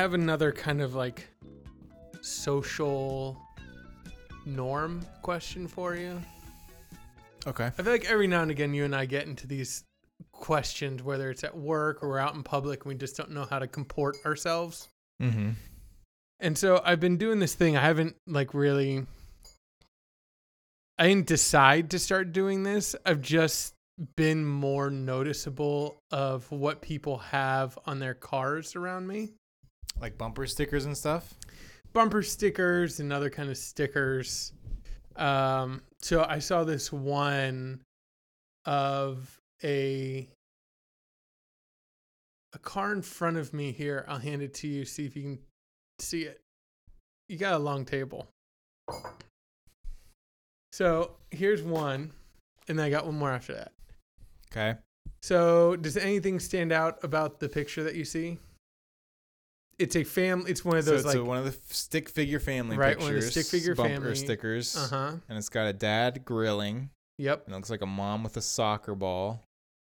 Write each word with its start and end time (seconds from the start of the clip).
Have 0.00 0.14
another 0.14 0.50
kind 0.50 0.80
of 0.80 0.94
like 0.94 1.28
social 2.22 3.36
norm 4.46 5.04
question 5.20 5.68
for 5.68 5.94
you. 5.94 6.18
Okay. 7.46 7.66
I 7.66 7.70
feel 7.70 7.92
like 7.92 8.06
every 8.06 8.26
now 8.26 8.40
and 8.40 8.50
again 8.50 8.72
you 8.72 8.86
and 8.86 8.96
I 8.96 9.04
get 9.04 9.26
into 9.26 9.46
these 9.46 9.84
questions, 10.32 11.02
whether 11.02 11.28
it's 11.28 11.44
at 11.44 11.54
work 11.54 12.02
or 12.02 12.08
we're 12.08 12.18
out 12.18 12.34
in 12.34 12.42
public, 12.42 12.84
and 12.84 12.94
we 12.94 12.94
just 12.94 13.14
don't 13.14 13.32
know 13.32 13.44
how 13.44 13.58
to 13.58 13.66
comport 13.66 14.16
ourselves. 14.24 14.88
Mm-hmm. 15.22 15.50
And 16.40 16.56
so 16.56 16.80
I've 16.82 17.00
been 17.00 17.18
doing 17.18 17.38
this 17.38 17.54
thing. 17.54 17.76
I 17.76 17.82
haven't 17.82 18.16
like 18.26 18.54
really. 18.54 19.04
I 20.98 21.08
didn't 21.08 21.26
decide 21.26 21.90
to 21.90 21.98
start 21.98 22.32
doing 22.32 22.62
this. 22.62 22.96
I've 23.04 23.20
just 23.20 23.74
been 24.16 24.46
more 24.46 24.88
noticeable 24.88 25.98
of 26.10 26.50
what 26.50 26.80
people 26.80 27.18
have 27.18 27.78
on 27.84 27.98
their 27.98 28.14
cars 28.14 28.74
around 28.76 29.06
me. 29.06 29.34
Like 29.98 30.18
bumper 30.18 30.46
stickers 30.46 30.84
and 30.84 30.96
stuff. 30.96 31.34
Bumper 31.92 32.22
stickers 32.22 33.00
and 33.00 33.12
other 33.12 33.30
kind 33.30 33.50
of 33.50 33.56
stickers. 33.56 34.52
Um, 35.16 35.82
so 36.00 36.24
I 36.28 36.38
saw 36.38 36.64
this 36.64 36.92
one 36.92 37.82
of 38.64 39.38
a 39.64 40.28
a 42.52 42.58
car 42.58 42.92
in 42.92 43.02
front 43.02 43.36
of 43.36 43.52
me 43.52 43.72
here. 43.72 44.04
I'll 44.08 44.18
hand 44.18 44.42
it 44.42 44.54
to 44.54 44.68
you. 44.68 44.84
See 44.84 45.06
if 45.06 45.16
you 45.16 45.22
can 45.22 45.38
see 45.98 46.22
it. 46.22 46.40
You 47.28 47.38
got 47.38 47.54
a 47.54 47.58
long 47.58 47.84
table. 47.84 48.28
So 50.72 51.12
here's 51.30 51.62
one, 51.62 52.12
and 52.68 52.78
then 52.78 52.86
I 52.86 52.90
got 52.90 53.06
one 53.06 53.18
more 53.18 53.30
after 53.30 53.54
that. 53.54 53.72
Okay. 54.50 54.78
So 55.22 55.76
does 55.76 55.96
anything 55.96 56.40
stand 56.40 56.72
out 56.72 57.02
about 57.04 57.38
the 57.38 57.48
picture 57.48 57.84
that 57.84 57.94
you 57.94 58.04
see? 58.04 58.38
It's 59.80 59.96
a 59.96 60.04
fam. 60.04 60.44
It's 60.46 60.64
one 60.64 60.76
of 60.76 60.84
So 60.84 60.90
those 60.92 61.00
it's 61.00 61.06
like 61.08 61.16
a- 61.16 61.24
one 61.24 61.38
of 61.38 61.44
the 61.44 61.56
stick 61.74 62.08
figure 62.08 62.38
family 62.40 62.76
Right, 62.76 62.90
pictures. 62.98 63.04
one 63.06 63.14
of 63.16 63.22
the 63.24 63.30
stick 63.30 63.46
figure 63.46 63.74
bumper 63.74 63.94
family- 63.94 64.14
stickers. 64.14 64.76
uh 64.76 64.88
huh. 64.90 65.12
And 65.28 65.38
it's 65.38 65.48
got 65.48 65.66
a 65.66 65.72
dad 65.72 66.24
grilling. 66.24 66.90
Yep. 67.18 67.44
And 67.46 67.54
it 67.54 67.56
looks 67.56 67.70
like 67.70 67.82
a 67.82 67.86
mom 67.86 68.22
with 68.22 68.36
a 68.36 68.42
soccer 68.42 68.94
ball, 68.94 69.42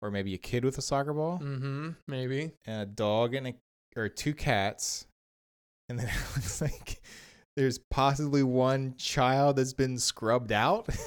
or 0.00 0.10
maybe 0.10 0.34
a 0.34 0.38
kid 0.38 0.64
with 0.64 0.78
a 0.78 0.82
soccer 0.82 1.12
ball, 1.12 1.38
Mm-hmm. 1.40 1.90
Maybe. 2.08 2.52
and 2.64 2.82
a 2.82 2.86
dog 2.86 3.34
and 3.34 3.46
a 3.48 3.54
or 3.96 4.08
two 4.08 4.34
cats. 4.34 5.06
And 5.88 5.98
then 5.98 6.06
it 6.08 6.36
looks 6.36 6.60
like 6.60 7.00
there's 7.56 7.78
possibly 7.90 8.42
one 8.42 8.94
child 8.96 9.56
that's 9.56 9.74
been 9.74 9.98
scrubbed 9.98 10.52
out. 10.52 10.88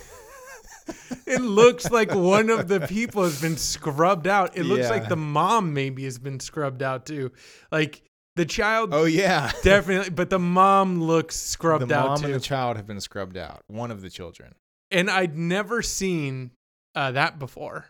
It 1.26 1.42
looks 1.42 1.90
like 1.90 2.14
one 2.14 2.52
of 2.52 2.68
the 2.68 2.80
people 2.88 3.24
has 3.24 3.42
been 3.42 3.58
scrubbed 3.58 4.28
out. 4.28 4.56
It 4.56 4.64
looks 4.66 4.88
like 4.90 5.10
the 5.10 5.16
mom 5.16 5.74
maybe 5.74 6.04
has 6.04 6.20
been 6.20 6.40
scrubbed 6.40 6.84
out 6.84 7.08
too. 7.08 7.32
Like 7.72 8.04
the 8.36 8.46
child 8.46 8.90
oh 8.94 9.06
yeah. 9.06 9.52
definitely, 9.64 10.10
but 10.10 10.30
the 10.30 10.40
mom 10.40 11.02
looks 11.02 11.36
scrubbed 11.36 11.88
the 11.88 11.96
out 11.96 12.04
The 12.04 12.10
mom 12.10 12.20
too. 12.20 12.26
and 12.26 12.34
the 12.36 12.40
child 12.40 12.78
have 12.78 12.86
been 12.88 13.00
scrubbed 13.02 13.38
out. 13.38 13.64
One 13.68 13.92
of 13.92 14.02
the 14.02 14.10
children. 14.10 14.54
and 14.92 15.10
I'd 15.10 15.36
never 15.38 15.82
seen 15.82 16.52
uh, 16.96 17.12
that 17.12 17.40
before, 17.40 17.88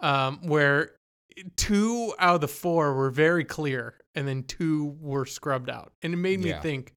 um, 0.00 0.38
where 0.46 0.92
two 1.56 2.14
out 2.18 2.36
of 2.36 2.40
the 2.40 2.48
four 2.48 2.94
were 2.94 3.10
very 3.10 3.44
clear, 3.44 3.94
and 4.14 4.26
then 4.26 4.42
two 4.44 4.96
were 5.00 5.26
scrubbed 5.26 5.70
out, 5.70 5.92
and 6.02 6.12
it 6.14 6.16
made 6.16 6.40
me 6.40 6.50
Yeah. 6.50 6.60
think 6.60 6.92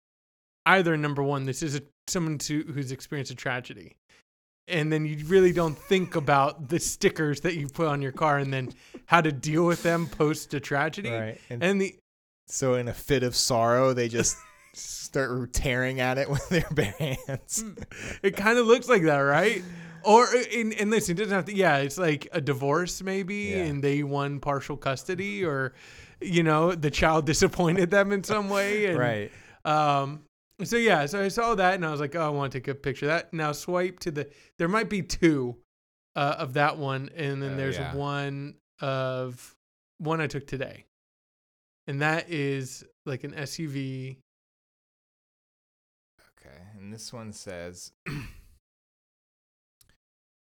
either 0.66 0.98
number 0.98 1.24
one, 1.24 1.46
this 1.46 1.64
is 1.64 1.76
a, 1.76 1.82
someone 2.08 2.38
to, 2.40 2.64
who's 2.74 2.92
experienced 2.92 3.32
a 3.32 3.36
tragedy, 3.36 3.96
and 4.68 4.92
then 4.92 5.06
you 5.06 5.24
really 5.28 5.54
don't 5.54 5.78
think 5.78 6.16
about 6.16 6.68
the 6.70 6.80
stickers 6.80 7.42
that 7.42 7.56
you 7.56 7.68
put 7.68 7.88
on 7.88 8.02
your 8.02 8.12
car, 8.12 8.38
and 8.40 8.54
then 8.54 8.74
how 9.06 9.22
to 9.22 9.32
deal 9.32 9.66
with 9.66 9.82
them 9.84 10.08
post 10.08 10.54
a 10.54 10.60
tragedy, 10.60 11.10
Right. 11.10 11.40
And, 11.50 11.64
and 11.64 11.82
the 11.82 11.96
so 12.48 12.74
in 12.76 12.88
a 12.88 12.94
fit 12.94 13.24
of 13.24 13.36
sorrow, 13.36 13.94
they 13.94 14.08
just 14.08 14.38
start 14.74 15.54
tearing 15.54 16.00
at 16.00 16.18
it 16.18 16.30
with 16.34 16.48
their 16.50 16.68
bare 16.72 16.96
hands. 17.00 17.64
it 18.24 18.36
kind 18.36 18.58
of 18.58 18.66
looks 18.68 18.88
like 18.90 19.04
that, 19.04 19.20
right? 19.20 19.62
Or 20.04 20.28
and, 20.56 20.74
and 20.74 20.90
listen, 20.90 21.16
it 21.18 21.20
doesn't 21.20 21.34
have 21.36 21.46
to. 21.46 21.54
Yeah, 21.56 21.78
it's 21.78 21.98
like 21.98 22.28
a 22.32 22.40
divorce 22.40 23.02
maybe, 23.02 23.36
Yeah. 23.52 23.64
and 23.66 23.84
they 23.84 24.04
won 24.04 24.40
partial 24.40 24.78
custody, 24.78 25.44
or 25.44 25.74
you 26.22 26.44
know, 26.44 26.74
the 26.74 26.90
child 26.92 27.26
disappointed 27.34 27.92
them 27.92 28.12
in 28.12 28.24
some 28.24 28.50
way, 28.50 28.86
and, 28.86 28.98
right. 28.98 29.32
Um. 29.66 30.22
So 30.64 30.76
yeah, 30.78 31.06
so 31.06 31.22
I 31.22 31.28
saw 31.28 31.54
that, 31.56 31.76
and 31.76 31.86
I 31.86 31.92
was 31.92 32.00
like, 32.00 32.16
oh, 32.16 32.22
I 32.26 32.30
want 32.30 32.52
to 32.54 32.60
take 32.60 32.68
a 32.68 32.74
picture 32.74 33.06
of 33.06 33.10
that. 33.12 33.34
Now 33.34 33.52
swipe 33.52 34.00
to 34.02 34.12
the. 34.12 34.28
There 34.58 34.68
might 34.68 34.90
be 34.90 35.02
two, 35.04 35.58
uh, 36.16 36.36
of 36.40 36.54
that 36.54 36.78
one, 36.78 37.10
and 37.16 37.44
then 37.44 37.54
Oh, 37.54 37.58
there's 37.58 37.78
yeah. 37.78 37.94
one 37.94 38.56
of 38.82 39.56
one 40.00 40.20
I 40.22 40.26
took 40.28 40.48
today, 40.48 40.86
and 41.88 42.02
that 42.02 42.30
is 42.30 42.84
like 43.06 43.24
an 43.24 43.32
SUV. 43.32 44.18
Okay. 46.40 46.58
And 46.78 46.94
this 46.94 47.12
one 47.12 47.34
says 47.34 47.92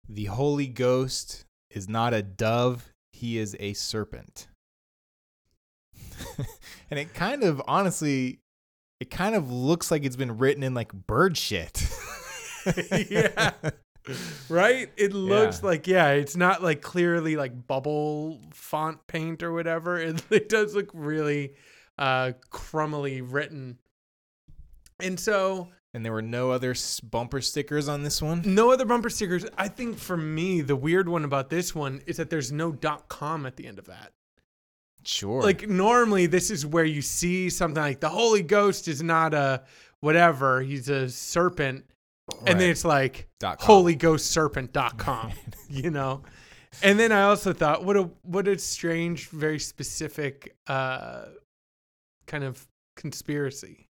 The 0.09 0.27
Holy 0.27 0.67
Ghost 0.67 1.47
is 1.71 1.89
not 1.89 2.13
a 2.13 2.23
dove, 2.23 2.91
he 3.13 3.39
is 3.39 3.57
a 3.61 3.73
serpent. 3.75 4.49
and 6.91 6.99
it 6.99 7.15
kind 7.15 7.45
of 7.45 7.63
honestly 7.67 8.41
it 9.01 9.11
kind 9.11 9.35
of 9.35 9.53
looks 9.53 9.91
like 9.91 10.05
it's 10.05 10.17
been 10.17 10.39
written 10.39 10.63
in 10.63 10.75
like 10.75 10.93
bird 10.93 11.37
shit. 11.37 11.87
Yeah. 13.09 13.53
right? 14.49 14.91
It 14.97 15.13
looks 15.13 15.61
Yeah. 15.63 15.67
like 15.67 15.87
yeah, 15.87 16.09
it's 16.11 16.37
not 16.37 16.63
like 16.63 16.81
clearly 16.83 17.37
like 17.37 17.67
bubble 17.67 18.41
font 18.53 19.07
paint 19.07 19.43
or 19.43 19.53
whatever. 19.53 19.99
It, 20.01 20.23
it 20.31 20.49
does 20.49 20.75
look 20.75 20.91
really 20.95 21.55
uh 21.99 22.33
crummily 22.51 23.23
written. 23.25 23.79
And 25.01 25.19
so 25.19 25.69
and 25.95 26.05
there 26.05 26.13
were 26.13 26.23
no 26.23 26.51
other 26.51 26.75
bumper 27.03 27.41
stickers 27.41 27.89
on 27.89 28.03
this 28.03 28.21
one. 28.21 28.43
no 28.45 28.71
other 28.73 28.85
bumper 28.85 29.09
stickers. 29.11 29.47
I 29.57 29.69
think 29.69 29.97
for 29.99 30.17
me 30.17 30.61
the 30.61 30.77
weird 30.77 31.09
one 31.09 31.25
about 31.25 31.51
this 31.51 31.75
one 31.75 32.03
is 32.07 32.17
that 32.19 32.31
there's 32.31 32.53
no 32.53 32.73
.dot 32.73 33.09
.com 33.09 33.47
at 33.47 33.57
the 33.57 33.67
end 33.67 33.79
of 33.79 33.87
that. 33.87 34.13
Sure. 35.05 35.43
Like 35.43 35.69
normally 35.69 36.27
this 36.27 36.51
is 36.51 36.67
where 36.67 36.85
you 36.85 37.01
see 37.03 37.49
something 37.49 37.83
like 37.83 38.01
the 38.01 38.09
Holy 38.11 38.43
Ghost 38.43 38.89
is 38.89 39.03
not 39.03 39.33
a 39.35 39.63
whatever, 40.01 40.61
he's 40.61 40.89
a 40.89 41.09
serpent. 41.09 41.85
And 42.47 42.61
then 42.61 42.71
it's 42.71 42.85
like 42.85 43.29
Dot 43.39 43.59
com. 43.59 43.85
holyghostserpent.com, 43.85 45.33
you 45.69 45.91
know? 45.91 46.23
And 46.83 46.99
then 46.99 47.13
I 47.13 47.23
also 47.23 47.53
thought, 47.53 47.85
what 47.85 47.97
a 47.97 48.11
what 48.23 48.47
a 48.47 48.59
strange, 48.59 49.29
very 49.29 49.59
specific 49.59 50.57
uh 50.67 51.27
kind 52.27 52.45
of 52.45 52.67
conspiracy. 52.97 53.89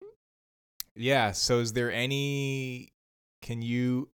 Yeah. 0.95 1.33
So 1.33 1.59
is 1.61 1.73
there 1.73 1.93
any? 1.93 2.93
Can 3.43 3.63
you 3.63 4.09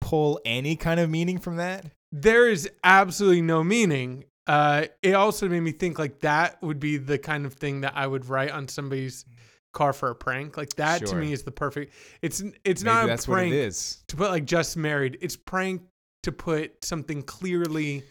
pull 0.00 0.40
any 0.44 0.76
kind 0.76 1.00
of 1.00 1.10
meaning 1.10 1.38
from 1.38 1.56
that? 1.56 1.86
There 2.10 2.48
is 2.48 2.68
absolutely 2.82 3.42
no 3.42 3.62
meaning. 3.62 4.24
Uh 4.46 4.86
it 5.02 5.14
also 5.14 5.48
made 5.48 5.60
me 5.60 5.72
think 5.72 5.98
like 5.98 6.20
that 6.20 6.62
would 6.62 6.80
be 6.80 6.96
the 6.96 7.18
kind 7.18 7.44
of 7.44 7.54
thing 7.54 7.82
that 7.82 7.92
I 7.94 8.06
would 8.06 8.26
write 8.28 8.50
on 8.50 8.68
somebody's 8.68 9.24
car 9.74 9.92
for 9.92 10.10
a 10.10 10.14
prank. 10.14 10.56
Like 10.56 10.74
that 10.76 11.04
to 11.06 11.16
me 11.16 11.32
is 11.32 11.42
the 11.42 11.50
perfect 11.52 11.92
it's 12.22 12.42
it's 12.64 12.82
Maybe 12.82 12.94
not 12.94 13.04
a 13.04 13.06
that's 13.08 13.26
prank 13.26 13.50
what 13.52 13.56
it 13.58 13.66
is. 13.66 14.02
to 14.08 14.16
put 14.16 14.30
like 14.30 14.44
just 14.44 14.76
married. 14.76 15.18
It's 15.20 15.36
prank 15.36 15.82
to 16.24 16.32
put 16.32 16.84
something 16.84 17.22
clearly 17.22 18.02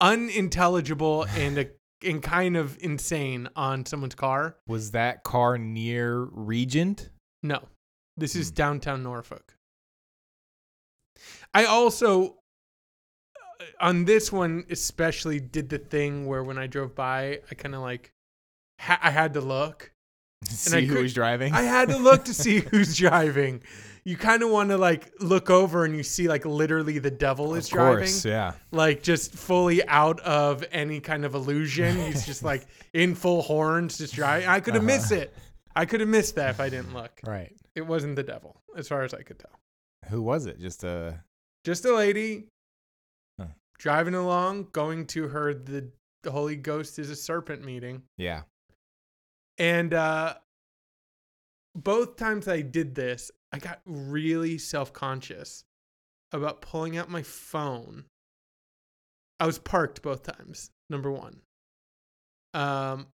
unintelligible 0.00 1.24
and 1.36 1.58
a, 1.58 1.66
and 2.04 2.22
kind 2.22 2.56
of 2.56 2.76
insane 2.80 3.48
on 3.56 3.86
someone's 3.86 4.14
car. 4.14 4.56
Was 4.66 4.90
that 4.92 5.22
car 5.22 5.58
near 5.58 6.22
Regent? 6.32 7.10
No, 7.42 7.60
this 8.16 8.34
is 8.36 8.48
Hmm. 8.50 8.54
downtown 8.54 9.02
Norfolk. 9.02 9.54
I 11.54 11.66
also 11.66 12.36
uh, 13.36 13.64
on 13.80 14.04
this 14.06 14.32
one 14.32 14.64
especially 14.70 15.38
did 15.40 15.68
the 15.68 15.78
thing 15.78 16.26
where 16.26 16.42
when 16.42 16.58
I 16.58 16.66
drove 16.66 16.94
by, 16.94 17.40
I 17.50 17.54
kind 17.54 17.74
of 17.74 17.82
like 17.82 18.12
ha- 18.80 18.98
I 19.02 19.10
had 19.10 19.34
to 19.34 19.40
look. 19.40 19.91
See 20.48 20.76
I 20.76 20.80
who 20.82 20.94
could- 20.94 21.02
was 21.02 21.14
driving? 21.14 21.52
I 21.52 21.62
had 21.62 21.88
to 21.88 21.96
look 21.96 22.24
to 22.26 22.34
see 22.34 22.60
who's 22.70 22.96
driving. 22.96 23.62
You 24.04 24.16
kind 24.16 24.42
of 24.42 24.50
want 24.50 24.70
to 24.70 24.78
like 24.78 25.12
look 25.20 25.48
over 25.48 25.84
and 25.84 25.96
you 25.96 26.02
see 26.02 26.26
like 26.26 26.44
literally 26.44 26.98
the 26.98 27.10
devil 27.10 27.54
is 27.54 27.66
of 27.66 27.72
driving. 27.74 27.98
course, 27.98 28.24
yeah. 28.24 28.52
like 28.72 29.02
just 29.02 29.32
fully 29.34 29.86
out 29.86 30.18
of 30.20 30.64
any 30.72 30.98
kind 30.98 31.24
of 31.24 31.34
illusion. 31.36 31.96
He's 32.06 32.26
just 32.26 32.42
like 32.42 32.66
in 32.92 33.14
full 33.14 33.42
horns, 33.42 33.98
just 33.98 34.14
driving. 34.14 34.48
I 34.48 34.58
could 34.58 34.74
have 34.74 34.82
Uh-huh. 34.82 34.96
missed 34.96 35.12
it. 35.12 35.32
I 35.76 35.86
could 35.86 36.00
have 36.00 36.08
missed 36.08 36.34
that 36.34 36.50
if 36.50 36.60
I 36.60 36.68
didn't 36.68 36.92
look. 36.92 37.20
Right. 37.24 37.54
It 37.76 37.82
wasn't 37.86 38.16
the 38.16 38.22
devil, 38.24 38.60
as 38.76 38.88
far 38.88 39.02
as 39.04 39.14
I 39.14 39.22
could 39.22 39.38
tell. 39.38 39.58
Who 40.10 40.20
was 40.20 40.46
it? 40.46 40.60
Just 40.60 40.82
a 40.84 41.22
Just 41.64 41.84
a 41.84 41.94
lady 41.94 42.48
Huh. 43.40 43.46
driving 43.78 44.14
along, 44.14 44.68
going 44.72 45.06
to 45.06 45.28
her 45.28 45.54
the, 45.54 45.88
the 46.24 46.32
Holy 46.32 46.56
Ghost 46.56 46.98
is 46.98 47.08
a 47.08 47.16
serpent 47.16 47.64
meeting, 47.64 48.02
yeah. 48.18 48.42
And 49.58 49.92
uh, 49.94 50.34
both 51.74 52.16
times 52.16 52.48
I 52.48 52.60
did 52.60 52.94
this, 52.94 53.30
I 53.52 53.58
got 53.58 53.80
really 53.84 54.58
self 54.58 54.92
conscious 54.92 55.64
about 56.32 56.62
pulling 56.62 56.96
out 56.96 57.10
my 57.10 57.22
phone. 57.22 58.04
I 59.38 59.46
was 59.46 59.58
parked 59.58 60.02
both 60.02 60.22
times. 60.22 60.70
Number 60.88 61.10
one. 61.10 61.40
Um, 62.54 63.06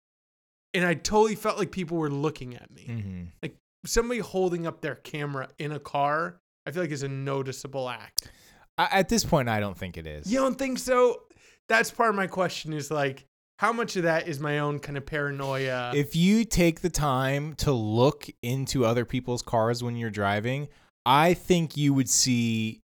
and 0.75 0.85
I 0.85 0.94
totally 0.94 1.37
felt 1.37 1.58
like 1.58 1.70
people 1.70 1.96
were 1.96 2.11
looking 2.11 2.55
at 2.56 2.70
me. 2.70 2.87
Mm-hmm. 2.88 3.49
Somebody 3.87 4.20
holding 4.20 4.67
up 4.67 4.81
their 4.81 4.96
camera 4.96 5.49
in 5.58 5.73
a 5.73 5.79
car, 5.79 6.40
I 6.67 6.73
feel 6.73 6.82
like 6.82 6.90
is 6.90 7.05
a 7.05 7.08
noticeable 7.08 7.88
act. 7.88 8.31
I, 8.76 8.88
at 8.90 9.08
this 9.08 9.25
point, 9.25 9.49
I 9.49 9.61
don't 9.61 9.79
think 9.79 9.96
it 9.96 10.06
is. 10.06 10.31
You 10.31 10.40
don't 10.40 10.58
think 10.58 10.79
so? 10.79 11.23
That's 11.69 11.90
part 11.90 12.11
of 12.11 12.17
my 12.17 12.26
question 12.26 12.73
is 12.73 12.90
like, 12.90 13.28
how 13.59 13.73
much 13.73 13.97
of 13.97 14.05
that 14.05 14.27
is 14.29 14.41
my 14.41 14.59
own 14.61 14.79
kind 14.81 14.97
of 14.97 15.05
paranoia? 15.07 15.93
if 15.95 16.17
you 16.17 16.45
take 16.45 16.81
the 16.81 16.91
time 16.91 17.55
to 17.57 17.73
look 17.73 18.29
into 18.43 18.85
other 18.85 19.05
people's 19.05 19.43
cars 19.43 19.83
when 19.83 19.97
you're 19.97 20.11
driving, 20.11 20.69
I 21.07 21.35
think 21.35 21.77
you 21.77 21.93
would 21.95 22.09
see 22.09 22.81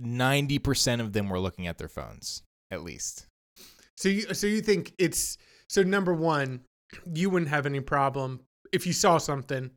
90% 0.00 1.00
of 1.00 1.12
them 1.12 1.28
were 1.28 1.38
looking 1.38 1.66
at 1.66 1.78
their 1.78 1.88
phones, 1.88 2.42
at 2.70 2.82
least. 2.82 3.26
so 3.96 4.08
you 4.08 4.34
so 4.34 4.46
you 4.46 4.60
think 4.60 4.92
it's 4.98 5.38
so 5.68 5.82
number 5.82 6.12
one, 6.12 6.60
you 7.12 7.30
wouldn't 7.30 7.50
have 7.50 7.66
any 7.66 7.80
problem 7.80 8.40
if 8.72 8.86
you 8.86 8.92
saw 8.92 9.18
something, 9.18 9.70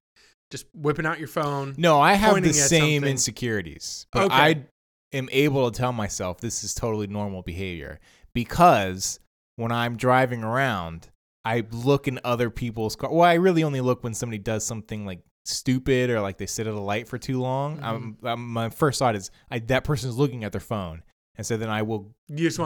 just 0.52 0.66
whipping 0.74 1.06
out 1.06 1.20
your 1.20 1.28
phone. 1.28 1.76
No, 1.78 2.00
I 2.02 2.14
have 2.14 2.42
the 2.44 2.54
same 2.54 3.02
something. 3.02 3.12
insecurities, 3.12 4.08
but 4.12 4.26
Okay. 4.26 4.36
I 4.36 4.66
am 5.14 5.30
able 5.32 5.70
to 5.72 5.78
tell 5.78 5.94
myself 5.94 6.42
this 6.42 6.64
is 6.64 6.74
totally 6.74 7.08
normal 7.08 7.42
behavior 7.44 8.00
because 8.34 9.20
when 9.58 9.74
I'm 9.74 9.98
driving 9.98 10.44
around, 10.44 11.10
I 11.44 11.66
look 11.72 12.08
in 12.08 12.22
other 12.24 12.50
people's 12.50 12.96
car. 12.96 13.12
Well, 13.12 13.30
I 13.30 13.34
really 13.34 13.64
only 13.64 13.82
look 13.82 14.04
when 14.04 14.14
somebody 14.14 14.38
does 14.38 14.66
something 14.66 15.06
like 15.06 15.20
stupid 15.44 16.10
or 16.10 16.22
like 16.22 16.38
they 16.38 16.46
sit 16.46 16.68
at 16.68 16.74
a 16.74 16.80
light 16.80 17.10
for 17.10 17.18
too 17.18 17.42
long. 17.42 17.80
I'm, 17.84 18.18
I'm, 18.24 18.48
my 18.48 18.70
first 18.70 19.00
thought 19.00 19.16
is 19.16 19.30
I, 19.52 19.60
that 19.60 19.84
person 19.84 20.10
is 20.10 20.18
looking 20.18 20.46
at 20.46 20.54
their 20.54 20.62
phone. 20.62 21.04
And 21.40 21.46
so 21.46 21.56
then 21.56 21.70
I 21.70 21.84
will 21.84 22.16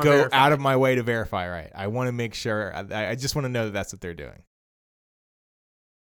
go 0.02 0.30
out 0.32 0.54
of 0.54 0.62
my 0.62 0.78
way 0.78 0.96
to 0.96 1.04
verify. 1.04 1.50
Right? 1.50 1.70
I 1.76 1.88
want 1.88 2.08
to 2.08 2.14
make 2.14 2.34
sure. 2.34 2.74
I, 2.74 3.10
I 3.10 3.16
just 3.16 3.36
want 3.36 3.44
to 3.44 3.50
know 3.50 3.66
that 3.66 3.72
that's 3.72 3.92
what 3.92 4.00
they're 4.00 4.14
doing, 4.14 4.44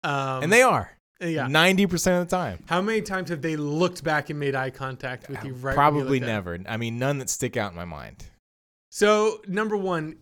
um, 0.05 0.45
and 0.45 0.53
they 0.53 0.63
are 0.63 0.93
yeah. 1.21 1.49
ninety 1.49 1.89
percent 1.89 2.23
of 2.23 2.31
the 2.31 2.37
time. 2.37 2.63
How 2.67 2.81
many 2.81 3.03
times 3.03 3.31
have 3.31 3.43
they 3.43 3.57
looked 3.57 4.05
back 4.05 4.31
and 4.31 4.39
made 4.39 4.55
eye 4.55 4.71
contact 4.71 5.29
with 5.29 5.43
uh, 5.43 5.47
you? 5.49 5.55
Right. 5.55 5.75
Probably 5.75 6.21
never. 6.21 6.57
I 6.69 6.77
mean, 6.77 7.01
none 7.01 7.19
that 7.19 7.29
stick 7.29 7.57
out 7.57 7.73
in 7.73 7.77
my 7.77 7.85
mind. 7.85 8.27
So 8.91 9.41
number 9.49 9.77
one, 9.77 10.19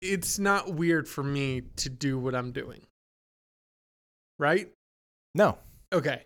it's 0.00 0.38
not 0.38 0.74
weird 0.74 1.08
for 1.08 1.22
me 1.22 1.62
to 1.76 1.90
do 1.90 2.18
what 2.18 2.34
I'm 2.34 2.52
doing. 2.52 2.82
Right? 4.38 4.70
No. 5.34 5.58
Okay. 5.92 6.24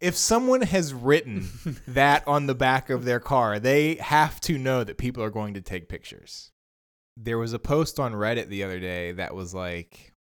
If 0.00 0.16
someone 0.16 0.62
has 0.62 0.92
written 0.92 1.48
that 1.88 2.26
on 2.26 2.46
the 2.46 2.54
back 2.54 2.90
of 2.90 3.04
their 3.04 3.20
car, 3.20 3.58
they 3.58 3.94
have 3.96 4.40
to 4.42 4.58
know 4.58 4.84
that 4.84 4.98
people 4.98 5.22
are 5.22 5.30
going 5.30 5.54
to 5.54 5.60
take 5.60 5.88
pictures. 5.88 6.50
There 7.16 7.38
was 7.38 7.52
a 7.52 7.58
post 7.58 7.98
on 8.00 8.12
Reddit 8.12 8.48
the 8.48 8.64
other 8.64 8.80
day 8.80 9.12
that 9.12 9.34
was 9.34 9.54
like 9.54 10.12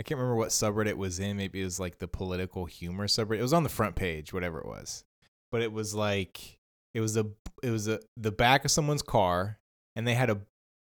I 0.00 0.02
can't 0.02 0.18
remember 0.18 0.36
what 0.36 0.48
subreddit 0.48 0.88
it 0.88 0.98
was 0.98 1.20
in. 1.20 1.36
Maybe 1.36 1.60
it 1.60 1.64
was 1.64 1.78
like 1.78 1.98
the 1.98 2.08
political 2.08 2.64
humor 2.64 3.06
subreddit. 3.06 3.40
It 3.40 3.42
was 3.42 3.52
on 3.52 3.64
the 3.64 3.68
front 3.68 3.96
page, 3.96 4.32
whatever 4.32 4.58
it 4.58 4.66
was. 4.66 5.04
But 5.52 5.60
it 5.60 5.72
was 5.72 5.94
like 5.94 6.58
it 6.94 7.00
was 7.00 7.18
a 7.18 7.26
it 7.62 7.70
was 7.70 7.86
a 7.86 8.00
the 8.16 8.32
back 8.32 8.64
of 8.64 8.70
someone's 8.70 9.02
car 9.02 9.58
and 10.00 10.08
they 10.08 10.14
had 10.14 10.30
a 10.30 10.40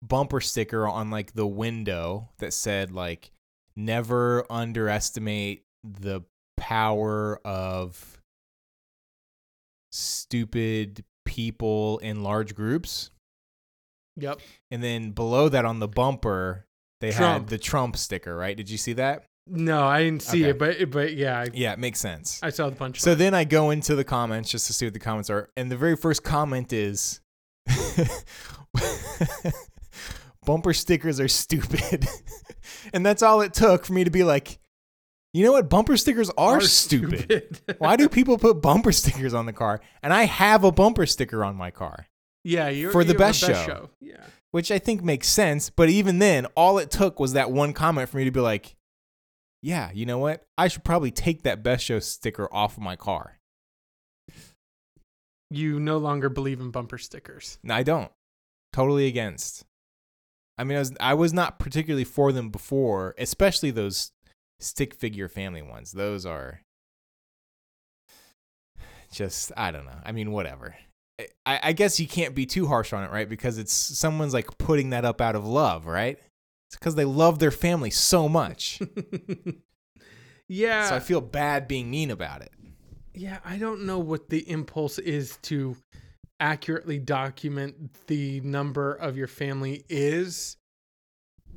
bumper 0.04 0.40
sticker 0.40 0.88
on 0.88 1.10
like 1.10 1.34
the 1.34 1.48
window 1.48 2.30
that 2.38 2.54
said 2.54 2.92
like 2.92 3.32
never 3.76 4.46
underestimate 4.52 5.64
the 5.84 6.22
power 6.56 7.40
of 7.44 8.22
stupid 9.92 11.04
people 11.26 11.98
in 12.00 12.22
large 12.22 12.54
groups. 12.54 13.10
Yep. 14.18 14.40
And 14.70 14.84
then 14.84 15.12
below 15.12 15.50
that 15.50 15.66
on 15.66 15.80
the 15.80 15.88
bumper, 15.88 16.66
they 17.00 17.12
Trump. 17.12 17.44
had 17.46 17.48
the 17.50 17.58
Trump 17.58 17.98
sticker, 17.98 18.36
right? 18.36 18.56
Did 18.56 18.70
you 18.70 18.78
see 18.78 18.94
that? 18.94 19.24
No, 19.48 19.84
I 19.88 20.04
didn't 20.04 20.22
see 20.22 20.46
Okay. 20.46 20.50
it, 20.52 20.60
but 20.60 20.92
but 20.92 21.14
yeah, 21.16 21.40
I, 21.40 21.48
Yeah, 21.54 21.74
it 21.74 21.80
makes 21.80 22.00
sense. 22.00 22.40
I 22.44 22.52
saw 22.52 22.70
the 22.70 22.76
punch. 22.76 23.02
So 23.02 23.16
then 23.16 23.34
I 23.34 23.44
go 23.46 23.72
into 23.72 23.96
the 23.96 24.04
comments 24.04 24.52
just 24.52 24.68
to 24.68 24.74
see 24.74 24.86
what 24.86 24.94
the 24.94 25.00
comments 25.00 25.30
are. 25.32 25.50
And 25.58 25.72
the 25.72 25.78
very 25.78 25.96
first 25.96 26.24
comment 26.24 26.72
is 26.72 27.22
bumper 30.46 30.74
stickers 30.74 31.20
are 31.20 31.28
stupid. 31.28 32.08
and 32.94 33.06
that's 33.06 33.22
all 33.24 33.42
it 33.42 33.54
took 33.54 33.86
for 33.86 33.94
me 33.94 34.04
to 34.04 34.12
be 34.12 34.24
like, 34.24 34.60
you 35.34 35.46
know 35.46 35.54
what? 35.54 35.70
Bumper 35.70 35.96
stickers 35.96 36.30
are, 36.38 36.60
stupid. 36.62 37.62
Why 37.78 37.96
do 37.96 38.10
people 38.10 38.38
put 38.38 38.62
bumper 38.62 38.92
stickers 38.92 39.34
on 39.34 39.46
the 39.46 39.54
car? 39.54 39.80
And 40.04 40.14
I 40.14 40.24
have 40.24 40.64
a 40.64 40.72
bumper 40.72 41.06
sticker 41.06 41.46
on 41.46 41.56
my 41.56 41.72
car, 41.72 42.08
yeah, 42.44 42.68
you're 42.70 42.92
For 42.92 43.04
the 43.04 43.16
a 43.16 43.18
best 43.18 43.40
show. 43.40 43.92
Yeah. 44.02 44.26
which 44.52 44.72
I 44.72 44.80
think 44.80 45.04
makes 45.04 45.28
sense. 45.28 45.70
But 45.70 45.90
even 45.90 46.20
then, 46.20 46.48
all 46.56 46.80
it 46.80 46.92
took 46.92 47.20
was 47.20 47.34
that 47.34 47.52
one 47.52 47.72
comment 47.74 48.10
for 48.10 48.18
me 48.18 48.26
to 48.26 48.32
be 48.32 48.42
like, 48.42 48.76
yeah, 49.62 49.92
you 49.94 50.06
know 50.06 50.18
what? 50.18 50.44
I 50.58 50.68
should 50.68 50.84
probably 50.84 51.12
take 51.12 51.44
that 51.44 51.64
best 51.64 51.86
show 51.86 52.00
sticker 52.00 52.50
off 52.54 52.78
of 52.78 52.84
my 52.84 52.96
car. 52.96 53.38
You 55.50 55.80
no 55.80 55.98
longer 55.98 56.30
believe 56.30 56.60
in 56.60 56.72
bumper 56.72 56.98
stickers. 56.98 57.60
No, 57.62 57.76
I 57.76 57.84
don't. 57.84 58.12
Totally 58.74 59.08
against. 59.08 59.66
I 60.58 60.64
mean, 60.64 60.78
I 60.78 60.80
was 60.80 60.94
I 61.00 61.14
was 61.14 61.34
not 61.34 61.60
particularly 61.60 62.04
for 62.04 62.32
them 62.32 62.50
before, 62.50 63.16
especially 63.18 63.72
those 63.72 64.12
stick 64.60 64.94
figure 64.94 65.28
family 65.28 65.62
ones. 65.62 65.92
Those 65.92 66.26
are 66.26 66.62
just 69.12 69.52
I 69.58 69.72
don't 69.72 69.86
know. 69.86 70.00
I 70.06 70.12
mean, 70.12 70.32
whatever. 70.32 70.76
I, 71.46 71.60
I 71.64 71.74
guess 71.74 72.00
you 72.00 72.08
can't 72.08 72.34
be 72.34 72.46
too 72.46 72.68
harsh 72.68 72.94
on 72.94 73.04
it, 73.04 73.12
right? 73.12 73.30
Because 73.30 73.58
it's 73.58 73.74
someone's 73.74 74.34
like 74.34 74.58
putting 74.58 74.92
that 74.92 75.06
up 75.06 75.22
out 75.22 75.36
of 75.36 75.46
love, 75.46 75.86
right? 75.86 76.18
It's 76.68 76.78
because 76.78 76.96
they 76.96 77.06
love 77.06 77.40
their 77.40 77.52
family 77.52 77.90
so 77.90 78.30
much. 78.30 78.82
yeah. 80.48 80.90
so 80.90 80.96
I 80.96 81.00
feel 81.00 81.22
bad 81.22 81.68
being 81.68 81.92
mean 81.92 82.12
about 82.12 82.42
it. 82.42 82.52
Yeah, 83.14 83.40
I 83.44 83.58
don't 83.58 83.86
know 83.86 84.00
what 84.00 84.30
the 84.30 84.50
impulse 84.50 84.98
is 84.98 85.38
to 85.44 85.76
accurately 86.42 87.00
document 87.00 87.94
the 88.08 88.42
number 88.42 88.94
of 88.94 89.16
your 89.16 89.28
family 89.28 89.86
is 89.88 90.58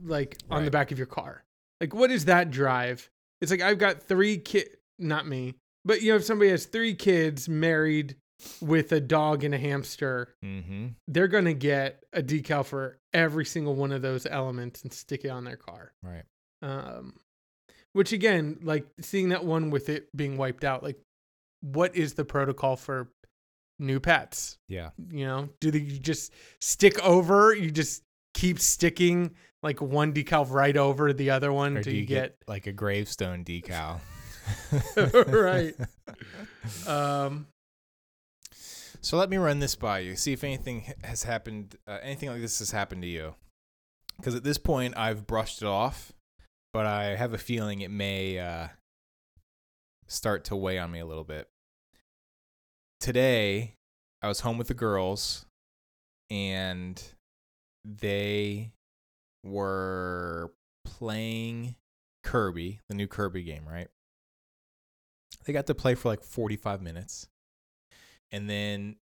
like 0.05 0.37
on 0.51 0.65
the 0.65 0.71
back 0.71 0.93
of 0.93 0.99
your 0.99 1.07
car. 1.07 1.43
Like 1.81 1.95
what 1.95 2.11
is 2.11 2.27
that 2.27 2.51
drive? 2.51 3.11
It's 3.41 3.51
like 3.51 3.63
I've 3.63 3.79
got 3.79 4.03
3 4.03 4.39
kid 4.39 4.69
not 4.99 5.27
me, 5.27 5.55
but 5.85 6.03
you 6.03 6.11
know 6.13 6.17
if 6.17 6.25
somebody 6.25 6.51
has 6.51 6.67
3 6.67 6.95
kids 6.95 7.49
married 7.49 8.17
with 8.61 8.93
a 8.93 9.01
dog 9.01 9.43
and 9.45 9.55
a 9.55 9.59
hamster, 9.59 10.35
Mm-hmm. 10.45 10.89
they're 11.09 11.29
going 11.29 11.47
to 11.47 11.55
get 11.55 12.03
a 12.13 12.23
decal 12.23 12.65
for 12.65 12.99
every 13.13 13.45
single 13.47 13.75
one 13.75 13.93
of 13.93 14.03
those 14.03 14.27
elements 14.27 14.83
and 14.83 14.93
stick 14.93 15.25
it 15.25 15.29
on 15.31 15.45
their 15.45 15.57
car. 15.57 15.93
Right. 16.03 16.25
Um, 16.63 17.15
which 17.93 18.13
again, 18.13 18.59
like 18.63 18.87
seeing 19.01 19.31
that 19.31 19.45
one 19.45 19.71
with 19.71 19.89
it 19.89 20.15
being 20.17 20.37
wiped 20.37 20.65
out, 20.65 20.83
like 20.83 20.99
what 21.63 21.97
is 21.97 22.15
the 22.15 22.25
protocol 22.25 22.77
for 22.77 23.09
new 23.79 24.01
pets? 24.01 24.59
Yeah. 24.69 24.91
You 25.11 25.27
know, 25.27 25.49
do 25.61 25.71
they 25.71 25.79
you 25.81 25.99
just 25.99 26.33
stick 26.61 26.99
over? 27.05 27.55
You 27.55 27.71
just 27.71 28.03
keep 28.35 28.61
sticking 28.61 29.35
like 29.63 29.81
one 29.81 30.13
decal 30.13 30.51
right 30.51 30.77
over 30.77 31.13
the 31.13 31.31
other 31.31 31.53
one 31.53 31.77
until 31.77 31.93
do 31.93 31.99
you 31.99 32.07
get, 32.07 32.37
like 32.47 32.67
a 32.67 32.73
gravestone 32.73 33.45
decal? 33.45 34.01
Right. 34.97 35.75
um 36.87 37.47
So 39.01 39.17
let 39.17 39.31
me 39.31 39.39
run 39.39 39.59
this 39.59 39.75
by 39.75 40.01
you. 40.01 40.17
See 40.17 40.33
if 40.33 40.45
anything 40.45 40.93
has 41.03 41.23
happened. 41.23 41.77
Uh, 41.87 41.99
anything 42.03 42.29
like 42.29 42.41
this 42.41 42.59
has 42.59 42.71
happened 42.71 43.03
to 43.03 43.09
you. 43.09 43.35
Because 44.19 44.35
at 44.35 44.45
this 44.45 44.59
point, 44.59 44.97
I've 44.97 45.27
brushed 45.27 45.61
it 45.63 45.67
off, 45.67 46.13
but 46.73 46.87
I 46.87 47.17
have 47.17 47.33
a 47.35 47.39
feeling 47.39 47.81
it 47.81 47.91
may 47.91 48.39
uh, 48.39 48.69
start 50.07 50.45
to 50.45 50.57
weigh 50.57 50.79
on 50.79 50.91
me 50.91 51.01
a 51.01 51.07
little 51.07 51.25
bit. 51.25 51.49
Today, 53.05 53.75
I 54.23 54.29
was 54.29 54.41
home 54.41 54.57
with 54.57 54.69
the 54.69 54.73
girls, 54.73 55.45
and 56.31 57.03
they 57.85 58.73
were 59.43 60.55
playing 60.87 61.77
Kirby, 62.23 62.81
the 62.89 62.95
new 62.95 63.07
Kirby 63.07 63.43
game, 63.43 63.69
right? 63.69 63.89
They 65.45 65.53
got 65.53 65.67
to 65.67 65.75
play 65.75 65.95
for 65.95 66.09
like 66.09 66.23
45 66.23 66.81
minutes. 66.81 67.29
And 68.33 68.49
then 68.49 68.97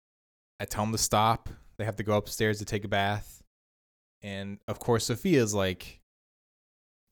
I 0.60 0.65
tell 0.65 0.84
them 0.84 0.93
to 0.93 0.98
stop. 0.98 1.48
They 1.77 1.86
have 1.86 1.98
to 1.98 2.03
go 2.03 2.17
upstairs 2.17 2.58
to 2.58 2.65
take 2.65 2.84
a 2.84 2.88
bath. 2.88 3.43
And 4.24 4.58
of 4.67 4.79
course, 4.79 5.05
Sophia's 5.05 5.53
like, 5.53 6.00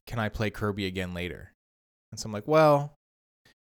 Can 0.07 0.17
I 0.17 0.29
play 0.29 0.49
Kirby 0.49 0.87
again 0.87 1.13
later? 1.13 1.53
And 2.11 2.19
so 2.19 2.25
I'm 2.25 2.33
like, 2.33 2.47
Well, 2.47 2.95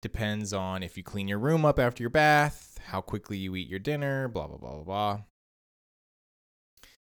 depends 0.02 0.52
on 0.52 0.82
if 0.82 0.98
you 0.98 1.02
clean 1.02 1.26
your 1.26 1.38
room 1.38 1.64
up 1.64 1.78
after 1.78 2.02
your 2.02 2.10
bath, 2.10 2.73
how 2.84 3.00
quickly 3.00 3.36
you 3.36 3.56
eat 3.56 3.68
your 3.68 3.78
dinner, 3.78 4.28
blah, 4.28 4.46
blah, 4.46 4.58
blah, 4.58 4.74
blah, 4.74 4.84
blah. 4.84 5.20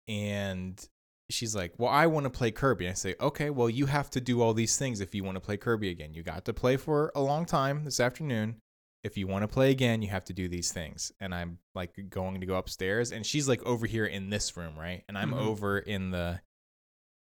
And 0.08 0.82
she's 1.30 1.54
like, 1.54 1.74
Well, 1.78 1.90
I 1.90 2.06
want 2.06 2.24
to 2.24 2.30
play 2.30 2.50
Kirby. 2.50 2.86
And 2.86 2.92
I 2.92 2.94
say, 2.94 3.14
Okay, 3.20 3.50
well, 3.50 3.68
you 3.68 3.86
have 3.86 4.10
to 4.10 4.20
do 4.20 4.40
all 4.40 4.54
these 4.54 4.76
things 4.76 5.00
if 5.00 5.14
you 5.14 5.24
want 5.24 5.36
to 5.36 5.40
play 5.40 5.56
Kirby 5.56 5.90
again. 5.90 6.14
You 6.14 6.22
got 6.22 6.44
to 6.44 6.52
play 6.52 6.76
for 6.76 7.12
a 7.14 7.20
long 7.20 7.44
time 7.44 7.84
this 7.84 8.00
afternoon. 8.00 8.56
If 9.04 9.16
you 9.16 9.26
want 9.26 9.42
to 9.42 9.48
play 9.48 9.70
again, 9.70 10.02
you 10.02 10.08
have 10.08 10.24
to 10.26 10.32
do 10.32 10.48
these 10.48 10.72
things. 10.72 11.12
And 11.20 11.34
I'm 11.34 11.58
like 11.74 11.94
going 12.10 12.40
to 12.40 12.46
go 12.46 12.56
upstairs. 12.56 13.12
And 13.12 13.24
she's 13.24 13.48
like 13.48 13.62
over 13.64 13.86
here 13.86 14.06
in 14.06 14.30
this 14.30 14.56
room, 14.56 14.76
right? 14.78 15.04
And 15.08 15.16
I'm 15.16 15.32
Mhm. 15.32 15.38
over 15.38 15.78
in 15.78 16.10
the 16.10 16.40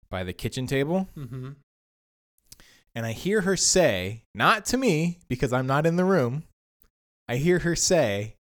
by 0.09 0.23
the 0.23 0.33
kitchen 0.33 0.67
table. 0.67 1.09
Mm-hmm. 1.17 1.51
And 2.93 3.05
I 3.05 3.11
hear 3.11 3.41
her 3.41 3.57
say, 3.57 4.23
not 4.33 4.63
to 4.67 4.77
me, 4.77 5.19
because 5.27 5.51
I'm 5.51 5.67
not 5.67 5.85
in 5.85 5.97
the 5.97 6.05
room, 6.05 6.43
I 7.27 7.37
hear 7.37 7.59
her 7.59 7.75
say, 7.75 8.35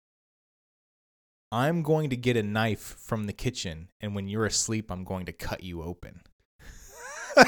I'm 1.52 1.84
going 1.84 2.10
to 2.10 2.18
get 2.18 2.36
a 2.36 2.44
knife 2.44 2.98
from 3.00 3.26
the 3.26 3.34
kitchen, 3.34 3.90
and 4.02 4.16
when 4.16 4.28
you're 4.28 4.46
asleep, 4.46 4.90
I'm 4.92 5.04
going 5.04 5.26
to 5.28 5.34
cut 5.34 5.64
you 5.64 5.84
open. 5.84 6.22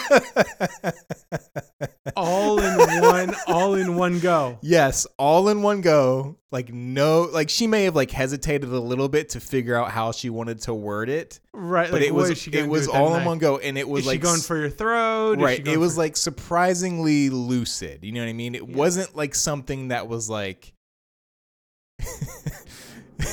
All 2.15 2.59
in 2.59 3.01
one, 3.01 3.35
all 3.47 3.73
in 3.75 3.95
one 3.95 4.19
go. 4.19 4.57
Yes, 4.61 5.05
all 5.19 5.49
in 5.49 5.61
one 5.61 5.81
go. 5.81 6.37
Like 6.51 6.71
no, 6.73 7.23
like 7.23 7.49
she 7.49 7.67
may 7.67 7.83
have 7.83 7.95
like 7.95 8.09
hesitated 8.09 8.69
a 8.69 8.79
little 8.79 9.09
bit 9.09 9.29
to 9.29 9.39
figure 9.39 9.75
out 9.75 9.91
how 9.91 10.11
she 10.11 10.29
wanted 10.29 10.61
to 10.61 10.73
word 10.73 11.09
it, 11.09 11.39
Right. 11.53 11.91
but 11.91 11.99
like, 11.99 12.07
it 12.07 12.13
was 12.13 12.47
it 12.47 12.67
was 12.67 12.87
all 12.87 13.15
in 13.15 13.25
one 13.25 13.37
go, 13.37 13.57
and 13.57 13.77
it 13.77 13.87
was 13.87 14.01
Is 14.01 14.07
like 14.07 14.15
she 14.15 14.19
going 14.21 14.39
for 14.39 14.57
your 14.57 14.69
throat? 14.69 15.39
Right. 15.39 15.67
It 15.67 15.77
was 15.77 15.97
like 15.97 16.15
surprisingly 16.15 17.29
lucid. 17.29 18.03
You 18.05 18.13
know 18.13 18.21
what 18.21 18.29
I 18.29 18.33
mean? 18.33 18.55
It 18.55 18.67
Yeah. 18.67 18.75
wasn't 18.77 19.15
like 19.15 19.35
something 19.35 19.89
that 19.89 20.07
was 20.07 20.29
like. 20.29 20.73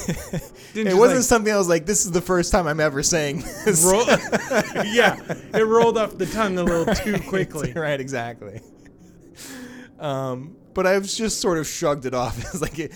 It 0.75 0.97
wasn't 0.97 1.19
like, 1.19 1.25
something 1.25 1.53
I 1.53 1.59
was 1.59 1.69
like, 1.69 1.85
"This 1.85 2.07
is 2.07 2.13
the 2.13 2.23
first 2.23 2.51
time 2.51 2.67
I'm 2.67 2.81
ever 2.81 3.03
saying 3.03 3.45
this." 3.67 3.85
roll. 3.85 4.07
yeah, 4.87 5.21
it 5.53 5.67
rolled 5.67 5.99
off 5.99 6.17
the 6.17 6.25
tongue 6.25 6.57
a 6.57 6.63
little 6.63 6.95
too 6.95 7.19
quickly. 7.29 7.73
right, 7.75 8.01
exactly. 8.01 8.63
Um, 9.99 10.57
but 10.75 10.87
I've 10.87 11.07
just 11.07 11.41
sort 11.41 11.59
of 11.59 11.67
shrugged 11.67 12.07
it 12.07 12.15
off 12.15 12.39
as 12.55 12.63
like, 12.63 12.79
it, 12.79 12.93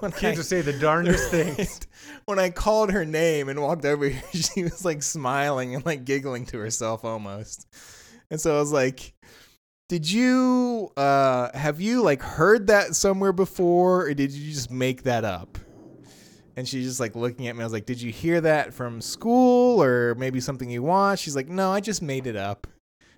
when 0.00 0.12
I, 0.12 0.16
Kids 0.16 0.38
will 0.38 0.44
say 0.44 0.60
the 0.60 0.72
darndest 0.72 1.30
things. 1.30 1.80
When 2.24 2.38
I 2.38 2.50
called 2.50 2.92
her 2.92 3.04
name 3.04 3.48
and 3.48 3.60
walked 3.60 3.84
over 3.84 4.08
here, 4.08 4.22
she 4.32 4.62
was 4.62 4.84
like 4.84 5.02
smiling 5.02 5.74
and 5.74 5.84
like 5.84 6.04
giggling 6.04 6.46
to 6.46 6.58
herself 6.58 7.04
almost. 7.04 7.66
And 8.30 8.40
so 8.40 8.56
I 8.56 8.60
was 8.60 8.72
like, 8.72 9.12
"Did 9.88 10.10
you 10.10 10.90
uh 10.96 11.56
have 11.56 11.80
you 11.80 12.02
like 12.02 12.22
heard 12.22 12.68
that 12.68 12.94
somewhere 12.94 13.32
before 13.32 14.06
or 14.06 14.14
did 14.14 14.32
you 14.32 14.52
just 14.52 14.70
make 14.70 15.02
that 15.02 15.24
up?" 15.24 15.58
And 16.56 16.66
she's 16.66 16.86
just 16.86 17.00
like 17.00 17.14
looking 17.14 17.48
at 17.48 17.54
me. 17.56 17.62
I 17.62 17.66
was 17.66 17.72
like, 17.72 17.86
"Did 17.86 18.00
you 18.00 18.10
hear 18.10 18.40
that 18.40 18.72
from 18.72 19.00
school 19.00 19.82
or 19.82 20.14
maybe 20.14 20.40
something 20.40 20.70
you 20.70 20.82
watched?" 20.82 21.22
She's 21.22 21.36
like, 21.36 21.48
"No, 21.48 21.70
I 21.70 21.80
just 21.80 22.00
made 22.02 22.26
it 22.26 22.36
up." 22.36 22.66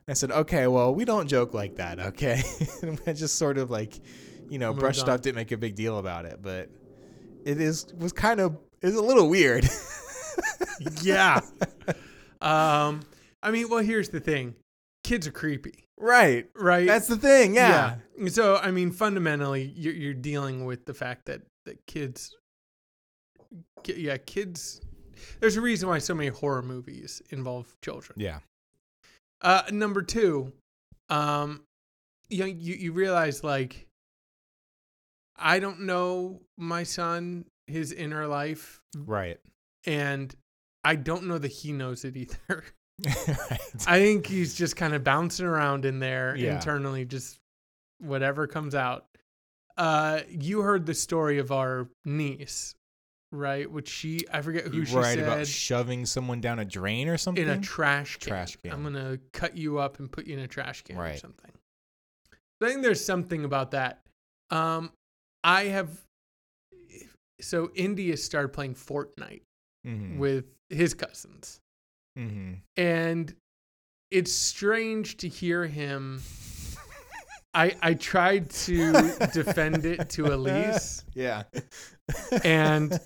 I 0.08 0.14
said, 0.14 0.30
"Okay, 0.32 0.66
well, 0.66 0.94
we 0.94 1.04
don't 1.04 1.28
joke 1.28 1.54
like 1.54 1.76
that, 1.76 2.00
okay?" 2.00 2.42
and 2.82 3.00
I 3.06 3.12
just 3.12 3.36
sort 3.36 3.58
of 3.58 3.70
like, 3.70 4.00
you 4.48 4.58
know, 4.58 4.70
Moved 4.70 4.80
brushed 4.80 5.04
on. 5.04 5.10
off, 5.10 5.20
didn't 5.20 5.36
make 5.36 5.52
a 5.52 5.56
big 5.56 5.76
deal 5.76 5.98
about 5.98 6.24
it, 6.24 6.40
but 6.42 6.68
it 7.44 7.60
is 7.60 7.86
was 7.98 8.12
kind 8.12 8.40
of 8.40 8.58
it's 8.82 8.96
a 8.96 9.00
little 9.00 9.28
weird. 9.28 9.68
yeah. 11.02 11.40
Um, 12.40 13.00
I 13.42 13.50
mean, 13.50 13.68
well, 13.68 13.82
here's 13.82 14.08
the 14.08 14.20
thing: 14.20 14.54
kids 15.04 15.26
are 15.26 15.32
creepy, 15.32 15.84
right. 15.98 16.46
right? 16.54 16.86
That's 16.86 17.06
the 17.06 17.16
thing. 17.16 17.54
Yeah. 17.54 17.96
Yeah. 18.16 18.28
So, 18.28 18.56
I 18.56 18.70
mean, 18.70 18.90
fundamentally, 18.90 19.72
you're, 19.76 19.94
you're 19.94 20.14
dealing 20.14 20.64
with 20.64 20.84
the 20.86 20.94
fact 20.94 21.26
that 21.26 21.42
that 21.66 21.84
kids, 21.86 22.30
ki- 22.30 22.36
yeah, 23.86 24.16
kids. 24.18 24.80
There's 25.40 25.56
a 25.56 25.60
reason 25.60 25.88
why 25.88 25.98
so 25.98 26.14
many 26.14 26.28
horror 26.28 26.62
movies 26.62 27.22
involve 27.30 27.74
children. 27.82 28.18
Yeah. 28.20 28.38
Uh, 29.40 29.62
number 29.70 30.02
two, 30.02 30.52
um, 31.08 31.62
you, 32.28 32.38
know, 32.40 32.46
you 32.46 32.74
you 32.74 32.92
realize 32.92 33.42
like, 33.44 33.86
I 35.36 35.58
don't 35.60 35.80
know 35.82 36.40
my 36.56 36.82
son, 36.82 37.44
his 37.66 37.92
inner 37.92 38.26
life, 38.26 38.80
Right. 38.96 39.38
and 39.86 40.34
I 40.84 40.96
don't 40.96 41.24
know 41.24 41.38
that 41.38 41.48
he 41.52 41.72
knows 41.72 42.04
it 42.04 42.16
either. 42.16 42.38
right. 42.48 42.64
I 43.86 43.98
think 44.00 44.26
he's 44.26 44.54
just 44.54 44.76
kind 44.76 44.94
of 44.94 45.04
bouncing 45.04 45.46
around 45.46 45.84
in 45.84 45.98
there 46.00 46.34
Yeah. 46.36 46.54
internally, 46.56 47.04
just 47.04 47.38
whatever 48.00 48.46
comes 48.46 48.74
out. 48.74 49.06
Uh, 49.76 50.20
you 50.28 50.60
heard 50.62 50.86
the 50.86 50.94
story 50.94 51.38
of 51.38 51.52
our 51.52 51.88
niece, 52.04 52.74
right? 53.32 53.70
Which 53.70 53.88
she, 53.88 54.20
I 54.32 54.40
forget 54.42 54.64
who 54.64 54.78
You 54.78 54.84
she 54.84 54.96
right 54.96 55.14
said, 55.18 55.18
about 55.20 55.46
shoving 55.46 56.06
someone 56.06 56.40
down 56.40 56.58
a 56.58 56.64
drain 56.64 57.08
or 57.08 57.16
something? 57.18 57.42
in 57.44 57.50
a 57.50 57.60
trash 57.60 58.16
can. 58.18 58.28
Trash 58.30 58.56
can. 58.56 58.72
I'm 58.72 58.82
gonna 58.82 59.18
cut 59.32 59.56
you 59.56 59.78
up 59.78 59.98
and 59.98 60.10
put 60.10 60.26
you 60.26 60.34
in 60.36 60.40
a 60.40 60.48
trash 60.48 60.82
can 60.82 60.96
or 60.96 61.00
Right. 61.02 61.18
something. 61.18 61.50
I 62.60 62.68
think 62.68 62.82
there's 62.82 63.04
something 63.04 63.44
about 63.44 63.70
that. 63.72 64.00
Um, 64.50 64.90
I 65.44 65.64
have. 65.64 65.90
So 67.40 67.70
India 67.76 68.16
started 68.16 68.48
playing 68.48 68.74
Fortnite 68.74 69.42
mm-hmm. 69.86 70.18
with 70.18 70.46
his 70.70 70.92
cousins. 70.94 71.60
mm-hmm. 72.18 72.54
and 72.76 73.34
it's 74.10 74.32
strange 74.32 75.18
to 75.18 75.28
hear 75.28 75.66
him 75.66 76.20
I 77.54 77.76
I 77.80 77.94
tried 77.94 78.50
to 78.50 78.92
defend 79.32 79.84
it 79.84 80.08
to 80.10 80.26
Elise 80.34 81.04
Yeah. 81.14 81.44
And 82.44 82.98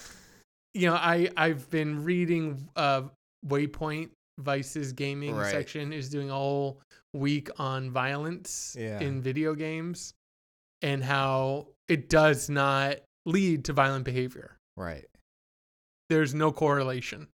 you 0.74 0.86
know 0.86 0.94
I 0.94 1.30
I've 1.36 1.68
been 1.70 2.04
reading 2.04 2.68
uh 2.76 3.02
Waypoint 3.46 4.10
Vice's 4.38 4.92
gaming 4.92 5.34
Right. 5.34 5.50
section 5.50 5.92
is 5.92 6.08
doing 6.10 6.30
a 6.30 6.34
whole 6.34 6.80
week 7.14 7.48
on 7.58 7.90
violence 7.90 8.76
Yeah. 8.78 9.00
in 9.00 9.22
video 9.22 9.54
games 9.54 10.12
and 10.82 11.02
how 11.02 11.68
it 11.88 12.08
does 12.08 12.50
not 12.50 12.96
lead 13.24 13.64
to 13.66 13.72
violent 13.72 14.04
behavior. 14.04 14.56
right. 14.76 15.06
There's 16.10 16.34
no 16.34 16.52
correlation. 16.52 17.28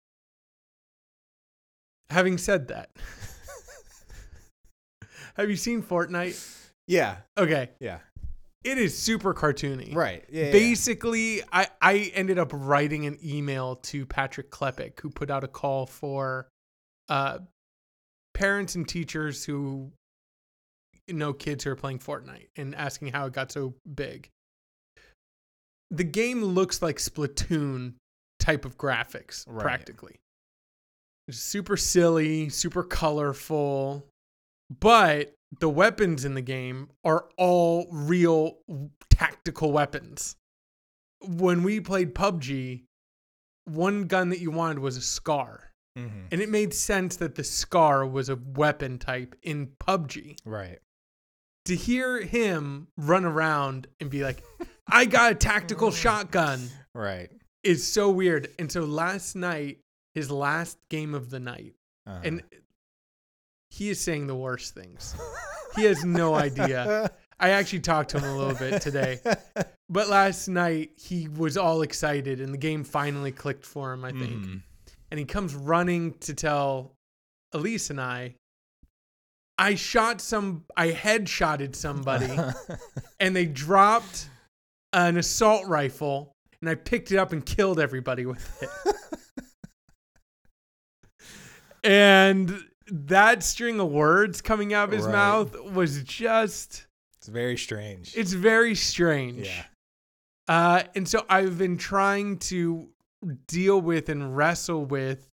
Having 2.10 2.38
said 2.38 2.68
that, 2.68 2.90
have 5.36 5.48
you 5.50 5.56
seen 5.56 5.82
Fortnite? 5.82 6.38
Yeah. 6.86 7.16
Okay, 7.38 7.70
Yeah. 7.80 7.98
It 8.64 8.78
is 8.78 8.96
super 8.96 9.34
cartoony. 9.34 9.94
Right. 9.94 10.24
Yeah. 10.30 10.46
yeah, 10.46 10.52
Basically, 10.52 11.42
I, 11.52 11.68
I 11.80 12.12
ended 12.14 12.38
up 12.38 12.50
writing 12.52 13.06
an 13.06 13.18
email 13.24 13.76
to 13.76 14.06
Patrick 14.06 14.50
Klepek, 14.50 15.00
who 15.00 15.10
put 15.10 15.30
out 15.30 15.44
a 15.44 15.48
call 15.48 15.86
for 15.86 16.48
uh, 17.08 17.38
parents 18.34 18.74
and 18.74 18.88
teachers 18.88 19.44
who 19.44 19.90
know 21.08 21.32
kids 21.32 21.64
who 21.64 21.70
are 21.70 21.76
playing 21.76 21.98
Fortnite 21.98 22.48
and 22.56 22.74
asking 22.74 23.08
how 23.08 23.26
it 23.26 23.32
got 23.32 23.50
so 23.52 23.74
big. 23.94 24.28
The 25.90 26.04
game 26.04 26.42
looks 26.42 26.80
like 26.80 26.96
Splatoon 26.96 27.94
type 28.38 28.64
of 28.64 28.78
graphics, 28.78 29.44
Right. 29.46 29.62
practically. 29.62 30.16
It's 31.28 31.38
super 31.38 31.76
silly, 31.76 32.48
super 32.48 32.82
colorful, 32.82 34.06
but 34.80 35.32
the 35.60 35.68
weapons 35.68 36.24
in 36.24 36.34
the 36.34 36.42
game 36.42 36.90
are 37.04 37.28
all 37.36 37.86
real 37.90 38.58
tactical 39.10 39.72
weapons. 39.72 40.36
When 41.20 41.62
we 41.62 41.80
played 41.80 42.14
PUBG, 42.14 42.84
one 43.66 44.06
gun 44.06 44.30
that 44.30 44.40
you 44.40 44.50
wanted 44.50 44.80
was 44.80 44.96
a 44.96 45.02
scar. 45.02 45.70
Mhm. 45.96 46.28
And 46.32 46.40
it 46.40 46.48
made 46.48 46.72
sense 46.72 47.16
that 47.16 47.34
the 47.34 47.44
scar 47.44 48.06
was 48.06 48.28
a 48.28 48.36
weapon 48.36 48.98
type 48.98 49.36
in 49.42 49.68
PUBG. 49.78 50.36
Right. 50.44 50.78
To 51.66 51.76
hear 51.76 52.22
him 52.22 52.88
run 52.96 53.24
around 53.24 53.86
and 54.00 54.10
be 54.10 54.24
like, 54.24 54.42
I 54.88 55.04
got 55.04 55.32
a 55.32 55.34
tactical 55.34 55.90
shotgun 55.92 56.68
Right. 56.94 57.30
is 57.62 57.86
so 57.86 58.10
weird. 58.10 58.48
And 58.58 58.72
so 58.72 58.84
last 58.84 59.36
night, 59.36 59.80
his 60.14 60.30
last 60.30 60.78
game 60.88 61.14
of 61.14 61.30
the 61.30 61.38
night, 61.40 61.74
Uh-huh. 62.06 62.20
and 62.24 62.42
he 63.72 63.88
is 63.88 63.98
saying 63.98 64.26
the 64.26 64.34
worst 64.34 64.74
things. 64.74 65.14
He 65.76 65.84
has 65.84 66.04
no 66.04 66.34
idea. 66.34 67.10
I 67.40 67.48
actually 67.50 67.80
talked 67.80 68.10
to 68.10 68.18
him 68.18 68.28
a 68.28 68.36
little 68.36 68.54
bit 68.54 68.82
today. 68.82 69.18
But 69.88 70.10
last 70.10 70.46
night 70.46 70.90
he 70.96 71.26
was 71.28 71.56
all 71.56 71.80
excited 71.80 72.38
and 72.42 72.52
the 72.52 72.58
game 72.58 72.84
finally 72.84 73.32
clicked 73.32 73.64
for 73.64 73.94
him, 73.94 74.04
I 74.04 74.12
think. 74.12 74.44
Mhm. 74.44 74.62
And 75.10 75.18
he 75.18 75.24
comes 75.24 75.54
running 75.54 76.12
to 76.20 76.34
tell 76.34 76.92
Elise 77.52 77.88
and 77.88 77.98
I, 77.98 78.34
I 79.56 79.74
shot 79.74 80.20
some 80.20 80.64
I 80.76 80.90
headshotted 80.90 81.74
somebody 81.74 82.38
and 83.20 83.34
they 83.34 83.46
dropped 83.46 84.28
an 84.92 85.16
assault 85.16 85.66
rifle 85.66 86.32
and 86.60 86.68
I 86.68 86.74
picked 86.74 87.10
it 87.10 87.16
up 87.16 87.32
and 87.32 87.44
killed 87.44 87.80
everybody 87.80 88.26
with 88.26 88.62
it. 88.62 88.70
and 91.84 92.62
that 92.94 93.42
string 93.42 93.80
of 93.80 93.90
words 93.90 94.42
coming 94.42 94.74
out 94.74 94.88
of 94.88 94.92
his 94.92 95.06
Right. 95.06 95.12
mouth 95.12 95.58
was 95.72 96.02
just 96.02 96.86
it's 97.16 97.28
very 97.28 97.56
strange. 97.56 98.14
it's 98.16 98.32
very 98.34 98.74
strange. 98.74 99.46
yeah. 99.46 99.64
Uh, 100.48 100.82
and 100.94 101.08
so 101.08 101.24
I've 101.30 101.56
been 101.56 101.78
trying 101.78 102.38
to 102.40 102.88
deal 103.46 103.80
with 103.80 104.08
and 104.08 104.36
wrestle 104.36 104.84
with 104.84 105.28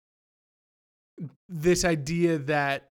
this 1.48 1.84
idea 1.84 2.38
that 2.38 2.90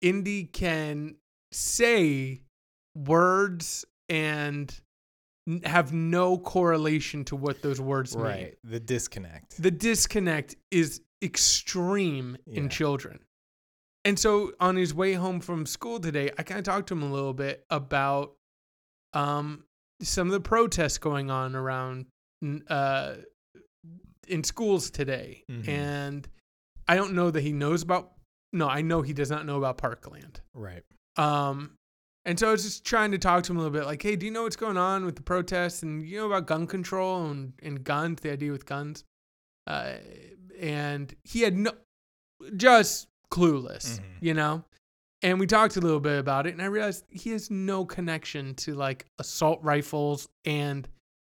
Indy 0.00 0.44
can 0.44 1.16
say 1.52 2.42
words 2.94 3.84
and 4.08 4.72
have 5.64 5.92
no 5.92 6.38
correlation 6.38 7.24
to 7.24 7.36
what 7.36 7.60
those 7.62 7.80
words 7.80 8.14
mean. 8.16 8.24
Right. 8.24 8.58
The 8.64 8.80
disconnect. 8.80 9.60
The 9.60 9.70
disconnect 9.70 10.54
is 10.70 11.02
extreme 11.20 12.36
Yeah. 12.46 12.60
in 12.60 12.68
children. 12.68 13.18
And 14.08 14.18
so 14.18 14.52
on 14.58 14.76
his 14.76 14.94
way 14.94 15.12
home 15.12 15.38
from 15.38 15.66
school 15.66 16.00
today, 16.00 16.30
I 16.38 16.42
kind 16.42 16.58
of 16.58 16.64
talked 16.64 16.88
to 16.88 16.94
him 16.94 17.02
a 17.02 17.12
little 17.12 17.34
bit 17.34 17.66
about 17.68 18.32
um, 19.12 19.64
some 20.00 20.28
of 20.28 20.32
the 20.32 20.40
protests 20.40 20.96
going 20.96 21.30
on 21.30 21.54
around 21.54 22.06
uh, 22.68 23.16
in 24.26 24.44
schools 24.44 24.90
today. 24.90 25.44
Mhm. 25.50 25.68
And 25.68 26.28
I 26.88 26.96
don't 26.96 27.12
know 27.12 27.30
that 27.30 27.42
he 27.42 27.52
knows 27.52 27.82
about. 27.82 28.12
No, 28.50 28.66
I 28.66 28.80
know 28.80 29.02
he 29.02 29.12
does 29.12 29.30
not 29.30 29.44
know 29.44 29.58
about 29.58 29.76
Parkland. 29.76 30.40
Right. 30.54 30.84
Um, 31.16 31.74
and 32.24 32.38
so 32.38 32.48
I 32.48 32.52
was 32.52 32.62
just 32.62 32.86
trying 32.86 33.10
to 33.10 33.18
talk 33.18 33.42
to 33.44 33.52
him 33.52 33.58
a 33.58 33.60
little 33.60 33.78
bit, 33.78 33.84
like, 33.84 34.02
hey, 34.02 34.16
do 34.16 34.24
you 34.24 34.32
know 34.32 34.44
what's 34.44 34.56
going 34.56 34.78
on 34.78 35.04
with 35.04 35.16
the 35.16 35.22
protests, 35.22 35.82
and 35.82 36.02
you 36.02 36.16
know 36.16 36.26
about 36.26 36.46
gun 36.46 36.66
control 36.66 37.26
and 37.26 37.52
and 37.62 37.84
guns, 37.84 38.22
the 38.22 38.32
idea 38.32 38.52
with 38.52 38.64
guns, 38.64 39.04
uh, 39.66 39.96
and 40.58 41.14
he 41.24 41.42
had 41.42 41.58
no, 41.58 41.72
just 42.56 43.08
clueless, 43.30 43.98
Mhm. 43.98 44.02
you 44.20 44.34
know. 44.34 44.64
And 45.22 45.40
we 45.40 45.46
talked 45.46 45.76
a 45.76 45.80
little 45.80 45.98
bit 46.00 46.18
about 46.18 46.46
it, 46.46 46.52
and 46.52 46.62
I 46.62 46.66
realized 46.66 47.04
he 47.10 47.30
has 47.30 47.50
no 47.50 47.84
connection 47.84 48.54
to 48.56 48.74
like 48.74 49.06
assault 49.18 49.60
rifles 49.62 50.28
and 50.44 50.88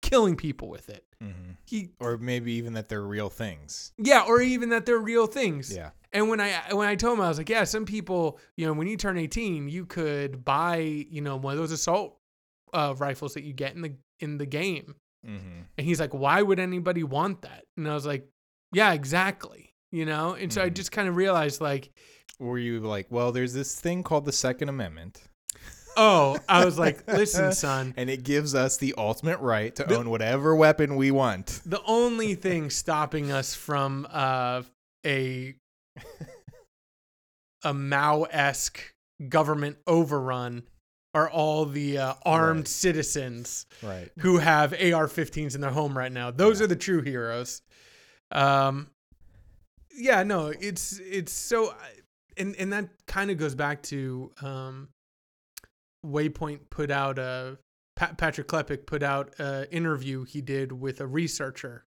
killing 0.03 0.37
people 0.37 0.69
with 0.69 0.89
it. 0.91 1.05
hmm 1.21 1.53
He, 1.65 1.91
Or 2.01 2.19
maybe 2.19 2.53
even 2.55 2.73
that 2.75 2.89
they're 2.89 3.03
real 3.07 3.31
things. 3.31 3.93
yeah, 3.97 4.25
or 4.27 4.41
even 4.43 4.69
that 4.71 4.85
they're 4.87 4.99
real 4.99 5.27
things. 5.27 5.73
Yeah. 5.75 5.91
And 6.13 6.29
when 6.29 6.41
I 6.41 6.75
when 6.75 6.89
I 6.89 6.97
told 6.97 7.19
him, 7.19 7.25
I 7.25 7.29
was 7.29 7.39
like, 7.39 7.49
yeah, 7.49 7.65
some 7.65 7.87
people, 7.87 8.39
you 8.57 8.67
know, 8.67 8.73
when 8.73 8.89
you 8.89 8.97
turn 8.97 9.17
18, 9.17 9.69
you 9.69 9.87
could 9.87 10.45
buy, 10.45 10.77
you 10.79 11.21
know, 11.21 11.37
one 11.37 11.53
of 11.53 11.59
those 11.59 11.71
assault 11.73 12.19
uh, 12.75 12.95
rifles 12.99 13.35
that 13.35 13.45
you 13.45 13.53
get 13.53 13.75
in 13.77 13.83
the 13.83 13.93
in 14.19 14.37
the 14.39 14.47
game. 14.47 14.95
hmm 15.25 15.61
And 15.79 15.87
he's 15.87 16.01
like, 16.01 16.13
why 16.13 16.43
would 16.43 16.59
anybody 16.59 17.03
want 17.05 17.43
that? 17.43 17.65
And 17.77 17.89
I 17.89 17.95
was 17.95 18.05
like, 18.07 18.29
yeah, 18.73 18.93
exactly. 18.93 19.70
You 19.93 20.05
know. 20.07 20.35
And 20.35 20.53
so 20.53 20.63
I 20.63 20.71
Mhm. 20.71 20.75
just 20.75 20.93
kind 20.93 21.09
of 21.09 21.17
realized, 21.17 21.61
like, 21.61 21.91
Were 22.39 22.59
you 22.59 22.81
like, 22.81 23.07
well, 23.11 23.33
there's 23.33 23.53
this 23.53 23.79
thing 23.79 24.03
called 24.03 24.25
the 24.25 24.33
Second 24.33 24.69
Amendment, 24.71 25.21
oh, 25.97 26.39
I 26.49 26.65
was 26.65 26.79
like, 26.79 27.07
listen, 27.07 27.53
son, 27.53 27.93
and 27.99 28.09
it 28.09 28.23
gives 28.23 28.55
us 28.55 28.79
the 28.79 28.95
ultimate 28.97 29.39
right 29.41 29.75
to 29.77 29.85
The- 29.85 29.97
own 29.99 30.09
whatever 30.09 30.55
weapon 30.57 30.97
we 30.97 31.11
want. 31.11 31.61
the 31.67 31.83
only 31.85 32.35
thing 32.37 32.71
stopping 32.71 33.31
us 33.31 33.55
from 33.55 34.07
uh, 34.11 34.63
a 35.05 35.55
a 37.65 37.75
Mao 37.75 38.23
esque 38.25 38.95
government 39.29 39.77
overrun 39.87 40.63
are 41.13 41.29
all 41.29 41.67
the 41.67 41.99
uh, 41.99 42.15
armed 42.25 42.61
Right. 42.61 42.69
citizens 42.69 43.67
Right. 43.83 44.11
who 44.21 44.39
have 44.39 44.73
AR-15s 44.73 45.55
in 45.55 45.61
their 45.61 45.73
home 45.73 45.99
right 45.99 46.13
now. 46.13 46.31
Those 46.31 46.61
Yeah. 46.61 46.65
are 46.65 46.69
the 46.69 46.77
true 46.77 47.03
heroes. 47.03 47.61
Um, 48.31 48.89
yeah, 50.01 50.23
no, 50.23 50.49
it's 50.49 50.99
it's 50.99 51.33
so, 51.33 51.75
and 52.37 52.57
and 52.57 52.73
that 52.73 52.89
kind 53.07 53.31
of 53.31 53.37
goes 53.37 53.55
back 53.55 53.83
to 53.85 54.33
um, 54.43 54.89
Waypoint 56.05 56.71
put 56.71 56.91
out 56.91 57.19
a 57.19 57.59
Pa- 57.97 58.15
Patrick 58.17 58.49
Klepek 58.49 58.87
put 58.87 59.03
out 59.03 59.39
an 59.39 59.67
interview 59.71 60.25
he 60.25 60.41
did 60.41 60.73
with 60.73 61.01
a 61.01 61.07
researcher 61.07 61.85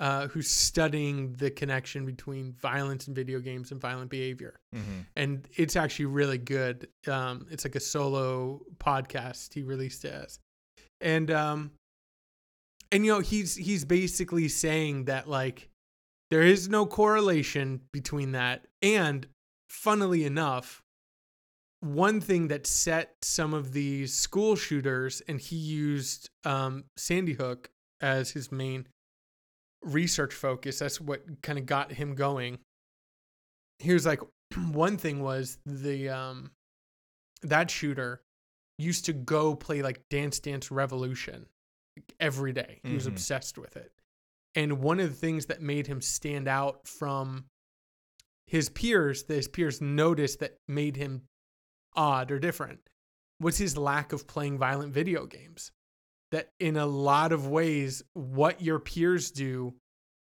uh, 0.00 0.28
who's 0.28 0.48
studying 0.48 1.32
the 1.34 1.50
connection 1.50 2.06
between 2.06 2.52
violence 2.52 3.08
in 3.08 3.14
video 3.14 3.40
games 3.40 3.72
and 3.72 3.80
violent 3.80 4.10
behavior 4.10 4.60
hmm 4.72 5.00
and 5.16 5.48
it's 5.56 5.76
actually 5.76 6.06
really 6.06 6.38
good. 6.38 6.88
Um, 7.06 7.46
it's 7.50 7.64
like 7.64 7.74
a 7.74 7.80
solo 7.80 8.60
podcast 8.78 9.54
he 9.54 9.62
released 9.62 10.04
it 10.04 10.12
as, 10.12 10.38
and 11.00 11.30
um, 11.30 11.72
and 12.92 13.04
you 13.04 13.12
know 13.12 13.20
he's 13.20 13.54
he's 13.54 13.84
basically 13.84 14.48
saying 14.48 15.06
that 15.06 15.28
like 15.28 15.67
there 16.30 16.42
is 16.42 16.68
no 16.68 16.86
correlation 16.86 17.80
between 17.92 18.32
that, 18.32 18.66
and 18.82 19.26
funnily 19.68 20.24
enough, 20.24 20.82
one 21.80 22.20
thing 22.20 22.48
that 22.48 22.66
set 22.66 23.14
some 23.22 23.54
of 23.54 23.72
these 23.72 24.12
school 24.12 24.56
shooters, 24.56 25.22
and 25.28 25.40
he 25.40 25.56
used 25.56 26.28
um, 26.44 26.84
Sandy 26.96 27.34
Hook 27.34 27.70
as 28.00 28.30
his 28.32 28.50
main 28.50 28.86
research 29.82 30.34
focus. 30.34 30.80
That's 30.80 31.00
what 31.00 31.22
kind 31.42 31.58
of 31.58 31.66
got 31.66 31.92
him 31.92 32.14
going. 32.14 32.58
He 33.78 33.92
was 33.92 34.04
like, 34.04 34.20
one 34.72 34.96
thing 34.96 35.22
was 35.22 35.58
the 35.64 36.08
um, 36.08 36.50
that 37.42 37.70
shooter 37.70 38.22
used 38.78 39.04
to 39.06 39.12
go 39.12 39.54
play 39.54 39.82
like 39.82 40.02
Dance 40.10 40.40
Dance 40.40 40.70
Revolution 40.70 41.46
every 42.20 42.52
day. 42.52 42.80
He 42.84 42.94
was 42.94 43.04
Mhm. 43.06 43.08
obsessed 43.12 43.56
with 43.58 43.76
it. 43.76 43.92
And 44.58 44.80
one 44.80 44.98
of 44.98 45.08
the 45.08 45.14
things 45.14 45.46
that 45.46 45.62
made 45.62 45.86
him 45.86 46.00
stand 46.00 46.48
out 46.48 46.88
from 46.88 47.44
his 48.48 48.68
peers, 48.68 49.22
that 49.24 49.34
his 49.34 49.46
peers 49.46 49.80
noticed 49.80 50.40
that 50.40 50.56
made 50.66 50.96
him 50.96 51.22
odd 51.94 52.32
or 52.32 52.40
different, 52.40 52.80
was 53.40 53.58
his 53.58 53.78
lack 53.78 54.12
of 54.12 54.26
playing 54.26 54.58
violent 54.58 54.92
video 54.92 55.26
games. 55.26 55.70
That 56.32 56.48
in 56.58 56.76
a 56.76 56.86
lot 56.86 57.30
of 57.30 57.46
ways, 57.46 58.02
what 58.14 58.60
your 58.60 58.80
peers 58.80 59.30
do 59.30 59.74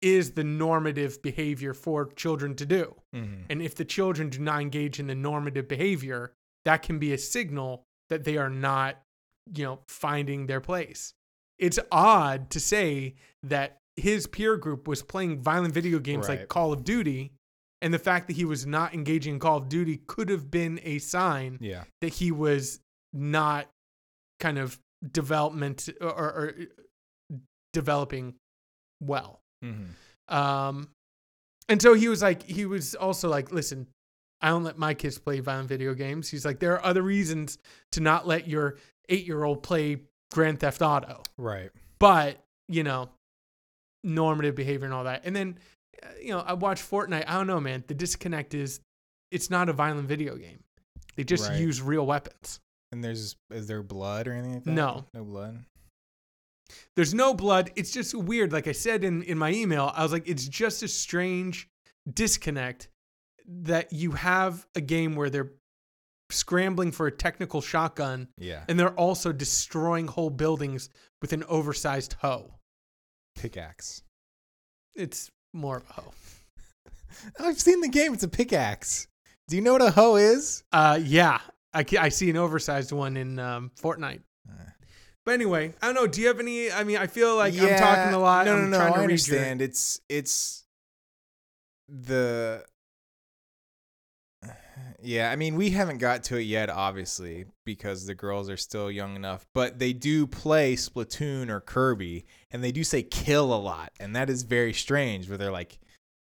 is 0.01 0.31
the 0.31 0.45
normative 0.45 1.21
behavior 1.21 1.75
for 1.75 2.07
children 2.07 2.55
to 2.55 2.64
do. 2.64 2.95
hmm 3.12 3.42
And 3.51 3.61
if 3.61 3.75
the 3.75 3.85
children 3.85 4.31
do 4.31 4.38
not 4.38 4.62
engage 4.62 4.99
in 4.99 5.09
the 5.09 5.14
normative 5.14 5.68
behavior, 5.68 6.33
that 6.64 6.81
can 6.83 6.99
be 6.99 7.12
a 7.12 7.18
signal 7.18 7.85
that 8.09 8.25
they 8.25 8.38
are 8.38 8.49
not, 8.49 8.97
you 9.55 9.64
know, 9.64 9.81
finding 9.88 10.47
their 10.47 10.62
place. 10.62 11.12
It's 11.59 11.79
odd 11.92 12.49
to 12.51 12.61
say 12.61 13.16
that 13.42 13.82
his 13.96 14.26
peer 14.26 14.57
group 14.57 14.88
was 14.88 15.02
playing 15.02 15.42
violent 15.42 15.74
video 15.74 15.98
games 15.98 16.28
like 16.28 16.48
Call 16.48 16.72
of 16.72 16.85
Duty, 16.85 17.33
and 17.81 17.92
the 17.92 17.98
fact 17.98 18.26
that 18.28 18.35
he 18.37 18.44
was 18.44 18.64
not 18.66 18.94
engaging 18.94 19.35
in 19.35 19.40
Call 19.40 19.59
of 19.59 19.68
Duty 19.68 20.00
could 20.07 20.28
have 20.28 20.50
been 20.50 20.81
a 20.85 20.98
sign 20.98 21.59
Yeah. 21.61 21.85
that 22.00 22.14
he 22.14 22.33
was 22.33 22.81
not 23.12 23.68
kind 24.40 24.59
of 24.59 24.78
development 25.12 25.88
or, 26.00 26.09
or 26.11 26.55
developing 27.72 28.35
well. 29.00 29.40
hmm 29.62 29.85
Um, 30.28 30.88
and 31.68 31.81
so 31.81 31.94
he 31.94 32.09
was 32.09 32.22
like, 32.22 32.42
he 32.42 32.66
was 32.66 32.94
also 32.94 33.28
like, 33.28 33.52
listen, 33.52 33.87
I 34.40 34.48
don't 34.48 34.64
let 34.64 34.78
my 34.78 34.94
kids 34.94 35.18
play 35.18 35.40
violent 35.40 35.68
video 35.68 35.94
games. 35.94 36.28
He's 36.28 36.44
like, 36.44 36.59
there 36.59 36.72
are 36.74 36.85
other 36.85 37.02
reasons 37.02 37.59
to 37.92 38.00
not 38.00 38.26
let 38.26 38.48
your 38.48 38.76
eight 39.09 39.26
year 39.26 39.44
old 39.44 39.62
play 39.62 40.02
Grand 40.33 40.61
Theft 40.61 40.83
Auto, 40.83 41.22
Right. 41.37 41.70
but 41.98 42.38
you 42.68 42.83
know, 42.83 43.11
normative 44.05 44.55
behavior 44.55 44.85
and 44.87 44.95
all 44.95 45.05
that. 45.05 45.23
And 45.25 45.35
then, 45.35 45.59
uh, 46.03 46.09
you 46.21 46.31
know, 46.31 46.41
I 46.41 46.53
watch 46.55 46.81
Fortnite. 46.83 47.25
I 47.27 47.35
don't 47.35 47.47
know, 47.47 47.61
man. 47.61 47.85
The 47.87 47.95
disconnect 47.95 48.55
is, 48.55 48.81
it's 49.31 49.51
not 49.51 49.69
a 49.69 49.73
violent 49.73 50.09
video 50.09 50.37
game. 50.37 50.62
They 51.17 51.25
just 51.25 51.49
Right. 51.49 51.61
use 51.61 51.81
real 51.83 52.07
weapons. 52.07 52.61
And 52.91 53.03
there's 53.03 53.37
is 53.51 53.67
there 53.67 53.83
blood 53.83 54.29
or 54.29 54.33
anything 54.33 54.55
like 54.55 54.65
that? 54.65 54.71
No. 54.73 55.05
No 55.15 55.25
blood. 55.25 55.65
There's 56.97 57.15
no 57.15 57.35
blood. 57.35 57.71
It's 57.77 57.91
just 57.91 58.15
weird. 58.15 58.53
Like 58.53 58.67
I 58.67 58.73
said 58.73 59.05
in, 59.05 59.23
in 59.23 59.38
my 59.38 59.51
email, 59.53 59.93
I 59.95 60.03
was 60.03 60.12
like, 60.12 60.27
it's 60.29 60.47
just 60.49 60.83
a 60.83 60.88
strange 60.88 61.69
disconnect 62.12 62.88
that 63.47 63.93
you 63.93 64.12
have 64.12 64.67
a 64.75 64.81
game 64.81 65.15
where 65.17 65.29
they're 65.31 65.53
scrambling 66.31 66.91
for 66.93 67.07
a 67.07 67.12
technical 67.12 67.61
shotgun 67.61 68.29
Yeah. 68.38 68.65
and 68.69 68.79
they're 68.81 68.95
also 68.95 69.33
destroying 69.33 70.07
whole 70.07 70.31
buildings 70.31 70.88
with 71.21 71.33
an 71.35 71.45
oversized 71.45 72.15
hoe. 72.15 72.55
Pickaxe. 73.37 74.03
It's 74.95 75.31
more 75.53 75.79
of 75.79 75.85
a 75.90 75.92
hoe. 75.95 76.12
I've 77.40 77.61
seen 77.61 77.81
the 77.81 77.88
game. 77.88 78.14
It's 78.14 78.23
a 78.23 78.29
pickaxe. 78.29 79.07
Do 79.49 79.57
you 79.57 79.62
know 79.62 79.73
what 79.73 79.83
a 79.83 79.90
hoe 79.90 80.16
is? 80.16 80.62
Uh, 80.73 80.99
yeah, 81.03 81.40
I, 81.75 81.85
I 81.99 82.09
see 82.09 82.31
an 82.31 82.37
oversized 82.37 82.92
one 82.92 83.16
in 83.16 83.38
um, 83.38 83.71
Fortnite. 83.81 84.23
Uh. 84.49 84.55
But 85.25 85.35
anyway, 85.35 85.73
I 85.81 85.87
don't 85.87 85.95
know. 85.95 86.07
Do 86.07 86.21
you 86.21 86.29
have 86.29 86.40
any? 86.40 86.71
I 86.73 86.85
mean, 86.85 86.97
I 86.97 87.07
feel 87.07 87.37
like 87.37 87.55
I'm 87.55 87.79
talking 87.79 88.14
a 88.14 88.18
lot. 88.18 88.45
No, 88.47 88.57
no, 88.57 88.62
I'm 88.64 88.71
no. 88.71 88.77
trying 88.79 88.92
to 88.92 88.99
I 88.99 89.05
read 89.05 89.27
your- 89.27 89.38
understand. 89.38 89.62
It's 89.62 90.01
it's 90.09 90.64
the 91.88 92.64
yeah. 95.03 95.31
I 95.31 95.37
mean, 95.37 95.55
we 95.57 95.71
haven't 95.71 95.99
got 95.99 96.25
to 96.25 96.37
it 96.37 96.43
yet, 96.43 96.71
obviously, 96.71 97.47
because 97.65 98.07
the 98.07 98.15
girls 98.15 98.49
are 98.49 98.57
still 98.57 98.91
young 98.91 99.17
enough. 99.17 99.47
But 99.55 99.79
they 99.79 99.93
do 99.93 100.27
play 100.27 100.75
Splatoon 100.75 101.49
or 101.49 101.61
Kirby, 101.61 102.25
and 102.51 102.62
they 102.62 102.73
do 102.73 102.85
say 102.85 103.03
"kill" 103.03 103.53
a 103.53 103.57
lot, 103.57 103.93
and 104.01 104.15
that 104.17 104.31
is 104.31 104.43
very 104.43 104.73
strange. 104.73 105.29
Where 105.29 105.38
they're 105.38 105.51
like, 105.53 105.79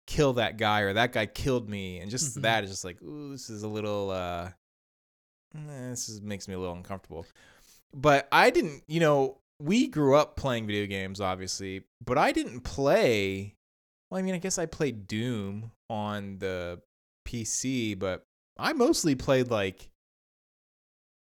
"Kill 0.06 0.32
that 0.34 0.56
guy" 0.58 0.80
or 0.80 0.92
"That 0.92 1.12
guy 1.12 1.26
killed 1.26 1.68
me," 1.68 1.98
and 2.00 2.10
just 2.10 2.36
Mhm. 2.38 2.42
that 2.42 2.64
is 2.64 2.70
just 2.70 2.84
like, 2.84 3.00
"Ooh, 3.02 3.30
this 3.32 3.50
is 3.50 3.62
a 3.62 3.68
little." 3.68 4.10
uh 4.10 4.50
eh, 5.54 5.90
This 5.90 6.08
is, 6.08 6.20
makes 6.20 6.48
me 6.48 6.54
a 6.54 6.58
little 6.58 6.74
uncomfortable 6.74 7.26
but 7.96 8.26
I 8.32 8.50
didn't, 8.50 8.82
you 8.88 8.98
know, 8.98 9.38
we 9.62 9.86
grew 9.86 10.16
up 10.16 10.34
playing 10.36 10.66
video 10.66 10.86
games, 10.86 11.20
obviously, 11.20 11.84
but 12.04 12.18
I 12.18 12.32
didn't 12.32 12.62
play. 12.62 13.54
Well, 14.10 14.18
I 14.18 14.22
mean, 14.22 14.34
I 14.34 14.38
guess 14.38 14.58
I 14.58 14.66
played 14.66 15.06
Doom 15.06 15.70
on 15.88 16.38
the 16.38 16.80
PC, 17.24 17.96
but 17.96 18.26
I 18.58 18.72
mostly 18.72 19.14
played 19.14 19.50
like 19.50 19.88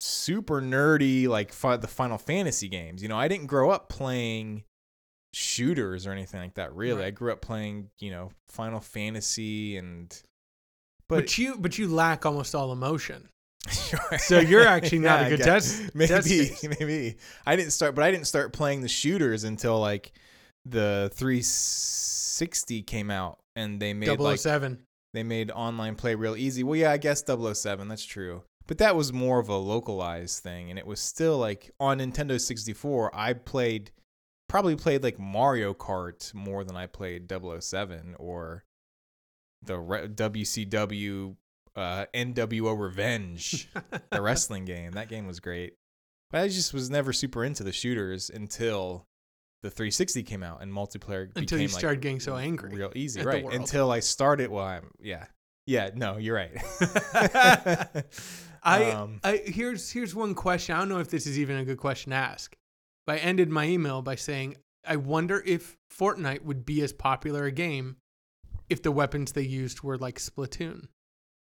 super 0.01 0.61
nerdy, 0.63 1.29
like 1.29 1.53
fi- 1.53 1.77
the 1.77 1.87
Final 1.89 2.19
Fantasy 2.19 2.69
games. 2.69 3.03
You 3.03 3.09
know, 3.09 3.19
I 3.19 3.29
didn't 3.29 3.47
grow 3.47 3.71
up 3.71 3.89
playing 3.89 4.65
shooters 5.35 6.07
or 6.07 6.13
anything 6.13 6.41
like 6.41 6.55
that, 6.55 6.75
really. 6.75 7.01
Right. 7.03 7.07
I 7.09 7.11
grew 7.11 7.33
up 7.33 7.41
playing, 7.41 7.91
you 7.99 8.11
know, 8.11 8.31
Final 8.49 8.81
Fantasy 8.81 9.77
and 9.77 10.11
But 11.09 11.17
But 11.17 11.39
you 11.39 11.57
but 11.59 11.79
you 11.79 11.89
lack 11.89 12.25
almost 12.27 12.55
all 12.55 12.73
emotion. 12.73 13.29
So 14.19 14.41
you're 14.41 14.67
actually 14.67 15.01
not 15.01 15.21
Yeah, 15.21 15.27
a 15.27 15.31
good 15.37 15.41
test. 15.45 15.95
Maybe, 15.95 16.09
test 16.09 16.69
maybe. 16.81 17.17
I 17.47 17.55
didn't 17.57 17.73
start, 17.73 17.95
but 17.95 18.03
I 18.03 18.11
didn't 18.11 18.27
start 18.27 18.53
playing 18.53 18.81
the 18.81 18.89
shooters 18.89 19.45
until 19.45 19.79
like 19.79 20.13
the 20.65 21.11
360 21.15 22.83
came 22.83 23.11
out, 23.11 23.39
and 23.57 23.79
they 23.81 23.93
made 23.93 24.19
like 24.19 24.39
007. 24.39 24.79
They 25.13 25.23
made 25.23 25.51
online 25.51 25.97
play 25.97 26.15
real 26.15 26.37
easy. 26.37 26.63
Well, 26.63 26.77
yeah, 26.77 26.93
I 26.93 26.97
guess 26.97 27.25
007, 27.27 27.89
that's 27.89 28.05
true. 28.05 28.43
But 28.67 28.79
that 28.79 28.95
was 28.95 29.13
more 29.13 29.41
of 29.41 29.49
a 29.49 29.57
localized 29.57 30.43
thing, 30.43 30.71
and 30.71 30.79
it 30.79 30.87
was 30.87 31.01
still 31.01 31.39
like 31.39 31.71
on 31.81 31.99
Nintendo 31.99 32.41
64. 32.41 33.11
I 33.15 33.33
played 33.33 33.91
probably 34.49 34.77
played 34.77 35.03
like 35.03 35.19
Mario 35.19 35.75
Kart 35.75 36.33
more 36.35 36.65
than 36.65 36.77
I 36.77 36.87
played 36.87 37.31
007 37.31 38.17
or 38.19 38.65
the 39.63 39.79
re- 39.79 40.09
WCW 40.09 41.37
uh, 41.77 42.07
NWO 42.15 42.79
Revenge, 42.79 43.69
the 44.11 44.23
wrestling 44.23 44.65
game. 44.65 44.93
That 44.93 45.09
game 45.09 45.27
was 45.27 45.41
great. 45.41 45.75
But 46.31 46.43
I 46.43 46.49
just 46.49 46.75
was 46.75 46.91
never 46.91 47.13
super 47.13 47.45
into 47.45 47.65
the 47.65 47.73
shooters 47.73 48.31
until 48.31 49.07
the 49.63 49.71
360 49.71 50.23
came 50.23 50.43
out 50.43 50.63
and 50.63 50.73
multiplayer 50.73 51.25
Until 51.25 51.43
became 51.43 51.61
you 51.61 51.67
like 51.69 51.79
started 51.79 52.01
getting 52.01 52.21
so 52.21 52.37
angry. 52.37 52.75
real 52.75 52.93
easy, 52.95 53.23
right? 53.23 53.45
Until 53.53 53.91
I 53.91 54.01
started. 54.01 54.51
Well, 54.51 54.65
I'm 54.65 54.91
yeah, 55.01 55.27
yeah. 55.67 55.91
No, 55.95 56.17
you're 56.17 56.37
right. 56.37 56.53
I, 58.63 58.91
Um, 58.93 59.21
I 59.25 59.43
here's 59.45 59.91
here's 59.91 60.15
one 60.15 60.35
question. 60.35 60.75
I 60.75 60.79
don't 60.79 60.89
know 60.89 60.99
if 60.99 61.11
this 61.11 61.27
is 61.27 61.39
even 61.39 61.57
a 61.57 61.65
good 61.65 61.79
question 61.79 62.11
to 62.11 62.17
ask. 62.17 62.57
But 63.07 63.17
I 63.17 63.19
ended 63.19 63.49
my 63.49 63.65
email 63.67 64.03
by 64.03 64.15
saying, 64.15 64.57
I 64.87 64.97
wonder 64.97 65.43
if 65.45 65.77
Fortnite 65.93 66.43
would 66.45 66.65
be 66.65 66.83
as 66.83 66.93
popular 66.93 67.45
a 67.45 67.51
game 67.53 67.97
if 68.69 68.83
the 68.83 68.93
weapons 68.93 69.33
they 69.33 69.43
used 69.43 69.83
were 69.83 69.99
like 69.99 70.19
Splatoon 70.19 70.89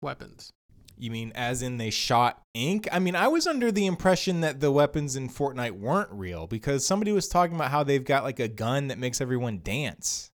weapons. 0.02 0.52
You 1.00 1.12
mean 1.12 1.32
as 1.34 1.62
in 1.62 1.78
they 1.78 1.90
shot 1.90 2.42
ink? 2.54 2.88
I 2.92 3.00
mean, 3.00 3.16
I 3.16 3.28
was 3.30 3.48
under 3.48 3.72
the 3.72 3.86
impression 3.86 4.42
that 4.42 4.60
the 4.60 4.72
weapons 4.72 5.16
in 5.16 5.30
Fortnite 5.30 5.80
weren't 5.80 6.12
real 6.12 6.46
because 6.46 6.86
somebody 6.86 7.12
was 7.14 7.28
talking 7.30 7.56
about 7.56 7.72
how 7.72 7.84
they've 7.84 8.04
got 8.04 8.24
like 8.24 8.40
a 8.40 8.50
gun 8.50 8.88
that 8.90 8.98
makes 9.00 9.22
everyone 9.22 9.62
dance. 9.64 10.30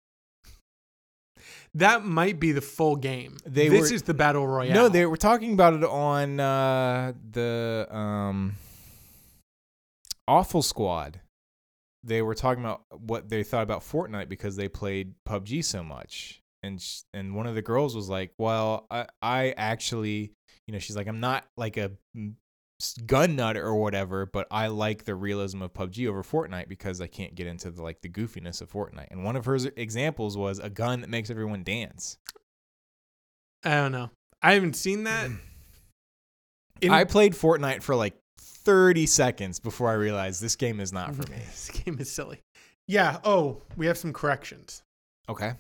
That 1.74 2.04
might 2.06 2.40
be 2.40 2.52
the 2.52 2.62
full 2.62 2.96
game. 2.98 3.38
They 3.46 3.70
this 3.70 3.90
were- 3.90 3.96
is 3.96 4.04
the 4.04 4.14
battle 4.14 4.46
royale. 4.48 4.74
No, 4.74 4.90
they 4.90 5.06
were 5.06 5.18
talking 5.18 5.54
about 5.54 5.74
it 5.74 5.84
on 5.84 6.40
uh, 6.40 7.14
the 7.32 7.88
um, 7.90 8.56
Awful 10.28 10.62
Squad. 10.62 11.22
They 12.04 12.22
were 12.22 12.36
talking 12.36 12.64
about 12.64 12.82
what 12.90 13.30
they 13.30 13.44
thought 13.44 13.64
about 13.64 13.82
Fortnite 13.82 14.28
because 14.28 14.56
they 14.56 14.68
played 14.68 15.14
PUBG 15.28 15.64
so 15.64 15.84
much, 15.84 16.42
and 16.64 16.82
sh- 16.82 17.02
and 17.14 17.36
one 17.36 17.46
of 17.48 17.56
the 17.56 17.62
girls 17.62 17.96
was 17.96 18.10
like, 18.10 18.32
"Well, 18.38 18.88
I 18.90 19.06
I 19.22 19.54
actually, 19.56 20.34
you 20.68 20.74
know, 20.74 20.80
she's 20.80 20.96
like, 20.96 21.08
I'm 21.08 21.20
not 21.20 21.46
like 21.58 21.78
a 21.78 21.92
gun 23.06 23.36
nut 23.36 23.58
or 23.58 23.76
whatever, 23.76 24.26
but 24.26 24.48
I 24.50 24.68
like 24.68 25.06
the 25.06 25.16
realism 25.16 25.62
of 25.62 25.74
PUBG 25.74 26.08
over 26.08 26.24
Fortnite 26.24 26.68
because 26.68 27.00
I 27.02 27.08
can't 27.08 27.36
get 27.36 27.48
into 27.48 27.72
the 27.72 27.84
like 27.84 28.02
the 28.02 28.10
goofiness 28.10 28.62
of 28.62 28.72
Fortnite." 28.72 29.08
And 29.12 29.24
one 29.24 29.36
of 29.36 29.46
her 29.46 29.58
examples 29.76 30.38
was 30.38 30.60
a 30.60 30.70
gun 30.70 31.02
that 31.02 31.10
makes 31.10 31.30
everyone 31.30 31.64
dance. 31.64 32.18
I 33.64 33.76
don't 33.76 33.92
know. 33.92 34.10
I 34.42 34.54
haven't 34.54 34.76
seen 34.76 35.04
that. 35.04 35.30
In- 36.82 36.92
I 36.92 37.04
played 37.04 37.34
Fortnite 37.34 37.84
for 37.84 37.96
like 37.96 38.16
30 38.40 39.06
seconds 39.06 39.60
before 39.60 39.90
I 39.90 39.94
realized 39.94 40.42
this 40.42 40.56
game 40.56 40.80
is 40.80 40.92
not 40.92 41.16
for 41.16 41.30
me. 41.32 41.38
This 41.46 41.70
game 41.70 41.98
is 42.00 42.12
silly. 42.12 42.42
Yeah. 42.88 43.20
Oh, 43.24 43.62
we 43.78 43.86
have 43.86 43.98
some 43.98 44.14
corrections. 44.14 44.82
Okay. 45.30 45.54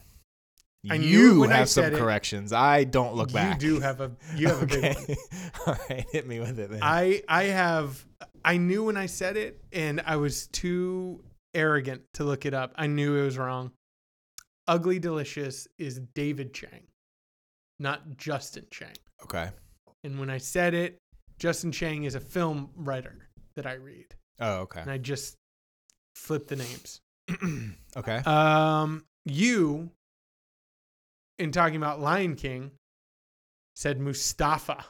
I 0.89 0.97
knew 0.97 1.07
you 1.07 1.43
have 1.43 1.69
some 1.69 1.85
it. 1.85 1.93
corrections. 1.93 2.51
I 2.51 2.85
don't 2.85 3.13
look 3.15 3.31
back. 3.31 3.61
you 3.61 3.75
do 3.75 3.79
have 3.81 4.01
a 4.01 4.11
you 4.35 4.47
have 4.47 4.63
a 4.63 4.65
big 4.65 4.81
one. 4.83 5.03
okay. 5.03 5.15
All 5.67 5.77
right, 5.89 6.05
hit 6.11 6.27
me 6.27 6.39
with 6.39 6.57
it 6.59 6.71
then. 6.71 6.79
I 6.81 7.21
I 7.27 7.43
have 7.43 8.03
I 8.43 8.57
knew 8.57 8.85
when 8.85 8.97
I 8.97 9.05
said 9.05 9.37
it 9.37 9.61
and 9.71 10.01
I 10.05 10.15
was 10.15 10.47
too 10.47 11.23
arrogant 11.53 12.01
to 12.15 12.23
look 12.23 12.45
it 12.45 12.53
up. 12.53 12.73
I 12.75 12.87
knew 12.87 13.15
it 13.15 13.23
was 13.25 13.37
wrong. 13.37 13.71
Ugly 14.67 14.99
Delicious 14.99 15.67
is 15.77 15.99
David 16.15 16.53
Chang, 16.53 16.87
not 17.79 18.17
Justin 18.17 18.65
Chang. 18.71 18.95
okay. 19.23 19.49
And 20.03 20.19
when 20.19 20.31
I 20.31 20.39
said 20.39 20.73
it, 20.73 20.97
Justin 21.37 21.71
Chang 21.71 22.05
is 22.05 22.15
a 22.15 22.19
film 22.19 22.71
writer 22.75 23.29
that 23.55 23.67
I 23.67 23.73
read. 23.73 24.15
Oh, 24.39 24.61
okay. 24.61 24.81
And 24.81 24.89
I 24.89 24.97
just 24.97 25.35
flipped 26.15 26.47
the 26.47 26.55
names. 26.55 27.01
okay. 27.97 28.17
Um 28.25 29.03
you 29.25 29.91
in 31.41 31.51
talking 31.51 31.75
about 31.75 31.99
Lion 31.99 32.35
King 32.35 32.71
said 33.75 33.99
Mustafa 33.99 34.85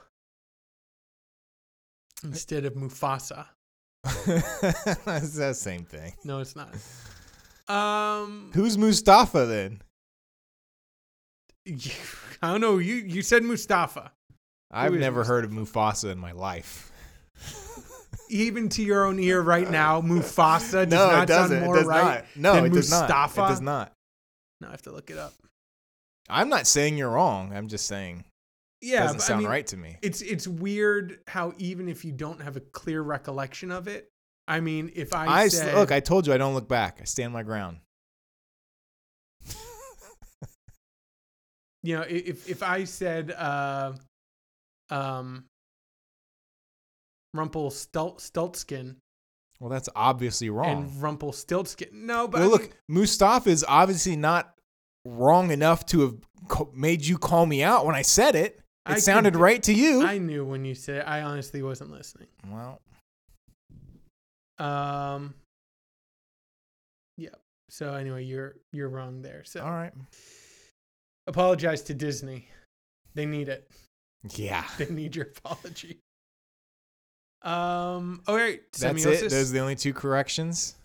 instead 2.23 2.65
of 2.65 2.73
Mufasa. 2.73 3.45
That's 4.03 5.35
the 5.35 5.53
same 5.53 5.85
thing. 5.85 6.13
No, 6.23 6.39
it's 6.39 6.55
not. 6.55 6.69
Um, 7.69 8.51
Who's 8.53 8.77
Mustafa 8.77 9.45
then? 9.45 9.81
I 12.41 12.51
don't 12.51 12.59
know. 12.59 12.79
You 12.79 12.95
you 12.95 13.21
said 13.21 13.43
Mustafa. 13.43 14.11
I've 14.69 14.93
never 14.93 15.23
heard 15.23 15.45
of 15.45 15.51
Mufasa 15.51 16.11
in 16.11 16.17
my 16.17 16.33
life. 16.33 16.91
Even 18.29 18.67
to 18.69 18.83
your 18.83 19.05
own 19.05 19.19
ear 19.19 19.39
right 19.39 19.69
now, 19.69 20.01
Mufasa 20.01 20.89
does 20.89 20.89
no, 20.89 21.11
not 21.11 21.23
it 21.23 21.27
doesn't. 21.27 21.57
sound 21.59 21.65
more 21.65 21.77
it 21.77 21.79
does 21.79 21.87
right. 21.87 22.03
not. 22.03 22.25
No, 22.35 22.55
than 22.55 22.65
it 22.65 22.73
does 22.73 22.91
not. 22.91 23.01
Mustafa? 23.03 23.45
It 23.45 23.47
does 23.47 23.61
not. 23.61 23.93
No, 24.59 24.67
I 24.67 24.71
have 24.71 24.81
to 24.81 24.91
look 24.91 25.09
it 25.09 25.17
up. 25.17 25.33
I'm 26.31 26.49
not 26.49 26.65
saying 26.67 26.97
you're 26.97 27.09
wrong. 27.09 27.53
I'm 27.53 27.67
just 27.67 27.85
saying 27.87 28.25
it 28.81 28.87
Yeah, 28.87 29.03
doesn't 29.03 29.19
sound 29.21 29.39
I 29.39 29.41
mean, 29.41 29.49
right 29.49 29.67
to 29.67 29.77
me. 29.77 29.97
It's 30.01 30.21
it's 30.21 30.47
weird 30.47 31.19
how 31.27 31.53
even 31.57 31.87
if 31.89 32.03
you 32.05 32.11
don't 32.11 32.41
have 32.41 32.55
a 32.57 32.61
clear 32.61 33.01
recollection 33.01 33.71
of 33.71 33.87
it, 33.87 34.09
I 34.47 34.59
mean, 34.59 34.91
if 34.95 35.13
I 35.13 35.47
said, 35.49 35.75
look. 35.75 35.91
I 35.91 35.99
told 35.99 36.25
you 36.27 36.33
I 36.33 36.37
don't 36.37 36.53
look 36.53 36.67
back. 36.67 36.99
I 37.01 37.03
stand 37.05 37.33
my 37.33 37.43
ground. 37.43 37.77
you 41.83 41.95
know, 41.95 42.03
if 42.07 42.49
if 42.49 42.63
I 42.63 42.83
said, 42.85 43.31
uh, 43.31 43.93
um, 44.89 45.45
Rumpel 47.35 47.69
Rumpelstiltskin 47.71 48.97
Well, 49.59 49.69
that's 49.69 49.89
obviously 49.95 50.49
wrong. 50.49 50.83
and 50.83 50.91
Rumpel 50.91 51.01
Rumpelstiltskin, 51.01 51.89
no, 51.93 52.27
but 52.27 52.39
well, 52.41 52.49
I 52.49 52.51
look, 52.51 52.61
mean, 52.61 52.71
Mustafa 52.89 53.49
is 53.49 53.65
obviously 53.67 54.15
not 54.15 54.53
wrong 55.05 55.51
enough 55.51 55.85
to 55.87 56.01
have 56.01 56.15
co- 56.47 56.71
made 56.73 57.05
you 57.05 57.17
call 57.17 57.45
me 57.45 57.63
out 57.63 57.85
when 57.85 57.95
I 57.95 58.01
said 58.01 58.35
it. 58.35 58.55
It 58.87 58.93
I 58.93 58.99
sounded 58.99 59.33
do- 59.33 59.39
right 59.39 59.61
to 59.63 59.73
you. 59.73 60.03
I 60.05 60.17
knew 60.17 60.43
when 60.45 60.65
you 60.65 60.73
said. 60.75 60.97
It. 60.97 61.07
I 61.07 61.21
honestly 61.21 61.61
wasn't 61.61 61.91
listening. 61.91 62.27
well, 62.49 62.79
Um. 64.57 65.33
Yeah. 67.17 67.29
So 67.69 67.93
anyway, 67.93 68.23
you're 68.25 68.55
you're 68.73 68.89
wrong 68.89 69.21
there. 69.21 69.43
So 69.45 69.63
all 69.63 69.71
right. 69.71 69.93
apologize 71.27 71.81
to 71.83 71.93
Disney. 71.93 72.47
They 73.13 73.25
need 73.25 73.49
it. 73.49 73.69
Yeah, 74.35 74.63
They 74.77 74.85
need 74.89 75.15
your 75.15 75.25
apology. 75.27 75.99
Um. 77.43 78.21
All 78.27 78.35
right. 78.35 78.61
that's 78.71 78.83
Semiosis. 78.83 79.23
it. 79.23 79.29
Those 79.31 79.49
are 79.51 79.53
the 79.53 79.59
only 79.59 79.75
two 79.75 79.93
corrections. 79.93 80.75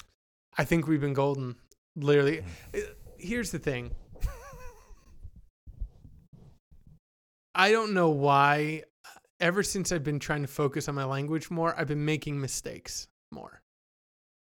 I 0.59 0.65
think 0.65 0.87
we've 0.87 1.01
been 1.01 1.13
golden. 1.15 1.57
Literally. 1.97 2.43
Mm. 2.73 2.83
Uh, 2.83 2.87
Here's 3.19 3.51
the 3.51 3.59
thing. 3.59 3.91
I 7.57 7.73
don't 7.73 7.95
know 7.95 8.11
why. 8.11 8.83
Ever 9.41 9.63
since 9.63 9.93
I've 9.93 10.05
been 10.05 10.19
trying 10.19 10.43
to 10.43 10.49
focus 10.49 10.89
on 10.89 10.95
my 10.95 11.05
language 11.05 11.51
more, 11.51 11.79
I've 11.79 11.89
been 11.89 12.05
making 12.05 12.41
mistakes 12.41 13.07
more. 13.33 13.61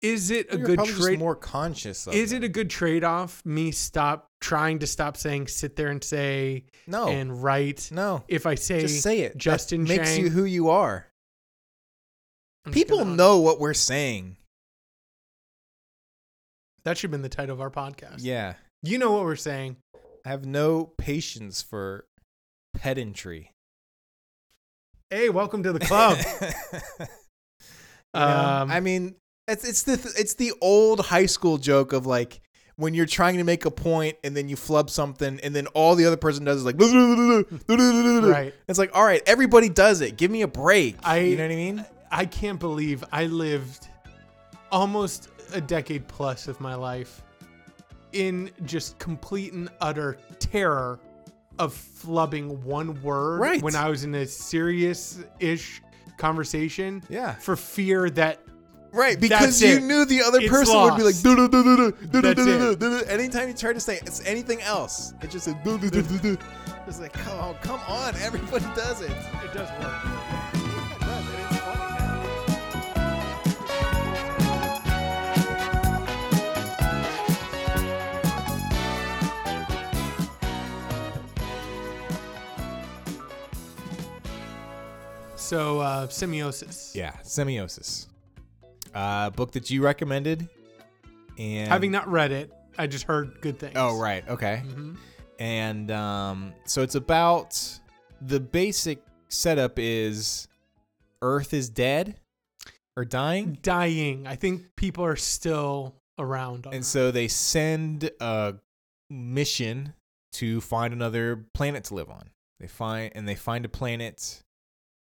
Is 0.02 0.32
it 0.32 0.54
a 0.54 0.58
You're 0.58 0.68
good 0.68 0.86
trade? 0.86 1.20
more 1.20 1.36
conscious. 1.36 2.08
Of 2.08 2.14
Is 2.14 2.30
them. 2.30 2.44
it 2.44 2.46
a 2.46 2.50
good 2.50 2.70
trade 2.70 3.04
off? 3.04 3.46
Me 3.46 3.72
stop 3.72 4.28
trying 4.40 4.80
to 4.80 4.88
stop 4.88 5.18
saying 5.18 5.48
sit 5.50 5.76
there 5.76 5.90
and 5.90 6.02
say 6.02 6.64
no? 6.88 7.10
and 7.10 7.44
write. 7.44 7.90
no. 7.92 8.24
If 8.30 8.46
I 8.46 8.56
say, 8.56 8.80
Just 8.82 9.02
say 9.02 9.20
it. 9.22 9.34
That 9.34 9.38
Justin 9.40 9.84
makes 9.84 10.16
Chang- 10.16 10.22
you 10.24 10.30
who 10.30 10.46
you 10.46 10.70
are. 10.70 11.08
I'm 12.66 12.72
People 12.72 13.00
gonna- 13.00 13.16
know 13.16 13.40
what 13.40 13.60
we're 13.60 13.74
saying. 13.74 14.38
that 16.86 16.98
should 16.98 17.10
have 17.10 17.12
been 17.12 17.22
the 17.22 17.30
title 17.30 17.54
of 17.54 17.62
our 17.62 17.70
podcast. 17.70 18.18
Yeah. 18.20 18.54
You 18.82 18.98
know 18.98 19.12
what 19.12 19.24
we're 19.24 19.36
saying. 19.36 19.76
I 20.26 20.30
have 20.30 20.46
no 20.46 20.86
patience 20.98 21.62
for 21.62 22.06
pedantry. 22.84 23.52
Hey, 25.10 25.30
welcome 25.30 25.64
to 25.64 25.74
the 25.74 25.80
club. 25.80 26.18
You 28.16 28.22
know, 28.22 28.26
Um, 28.62 28.72
I 28.72 28.80
mean, 28.80 29.14
it's 29.48 29.64
it's 29.64 29.84
the 29.84 29.94
it's 30.18 30.34
the 30.34 30.52
old 30.62 31.00
high 31.00 31.28
school 31.28 31.60
joke 31.60 31.94
of 31.94 32.08
like 32.08 32.42
when 32.76 32.96
you're 32.96 33.06
trying 33.06 33.38
to 33.38 33.44
make 33.44 33.66
a 33.66 33.72
point 33.72 34.18
and 34.24 34.36
then 34.36 34.50
you 34.50 34.56
flub 34.56 34.90
something 34.90 35.40
and 35.44 35.56
then 35.56 35.68
all 35.76 35.94
the 35.94 36.06
other 36.06 36.18
person 36.18 36.44
does 36.44 36.58
is 36.58 36.66
like 36.66 36.76
Right. 36.80 38.52
It's 38.68 38.80
like, 38.80 38.90
all 38.96 39.04
right, 39.06 39.22
everybody 39.28 39.70
does 39.70 40.02
it. 40.02 40.18
Give 40.18 40.32
me 40.32 40.42
a 40.42 40.48
break. 40.48 40.96
I- 41.04 41.18
you 41.20 41.36
know 41.38 41.44
what 41.44 41.52
I 41.52 41.56
mean? 41.56 41.86
I 42.12 42.26
can't 42.26 42.60
believe 42.60 43.04
I 43.12 43.28
lived 43.28 43.88
almost 44.72 45.30
a 45.54 45.62
decade 45.62 46.08
plus 46.08 46.48
of 46.48 46.60
my 46.60 46.74
life 46.74 47.22
in 48.14 48.50
just 48.66 48.98
complete 48.98 49.54
and 49.54 49.70
utter 49.82 50.18
terror 50.40 51.00
of 51.60 51.74
flubbing 51.76 52.60
one 52.64 53.02
word 53.04 53.40
Right. 53.42 53.62
when 53.62 53.76
I 53.76 53.90
was 53.90 54.04
in 54.04 54.16
a 54.16 54.26
serious 54.26 55.20
ish 55.40 55.82
conversation 56.18 57.04
Yeah. 57.10 57.36
for 57.36 57.56
fear 57.56 58.10
that 58.12 58.40
Right, 58.92 59.20
because 59.20 59.62
you 59.62 59.80
knew 59.82 60.04
the 60.06 60.24
other 60.24 60.40
It's 60.40 60.50
person 60.50 60.74
would 60.82 60.96
be 60.98 61.04
like, 61.04 61.14
lost. 61.14 61.24
"Du- 61.24 61.36
du- 61.36 61.48
du- 61.48 61.64
du- 61.64 61.76
du- 61.76 61.92
du- 62.08 62.22
That's 62.22 62.36
du- 62.44 62.58
du- 62.58 62.72
it. 62.72 62.80
du- 62.80 63.00
du." 63.02 63.06
anytime 63.08 63.48
you 63.48 63.54
try 63.54 63.72
to 63.72 63.80
say 63.80 63.98
it's 63.98 64.20
anything 64.26 64.62
else, 64.64 65.14
it 65.22 65.30
just 65.30 65.46
says, 65.46 65.54
"Du- 65.64 65.78
du- 65.78 65.92
du- 65.92 66.02
du- 66.02 66.18
du." 66.18 66.38
it's 66.88 67.00
like, 67.00 67.16
oh, 67.28 67.56
come 67.62 67.80
on, 67.88 68.16
everybody 68.24 68.66
does 68.76 69.02
it. 69.02 69.12
it 69.12 69.54
does 69.54 69.70
work. 69.80 69.94
So 85.50 85.80
uh, 85.80 86.06
semiosis. 86.06 86.94
Yeah, 86.94 87.14
Semiosis, 87.24 88.06
uh, 88.94 89.32
book 89.32 89.52
that 89.54 89.72
you 89.72 89.82
recommended, 89.82 90.48
and 91.40 91.68
Having 91.68 91.90
not 91.90 92.08
read 92.08 92.32
it, 92.32 92.52
I 92.78 92.86
just 92.86 93.06
heard 93.06 93.42
good 93.42 93.58
things. 93.58 93.74
oh 93.76 94.00
right, 94.00 94.24
okay, 94.30 94.58
hmm 94.58 94.94
and 95.40 95.90
um, 95.90 96.54
so 96.66 96.84
it's 96.84 96.94
about 96.94 97.60
the 98.22 98.40
basic 98.40 99.00
setup 99.30 99.80
is 99.80 100.48
Earth 101.24 101.52
is 101.56 101.68
dead 101.68 102.20
or 102.96 103.04
dying, 103.04 103.58
Dying. 103.64 104.28
I 104.28 104.36
think 104.36 104.76
people 104.76 105.04
are 105.04 105.16
still 105.16 105.96
around. 106.20 106.68
On 106.68 106.74
and 106.76 106.84
that. 106.84 106.88
so 106.88 107.10
they 107.10 107.28
send 107.28 108.12
a 108.22 108.54
mission 109.10 109.94
to 110.34 110.62
find 110.62 110.94
another 110.94 111.48
planet 111.56 111.86
to 111.86 111.96
live 111.96 112.12
on. 112.12 112.30
They 112.60 112.68
find 112.68 113.12
and 113.16 113.28
they 113.28 113.34
find 113.34 113.66
a 113.66 113.70
planet. 113.70 114.44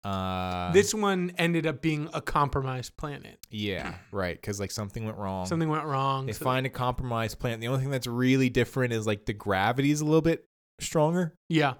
Uh, 0.06 0.70
this 0.72 0.94
one 0.94 1.32
ended 1.36 1.66
up 1.66 1.82
being 1.82 2.08
a 2.14 2.20
compromised 2.20 2.96
planet. 2.96 3.38
yeah, 3.50 3.94
right, 4.12 4.40
because 4.40 4.60
like 4.60 4.70
something 4.70 5.04
went 5.04 5.16
wrong. 5.18 5.46
Something 5.46 5.68
went 5.68 5.84
wrong. 5.84 6.26
They 6.26 6.32
so- 6.32 6.44
find 6.44 6.64
a 6.66 6.70
compromised 6.70 7.38
planet. 7.38 7.60
The 7.60 7.68
only 7.68 7.80
thing 7.80 7.90
that's 7.90 8.06
really 8.06 8.48
different 8.48 8.92
is 8.92 9.06
like 9.06 9.26
the 9.26 9.32
gravity 9.32 9.90
is 9.90 10.00
a 10.00 10.04
little 10.04 10.22
bit 10.22 10.44
stronger. 10.80 11.34
yeah. 11.48 11.74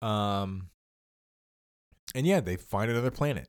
Um, 0.00 0.68
and 2.14 2.26
yeah, 2.26 2.40
they 2.40 2.56
find 2.56 2.90
another 2.90 3.10
planet 3.12 3.48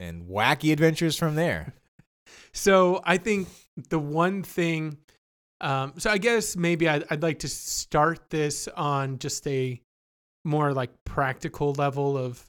and 0.00 0.26
wacky 0.26 0.72
adventures 0.72 1.16
from 1.16 1.34
there. 1.34 1.74
So 2.52 3.00
I 3.04 3.18
think 3.18 3.46
the 3.88 4.00
one 4.00 4.42
thing, 4.42 4.96
um, 5.60 5.92
so 5.98 6.10
I 6.10 6.18
guess 6.18 6.56
maybe 6.56 6.88
I'd, 6.88 7.04
I'd 7.08 7.22
like 7.22 7.38
to 7.40 7.48
start 7.48 8.30
this 8.30 8.66
on 8.68 9.18
just 9.20 9.46
a 9.46 9.80
more 10.46 10.72
like 10.72 10.90
practical 11.04 11.72
level 11.74 12.16
of 12.16 12.42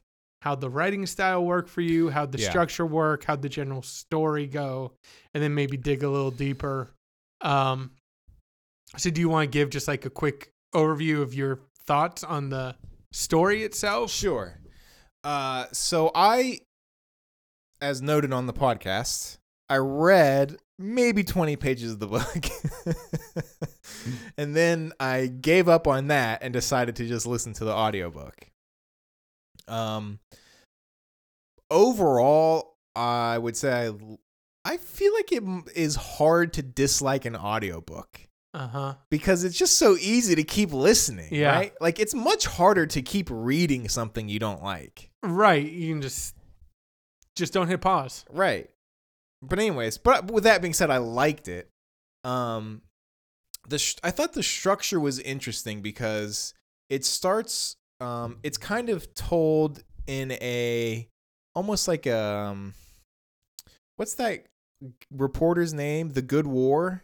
how 0.44 0.56
the 0.56 0.70
writing 0.70 1.06
style 1.06 1.44
work 1.44 1.68
for 1.68 1.82
you, 1.82 2.10
how 2.10 2.26
the 2.26 2.38
Yeah. 2.38 2.50
structure 2.50 2.86
work, 2.86 3.24
how 3.26 3.36
the 3.36 3.50
general 3.50 3.82
story 3.82 4.46
go, 4.48 4.94
and 5.34 5.44
then 5.44 5.54
maybe 5.56 5.76
dig 5.78 6.04
a 6.04 6.10
little 6.10 6.32
deeper. 6.32 6.90
Um, 7.42 7.92
so 8.96 9.10
do 9.10 9.20
you 9.20 9.30
want 9.30 9.52
to 9.52 9.52
give 9.52 9.70
just 9.70 9.88
like 9.88 10.06
a 10.06 10.10
quick 10.10 10.52
overview 10.74 11.22
of 11.22 11.34
your 11.34 11.60
thoughts 11.86 12.24
on 12.24 12.50
the 12.50 12.76
story 13.12 13.64
itself? 13.64 14.12
Sure. 14.12 14.60
Uh, 15.24 15.66
so 15.74 16.12
I, 16.16 16.60
as 17.82 18.02
noted 18.02 18.32
on 18.32 18.46
the 18.46 18.54
podcast, 18.54 19.38
I 19.70 19.78
read 19.78 20.58
maybe 20.80 21.24
20 21.24 21.56
pages 21.56 21.94
of 21.94 22.00
the 22.00 22.08
book. 22.08 22.46
and 24.38 24.56
then 24.56 24.94
I 25.00 25.28
gave 25.28 25.68
up 25.70 25.88
on 25.88 26.08
that 26.08 26.44
and 26.44 26.54
decided 26.54 26.96
to 26.98 27.08
just 27.08 27.26
listen 27.26 27.54
to 27.54 27.66
the 27.66 27.74
audiobook. 27.74 28.36
Um, 29.68 30.20
overall, 31.70 32.76
I 32.96 33.38
would 33.38 33.56
say 33.58 33.88
I, 33.88 33.92
I 34.74 34.78
feel 34.78 35.14
like 35.14 35.32
it 35.32 35.44
is 35.76 35.96
hard 35.96 36.54
to 36.54 36.62
dislike 36.64 37.26
an 37.26 37.36
audiobook 37.36 38.22
Uh 38.54 38.68
huh. 38.68 38.94
because 39.10 39.44
it's 39.44 39.58
just 39.58 39.78
so 39.78 39.98
easy 40.00 40.36
to 40.36 40.44
keep 40.44 40.72
listening, 40.74 41.30
Yeah. 41.34 41.52
right? 41.56 41.74
Like 41.82 42.00
it's 42.00 42.14
much 42.14 42.46
harder 42.46 42.86
to 42.88 43.02
keep 43.02 43.28
reading 43.32 43.88
something 43.90 44.30
you 44.30 44.40
don't 44.40 44.64
like. 44.64 45.10
Right. 45.24 45.70
You 45.70 45.94
can 45.94 46.02
just 46.02 46.36
just 47.36 47.54
don't 47.54 47.68
hit 47.68 47.82
pause. 47.82 48.26
Right. 48.32 48.70
But 49.42 49.60
anyways, 49.60 49.98
but 49.98 50.32
with 50.32 50.44
that 50.46 50.62
being 50.62 50.74
said, 50.74 50.90
I 50.90 50.98
liked 50.98 51.48
it. 51.48 51.70
Um 52.24 52.82
the 53.68 53.78
sh- 53.78 53.98
I 54.04 54.12
thought 54.12 54.34
the 54.34 54.44
structure 54.44 55.00
was 55.00 55.20
interesting 55.20 55.82
because 55.82 56.54
it 56.90 57.06
starts 57.06 57.76
um 58.00 58.40
it's 58.44 58.58
kind 58.58 58.90
of 58.90 59.14
told 59.14 59.84
in 60.08 60.32
a 60.34 61.08
almost 61.56 61.88
like 61.88 62.06
a 62.06 62.18
um 62.18 62.74
what's 63.98 64.16
that 64.16 64.46
reporter's 65.12 65.74
name? 65.74 66.10
The 66.10 66.22
Good 66.22 66.48
War. 66.48 67.04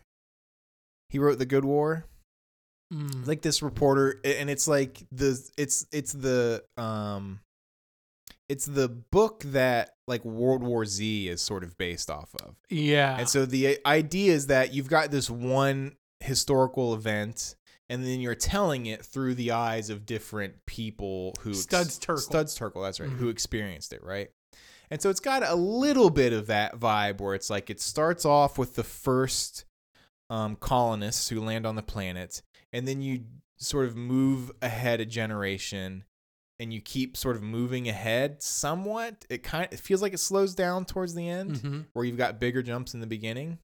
He 1.10 1.20
wrote 1.20 1.40
The 1.40 1.46
Good 1.46 1.66
War. 1.66 2.06
Mm. 2.94 3.26
like 3.26 3.42
this 3.42 3.64
reporter 3.64 4.20
and 4.24 4.52
it's 4.52 4.68
like 4.68 5.04
the 5.12 5.40
it's 5.58 5.88
it's 5.92 6.14
the 6.14 6.64
um 6.78 7.40
it's 8.50 8.66
the 8.66 8.90
book 8.90 9.42
that 9.48 9.92
like 10.08 10.24
World 10.26 10.64
War 10.64 10.86
Z 10.86 11.28
is 11.30 11.42
sort 11.42 11.64
of 11.64 11.78
based 11.78 12.10
off 12.12 12.30
of. 12.44 12.56
yeah. 12.70 13.18
And 13.18 13.28
so 13.30 13.46
the 13.46 13.80
idea 13.86 14.34
is 14.34 14.48
that 14.48 14.74
you've 14.74 14.90
got 14.90 15.12
this 15.12 15.30
one 15.30 15.96
historical 16.20 16.94
event 16.94 17.56
and 17.90 18.04
then 18.06 18.20
you're 18.22 18.36
telling 18.36 18.86
it 18.86 19.04
through 19.06 19.36
the 19.36 19.52
eyes 19.52 19.90
of 19.90 20.06
different 20.06 20.56
people 20.66 21.34
who 21.42 21.54
Studs 21.54 22.00
Terkel. 22.00 22.20
Studs 22.20 22.58
Terkel, 22.58 22.84
that's 22.84 23.00
right, 23.00 23.10
Mhm. 23.10 23.18
who 23.18 23.30
experienced 23.30 23.94
it, 23.94 24.04
right? 24.04 24.30
And 24.90 25.02
so 25.02 25.10
it's 25.10 25.20
got 25.20 25.44
a 25.44 25.56
little 25.56 26.10
bit 26.10 26.34
of 26.34 26.48
that 26.48 26.80
vibe 26.80 27.20
where 27.20 27.36
it's 27.36 27.50
like 27.50 27.70
it 27.70 27.80
starts 27.82 28.26
off 28.26 28.58
with 28.58 28.76
the 28.76 28.84
first 28.84 29.66
um, 30.30 30.56
colonists 30.56 31.30
who 31.30 31.42
land 31.42 31.66
on 31.66 31.76
the 31.76 31.84
planet, 31.84 32.42
and 32.72 32.88
then 32.88 33.02
you 33.02 33.26
sort 33.58 33.86
of 33.86 33.96
move 33.96 34.52
ahead 34.62 35.00
a 35.00 35.06
generation, 35.06 36.06
and 36.60 36.74
you 36.74 36.82
keep 36.82 37.18
sort 37.18 37.36
of 37.36 37.42
moving 37.42 37.88
ahead 37.90 38.42
somewhat. 38.42 39.26
It 39.30 39.44
kind 39.44 39.68
it 39.72 39.80
feels 39.80 40.02
like 40.02 40.14
it 40.14 40.20
slows 40.20 40.54
down 40.56 40.86
towards 40.86 41.14
the 41.16 41.28
end, 41.28 41.56
Mhm. 41.58 41.86
where 41.94 42.06
you've 42.06 42.18
got 42.18 42.40
bigger 42.40 42.62
jumps 42.64 42.94
in 42.94 43.00
the 43.00 43.08
beginning. 43.08 43.60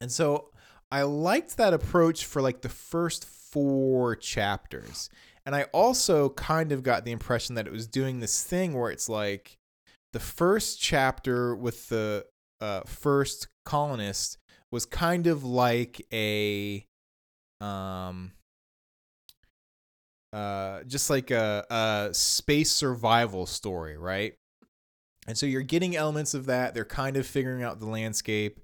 And 0.00 0.12
so 0.12 0.50
I 0.92 1.02
liked 1.02 1.56
that 1.56 1.72
approach 1.74 2.24
for 2.26 2.40
like 2.42 2.60
the 2.60 2.68
first 2.68 3.24
four 3.24 4.14
chapters. 4.14 5.08
And 5.44 5.54
I 5.56 5.64
also 5.72 6.30
kind 6.30 6.70
of 6.72 6.82
got 6.82 7.04
the 7.04 7.12
impression 7.12 7.54
that 7.54 7.66
it 7.66 7.72
was 7.72 7.86
doing 7.86 8.20
this 8.20 8.42
thing 8.44 8.74
where 8.74 8.90
it's 8.90 9.08
like 9.08 9.56
the 10.12 10.20
first 10.20 10.80
chapter 10.80 11.54
with 11.56 11.88
the 11.88 12.26
uh, 12.60 12.80
first 12.82 13.48
colonist 13.64 14.38
was 14.72 14.86
kind 14.86 15.26
of 15.26 15.44
like 15.44 16.04
a 16.12 16.84
um 17.60 18.32
uh 20.36 20.84
just 20.84 21.08
like 21.08 21.30
a, 21.30 21.64
a 21.70 22.14
space 22.14 22.70
survival 22.70 23.46
story, 23.46 23.96
right? 23.96 24.34
And 25.26 25.36
so 25.36 25.46
you're 25.46 25.62
getting 25.62 25.96
elements 25.96 26.34
of 26.34 26.46
that. 26.46 26.74
They're 26.74 26.84
kind 26.84 27.16
of 27.16 27.26
figuring 27.26 27.62
out 27.62 27.80
the 27.80 27.86
landscape. 27.86 28.60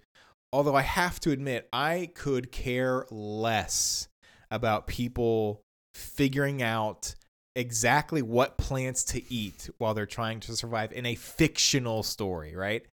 Although 0.53 0.77
I 0.77 0.83
have 0.83 1.19
to 1.21 1.31
admit, 1.31 1.69
I 1.73 2.11
could 2.15 2.53
care 2.53 3.07
less 3.11 4.09
about 4.51 4.87
people 4.87 5.63
figuring 5.95 6.63
out 6.63 7.15
exactly 7.57 8.23
what 8.23 8.59
plants 8.59 9.05
to 9.05 9.33
eat 9.33 9.71
while 9.79 9.95
they're 9.95 10.07
trying 10.07 10.41
to 10.41 10.57
survive 10.57 10.93
in 10.93 11.07
a 11.07 11.15
fictional 11.15 12.03
story, 12.03 12.55
right? 12.55 12.87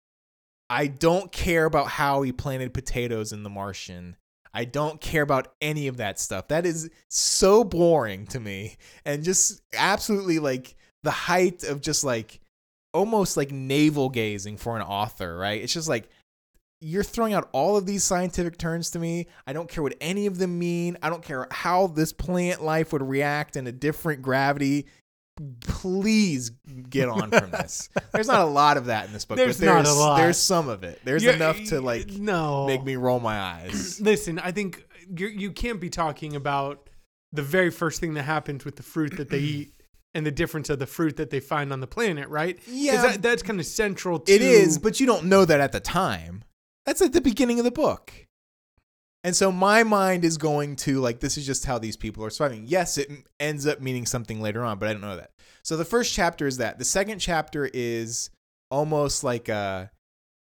I 0.70 0.88
don't 0.88 1.32
care 1.32 1.66
about 1.66 1.88
how 1.88 2.22
he 2.22 2.32
planted 2.32 2.74
potatoes 2.74 3.32
in 3.34 3.44
The 3.44 3.50
Martian. 3.50 4.16
I 4.54 4.66
don't 4.66 5.00
care 5.00 5.22
about 5.22 5.54
any 5.62 5.88
of 5.88 5.98
that 5.98 6.20
stuff. 6.20 6.48
That 6.48 6.66
is 6.66 6.90
so 7.08 7.64
boring 7.64 8.26
to 8.28 8.40
me 8.40 8.78
and 9.06 9.24
just 9.24 9.62
absolutely 9.74 10.40
like 10.40 10.76
the 11.04 11.12
height 11.12 11.64
of 11.64 11.82
just 11.82 12.04
like 12.04 12.40
almost 12.94 13.38
like 13.38 13.52
navel 13.52 14.10
gazing 14.10 14.58
for 14.58 14.76
an 14.76 14.82
author, 14.82 15.38
right? 15.38 15.62
It's 15.62 15.74
just 15.74 15.90
like 15.90 16.10
you're 16.82 17.04
throwing 17.04 17.34
out 17.34 17.50
all 17.52 17.78
of 17.78 17.86
these 17.86 18.04
scientific 18.04 18.58
terms 18.58 18.90
to 18.92 19.00
me. 19.00 19.28
I 19.46 19.54
don't 19.54 19.70
care 19.70 19.84
what 19.84 19.96
any 20.02 20.26
of 20.26 20.38
them 20.38 20.58
mean. 20.58 20.98
I 21.04 21.10
don't 21.10 21.24
care 21.24 21.48
how 21.52 21.88
this 21.88 22.14
plant 22.14 22.64
life 22.64 22.94
would 22.94 23.02
react 23.04 23.58
in 23.58 23.68
a 23.68 23.72
different 23.72 24.22
gravity. 24.22 24.88
Please 25.62 26.52
get 26.90 27.10
on 27.10 27.30
from 27.32 27.52
this. 27.52 27.90
There's 28.14 28.28
not 28.28 28.42
a 28.42 28.46
lot 28.50 28.78
of 28.78 28.86
that 28.86 29.06
in 29.08 29.14
this 29.14 29.26
book, 29.26 29.38
There's 29.38 29.60
but 29.60 29.66
there's 29.66 29.86
not 29.86 29.92
a 29.92 29.94
lot. 29.94 30.18
there's 30.18 30.38
some 30.38 30.68
of 30.70 30.84
it. 30.84 31.00
There's 31.04 31.24
You're- 31.24 31.36
enough 31.36 31.62
to 31.66 31.82
like 31.82 32.10
no 32.12 32.68
make 32.68 32.84
me 32.84 32.96
roll 32.96 33.20
my 33.20 33.40
eyes. 33.40 34.00
Listen, 34.02 34.40
I 34.40 34.52
think 34.52 34.84
you 35.18 35.28
you 35.28 35.52
can't 35.52 35.80
be 35.80 35.90
talking 35.90 36.36
about 36.36 36.90
the 37.32 37.44
very 37.44 37.70
first 37.72 38.00
thing 38.00 38.16
that 38.16 38.24
happens 38.24 38.66
with 38.66 38.76
the 38.76 38.84
fruit 38.84 39.16
that 39.18 39.30
they 39.30 39.40
eat 39.40 39.74
and 40.16 40.26
the 40.26 40.32
difference 40.32 40.70
of 40.70 40.80
the 40.80 40.88
fruit 40.88 41.18
that 41.18 41.30
they 41.30 41.40
find 41.40 41.72
on 41.72 41.80
the 41.80 41.88
planet, 41.88 42.28
right? 42.30 42.60
Yeah, 42.68 43.02
that, 43.04 43.22
that's 43.22 43.44
kind 43.44 43.60
of 43.60 43.66
central 43.66 44.20
to 44.20 44.32
it 44.34 44.42
is, 44.42 44.78
but 44.80 45.00
you 45.00 45.06
don't 45.06 45.26
know 45.26 45.46
that 45.46 45.60
at 45.60 45.72
the 45.72 45.80
time. 45.80 46.44
That's 46.86 47.02
at 47.02 47.14
the 47.14 47.22
beginning 47.22 47.60
of 47.60 47.66
the 47.66 47.72
book. 47.72 48.12
And 49.24 49.36
so 49.36 49.52
my 49.52 49.84
mind 49.84 50.24
is 50.24 50.38
going 50.38 50.78
to 50.78 51.00
like 51.02 51.20
this 51.20 51.38
is 51.38 51.46
just 51.46 51.66
how 51.66 51.78
these 51.78 51.98
people 51.98 52.24
are 52.24 52.30
surviving. 52.30 52.66
Yes, 52.68 52.98
it 52.98 53.10
ends 53.40 53.68
up 53.68 53.82
meaning 53.82 54.06
something 54.06 54.40
later 54.42 54.64
on, 54.64 54.80
but 54.80 54.88
I 54.88 54.94
don't 54.94 55.02
know 55.02 55.18
that. 55.18 55.32
So 55.64 55.76
the 55.76 55.86
first 55.86 56.14
chapter 56.14 56.48
is 56.48 56.58
that. 56.58 56.80
The 56.80 56.86
second 56.86 57.20
chapter 57.20 57.70
is 57.74 58.30
almost 58.72 59.24
like 59.24 59.50
a 59.50 59.92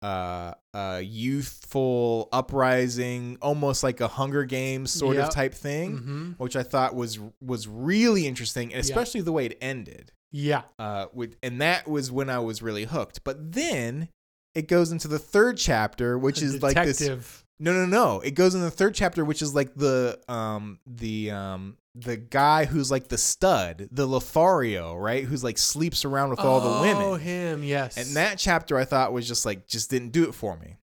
uh, 0.02 0.52
a 0.74 1.00
youthful 1.00 2.28
uprising, 2.32 3.38
almost 3.40 3.82
like 3.82 4.00
a 4.00 4.08
Hunger 4.08 4.44
Games 4.44 4.90
sort 4.92 5.16
Yep. 5.16 5.28
of 5.28 5.34
type 5.34 5.54
thing, 5.54 5.96
hmm 5.98 6.30
which 6.32 6.56
I 6.56 6.62
thought 6.62 6.94
was 6.94 7.18
was 7.40 7.68
really 7.68 8.26
interesting, 8.26 8.74
and 8.74 8.84
Yeah. 8.84 8.90
especially 8.90 9.20
the 9.20 9.32
way 9.32 9.46
it 9.46 9.56
ended. 9.60 10.12
Yeah. 10.32 10.62
Uh, 10.80 11.06
with 11.14 11.36
and 11.42 11.60
that 11.62 11.86
was 11.88 12.10
when 12.10 12.28
I 12.28 12.40
was 12.40 12.60
really 12.60 12.84
hooked. 12.84 13.22
But 13.24 13.52
then 13.52 14.08
it 14.54 14.66
goes 14.68 14.90
into 14.92 15.06
the 15.08 15.18
third 15.18 15.56
chapter, 15.58 16.18
which 16.18 16.42
is 16.42 16.60
like 16.60 16.74
this 16.74 16.98
detective. 16.98 17.43
No, 17.58 17.72
no, 17.72 17.86
no. 17.86 18.20
It 18.20 18.32
goes 18.32 18.54
in 18.54 18.60
the 18.60 18.70
third 18.70 18.94
chapter, 18.94 19.24
which 19.24 19.42
is 19.42 19.54
like 19.54 19.74
the 19.74 20.18
um 20.28 20.78
the 20.86 21.30
um 21.30 21.76
the 21.94 22.16
guy 22.16 22.64
who's 22.64 22.90
like 22.90 23.08
the 23.08 23.18
stud, 23.18 23.88
the 23.92 24.06
Lothario, 24.06 24.96
right? 24.96 25.24
Who's 25.24 25.44
like 25.44 25.58
sleeps 25.58 26.04
around 26.04 26.30
with 26.30 26.40
all 26.40 26.60
the 26.60 26.80
women. 26.82 27.02
Oh, 27.02 27.12
women. 27.12 27.20
him. 27.20 27.62
Yes. 27.62 27.96
And 27.96 28.16
that 28.16 28.38
chapter 28.38 28.76
I 28.76 28.84
thought 28.84 29.12
was 29.12 29.28
just 29.28 29.46
like 29.46 29.68
just 29.68 29.90
didn't 29.90 30.10
do 30.10 30.24
it 30.24 30.34
for 30.34 30.56
me. 30.56 30.76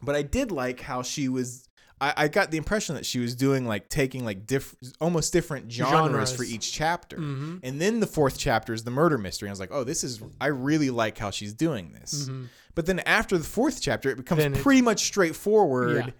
But 0.00 0.16
I 0.16 0.22
did 0.22 0.50
like 0.50 0.80
how 0.80 1.02
she 1.02 1.28
was 1.28 1.68
I, 2.02 2.12
I 2.24 2.28
got 2.28 2.50
the 2.50 2.56
impression 2.58 2.96
that 2.96 3.06
she 3.06 3.18
was 3.20 3.34
doing 3.34 3.64
like 3.66 3.88
taking 3.88 4.24
like 4.24 4.44
diff 4.46 4.74
almost 5.00 5.32
different 5.32 5.70
genres, 5.70 6.30
for 6.36 6.42
each 6.44 6.72
chapter. 6.72 7.16
hmm 7.16 7.56
And 7.62 7.80
then 7.80 8.00
the 8.00 8.06
fourth 8.06 8.36
chapter 8.38 8.74
is 8.74 8.82
the 8.84 8.90
murder 8.90 9.16
mystery. 9.18 9.46
And 9.46 9.52
I 9.52 9.54
was 9.54 9.60
like, 9.60 9.70
oh, 9.72 9.84
this 9.84 10.02
is 10.04 10.20
I 10.40 10.48
really 10.48 10.90
like 10.90 11.16
how 11.16 11.30
she's 11.30 11.54
doing 11.54 11.92
this. 11.92 12.26
hmm 12.28 12.44
But 12.74 12.86
then 12.86 12.98
after 13.00 13.38
the 13.38 13.44
fourth 13.44 13.80
chapter, 13.80 14.10
it 14.10 14.16
becomes 14.16 14.42
Then 14.42 14.54
it- 14.54 14.62
pretty 14.62 14.82
much 14.82 15.00
straightforward. 15.04 16.12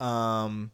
Um, 0.00 0.70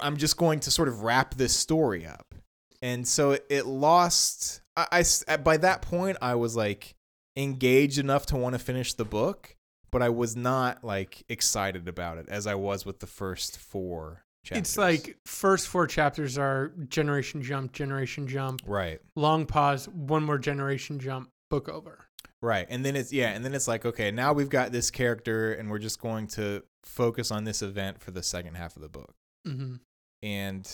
I'm 0.00 0.16
just 0.16 0.36
going 0.36 0.60
to 0.60 0.70
sort 0.70 0.88
of 0.88 1.02
wrap 1.02 1.34
this 1.34 1.56
story 1.56 2.06
up, 2.06 2.34
and 2.82 3.06
so 3.06 3.32
it, 3.32 3.44
it 3.50 3.66
lost. 3.66 4.60
I, 4.76 5.02
at- 5.28 5.42
by 5.44 5.56
that 5.58 5.82
point 5.82 6.16
I 6.22 6.34
was 6.36 6.56
like 6.56 6.94
engaged 7.36 7.98
enough 7.98 8.26
to 8.26 8.36
want 8.36 8.54
to 8.54 8.58
finish 8.58 8.94
the 8.94 9.04
book, 9.04 9.56
but 9.90 10.02
I 10.02 10.08
was 10.08 10.36
not 10.36 10.84
like 10.84 11.24
excited 11.28 11.88
about 11.88 12.18
it 12.18 12.28
as 12.28 12.46
I 12.46 12.54
was 12.54 12.84
with 12.84 13.00
the 13.00 13.06
first 13.06 13.58
four. 13.58 14.24
Chapters. 14.42 14.60
It's 14.60 14.78
like 14.78 15.18
first 15.26 15.68
four 15.68 15.86
chapters 15.86 16.38
are 16.38 16.72
generation 16.88 17.42
jump, 17.42 17.72
generation 17.72 18.26
jump, 18.26 18.62
right. 18.64 18.98
long 19.14 19.44
pause, 19.44 19.86
one 19.88 20.22
more 20.22 20.38
generation 20.38 20.98
jump, 20.98 21.28
book 21.50 21.68
over. 21.68 22.06
Right. 22.42 22.66
And 22.70 22.82
then 22.84 22.96
it's 22.96 23.12
yeah, 23.12 23.30
and 23.30 23.44
then 23.44 23.54
it's 23.54 23.68
like, 23.68 23.84
okay, 23.84 24.10
now 24.10 24.32
we've 24.32 24.48
got 24.48 24.72
this 24.72 24.90
character 24.90 25.52
and 25.52 25.70
we're 25.70 25.78
just 25.78 26.00
going 26.00 26.26
to 26.28 26.62
focus 26.84 27.30
on 27.30 27.44
this 27.44 27.60
event 27.60 28.00
for 28.00 28.12
the 28.12 28.22
second 28.22 28.54
half 28.56 28.76
of 28.76 28.82
the 28.82 28.88
book. 28.88 29.14
hmm 29.44 29.74
And 30.22 30.66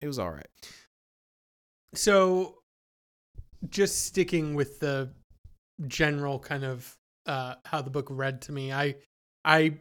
it 0.00 0.06
was 0.06 0.18
all 0.18 0.30
right. 0.30 0.46
So, 1.94 2.58
just 3.68 4.04
sticking 4.04 4.54
with 4.54 4.80
the 4.80 5.10
general 5.86 6.38
kind 6.38 6.64
of 6.64 6.96
uh, 7.28 7.54
how 7.66 7.82
the 7.82 7.90
book 7.90 8.08
read 8.10 8.42
to 8.42 8.52
me, 8.52 8.72
I 8.72 8.96
I 9.44 9.78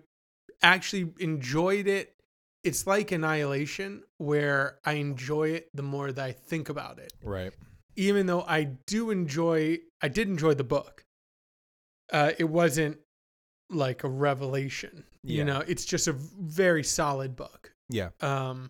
actually 0.62 1.12
enjoyed 1.20 1.88
it. 1.88 2.14
It's 2.64 2.86
like 2.86 3.12
Annihilation, 3.12 4.04
where 4.18 4.80
I 4.86 4.94
enjoy 4.94 5.50
it 5.52 5.70
the 5.74 5.84
more 5.84 6.12
that 6.12 6.24
I 6.24 6.34
think 6.34 6.70
about 6.70 7.00
it. 7.00 7.14
Right. 7.24 7.54
Even 7.96 8.26
though 8.28 8.42
I 8.42 8.66
do 8.86 9.10
enjoy, 9.10 9.80
I 10.02 10.10
did 10.10 10.28
enjoy 10.28 10.54
the 10.54 10.64
book. 10.64 11.04
Uh, 12.12 12.34
it 12.38 12.44
wasn't 12.44 13.00
like 13.70 14.04
a 14.04 14.10
revelation. 14.10 15.06
Yeah. 15.24 15.38
You 15.38 15.46
know, 15.46 15.64
it's 15.68 15.86
just 15.86 16.08
a 16.08 16.14
very 16.14 16.84
solid 16.84 17.36
book. 17.36 17.72
Yeah. 17.90 18.10
Um, 18.22 18.70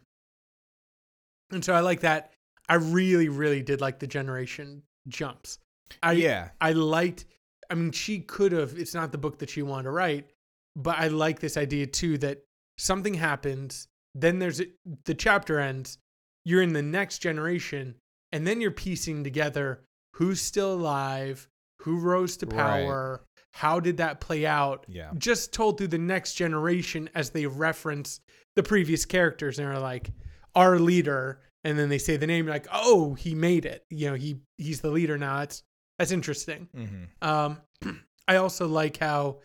and 1.51 1.63
so 1.65 1.73
I 1.73 1.79
like 1.79 2.01
that. 2.01 2.33
I 2.69 2.75
really, 2.75 3.29
really 3.29 3.61
did 3.61 3.81
like 3.81 3.99
the 3.99 4.07
generation 4.07 4.83
jumps. 5.07 5.59
I 6.03 6.13
yeah. 6.13 6.49
I 6.61 6.73
liked. 6.73 7.25
I 7.69 7.75
mean, 7.75 7.91
she 7.91 8.19
could 8.19 8.51
have. 8.51 8.77
It's 8.77 8.93
not 8.93 9.11
the 9.11 9.17
book 9.17 9.39
that 9.39 9.49
she 9.49 9.61
wanted 9.61 9.83
to 9.83 9.91
write, 9.91 10.29
but 10.75 10.97
I 10.97 11.07
like 11.07 11.39
this 11.39 11.57
idea 11.57 11.85
too 11.87 12.17
that 12.19 12.39
something 12.77 13.15
happens, 13.15 13.87
then 14.15 14.39
there's 14.39 14.61
a, 14.61 14.65
the 15.05 15.13
chapter 15.15 15.59
ends. 15.59 15.97
You're 16.45 16.61
in 16.61 16.73
the 16.73 16.81
next 16.81 17.19
generation, 17.19 17.95
and 18.31 18.47
then 18.47 18.61
you're 18.61 18.71
piecing 18.71 19.23
together 19.23 19.83
who's 20.13 20.41
still 20.41 20.73
alive, 20.73 21.47
who 21.81 21.99
rose 21.99 22.37
to 22.37 22.45
Right. 22.47 22.55
power, 22.55 23.23
how 23.53 23.79
did 23.79 23.97
that 23.97 24.19
play 24.21 24.45
out, 24.45 24.85
Yeah. 24.87 25.11
just 25.17 25.51
told 25.53 25.77
through 25.77 25.89
the 25.89 25.97
next 25.97 26.33
generation 26.35 27.09
as 27.13 27.31
they 27.31 27.45
reference 27.45 28.19
the 28.55 28.63
previous 28.63 29.05
characters 29.05 29.59
and 29.59 29.67
are 29.67 29.79
like 29.79 30.11
our 30.55 30.79
leader 30.79 31.41
and 31.63 31.77
then 31.77 31.89
they 31.89 31.97
say 31.99 32.17
the 32.17 32.25
name 32.25 32.47
like 32.47 32.65
oh 32.71 33.13
he 33.13 33.35
made 33.35 33.65
it 33.65 33.83
you 33.91 34.09
know 34.09 34.15
he 34.15 34.39
he's 34.57 34.81
the 34.81 34.89
leader 34.89 35.15
now 35.17 35.37
that's 35.39 35.61
that's 35.99 36.11
interesting 36.11 36.67
Mm-hmm. 36.75 37.03
um 37.27 37.61
i 38.27 38.35
also 38.35 38.67
like 38.67 38.97
how 38.97 39.39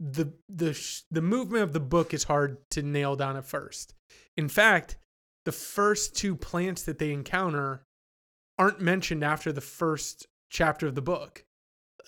the 0.00 0.32
the 0.48 0.74
sh- 0.74 1.02
the 1.10 1.22
movement 1.22 1.62
of 1.64 1.72
the 1.72 1.80
book 1.80 2.12
is 2.14 2.24
hard 2.24 2.58
to 2.70 2.82
nail 2.82 3.16
down 3.16 3.36
at 3.36 3.44
first 3.46 3.94
in 4.36 4.48
fact 4.48 4.96
the 5.44 5.52
first 5.52 6.14
two 6.16 6.34
plants 6.36 6.82
that 6.82 6.98
they 6.98 7.12
encounter 7.12 7.82
aren't 8.58 8.80
mentioned 8.80 9.22
after 9.24 9.52
the 9.52 9.60
first 9.60 10.26
chapter 10.50 10.86
of 10.86 10.94
the 10.94 11.02
book 11.02 11.44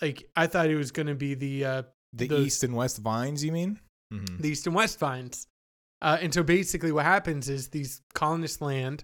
like 0.01 0.29
i 0.35 0.45
thought 0.47 0.69
it 0.69 0.75
was 0.75 0.91
going 0.91 1.07
to 1.07 1.15
be 1.15 1.33
the 1.33 1.65
uh 1.65 1.83
The 2.13 2.27
Those- 2.27 2.45
east 2.47 2.63
and 2.63 2.75
west 2.75 2.97
vines, 2.99 3.43
you 3.43 3.51
mean? 3.51 3.79
Mm-hmm. 4.13 4.41
the 4.41 4.49
east 4.49 4.65
and 4.65 4.75
west 4.75 4.97
vines. 4.99 5.45
Uh, 6.01 6.17
and 6.21 6.33
so 6.33 6.41
basically, 6.41 6.91
what 6.91 7.05
happens 7.05 7.47
is 7.49 7.67
these 7.69 8.01
colonists 8.15 8.59
land. 8.61 9.03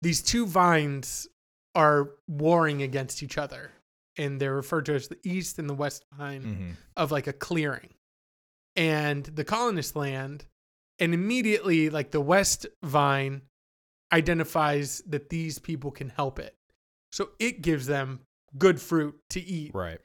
These 0.00 0.22
two 0.22 0.46
vines 0.46 1.28
are 1.74 2.10
warring 2.26 2.80
against 2.82 3.22
each 3.22 3.36
other, 3.36 3.72
and 4.18 4.40
they're 4.40 4.54
referred 4.54 4.84
to 4.86 4.94
as 4.94 5.08
the 5.08 5.18
east 5.24 5.58
and 5.58 5.68
the 5.70 5.74
west 5.74 6.04
vine 6.18 6.42
Mm-hmm. 6.42 6.70
of 6.96 7.10
like 7.12 7.26
a 7.26 7.32
clearing. 7.32 7.94
And 8.76 9.24
the 9.24 9.44
colonists 9.44 9.96
land, 9.96 10.44
and 10.98 11.14
immediately, 11.14 11.88
like 11.90 12.10
the 12.10 12.20
west 12.20 12.66
vine 12.82 13.42
identifies 14.12 15.02
that 15.06 15.28
these 15.30 15.58
people 15.58 15.90
can 15.90 16.08
help 16.10 16.38
it. 16.38 16.54
So 17.12 17.30
it 17.38 17.62
gives 17.62 17.86
them 17.86 18.20
good 18.58 18.80
fruit 18.80 19.14
to 19.30 19.40
eat 19.40 19.72
Right. 19.74 19.98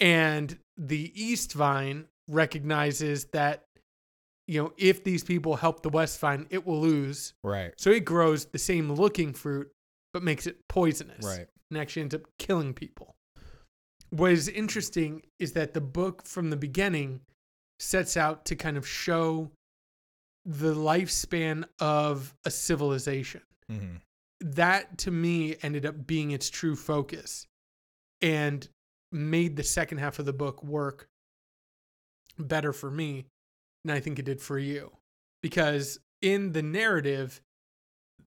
and 0.00 0.58
the 0.76 1.12
east 1.14 1.52
vine 1.52 2.06
recognizes 2.28 3.26
that 3.26 3.62
you 4.48 4.60
know 4.62 4.72
if 4.76 5.04
these 5.04 5.22
people 5.22 5.54
help 5.56 5.82
the 5.82 5.88
west 5.88 6.18
vine 6.20 6.46
it 6.50 6.66
will 6.66 6.80
lose 6.80 7.32
Right. 7.44 7.72
so 7.78 7.90
it 7.90 8.04
grows 8.04 8.46
the 8.46 8.58
same 8.58 8.92
looking 8.92 9.32
fruit 9.32 9.70
but 10.12 10.24
makes 10.24 10.48
it 10.48 10.56
poisonous 10.68 11.24
Right. 11.24 11.46
and 11.70 11.78
actually 11.78 12.02
ends 12.02 12.14
up 12.16 12.22
killing 12.40 12.74
people 12.74 13.14
what 14.10 14.32
is 14.32 14.48
interesting 14.48 15.22
is 15.38 15.52
that 15.52 15.74
the 15.74 15.80
book 15.80 16.24
from 16.24 16.50
the 16.50 16.56
beginning 16.56 17.20
sets 17.78 18.16
out 18.16 18.44
to 18.46 18.56
kind 18.56 18.76
of 18.76 18.86
show 18.86 19.50
the 20.44 20.74
lifespan 20.74 21.64
of 21.80 22.34
a 22.44 22.50
civilization 22.50 23.42
Mm-hmm. 23.70 23.96
that 24.40 24.96
to 24.98 25.10
me 25.10 25.56
ended 25.60 25.84
up 25.84 26.06
being 26.06 26.30
its 26.30 26.48
true 26.48 26.76
focus 26.76 27.48
and 28.22 28.68
made 29.10 29.56
the 29.56 29.64
second 29.64 29.98
half 29.98 30.20
of 30.20 30.24
the 30.24 30.32
book 30.32 30.62
work 30.62 31.08
better 32.38 32.72
for 32.72 32.88
me 32.88 33.24
than 33.84 33.96
I 33.96 33.98
think 33.98 34.20
it 34.20 34.24
did 34.24 34.40
for 34.40 34.56
you. 34.56 34.92
Because 35.42 35.98
in 36.22 36.52
the 36.52 36.62
narrative, 36.62 37.40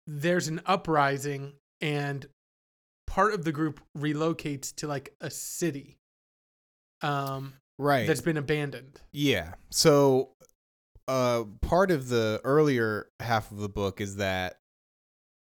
there's 0.07 0.49
an 0.49 0.61
uprising 0.67 1.55
and 1.81 2.27
part 3.13 3.35
of 3.35 3.45
the 3.45 3.53
group 3.53 3.79
relocates 3.97 4.75
to 4.77 4.87
like 4.87 5.15
a 5.21 5.31
city 5.31 5.99
um, 7.03 7.53
Right. 7.79 8.07
that's 8.07 8.23
been 8.23 8.39
abandoned. 8.39 9.01
Yeah. 9.13 9.55
So, 9.71 10.31
uh, 11.09 11.45
part 11.61 11.91
of 11.91 12.09
the 12.09 12.41
earlier 12.43 13.09
half 13.21 13.51
of 13.51 13.59
the 13.59 13.69
book 13.69 14.01
is 14.01 14.17
that 14.17 14.61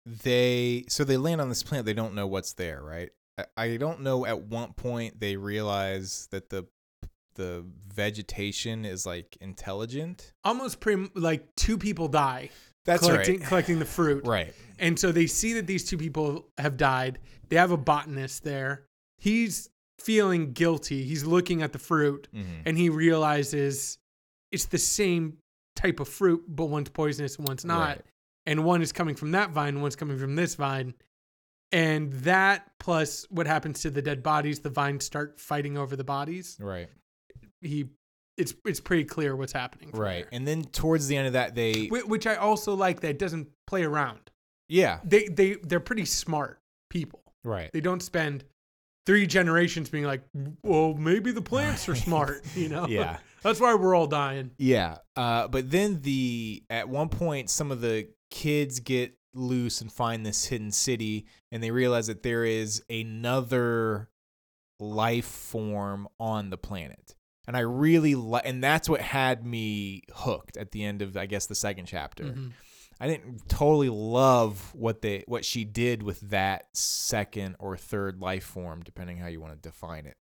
they 0.05 0.85
so 0.89 1.05
they 1.05 1.17
land 1.17 1.41
on 1.41 1.49
this 1.49 1.63
planet. 1.63 1.87
They 1.87 1.95
don't 1.95 2.15
know 2.15 2.27
what's 2.27 2.53
there, 2.55 2.83
right? 2.83 3.11
I, 3.39 3.45
I 3.57 3.77
don't 3.77 4.01
know 4.01 4.27
at 4.27 4.43
what 4.43 4.77
point 4.77 5.21
they 5.21 5.37
realize 5.37 6.29
that 6.31 6.51
the 6.51 6.67
the 7.37 7.65
vegetation 7.95 8.85
is 8.85 9.07
like 9.07 9.39
intelligent. 9.41 10.33
Almost 10.45 10.81
pre- 10.81 11.11
like 11.15 11.55
two 11.57 11.79
people 11.79 12.09
die 12.09 12.51
That's 12.85 13.07
collecting, 13.07 13.41
right. 13.41 13.49
collecting 13.49 13.79
the 13.79 13.85
fruit. 13.85 14.27
Right. 14.27 14.53
And 14.79 14.99
so 14.99 15.13
they 15.13 15.27
see 15.27 15.53
that 15.55 15.67
these 15.67 15.85
two 15.85 15.97
people 15.97 16.49
have 16.59 16.77
died. 16.77 17.19
They 17.49 17.57
have 17.57 17.71
a 17.71 17.77
botanist 17.77 18.43
there. 18.45 18.85
He's 19.19 19.69
feeling 20.01 20.53
guilty. 20.53 21.05
He's 21.05 21.25
looking 21.25 21.63
at 21.63 21.73
the 21.73 21.79
fruit 21.79 22.27
Mm-hmm. 22.35 22.63
and 22.67 22.77
he 22.77 22.89
realizes 22.89 23.99
it's 24.51 24.67
the 24.67 24.79
same 24.79 25.39
type 25.77 26.01
of 26.01 26.09
fruit, 26.09 26.43
but 26.49 26.67
one's 26.67 26.89
poisonous 26.89 27.37
and 27.37 27.47
one's 27.47 27.65
not. 27.65 27.89
Right. 27.89 28.01
And 28.47 28.65
one 28.65 28.83
is 28.83 28.91
coming 28.93 29.15
from 29.15 29.31
that 29.33 29.51
vine, 29.51 29.81
one's 29.81 29.95
coming 29.97 30.19
from 30.19 30.35
this 30.35 30.57
vine. 30.57 30.95
And 31.71 32.13
that 32.13 32.71
plus 32.81 33.25
what 33.31 33.47
happens 33.47 33.81
to 33.83 33.91
the 33.91 34.03
dead 34.03 34.23
bodies, 34.23 34.59
the 34.61 34.69
vines 34.71 35.05
start 35.05 35.39
fighting 35.41 35.79
over 35.79 35.95
the 35.97 36.05
bodies. 36.05 36.59
Right. 36.61 36.89
He 37.61 37.87
it's 38.37 38.55
it's 38.65 38.81
pretty 38.81 39.05
clear 39.05 39.37
what's 39.37 39.53
happening. 39.53 39.91
right. 39.93 40.23
there. 40.25 40.29
And 40.33 40.47
then 40.47 40.63
towards 40.65 41.07
the 41.09 41.17
end 41.17 41.27
of 41.27 41.33
that, 41.35 41.55
they 41.55 41.89
which 41.89 42.27
I 42.27 42.37
also 42.37 42.75
like 42.75 43.01
that 43.01 43.19
doesn't 43.19 43.49
play 43.67 43.85
around. 43.85 44.31
yeah, 44.69 45.01
They 45.05 45.27
they 45.29 45.55
they're 45.63 45.81
pretty 45.81 46.05
smart 46.07 46.61
people. 46.91 47.23
right. 47.45 47.71
They 47.73 47.81
don't 47.81 48.03
spend 48.03 48.45
three 49.05 49.27
generations 49.27 49.89
being 49.91 50.05
like, 50.05 50.23
well, 50.63 50.95
maybe 50.95 51.33
the 51.33 51.43
plants 51.43 51.89
are 51.89 51.97
smart. 51.97 52.43
You 52.55 52.69
know? 52.69 52.87
Yeah. 52.89 53.19
That's 53.43 53.59
why 53.59 53.75
we're 53.75 53.97
all 53.97 54.07
dying. 54.07 54.53
Yeah. 54.57 54.99
Uh, 55.17 55.49
but 55.49 55.69
then 55.71 56.01
the 56.03 56.63
at 56.71 56.89
one 56.89 57.09
point 57.09 57.51
some 57.51 57.73
of 57.73 57.81
the 57.81 58.09
kids 58.31 58.79
get 58.79 59.15
loose 59.35 59.81
and 59.81 59.91
find 59.93 60.25
this 60.25 60.45
hidden 60.45 60.71
city 60.71 61.27
and 61.51 61.61
they 61.63 61.71
realize 61.73 62.07
that 62.07 62.23
there 62.23 62.45
is 62.45 62.83
another 62.89 64.09
life 64.79 65.25
form 65.27 66.07
on 66.21 66.51
the 66.51 66.57
planet. 66.59 67.15
And 67.49 67.57
I 67.57 67.61
really 67.61 68.15
like 68.15 68.47
and 68.47 68.63
that's 68.63 68.89
what 68.89 69.01
had 69.01 69.45
me 69.45 70.03
hooked 70.15 70.57
at 70.57 70.71
the 70.73 70.85
end 70.85 71.03
of 71.03 71.17
I 71.17 71.27
guess 71.27 71.47
the 71.47 71.55
second 71.55 71.87
chapter. 71.87 72.25
Mhm. 72.25 72.53
I 73.01 73.09
didn't 73.09 73.49
totally 73.49 73.89
love 73.89 74.73
what 74.75 75.03
they 75.03 75.25
what 75.27 75.45
she 75.45 75.65
did 75.65 76.03
with 76.05 76.21
that 76.31 76.67
second 76.75 77.57
or 77.59 77.77
third 77.77 78.21
life 78.21 78.45
form 78.45 78.83
depending 78.85 79.17
how 79.19 79.27
you 79.27 79.41
want 79.41 79.55
to 79.55 79.59
define 79.69 80.07
it. 80.07 80.17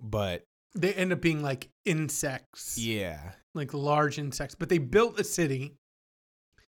But 0.00 0.46
They 0.74 0.92
end 0.94 1.12
up 1.12 1.20
being 1.20 1.42
like 1.42 1.70
insects, 1.84 2.76
yeah. 2.78 3.32
like 3.54 3.72
large 3.74 4.18
insects. 4.18 4.54
But 4.54 4.68
they 4.68 4.78
built 4.78 5.18
a 5.18 5.24
city 5.24 5.78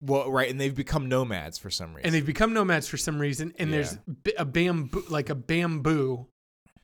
Well, 0.01 0.30
right, 0.30 0.49
and 0.49 0.61
they've 0.61 0.74
become 0.74 1.09
nomads 1.09 1.59
for 1.59 1.70
some 1.70 1.89
reason. 1.95 2.07
and 2.07 2.14
they've 2.14 2.24
become 2.24 2.53
nomads 2.55 2.86
for 2.89 2.97
some 2.97 3.18
reason. 3.20 3.53
And 3.59 3.72
there's 3.72 3.99
a 4.39 4.45
bamboo, 4.45 5.05
like 5.11 5.28
a 5.28 5.34
bamboo 5.34 6.28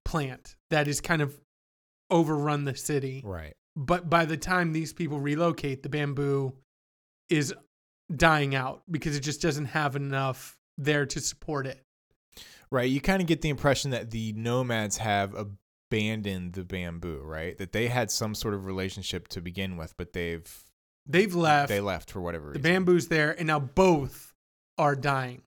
plant 0.04 0.56
that 0.70 0.88
is 0.88 1.00
kind 1.00 1.22
of 1.22 1.38
overrun 2.10 2.64
the 2.64 2.76
city. 2.76 3.22
right. 3.24 3.54
But 3.76 4.08
by 4.08 4.24
the 4.24 4.36
time 4.36 4.72
these 4.72 4.92
people 4.92 5.18
relocate, 5.18 5.82
the 5.82 5.88
bamboo 5.88 6.52
is 7.28 7.52
dying 8.14 8.54
out 8.54 8.82
because 8.88 9.16
it 9.16 9.20
just 9.20 9.42
doesn't 9.42 9.64
have 9.66 9.96
enough 9.96 10.56
there 10.78 11.06
to 11.06 11.20
support 11.20 11.66
it. 11.66 11.82
Right. 12.70 12.88
You 12.88 13.00
kind 13.00 13.20
of 13.20 13.26
get 13.26 13.40
the 13.40 13.48
impression 13.48 13.90
that 13.90 14.10
the 14.12 14.32
nomads 14.34 14.98
have 14.98 15.34
abandoned 15.34 16.52
the 16.52 16.62
bamboo, 16.64 17.20
right? 17.24 17.56
That 17.58 17.72
they 17.72 17.88
had 17.88 18.10
some 18.12 18.34
sort 18.36 18.54
of 18.54 18.64
relationship 18.66 19.26
to 19.28 19.40
begin 19.40 19.76
with, 19.76 19.96
but 19.96 20.12
they've 20.12 20.64
They've 21.06 21.34
left. 21.34 21.68
they 21.68 21.80
left 21.80 22.10
for 22.12 22.20
whatever 22.20 22.46
the 22.52 22.58
reason. 22.60 22.62
bamboo's 22.62 23.08
there, 23.08 23.32
and 23.36 23.46
now 23.48 23.58
both 23.60 24.32
are 24.78 24.94
dying. 24.96 25.42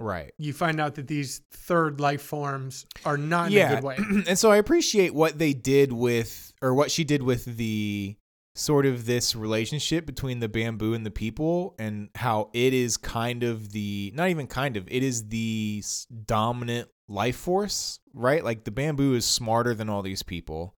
Right. 0.00 0.32
You 0.38 0.52
find 0.52 0.80
out 0.80 0.96
that 0.96 1.06
these 1.06 1.42
third 1.52 2.00
life 2.00 2.22
forms 2.22 2.86
are 3.04 3.16
not 3.16 3.52
in 3.52 3.58
a 3.58 3.74
good 3.74 3.84
way. 3.84 3.96
and 4.26 4.38
so 4.38 4.50
I 4.50 4.56
appreciate 4.56 5.14
what 5.14 5.38
they 5.38 5.52
did 5.52 5.92
with 5.92 6.52
or 6.60 6.74
what 6.74 6.90
she 6.90 7.04
did 7.04 7.22
with 7.22 7.44
the 7.44 8.16
sort 8.54 8.84
of 8.84 9.06
this 9.06 9.36
relationship 9.36 10.04
between 10.04 10.40
the 10.40 10.48
bamboo 10.48 10.92
and 10.92 11.06
the 11.06 11.10
people 11.10 11.74
and 11.78 12.08
how 12.16 12.50
it 12.52 12.74
is 12.74 12.96
kind 12.96 13.42
of 13.42 13.70
the 13.72 14.12
not 14.14 14.28
even 14.28 14.46
kind 14.46 14.76
of 14.76 14.86
it 14.90 15.02
is 15.02 15.28
the 15.28 15.82
dominant 16.26 16.88
life 17.08 17.36
force 17.36 18.00
right 18.12 18.44
like 18.44 18.64
the 18.64 18.70
bamboo 18.70 19.14
is 19.14 19.24
smarter 19.24 19.72
than 19.72 19.88
all 19.88 20.02
these 20.02 20.24
people 20.24 20.74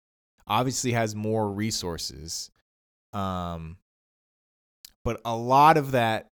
obviously 0.46 0.92
has 0.92 1.14
more 1.14 1.50
resources 1.50 2.50
um 3.14 3.78
but 5.02 5.20
a 5.24 5.34
lot 5.34 5.76
of 5.76 5.92
that 5.92 6.28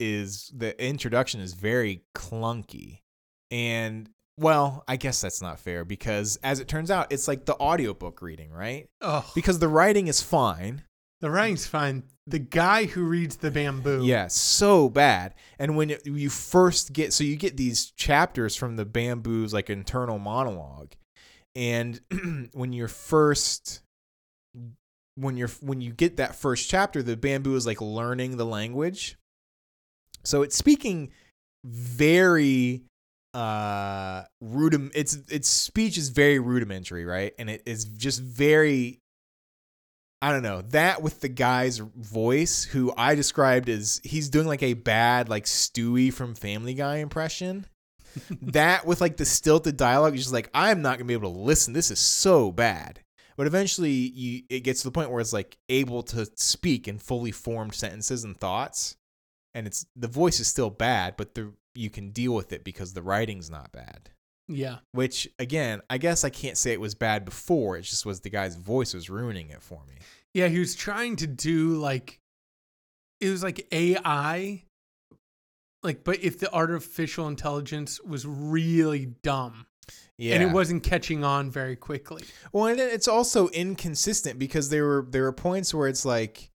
is 0.00 0.50
the 0.56 0.82
introduction 0.84 1.40
is 1.40 1.54
very 1.54 2.02
clunky 2.14 3.00
and 3.50 4.08
well 4.36 4.82
i 4.88 4.96
guess 4.96 5.20
that's 5.20 5.42
not 5.42 5.60
fair 5.60 5.84
because 5.84 6.36
as 6.42 6.58
it 6.58 6.66
turns 6.66 6.90
out 6.90 7.12
it's 7.12 7.28
like 7.28 7.44
the 7.44 7.56
audiobook 7.60 8.22
reading 8.22 8.50
right 8.50 8.88
Oh, 9.00 9.30
because 9.34 9.58
the 9.58 9.68
writing 9.68 10.08
is 10.08 10.20
fine 10.20 10.82
the 11.20 11.30
writing's 11.30 11.66
fine. 11.66 12.04
The 12.26 12.38
guy 12.38 12.86
who 12.86 13.04
reads 13.04 13.36
the 13.36 13.50
bamboo. 13.50 14.04
Yeah, 14.04 14.28
so 14.28 14.88
bad. 14.88 15.34
And 15.58 15.76
when 15.76 15.94
you 16.04 16.30
first 16.30 16.92
get, 16.92 17.12
so 17.12 17.24
you 17.24 17.36
get 17.36 17.56
these 17.56 17.90
chapters 17.90 18.56
from 18.56 18.76
the 18.76 18.86
bamboo's 18.86 19.52
like 19.52 19.68
internal 19.68 20.18
monologue, 20.18 20.92
and 21.54 22.00
when 22.52 22.72
you're 22.72 22.88
first, 22.88 23.82
when 25.16 25.36
you're 25.36 25.50
when 25.60 25.82
you 25.82 25.92
get 25.92 26.16
that 26.16 26.34
first 26.34 26.70
chapter, 26.70 27.02
the 27.02 27.16
bamboo 27.16 27.54
is 27.54 27.66
like 27.66 27.82
learning 27.82 28.38
the 28.38 28.46
language, 28.46 29.18
so 30.22 30.42
it's 30.42 30.56
speaking 30.56 31.10
very 31.64 32.82
uh 33.32 34.22
rudim 34.42 34.90
its 34.94 35.14
its 35.30 35.48
speech 35.48 35.96
is 35.96 36.08
very 36.08 36.40
rudimentary 36.40 37.04
right 37.04 37.32
and 37.38 37.48
it 37.48 37.62
is 37.64 37.84
just 37.84 38.20
very 38.20 39.00
I 40.22 40.32
don't 40.32 40.42
know 40.42 40.62
that 40.70 41.00
with 41.00 41.20
the 41.20 41.28
guy's 41.28 41.78
voice, 41.78 42.64
who 42.64 42.92
I 42.94 43.14
described 43.14 43.70
as 43.70 44.02
he's 44.04 44.28
doing 44.28 44.46
like 44.46 44.62
a 44.62 44.74
bad 44.74 45.30
like 45.30 45.46
Stewie 45.46 46.12
from 46.12 46.34
Family 46.34 46.74
Guy 46.74 46.96
impression. 46.96 47.66
that 48.42 48.84
with 48.84 49.00
like 49.00 49.16
the 49.16 49.24
stilted 49.24 49.76
dialogue, 49.76 50.14
is 50.14 50.22
just 50.22 50.34
like 50.34 50.50
I'm 50.52 50.82
not 50.82 50.98
gonna 50.98 51.06
be 51.06 51.14
able 51.14 51.32
to 51.32 51.38
listen. 51.38 51.72
This 51.72 51.90
is 51.90 52.00
so 52.00 52.52
bad. 52.52 53.00
But 53.36 53.46
eventually, 53.46 53.92
you 53.92 54.42
it 54.50 54.60
gets 54.60 54.82
to 54.82 54.88
the 54.88 54.92
point 54.92 55.10
where 55.10 55.20
it's 55.20 55.32
like 55.32 55.56
able 55.70 56.02
to 56.04 56.26
speak 56.34 56.86
in 56.86 56.98
fully 56.98 57.32
formed 57.32 57.74
sentences 57.74 58.22
and 58.24 58.36
thoughts, 58.36 58.96
and 59.54 59.66
it's 59.66 59.86
the 59.96 60.08
voice 60.08 60.40
is 60.40 60.46
still 60.46 60.70
bad, 60.70 61.16
but 61.16 61.34
the 61.34 61.52
you 61.74 61.90
can 61.90 62.10
deal 62.10 62.34
with 62.34 62.52
it 62.52 62.64
because 62.64 62.94
the 62.94 63.02
writing's 63.02 63.50
not 63.50 63.72
bad. 63.72 64.10
Yeah. 64.48 64.78
Which 64.92 65.28
again, 65.38 65.80
I 65.88 65.98
guess 65.98 66.24
I 66.24 66.30
can't 66.30 66.58
say 66.58 66.72
it 66.72 66.80
was 66.80 66.94
bad 66.94 67.24
before. 67.24 67.76
It 67.76 67.82
just 67.82 68.04
was 68.04 68.20
the 68.20 68.30
guy's 68.30 68.56
voice 68.56 68.94
was 68.94 69.08
ruining 69.08 69.50
it 69.50 69.62
for 69.62 69.80
me. 69.88 69.94
Yeah, 70.34 70.48
he 70.48 70.58
was 70.58 70.74
trying 70.74 71.16
to 71.16 71.26
do 71.26 71.76
like 71.76 72.18
it 73.20 73.30
was 73.30 73.42
like 73.42 73.66
AI 73.72 74.64
like 75.82 76.04
but 76.04 76.22
if 76.22 76.38
the 76.38 76.52
artificial 76.52 77.28
intelligence 77.28 78.00
was 78.02 78.26
really 78.26 79.06
dumb 79.22 79.66
Yeah, 80.18 80.34
and 80.34 80.42
it 80.42 80.52
wasn't 80.52 80.82
catching 80.82 81.24
on 81.24 81.50
very 81.50 81.76
quickly. 81.76 82.24
Well, 82.52 82.66
and 82.66 82.80
it's 82.80 83.08
also 83.08 83.48
inconsistent 83.48 84.38
because 84.38 84.68
there 84.68 84.84
were 84.84 85.06
there 85.08 85.22
were 85.22 85.32
points 85.32 85.72
where 85.72 85.88
it's 85.88 86.04
like, 86.04 86.50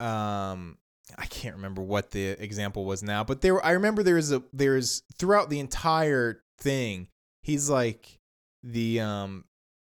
um, 0.00 0.78
I 1.18 1.26
can't 1.26 1.56
remember 1.56 1.82
what 1.82 2.10
the 2.12 2.28
example 2.42 2.84
was 2.84 3.02
now, 3.02 3.24
but 3.24 3.40
there 3.42 3.64
I 3.64 3.72
remember 3.72 4.02
there 4.02 4.16
is 4.18 4.32
a 4.32 4.42
there's 4.52 5.02
throughout 5.18 5.50
the 5.50 5.60
entire 5.60 6.42
thing, 6.58 7.08
he's 7.42 7.68
like 7.68 8.18
the 8.62 9.00
um 9.00 9.44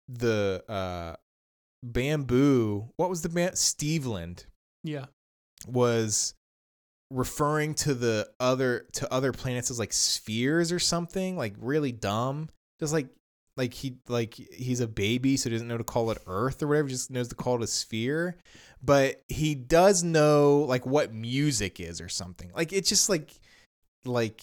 the 0.10 0.64
uh 0.68 1.16
bamboo. 1.84 2.90
What 2.98 3.10
was 3.10 3.22
the 3.22 3.30
band? 3.30 3.54
Steveland 3.56 4.46
Yeah. 4.84 5.06
was 5.68 6.34
referring 7.10 7.74
to 7.74 7.94
the 7.94 8.30
other 8.40 8.86
to 8.94 9.12
other 9.14 9.32
planets 9.32 9.72
as 9.72 9.80
like 9.80 9.94
spheres 9.94 10.74
or 10.74 10.80
something 10.80 11.38
like 11.38 11.54
really 11.58 11.94
dumb 11.94 12.50
just 12.82 12.92
like 12.92 13.08
like 13.56 13.74
he 13.74 13.96
like 14.10 14.34
he's 14.34 14.82
a 14.82 14.88
baby 14.90 15.38
so 15.38 15.50
he 15.50 15.56
doesn't 15.56 15.70
know 15.70 15.78
to 15.78 15.86
call 15.86 16.12
it 16.12 16.18
earth 16.28 16.62
or 16.62 16.68
whatever 16.68 16.90
just 16.90 17.10
knows 17.10 17.30
to 17.30 17.36
call 17.36 17.56
it 17.56 17.64
a 17.64 17.68
sphere 17.68 18.36
but 18.84 19.22
he 19.28 19.56
does 19.56 20.04
know 20.04 20.66
like 20.68 20.86
what 20.86 21.14
music 21.14 21.80
is 21.80 22.00
or 22.02 22.10
something 22.10 22.52
like 22.56 22.72
it's 22.74 22.90
just 22.90 23.10
like 23.10 23.32
like 24.06 24.42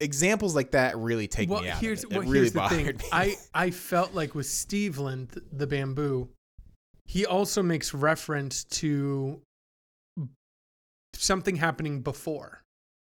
examples 0.00 0.54
like 0.56 0.72
that 0.72 0.96
really 0.98 1.28
take 1.28 1.48
well, 1.48 1.62
me 1.62 1.68
out 1.68 1.78
here's 1.78 2.04
of 2.04 2.10
it. 2.10 2.14
It 2.14 2.18
well, 2.18 2.26
really 2.26 2.38
here's 2.40 2.52
the 2.52 2.58
bothered 2.58 2.98
thing. 2.98 2.98
me 2.98 3.08
I 3.12 3.36
I 3.54 3.70
felt 3.70 4.14
like 4.14 4.34
with 4.34 4.46
Steveland, 4.46 5.32
th- 5.32 5.46
the 5.52 5.66
bamboo, 5.66 6.28
he 7.06 7.24
also 7.24 7.62
makes 7.62 7.94
reference 7.94 8.64
to 8.64 9.40
something 11.14 11.56
happening 11.56 12.00
before. 12.02 12.62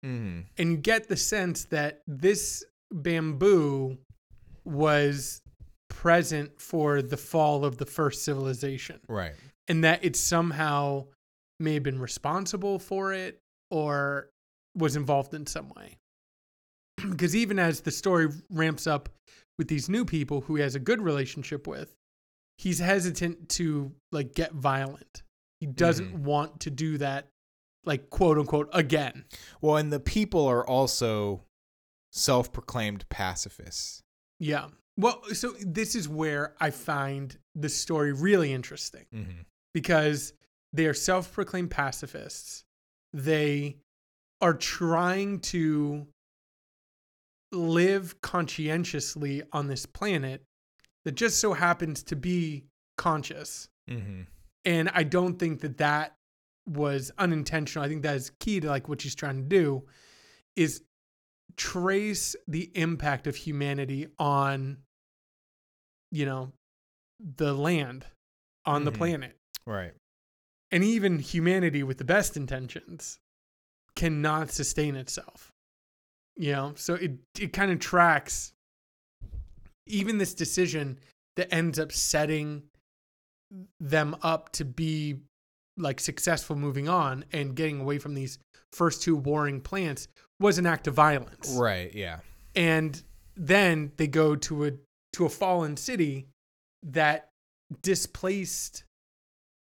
Mhm. 0.05 0.45
and 0.57 0.71
you 0.71 0.75
get 0.77 1.07
the 1.07 1.15
sense 1.15 1.63
that 1.65 2.01
this 2.05 2.65
bamboo 2.91 3.97
was 4.65 5.41
present 5.89 6.59
for 6.59 7.01
the 7.01 7.15
fall 7.15 7.63
of 7.63 7.77
the 7.77 7.85
first 7.85 8.25
civilization 8.25 8.99
right 9.07 9.35
and 9.67 9.83
that 9.83 10.03
it 10.03 10.15
somehow 10.15 11.05
may 11.59 11.75
have 11.75 11.83
been 11.83 11.99
responsible 11.99 12.79
for 12.79 13.13
it 13.13 13.39
or 13.71 14.29
was 14.75 14.95
involved 14.95 15.33
in 15.33 15.45
some 15.45 15.69
way 15.69 15.97
because 17.09 17.35
even 17.35 17.59
as 17.59 17.81
the 17.81 17.91
story 17.91 18.27
ramps 18.49 18.87
up 18.87 19.09
with 19.57 19.67
these 19.67 19.87
new 19.89 20.03
people 20.03 20.41
who 20.41 20.55
he 20.55 20.61
has 20.61 20.75
a 20.75 20.79
good 20.79 21.01
relationship 21.01 21.67
with 21.67 21.93
he's 22.57 22.79
hesitant 22.79 23.49
to 23.49 23.91
like 24.11 24.33
get 24.33 24.51
violent 24.53 25.23
he 25.59 25.65
doesn't 25.67 26.13
Mhm. 26.13 26.19
want 26.23 26.59
to 26.61 26.69
do 26.69 26.97
that 26.97 27.27
like 27.85 28.09
quote 28.09 28.37
unquote 28.37 28.69
again 28.73 29.25
well 29.61 29.77
and 29.77 29.91
the 29.93 29.99
people 29.99 30.45
are 30.47 30.65
also 30.67 31.43
self-proclaimed 32.11 33.07
pacifists 33.09 34.01
Yeah. 34.39 34.67
Well, 34.97 35.23
so 35.33 35.53
this 35.61 35.95
is 35.95 36.07
where 36.07 36.53
I 36.59 36.69
find 36.69 37.35
the 37.55 37.69
story 37.69 38.11
really 38.13 38.53
interesting 38.53 39.05
mm-hmm. 39.13 39.41
Because 39.73 40.33
they 40.71 40.85
are 40.85 40.93
self 40.93 41.31
proclaimed 41.31 41.71
pacifists. 41.71 42.63
They 43.13 43.77
are 44.41 44.53
trying 44.53 45.39
to 45.39 46.07
live 47.51 48.19
conscientiously 48.21 49.43
on 49.51 49.67
this 49.67 49.85
planet 49.85 50.43
that 51.05 51.13
just 51.15 51.39
so 51.39 51.53
happens 51.53 52.03
to 52.03 52.15
be 52.15 52.65
conscious. 52.97 53.69
Mm-hmm. 53.89 54.21
And 54.65 54.89
I 54.93 55.03
don't 55.03 55.37
think 55.37 55.61
that 55.61 55.77
that 55.77 56.15
was 56.67 57.11
unintentional. 57.17 57.83
I 57.83 57.89
think 57.89 58.03
that 58.03 58.15
is 58.15 58.31
key 58.39 58.59
to 58.61 58.67
like 58.67 58.87
what 58.87 59.01
she's 59.01 59.15
trying 59.15 59.43
to 59.43 59.47
do 59.47 59.83
is 60.55 60.81
trace 61.57 62.35
the 62.47 62.71
impact 62.73 63.27
of 63.27 63.35
humanity 63.35 64.07
on 64.17 64.77
you 66.11 66.25
know 66.25 66.51
the 67.19 67.53
land 67.53 68.05
on 68.65 68.85
the 68.85 68.91
Mhm. 68.91 68.97
planet 68.97 69.37
Right. 69.65 69.93
and 70.71 70.83
even 70.83 71.19
humanity 71.19 71.83
with 71.83 71.97
the 71.97 72.03
best 72.03 72.35
intentions 72.37 73.19
cannot 73.95 74.51
sustain 74.51 74.95
itself 74.95 75.51
you 76.35 76.51
know 76.51 76.73
so 76.75 76.95
it 76.95 77.11
it 77.39 77.53
kind 77.53 77.71
of 77.71 77.79
tracks 77.79 78.51
even 79.87 80.17
this 80.17 80.33
decision 80.33 80.97
that 81.35 81.53
ends 81.53 81.77
up 81.79 81.91
setting 81.91 82.63
them 83.79 84.15
up 84.23 84.51
to 84.53 84.65
be 84.65 85.17
like 85.77 85.99
successful 85.99 86.55
moving 86.55 86.87
on 86.89 87.23
and 87.31 87.55
getting 87.55 87.79
away 87.81 87.99
from 87.99 88.13
these 88.15 88.39
first 88.71 89.03
two 89.03 89.15
warring 89.15 89.61
plants 89.61 90.07
was 90.39 90.57
an 90.57 90.65
act 90.65 90.87
of 90.87 90.93
violence 90.95 91.55
Right. 91.55 91.93
Yeah. 91.93 92.19
and 92.55 93.01
then 93.35 93.91
they 93.97 94.07
go 94.07 94.35
to 94.35 94.65
a 94.65 94.71
to 95.13 95.25
a 95.25 95.29
fallen 95.29 95.77
city 95.77 96.27
that 96.83 97.29
displaced 97.81 98.83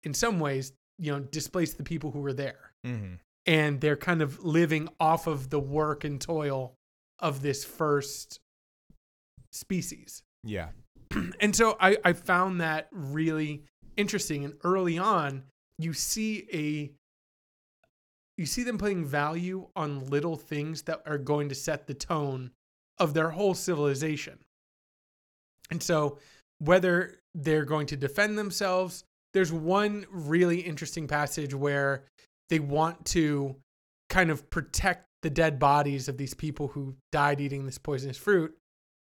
in 0.05 0.15
some 0.15 0.39
ways 0.41 0.73
you 0.99 1.11
know 1.13 1.21
displace 1.21 1.75
the 1.75 1.83
people 1.85 2.11
who 2.11 2.21
were 2.21 2.33
there 2.33 2.73
Mm-hmm. 2.85 3.15
and 3.47 3.81
they're 3.81 3.97
kind 3.97 4.23
of 4.23 4.43
living 4.45 4.89
off 4.99 5.27
of 5.29 5.51
the 5.51 5.61
work 5.61 6.03
and 6.05 6.21
toil 6.21 6.75
of 7.21 7.41
this 7.43 7.65
first 7.65 8.41
species 9.53 10.23
Yeah. 10.45 10.69
and 11.41 11.55
so 11.55 11.77
I, 11.81 11.97
I 12.05 12.13
found 12.15 12.61
that 12.61 12.89
really 12.91 13.63
interesting 13.97 14.45
and 14.45 14.55
early 14.65 14.99
on 14.99 15.45
you 15.79 15.93
see 15.93 16.47
a 16.53 16.91
you 18.39 18.47
see 18.47 18.63
them 18.63 18.79
putting 18.79 19.05
value 19.05 19.69
on 19.77 20.07
little 20.07 20.37
things 20.37 20.83
that 20.83 21.03
are 21.07 21.19
going 21.19 21.49
to 21.51 21.55
set 21.55 21.87
the 21.87 21.95
tone 21.95 22.51
of 22.99 23.15
their 23.15 23.31
whole 23.31 23.55
civilization 23.55 24.39
and 25.71 25.83
so 25.83 26.19
whether 26.59 27.19
they're 27.35 27.65
going 27.65 27.87
to 27.87 27.97
defend 27.97 28.39
themselves 28.39 29.05
there's 29.35 29.53
one 29.53 30.07
really 30.11 30.61
interesting 30.61 31.07
passage 31.07 31.55
where 31.55 32.05
they 32.51 32.59
want 32.59 33.05
to 33.07 33.57
kind 34.09 34.31
of 34.31 34.49
protect 34.51 35.07
the 35.23 35.31
dead 35.31 35.59
bodies 35.59 36.09
of 36.09 36.19
these 36.19 36.35
people 36.35 36.69
who 36.69 36.95
died 37.13 37.41
eating 37.41 37.65
this 37.65 37.79
poisonous 37.79 38.19
fruit 38.19 38.55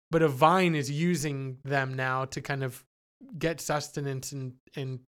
but 0.09 0.21
a 0.21 0.27
vine 0.27 0.75
is 0.75 0.89
using 0.89 1.57
them 1.63 1.95
now 1.95 2.25
to 2.25 2.41
kind 2.41 2.63
of 2.63 2.83
get 3.37 3.59
sustenance 3.59 4.31
and 4.31 4.53
and 4.75 4.99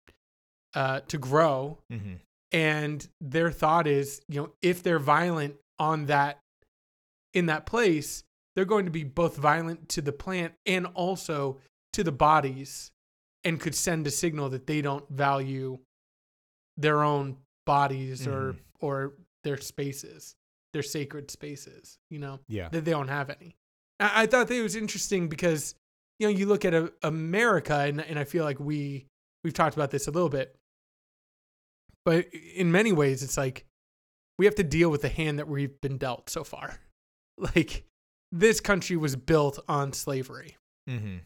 uh, 0.74 1.00
to 1.08 1.18
grow. 1.18 1.78
Mm-hmm. 1.92 2.14
And 2.52 3.06
their 3.20 3.50
thought 3.50 3.86
is, 3.86 4.20
you 4.28 4.40
know, 4.40 4.52
if 4.62 4.82
they're 4.82 4.98
violent 4.98 5.56
on 5.78 6.06
that 6.06 6.38
in 7.34 7.46
that 7.46 7.66
place, 7.66 8.24
they're 8.54 8.64
going 8.64 8.86
to 8.86 8.90
be 8.90 9.04
both 9.04 9.36
violent 9.36 9.88
to 9.90 10.02
the 10.02 10.12
plant 10.12 10.54
and 10.66 10.86
also 10.86 11.58
to 11.92 12.02
the 12.02 12.12
bodies, 12.12 12.90
and 13.48 13.58
could 13.60 13.74
send 13.74 14.06
a 14.06 14.10
signal 14.10 14.48
that 14.50 14.66
they 14.66 14.80
don't 14.82 15.08
value 15.08 15.78
their 16.76 17.02
own 17.02 17.36
bodies 17.66 18.26
or 18.26 18.52
Mhm. 18.52 18.58
or 18.80 19.14
their 19.44 19.56
spaces, 19.56 20.36
their 20.72 20.82
sacred 20.82 21.30
spaces. 21.30 21.98
You 22.10 22.18
know 22.20 22.40
Yeah. 22.48 22.68
that 22.68 22.84
they 22.84 22.90
don't 22.92 23.08
have 23.08 23.30
any. 23.30 23.56
I, 24.00 24.22
I 24.22 24.26
thought 24.26 24.48
that 24.48 24.54
it 24.54 24.62
was 24.62 24.76
interesting 24.76 25.28
because 25.28 25.74
you 26.18 26.26
know 26.26 26.32
you 26.38 26.46
look 26.46 26.64
at 26.64 26.74
a, 26.74 26.92
America 27.02 27.74
and 27.74 28.00
and 28.00 28.18
I 28.18 28.24
feel 28.24 28.44
like 28.44 28.60
we 28.60 29.06
we've 29.44 29.54
talked 29.54 29.76
about 29.76 29.90
this 29.90 30.06
a 30.06 30.10
little 30.10 30.28
bit, 30.28 30.54
but 32.04 32.26
in 32.34 32.70
many 32.72 32.92
ways 32.92 33.22
it's 33.22 33.36
like 33.36 33.66
we 34.38 34.44
have 34.44 34.54
to 34.56 34.64
deal 34.64 34.90
with 34.90 35.02
the 35.02 35.08
hand 35.08 35.38
that 35.38 35.48
we've 35.48 35.80
been 35.80 35.98
dealt 35.98 36.30
so 36.30 36.44
far. 36.44 36.80
Like 37.40 37.84
this 38.32 38.58
country 38.60 38.96
was 38.96 39.14
built 39.14 39.60
on 39.68 39.92
slavery, 39.92 40.56
Mm-hmm. 40.90 41.18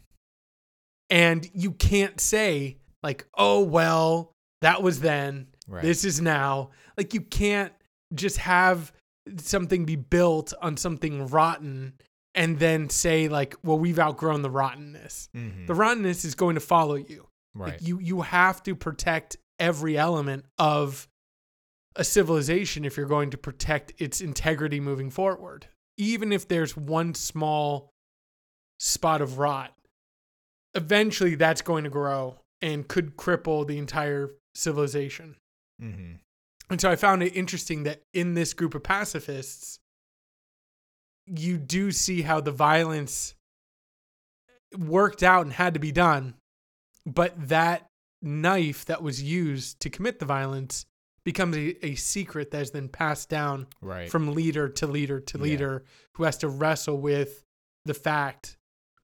And 1.12 1.48
you 1.54 1.72
can't 1.72 2.18
say 2.20 2.78
like, 3.02 3.26
oh 3.34 3.60
well, 3.60 4.32
that 4.62 4.82
was 4.82 5.00
then, 5.00 5.48
Right. 5.68 5.82
this 5.82 6.04
is 6.04 6.20
now. 6.20 6.70
Like 6.96 7.14
you 7.14 7.20
can't 7.20 7.72
just 8.14 8.38
have 8.38 8.92
something 9.38 9.84
be 9.84 9.96
built 9.96 10.52
on 10.60 10.76
something 10.76 11.26
rotten 11.28 11.92
and 12.34 12.58
then 12.58 12.88
say 12.88 13.28
like, 13.28 13.54
well, 13.62 13.78
we've 13.78 13.98
outgrown 13.98 14.42
the 14.42 14.50
rottenness. 14.50 15.28
mm-hmm. 15.36 15.66
The 15.66 15.74
rottenness 15.74 16.24
is 16.24 16.34
going 16.34 16.54
to 16.54 16.60
follow 16.60 16.94
you. 16.96 17.28
right. 17.54 17.72
Like 17.72 17.82
you 17.82 17.98
you 18.00 18.22
have 18.22 18.62
to 18.64 18.74
protect 18.74 19.36
every 19.58 19.96
element 19.98 20.46
of 20.58 21.08
a 21.94 22.04
civilization 22.04 22.84
if 22.86 22.96
you're 22.96 23.06
going 23.06 23.30
to 23.30 23.36
protect 23.38 23.92
its 23.98 24.20
integrity 24.22 24.80
moving 24.80 25.10
forward. 25.10 25.66
Even 25.98 26.32
if 26.32 26.48
there's 26.48 26.74
one 26.76 27.14
small 27.14 27.92
spot 28.80 29.20
of 29.20 29.38
rot, 29.38 29.74
eventually 30.74 31.34
that's 31.34 31.62
going 31.62 31.84
to 31.84 31.90
grow 31.90 32.38
and 32.60 32.86
could 32.88 33.16
cripple 33.16 33.66
the 33.66 33.78
entire 33.78 34.30
civilization. 34.54 35.36
mm-hmm. 35.82 36.14
And 36.70 36.80
so 36.80 36.90
I 36.90 36.96
found 36.96 37.22
it 37.22 37.36
interesting 37.36 37.82
that 37.82 38.00
in 38.14 38.32
this 38.34 38.54
group 38.54 38.74
of 38.74 38.82
pacifists, 38.82 39.78
you 41.26 41.58
do 41.58 41.90
see 41.92 42.22
how 42.22 42.40
the 42.40 42.50
violence 42.52 43.34
worked 44.78 45.22
out 45.22 45.42
and 45.44 45.52
had 45.52 45.74
to 45.74 45.80
be 45.80 45.92
done, 45.92 46.34
but 47.04 47.34
that 47.48 47.86
knife 48.22 48.84
that 48.86 49.02
was 49.02 49.22
used 49.22 49.80
to 49.80 49.90
commit 49.90 50.18
the 50.18 50.24
violence 50.24 50.86
becomes 51.24 51.56
a, 51.56 51.86
a 51.86 51.94
secret 51.94 52.50
that 52.52 52.62
is 52.62 52.70
then 52.70 52.88
passed 52.88 53.28
down 53.28 53.66
Right. 53.82 54.10
from 54.10 54.32
leader 54.34 54.68
to 54.68 54.86
leader 54.86 55.20
to 55.20 55.38
Yeah. 55.38 55.42
leader 55.44 55.84
who 56.14 56.24
has 56.24 56.38
to 56.38 56.48
wrestle 56.48 56.98
with 56.98 57.42
the 57.84 57.94
fact 57.94 58.56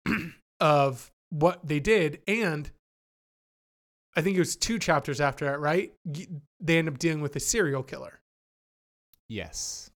of 0.60 1.10
what 1.30 1.66
they 1.66 1.80
did 1.80 2.20
and 2.26 2.70
i 4.16 4.20
think 4.20 4.36
it 4.36 4.40
was 4.40 4.56
two 4.56 4.78
chapters 4.78 5.20
after 5.20 5.44
that 5.44 5.60
right 5.60 5.92
they 6.60 6.78
end 6.78 6.88
up 6.88 6.98
dealing 6.98 7.20
with 7.20 7.36
a 7.36 7.40
serial 7.40 7.82
killer 7.82 8.20
yes. 9.28 9.90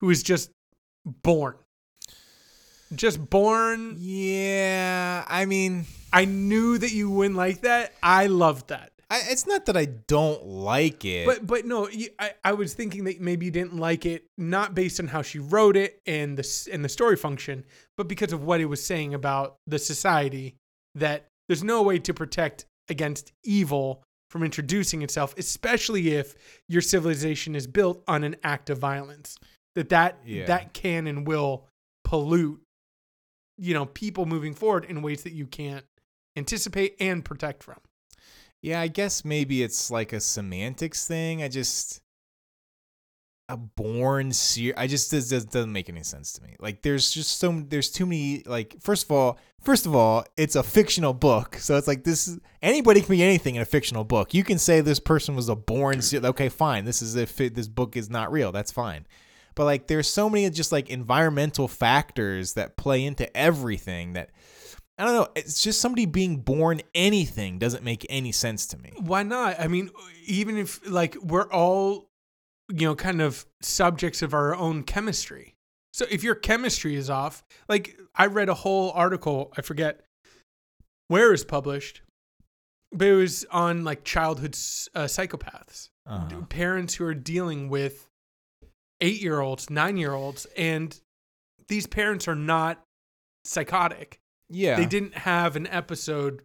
who 0.00 0.10
is 0.10 0.22
just 0.22 0.50
born 1.04 1.54
just 2.94 3.30
born 3.30 3.96
Yeah. 3.98 5.24
I 5.26 5.44
mean, 5.46 5.86
i 6.12 6.24
knew 6.24 6.78
that 6.78 6.92
you 6.92 7.10
wouldn't 7.10 7.36
like 7.36 7.62
that 7.62 7.92
i 8.02 8.26
loved 8.26 8.68
that 8.68 8.92
I, 9.08 9.20
it's 9.28 9.46
not 9.46 9.66
that 9.66 9.76
I 9.76 9.84
don't 9.84 10.44
like 10.44 11.04
it. 11.04 11.26
But 11.26 11.46
but 11.46 11.64
no, 11.64 11.88
you, 11.88 12.08
I 12.18 12.32
I 12.44 12.52
was 12.54 12.74
thinking 12.74 13.04
that 13.04 13.20
maybe 13.20 13.46
you 13.46 13.52
didn't 13.52 13.76
like 13.76 14.04
it 14.04 14.24
not 14.36 14.74
based 14.74 14.98
on 14.98 15.06
how 15.06 15.22
she 15.22 15.38
wrote 15.38 15.76
it 15.76 16.00
and 16.06 16.36
the 16.36 16.68
and 16.72 16.84
the 16.84 16.88
story 16.88 17.16
function, 17.16 17.64
but 17.96 18.08
because 18.08 18.32
of 18.32 18.42
what 18.42 18.60
it 18.60 18.64
was 18.64 18.84
saying 18.84 19.14
about 19.14 19.58
the 19.66 19.78
society 19.78 20.56
that 20.96 21.26
there's 21.48 21.62
no 21.64 21.82
way 21.82 21.98
to 22.00 22.12
protect 22.12 22.66
against 22.88 23.32
evil 23.44 24.02
from 24.30 24.42
introducing 24.42 25.02
itself, 25.02 25.34
especially 25.38 26.14
if 26.14 26.34
your 26.68 26.82
civilization 26.82 27.54
is 27.54 27.66
built 27.66 28.02
on 28.08 28.24
an 28.24 28.36
act 28.42 28.70
of 28.70 28.78
violence. 28.78 29.38
That 29.76 29.88
that 29.90 30.18
Yeah. 30.24 30.46
that 30.46 30.72
can 30.72 31.06
and 31.06 31.26
will 31.26 31.68
pollute 32.04 32.60
you 33.58 33.72
know 33.74 33.86
people 33.86 34.26
moving 34.26 34.54
forward 34.54 34.84
in 34.84 35.00
ways 35.02 35.22
that 35.22 35.32
you 35.32 35.46
can't 35.46 35.84
anticipate 36.36 36.94
and 37.00 37.24
protect 37.24 37.62
from. 37.62 37.78
Yeah, 38.62 38.80
I 38.80 38.88
guess 38.88 39.24
maybe 39.24 39.62
it's 39.62 39.90
like 39.90 40.12
a 40.12 40.20
semantics 40.20 41.06
thing. 41.06 41.42
I 41.42 41.48
just 41.48 42.00
a 43.48 43.56
born 43.56 44.32
seer. 44.32 44.74
I 44.76 44.86
just 44.86 45.10
this, 45.10 45.28
does 45.28 45.44
doesn't 45.44 45.72
make 45.72 45.88
any 45.88 46.02
sense 46.02 46.32
to 46.34 46.42
me. 46.42 46.56
Like 46.58 46.82
there's 46.82 47.12
just 47.12 47.38
so 47.38 47.62
there's 47.68 47.90
too 47.90 48.06
many. 48.06 48.42
Like 48.44 48.76
first 48.80 49.04
of 49.04 49.12
all, 49.12 49.38
first 49.62 49.86
of 49.86 49.94
all, 49.94 50.24
it's 50.36 50.56
a 50.56 50.62
fictional 50.62 51.12
book, 51.12 51.56
so 51.56 51.76
it's 51.76 51.86
like 51.86 52.04
this. 52.04 52.26
is 52.26 52.40
Anybody 52.62 53.00
can 53.00 53.10
be 53.10 53.22
anything 53.22 53.54
in 53.54 53.62
a 53.62 53.66
fictional 53.66 54.04
book. 54.04 54.34
You 54.34 54.42
can 54.42 54.58
say 54.58 54.80
this 54.80 54.98
person 54.98 55.36
was 55.36 55.48
a 55.48 55.54
born 55.54 56.02
seer. 56.02 56.20
Okay, 56.24 56.48
fine. 56.48 56.84
This 56.84 57.02
is 57.02 57.14
if 57.14 57.40
it, 57.40 57.54
this 57.54 57.68
book 57.68 57.96
is 57.96 58.10
not 58.10 58.32
real. 58.32 58.50
That's 58.50 58.72
fine. 58.72 59.06
But 59.54 59.64
like 59.64 59.86
there's 59.86 60.08
so 60.08 60.28
many 60.28 60.48
just 60.50 60.72
like 60.72 60.90
environmental 60.90 61.68
factors 61.68 62.54
that 62.54 62.76
play 62.76 63.04
into 63.04 63.34
everything 63.36 64.14
that. 64.14 64.30
I 64.98 65.04
don't 65.04 65.12
know. 65.12 65.28
It's 65.36 65.60
just 65.60 65.82
somebody 65.82 66.06
being 66.06 66.38
born 66.38 66.80
anything 66.94 67.58
doesn't 67.58 67.84
make 67.84 68.06
any 68.08 68.32
sense 68.32 68.66
to 68.68 68.78
me. 68.78 68.94
Why 68.98 69.24
not? 69.24 69.60
I 69.60 69.68
mean, 69.68 69.90
even 70.24 70.56
if 70.56 70.80
like 70.88 71.16
we're 71.16 71.50
all, 71.52 72.08
you 72.70 72.86
know, 72.86 72.94
kind 72.94 73.20
of 73.20 73.46
subjects 73.62 74.22
of 74.22 74.34
our 74.34 74.54
own 74.54 74.82
chemistry. 74.82 75.54
So 75.92 76.04
if 76.10 76.22
your 76.22 76.34
chemistry 76.34 76.94
is 76.96 77.08
off, 77.08 77.42
like 77.68 77.96
I 78.14 78.26
read 78.26 78.48
a 78.48 78.54
whole 78.54 78.90
article, 78.92 79.52
I 79.56 79.62
forget 79.62 80.00
where 81.08 81.28
it 81.28 81.32
was 81.32 81.44
published, 81.44 82.02
but 82.92 83.06
it 83.08 83.14
was 83.14 83.44
on 83.50 83.84
like 83.84 84.04
childhood 84.04 84.54
uh, 84.94 85.04
psychopaths, 85.06 85.88
Uh-huh. 86.06 86.42
parents 86.48 86.94
who 86.94 87.04
are 87.04 87.14
dealing 87.14 87.68
with 87.68 88.08
eight 89.00 89.22
year 89.22 89.40
olds, 89.40 89.70
nine 89.70 89.96
year 89.96 90.12
olds, 90.12 90.46
and 90.56 90.98
these 91.68 91.86
parents 91.86 92.26
are 92.28 92.34
not 92.34 92.82
psychotic. 93.44 94.18
Yeah. 94.48 94.76
They 94.76 94.86
didn't 94.86 95.14
have 95.14 95.56
an 95.56 95.66
episode 95.68 96.42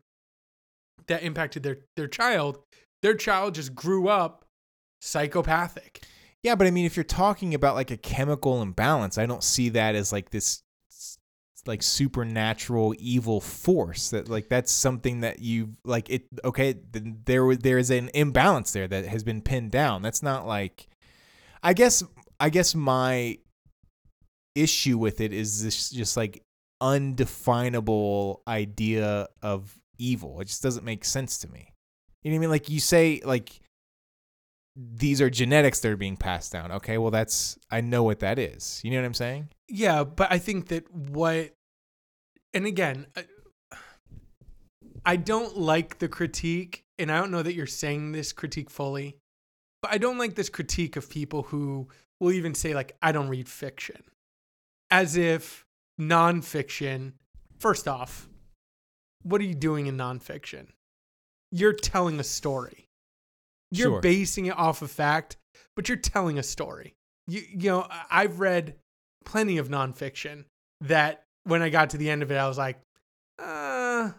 that 1.08 1.24
impacted 1.24 1.64
their 1.64 1.78
their 1.98 2.08
child. 2.08 2.60
Their 3.02 3.16
child 3.16 3.56
just 3.56 3.76
grew 3.76 4.08
up 4.08 4.46
psychopathic. 5.02 6.04
Yeah, 6.44 6.56
but 6.56 6.66
I 6.66 6.72
mean, 6.72 6.86
if 6.86 6.98
you're 6.98 7.04
talking 7.04 7.54
about 7.54 7.76
like 7.76 7.92
a 7.92 7.98
chemical 7.98 8.62
imbalance, 8.62 9.18
I 9.18 9.26
don't 9.26 9.44
see 9.44 9.70
that 9.70 9.96
as 9.96 10.12
like 10.12 10.32
this 10.32 10.64
like 11.68 11.84
supernatural 11.84 12.96
evil 12.98 13.40
force. 13.40 14.10
That 14.10 14.28
like 14.28 14.50
that's 14.50 14.72
something 14.72 15.22
that 15.22 15.40
you 15.40 15.76
like 15.84 16.10
it. 16.10 16.24
Okay, 16.44 16.76
there 16.92 17.56
there 17.56 17.78
is 17.78 17.92
an 17.92 18.10
imbalance 18.14 18.74
there 18.74 18.88
that 18.88 19.06
has 19.06 19.24
been 19.24 19.42
pinned 19.42 19.72
down. 19.72 20.02
That's 20.02 20.24
not 20.24 20.48
like, 20.48 20.88
I 21.62 21.74
guess 21.74 22.04
I 22.40 22.50
guess 22.50 22.74
my 22.74 23.38
issue 24.56 24.98
with 24.98 25.22
it 25.22 25.32
is 25.32 25.64
this 25.64 25.92
just 25.92 26.18
like 26.18 26.44
undefinable 26.82 28.42
idea 28.48 29.28
of 29.44 29.80
evil. 30.00 30.42
It 30.42 30.48
just 30.48 30.64
doesn't 30.64 30.84
make 30.84 31.06
sense 31.06 31.38
to 31.40 31.52
me. 31.52 31.74
You 32.24 32.32
know 32.32 32.36
what 32.36 32.40
I 32.40 32.42
mean? 32.42 32.50
Like 32.50 32.70
you 32.70 32.80
say, 32.80 33.22
like 33.24 33.60
these 34.76 35.22
are 35.22 35.30
genetics 35.30 35.80
that 35.82 35.92
are 35.92 35.98
being 35.98 36.18
passed 36.18 36.52
down. 36.52 36.72
Okay, 36.72 36.98
well 36.98 37.12
that's 37.12 37.58
I 37.70 37.82
know 37.82 38.04
what 38.04 38.20
that 38.20 38.40
is. 38.40 38.82
You 38.84 38.92
know 38.92 38.98
what 38.98 39.06
I'm 39.06 39.14
saying? 39.14 39.50
Yeah, 39.68 40.04
but 40.04 40.32
I 40.32 40.38
think 40.38 40.68
that 40.70 40.92
what, 40.94 41.54
and 42.54 42.66
again, 42.66 43.08
I, 43.16 43.26
I 45.06 45.16
don't 45.16 45.58
like 45.58 46.00
the 46.00 46.08
critique, 46.08 46.84
and 47.00 47.12
I 47.12 47.20
don't 47.20 47.32
know 47.32 47.42
that 47.42 47.54
you're 47.54 47.66
saying 47.66 48.12
this 48.12 48.34
critique 48.34 48.70
fully, 48.70 49.18
but 49.82 49.92
I 49.92 49.98
don't 49.98 50.18
like 50.18 50.36
this 50.36 50.50
critique 50.50 50.96
of 50.96 51.10
people 51.10 51.44
who 51.44 51.88
will 52.20 52.32
even 52.32 52.54
say, 52.54 52.76
like, 52.76 52.96
I 53.02 53.12
don't 53.12 53.30
read 53.30 53.50
fiction. 53.50 54.04
As 54.92 55.18
if 55.18 55.66
nonfiction, 56.00 57.14
first 57.58 57.88
off, 57.88 58.30
what 59.24 59.42
are 59.42 59.46
you 59.46 59.56
doing 59.56 59.88
in 59.88 59.98
nonfiction? 59.98 60.68
You're 61.52 61.74
telling 61.74 62.20
a 62.20 62.24
story. 62.24 62.90
You're 63.72 63.90
Sure. 63.92 64.02
basing 64.02 64.48
it 64.48 64.58
off 64.58 64.82
of 64.82 64.92
fact, 64.92 65.38
but 65.76 65.88
you're 65.88 65.98
telling 65.98 66.38
a 66.38 66.44
story. 66.44 66.94
You, 67.28 67.42
you 67.50 67.70
know, 67.70 67.88
I've 68.10 68.40
read 68.40 68.76
plenty 69.26 69.58
of 69.58 69.70
nonfiction 69.70 70.46
that 70.82 71.24
when 71.46 71.62
I 71.62 71.70
got 71.70 71.92
to 71.92 71.98
the 71.98 72.10
end 72.10 72.22
of 72.24 72.32
it, 72.32 72.36
I 72.36 72.48
was 72.48 72.58
like, 72.58 72.78
uh, 73.40 74.12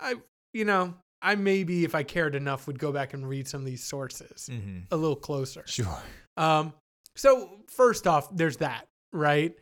I, 0.00 0.14
you 0.52 0.64
know, 0.64 0.94
I 1.20 1.36
maybe 1.36 1.84
if 1.84 1.94
I 1.94 2.02
cared 2.02 2.34
enough 2.34 2.66
would 2.66 2.78
go 2.78 2.90
back 2.92 3.14
and 3.14 3.28
read 3.28 3.46
some 3.46 3.60
of 3.60 3.66
these 3.66 3.84
sources 3.84 4.48
Mm-hmm. 4.50 4.78
a 4.90 4.96
little 4.96 5.16
closer. 5.16 5.62
Sure. 5.66 6.02
Um, 6.36 6.72
so 7.14 7.60
first 7.68 8.06
off, 8.06 8.34
there's 8.34 8.56
that, 8.58 8.86
right? 9.12 9.54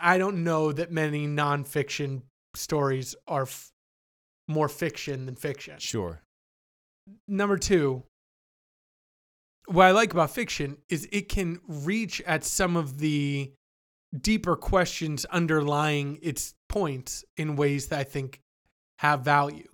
I 0.00 0.16
don't 0.18 0.42
know 0.44 0.72
that 0.72 0.90
many 0.90 1.26
nonfiction 1.26 2.22
stories 2.54 3.14
are 3.28 3.42
f- 3.42 3.68
more 4.48 4.68
fiction 4.68 5.26
than 5.26 5.34
fiction. 5.36 5.78
Sure. 5.78 6.22
Number 7.26 7.56
two, 7.56 8.04
what 9.66 9.86
I 9.86 9.90
like 9.92 10.12
about 10.12 10.30
fiction 10.30 10.78
is 10.88 11.08
it 11.12 11.28
can 11.28 11.60
reach 11.66 12.20
at 12.22 12.44
some 12.44 12.76
of 12.76 12.98
the 12.98 13.52
deeper 14.18 14.56
questions 14.56 15.24
underlying 15.26 16.18
its 16.22 16.54
points 16.68 17.24
in 17.36 17.56
ways 17.56 17.88
that 17.88 17.98
I 18.00 18.04
think 18.04 18.40
have 18.98 19.22
value. 19.22 19.68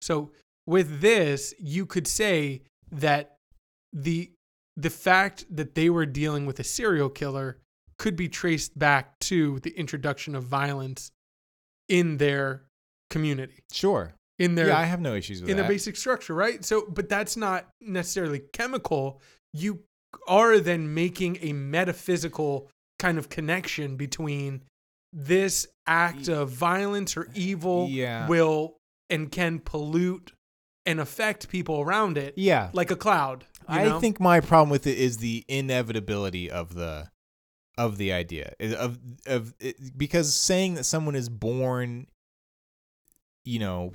So 0.00 0.32
with 0.66 1.00
this, 1.00 1.54
you 1.58 1.86
could 1.86 2.06
say 2.06 2.62
that 2.90 3.36
the 3.92 4.30
the 4.76 4.90
fact 4.90 5.44
that 5.50 5.74
they 5.74 5.90
were 5.90 6.06
dealing 6.06 6.46
with 6.46 6.58
a 6.58 6.64
serial 6.64 7.10
killer 7.10 7.58
could 7.98 8.16
be 8.16 8.28
traced 8.28 8.78
back 8.78 9.18
to 9.20 9.58
the 9.60 9.70
introduction 9.78 10.34
of 10.34 10.44
violence 10.44 11.10
in 11.88 12.16
their 12.16 12.62
community, 13.10 13.62
Sure. 13.70 14.14
In 14.42 14.54
their 14.54 14.68
yeah, 14.68 14.78
I 14.78 14.84
have 14.84 15.00
no 15.00 15.14
issues 15.14 15.40
with 15.40 15.50
in 15.50 15.56
that. 15.56 15.62
their 15.64 15.70
basic 15.70 15.96
structure, 15.96 16.34
right? 16.34 16.64
So, 16.64 16.86
but 16.88 17.08
that's 17.08 17.36
not 17.36 17.68
necessarily 17.80 18.40
chemical. 18.52 19.20
You 19.52 19.80
are 20.26 20.58
then 20.58 20.92
making 20.94 21.38
a 21.42 21.52
metaphysical 21.52 22.68
kind 22.98 23.18
of 23.18 23.28
connection 23.28 23.96
between 23.96 24.62
this 25.12 25.66
act 25.86 26.28
of 26.28 26.50
violence 26.50 27.16
or 27.16 27.28
evil 27.34 27.88
Yeah. 27.90 28.26
will 28.28 28.76
and 29.10 29.30
can 29.30 29.58
pollute 29.60 30.32
and 30.86 30.98
affect 31.00 31.48
people 31.48 31.80
around 31.80 32.18
it 32.18 32.34
yeah. 32.36 32.70
like 32.72 32.90
a 32.90 32.96
cloud. 32.96 33.44
you 33.68 33.74
I 33.76 33.84
know? 33.84 34.00
think 34.00 34.18
my 34.20 34.40
problem 34.40 34.70
with 34.70 34.86
it 34.86 34.98
is 34.98 35.18
the 35.18 35.44
inevitability 35.48 36.50
of 36.50 36.74
the 36.74 37.08
of 37.78 37.96
the 37.96 38.12
idea 38.12 38.52
of 38.60 38.98
of 39.26 39.54
it, 39.58 39.76
because 39.96 40.34
saying 40.34 40.74
that 40.74 40.84
someone 40.84 41.14
is 41.14 41.28
born 41.30 42.06
you 43.44 43.58
know 43.58 43.92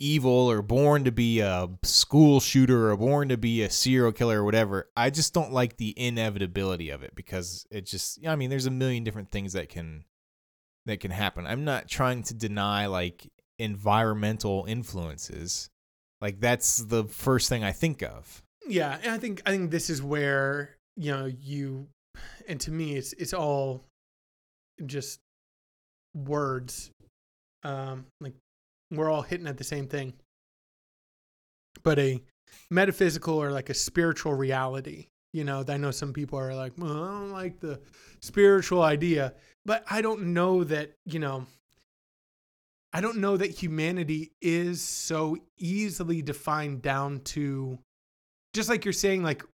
evil 0.00 0.50
or 0.50 0.62
born 0.62 1.04
to 1.04 1.12
be 1.12 1.40
a 1.40 1.68
school 1.84 2.40
shooter 2.40 2.90
or 2.90 2.96
born 2.96 3.28
to 3.28 3.36
be 3.36 3.62
a 3.62 3.70
serial 3.70 4.10
killer 4.10 4.40
or 4.40 4.44
whatever 4.44 4.88
I 4.96 5.10
just 5.10 5.34
don't 5.34 5.52
like 5.52 5.76
the 5.76 5.94
inevitability 5.96 6.90
of 6.90 7.02
it 7.02 7.14
because 7.14 7.66
it 7.70 7.86
just 7.86 8.26
I 8.26 8.34
mean 8.34 8.50
there's 8.50 8.66
a 8.66 8.70
million 8.70 9.04
different 9.04 9.30
things 9.30 9.52
that 9.52 9.68
can 9.68 10.04
that 10.86 11.00
can 11.00 11.10
happen. 11.10 11.46
I'm 11.46 11.64
not 11.64 11.88
trying 11.88 12.22
to 12.24 12.34
deny 12.34 12.86
like 12.86 13.28
environmental 13.58 14.64
influences. 14.66 15.70
Like 16.20 16.40
that's 16.40 16.78
the 16.78 17.04
first 17.04 17.48
thing 17.48 17.64
I 17.64 17.72
think 17.72 18.02
of. 18.02 18.42
Yeah, 18.66 18.98
and 19.02 19.12
I 19.12 19.18
think 19.18 19.42
I 19.46 19.50
think 19.50 19.70
this 19.70 19.90
is 19.90 20.02
where 20.02 20.76
you 20.96 21.12
know 21.12 21.26
you, 21.26 21.88
and 22.48 22.60
to 22.60 22.70
me, 22.70 22.96
it's 22.96 23.12
it's 23.14 23.32
all 23.32 23.84
just 24.84 25.20
words. 26.14 26.90
Um, 27.62 28.06
like 28.20 28.34
we're 28.90 29.10
all 29.10 29.22
hitting 29.22 29.46
at 29.46 29.56
the 29.56 29.64
same 29.64 29.86
thing, 29.86 30.14
but 31.82 31.98
a 31.98 32.22
metaphysical 32.70 33.34
or 33.34 33.50
like 33.50 33.70
a 33.70 33.74
spiritual 33.74 34.34
reality. 34.34 35.08
You 35.32 35.44
know, 35.44 35.64
I 35.68 35.76
know 35.76 35.92
some 35.92 36.12
people 36.12 36.38
are 36.38 36.54
like, 36.54 36.72
well, 36.76 37.04
I 37.04 37.10
don't 37.20 37.30
like 37.30 37.60
the 37.60 37.80
spiritual 38.20 38.82
idea, 38.82 39.34
but 39.64 39.84
I 39.88 40.02
don't 40.02 40.32
know 40.34 40.64
that 40.64 40.92
you 41.04 41.18
know. 41.18 41.46
I 42.92 43.00
don't 43.00 43.18
know 43.18 43.36
that 43.36 43.50
humanity 43.50 44.32
is 44.42 44.82
so 44.82 45.36
easily 45.56 46.22
defined 46.22 46.82
down 46.82 47.20
to 47.26 47.78
just 48.52 48.68
like 48.68 48.84
you're 48.84 48.92
saying 48.92 49.22
like 49.22 49.44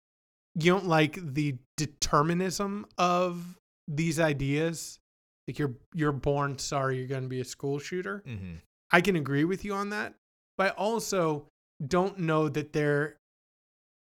you 0.55 0.73
don't 0.73 0.87
like 0.87 1.19
the 1.35 1.57
determinism 1.77 2.87
of 2.97 3.59
these 3.89 4.19
ideas 4.19 4.99
like 5.47 5.59
you're 5.59 5.75
you're 5.95 6.13
born 6.13 6.59
sorry 6.59 6.99
you're 6.99 7.07
going 7.07 7.23
to 7.23 7.29
be 7.29 7.41
a 7.41 7.45
school 7.45 7.79
shooter 7.79 8.23
mm-hmm. 8.27 8.55
I 8.93 9.01
can 9.01 9.17
agree 9.17 9.45
with 9.45 9.65
you 9.65 9.73
on 9.73 9.91
that 9.91 10.15
but 10.57 10.69
i 10.69 10.71
also 10.71 11.49
don't 11.87 12.19
know 12.19 12.49
that 12.49 12.73
there 12.73 13.19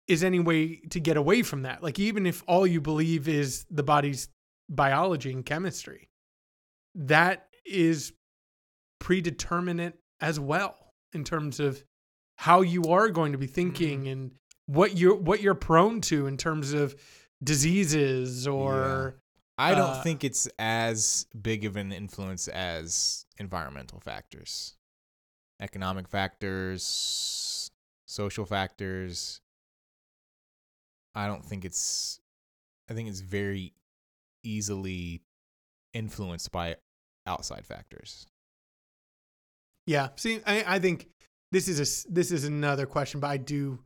is 0.07 0.22
any 0.22 0.41
way 0.41 0.76
to 0.91 1.01
get 1.01 1.16
away 1.16 1.43
from 1.43 1.62
that. 1.62 1.82
Like 1.82 1.99
even 1.99 2.26
if 2.26 2.43
all 2.47 2.66
you 2.66 2.80
believe 2.80 3.28
is 3.28 3.64
the 3.70 3.82
body's 3.82 4.28
biology 4.68 5.32
and 5.32 5.45
chemistry 5.45 6.09
that 6.95 7.49
is 7.66 8.12
predeterminate 8.99 9.99
as 10.20 10.41
well 10.41 10.74
in 11.12 11.24
terms 11.24 11.61
of 11.61 11.82
how 12.37 12.62
you 12.62 12.85
are 12.85 13.11
going 13.11 13.32
to 13.32 13.39
be 13.39 13.47
thinking 13.47 14.01
mm-hmm. 14.01 14.12
and 14.12 14.30
what 14.66 14.97
you're 14.97 15.14
what 15.14 15.43
you're 15.43 15.55
prone 15.55 16.01
to 16.01 16.26
in 16.26 16.37
terms 16.39 16.72
of 16.72 16.95
diseases 17.43 18.47
or 18.47 19.20
I 19.57 19.75
don't 19.75 19.91
Uh, 19.91 20.03
think 20.03 20.25
it's 20.25 20.49
as 20.59 21.27
big 21.41 21.65
of 21.65 21.77
an 21.77 21.93
influence 21.93 22.49
as 22.49 23.25
environmental 23.39 24.01
factors, 24.01 24.77
economic 25.61 26.09
factors, 26.09 27.71
social 28.07 28.45
factors. 28.47 29.41
I 31.15 31.27
don't 31.29 31.45
think 31.45 31.65
it's. 31.65 32.21
I 32.91 32.95
think 32.95 33.09
it's 33.09 33.21
very 33.21 33.73
easily 34.43 35.23
influenced 35.95 36.51
by 36.53 36.77
outside 37.27 37.65
factors. 37.65 38.27
yeah 39.87 40.09
see 40.17 40.41
i, 40.47 40.77
I 40.77 40.79
think 40.79 41.09
this 41.53 41.69
is 41.69 41.79
a 41.79 42.13
this 42.13 42.31
is 42.33 42.45
another 42.45 42.85
question 42.87 43.21
but 43.21 43.29
i 43.29 43.37
do 43.37 43.79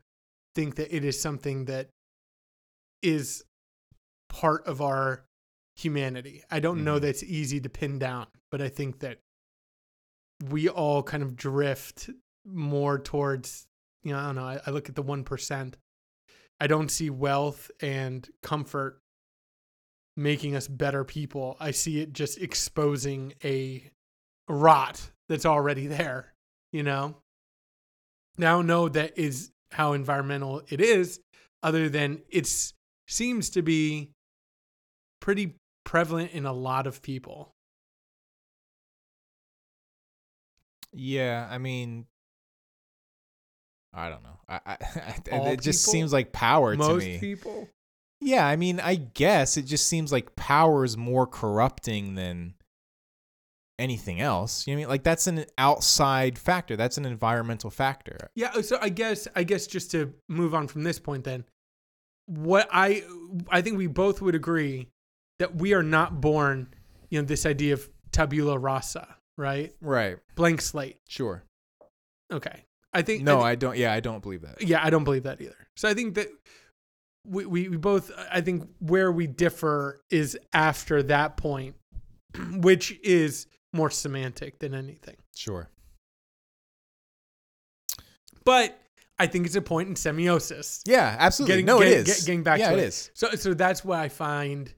think 0.55 0.77
that 0.77 0.95
it 0.95 1.05
is 1.05 1.21
something 1.21 1.67
that 1.67 1.91
is 3.03 3.45
part 4.29 4.67
of 4.67 4.81
our 4.81 5.25
humanity. 5.79 6.43
I 6.51 6.61
don't 6.61 6.83
know 6.85 6.99
Mhm. 6.99 7.01
that 7.03 7.09
it's 7.09 7.23
easy 7.23 7.61
to 7.61 7.69
pin 7.69 7.99
down 7.99 8.27
but 8.51 8.61
i 8.63 8.69
think 8.69 8.99
that 9.01 9.21
we 10.51 10.69
all 10.69 11.03
kind 11.03 11.23
of 11.23 11.37
drift 11.37 12.11
more 12.45 12.99
towards 12.99 13.67
you 14.03 14.13
know 14.13 14.19
i 14.19 14.27
don't 14.27 14.37
know 14.37 14.45
i, 14.45 14.61
I 14.67 14.71
look 14.71 14.89
at 14.89 14.95
the 14.95 15.03
1% 15.03 15.75
i 16.61 16.67
don't 16.67 16.91
see 16.91 17.11
wealth 17.11 17.71
and 17.81 18.29
comfort 18.43 19.01
making 20.17 20.57
us 20.57 20.67
better 20.67 21.05
people. 21.05 21.57
I 21.61 21.71
see 21.71 22.01
it 22.01 22.13
just 22.13 22.39
exposing 22.39 23.35
a 23.45 23.89
rot 24.49 25.13
that's 25.29 25.47
already 25.47 25.87
there 25.87 26.35
you 26.73 26.83
know? 26.83 27.17
Now 28.37 28.61
know 28.63 28.89
that 28.89 29.17
is 29.17 29.53
how 29.73 29.93
environmental 29.93 30.63
it 30.69 30.81
is 30.81 31.21
other 31.63 31.89
than 31.89 32.23
it's 32.29 32.75
seems 33.07 33.51
to 33.51 33.63
be 33.63 34.11
pretty 35.21 35.55
prevalent 35.89 36.33
in 36.33 36.45
a 36.45 36.53
lot 36.53 36.87
of 36.87 37.01
people 37.01 37.55
Yeah, 40.93 41.47
I 41.51 41.59
mean, 41.59 42.07
I 43.93 44.09
don't 44.09 44.23
know. 44.23 44.39
I, 44.49 44.61
I 44.67 44.77
it 45.27 45.61
just 45.61 45.85
people? 45.85 45.93
seems 45.93 46.13
like 46.13 46.33
power 46.33 46.73
to 46.73 46.79
Most 46.79 47.05
me. 47.05 47.19
people. 47.19 47.69
Yeah, 48.21 48.47
I 48.47 48.57
mean, 48.57 48.81
I 48.81 48.97
guess 48.97 49.57
it 49.57 49.63
just 49.63 49.87
seems 49.87 50.11
like 50.11 50.35
power 50.35 50.85
is 50.85 50.97
more 50.97 51.27
corrupting 51.27 52.15
than 52.15 52.55
anything 53.79 54.21
else. 54.21 54.67
You 54.67 54.73
know 54.73 54.77
what 54.77 54.81
I 54.81 54.83
mean? 54.83 54.89
Like 54.89 55.03
that's 55.05 55.27
an 55.27 55.45
outside 55.57 56.39
factor. 56.39 56.77
That's 56.77 56.99
an 56.99 57.05
environmental 57.05 57.71
factor. 57.71 58.31
Yeah, 58.35 58.61
so 58.63 58.79
I 58.81 58.89
guess 58.89 59.29
I 59.37 59.45
guess 59.45 59.67
just 59.67 59.91
to 59.93 60.15
move 60.29 60.55
on 60.55 60.69
from 60.69 60.83
this 60.85 60.99
point 60.99 61.25
then, 61.25 61.45
what 62.27 62.69
I 62.73 63.05
I 63.51 63.63
think 63.63 63.79
we 63.79 63.87
both 63.87 64.21
would 64.21 64.35
agree 64.35 64.89
that 65.39 65.55
we 65.57 65.73
are 65.75 65.83
not 65.83 66.21
born, 66.21 66.69
you 67.11 67.21
know, 67.21 67.27
this 67.27 67.47
idea 67.47 67.75
of 67.75 67.89
tabula 68.13 68.59
rasa, 68.59 69.17
right? 69.37 69.73
Right. 69.81 70.19
Blank 70.35 70.61
slate. 70.61 70.99
Sure. 71.09 71.43
Okay. 72.33 72.65
I 72.93 73.03
think 73.03 73.23
No, 73.23 73.41
I 73.41 73.51
I 73.51 73.55
don't. 73.55 73.77
Yeah, 73.77 73.93
I 73.93 74.01
don't 74.01 74.23
believe 74.23 74.43
that. 74.43 74.63
yeah, 74.63 74.81
I 74.83 74.91
don't 74.91 75.05
believe 75.05 75.25
that 75.25 75.41
either. 75.41 75.69
So 75.77 75.89
I 75.89 75.95
think 75.95 76.15
that 76.15 76.29
we, 77.27 77.45
we, 77.47 77.69
we 77.69 77.77
both 77.77 78.11
I 78.31 78.41
think 78.41 78.69
where 78.81 79.13
we 79.13 79.27
differ 79.27 80.01
is 80.11 80.39
after 80.53 81.03
that 81.05 81.37
point, 81.37 81.75
which 82.53 82.99
is 83.03 83.47
more 83.73 83.91
semantic 83.91 84.59
than 84.59 84.75
anything. 84.75 85.17
Sure. 85.37 85.69
But 88.45 88.81
I 89.19 89.27
think 89.27 89.47
it's 89.47 89.57
a 89.57 89.61
point 89.63 89.89
in 89.89 89.95
semiosis. 89.95 90.81
Yeah, 90.87 91.15
absolutely. 91.19 91.53
Getting- 91.63 91.67
no, 91.67 91.79
get- 91.81 91.89
it 91.89 91.93
is. 91.99 92.07
get- 92.07 92.27
getting 92.27 92.43
back 92.43 92.59
yeah, 92.61 92.71
to 92.71 92.79
it 92.79 92.83
it. 92.83 92.87
is. 92.89 93.11
So 93.15 93.31
so 93.33 93.53
that's 93.55 93.85
what 93.85 93.99
I 93.99 94.09
find, 94.09 94.73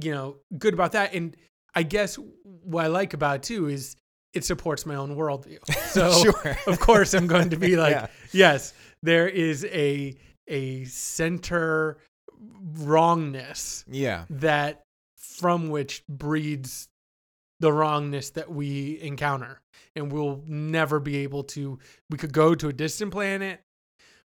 you 0.00 0.12
know, 0.12 0.36
good 0.58 0.74
about 0.74 0.92
that. 0.92 1.14
And 1.14 1.36
I 1.74 1.82
guess 1.82 2.18
what 2.44 2.84
I 2.84 2.88
like 2.88 3.14
about 3.14 3.36
it 3.36 3.42
too 3.44 3.68
is 3.68 3.96
it 4.32 4.44
supports 4.44 4.84
my 4.86 4.94
own 4.96 5.16
worldview. 5.16 5.58
So 5.90 6.10
sure. 6.22 6.56
of 6.66 6.78
course 6.80 7.14
I'm 7.14 7.26
going 7.26 7.50
to 7.50 7.56
be 7.56 7.76
like, 7.84 7.92
Yeah. 7.92 8.06
yes, 8.32 8.74
there 9.02 9.28
is 9.28 9.64
a 9.66 10.14
a 10.48 10.84
center 10.84 11.98
wrongness 12.74 13.84
Yeah. 13.88 14.24
that 14.30 14.82
from 15.16 15.70
which 15.70 16.04
breeds 16.08 16.88
the 17.60 17.72
wrongness 17.72 18.30
that 18.30 18.50
we 18.50 19.00
encounter. 19.00 19.60
And 19.94 20.12
we'll 20.12 20.42
never 20.46 21.00
be 21.00 21.18
able 21.18 21.44
to 21.44 21.78
we 22.10 22.18
could 22.18 22.32
go 22.32 22.54
to 22.54 22.68
a 22.68 22.72
distant 22.72 23.12
planet. 23.12 23.60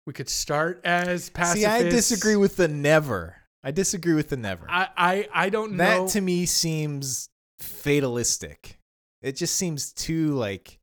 We 0.07 0.13
could 0.13 0.29
start 0.29 0.81
as 0.83 1.29
pacifists. 1.29 1.59
See, 1.61 1.65
I 1.67 1.83
disagree 1.83 2.35
with 2.35 2.55
the 2.55 2.67
never. 2.67 3.35
I 3.63 3.71
disagree 3.71 4.13
with 4.13 4.29
the 4.29 4.37
never. 4.37 4.65
I 4.69 4.87
I, 4.95 5.29
I 5.33 5.49
don't 5.49 5.77
that 5.77 5.97
know. 5.97 6.05
That 6.05 6.11
to 6.13 6.21
me 6.21 6.45
seems 6.45 7.29
fatalistic. 7.59 8.79
It 9.21 9.35
just 9.35 9.55
seems 9.55 9.91
too 9.91 10.33
like 10.33 10.79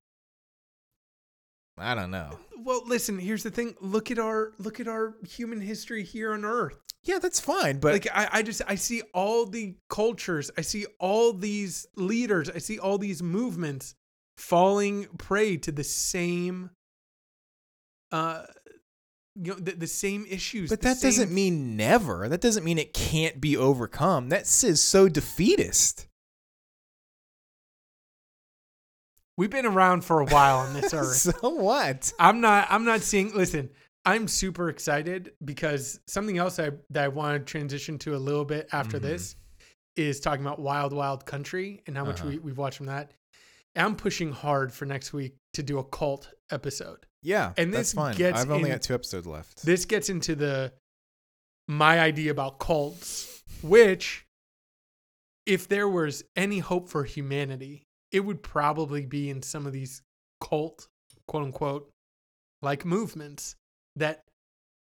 I 1.79 1.95
don't 1.95 2.11
know. 2.11 2.39
well, 2.63 2.83
listen. 2.87 3.19
Here's 3.19 3.43
the 3.43 3.51
thing. 3.51 3.75
Look 3.81 4.11
at 4.11 4.19
our 4.19 4.53
look 4.59 4.81
at 4.81 4.89
our 4.89 5.15
human 5.27 5.61
history 5.61 6.05
here 6.05 6.33
on 6.33 6.45
Earth. 6.45 6.79
Yeah, 7.03 7.19
that's 7.19 7.39
fine, 7.39 7.79
but 7.79 7.93
like 7.93 8.09
I, 8.13 8.29
I 8.33 8.43
just 8.43 8.63
I 8.67 8.75
see 8.75 9.03
all 9.15 9.47
the 9.47 9.77
cultures. 9.89 10.51
I 10.59 10.63
see 10.63 10.87
all 10.99 11.33
these 11.33 11.87
leaders. 11.97 12.51
I 12.51 12.59
see 12.59 12.79
all 12.79 12.99
these 12.99 13.23
movements 13.23 13.95
falling 14.37 15.07
prey 15.17 15.57
to 15.59 15.73
the 15.73 15.85
same, 15.85 16.71
uh, 18.11 18.43
you 19.41 19.53
know, 19.53 19.59
the, 19.59 19.73
the 19.73 19.87
same 19.87 20.25
issues. 20.29 20.71
but 20.71 20.81
that 20.83 21.01
doesn't 21.01 21.31
mean 21.31 21.77
never. 21.77 22.29
That 22.29 22.41
doesn't 22.41 22.65
mean 22.65 22.79
it 22.79 22.93
can't 22.95 23.41
be 23.41 23.57
overcome. 23.57 24.29
That 24.31 24.43
is 24.43 24.83
so 24.83 25.09
defeatist. 25.09 26.07
we've 29.37 29.51
been 29.51 29.67
around 29.67 30.05
for 30.05 30.21
a 30.21 30.25
while 30.27 30.59
on 30.59 30.73
this 30.75 30.95
earth. 30.95 31.17
so 31.17 31.33
what? 31.51 32.13
I'm 32.19 32.41
not. 32.41 32.67
I'm 32.71 32.85
not 32.85 33.01
seeing. 33.03 33.35
Listen, 33.35 33.71
I'm 34.05 34.29
super 34.29 34.69
excited 34.69 35.33
because 35.45 36.01
something 36.07 36.39
else 36.39 36.59
I, 36.59 36.71
that 36.91 37.05
I 37.05 37.09
want 37.09 37.39
to 37.47 37.51
transition 37.51 37.99
to 37.99 38.15
a 38.15 38.19
little 38.19 38.45
bit 38.45 38.69
after 38.73 38.99
Mhm. 38.99 39.03
this 39.03 39.37
is 39.97 40.21
talking 40.21 40.45
about 40.45 40.59
Wild 40.59 40.93
Wild 40.93 41.27
Country 41.27 41.83
and 41.87 41.97
how 41.97 42.05
much 42.05 42.21
Uh-huh. 42.21 42.31
we, 42.31 42.39
we've 42.39 42.59
watched 42.59 42.77
from 42.79 42.87
that. 42.87 43.13
And 43.75 43.85
I'm 43.87 43.97
pushing 43.97 44.31
hard 44.33 44.73
for 44.73 44.87
next 44.87 45.13
week 45.13 45.37
to 45.55 45.63
do 45.63 45.79
a 45.79 45.85
cult 45.85 46.31
episode. 46.51 47.07
Yeah, 47.27 47.53
And 47.57 47.75
that's 47.75 47.91
this 47.91 47.93
fine. 47.95 48.15
gets 48.17 48.41
I've 48.41 48.51
only 48.53 48.71
in- 48.71 48.77
got 48.77 48.83
two 48.83 48.95
episodes 48.95 49.27
left. 49.27 49.65
This 49.65 49.85
gets 49.85 50.09
into 50.09 50.37
the 50.37 50.73
my 51.67 51.99
idea 51.99 52.31
about 52.31 52.61
cults, 52.61 53.43
which 53.63 54.25
if 55.45 55.67
there 55.67 55.89
was 55.89 56.23
any 56.37 56.61
hope 56.61 56.89
for 56.89 57.03
humanity, 57.03 57.83
it 58.13 58.21
would 58.21 58.43
probably 58.45 59.05
be 59.07 59.29
in 59.29 59.43
some 59.43 59.67
of 59.67 59.73
these 59.73 60.03
cult, 60.41 60.87
quote 61.27 61.43
unquote, 61.43 61.91
like 62.63 62.85
movements 62.85 63.57
that 63.97 64.23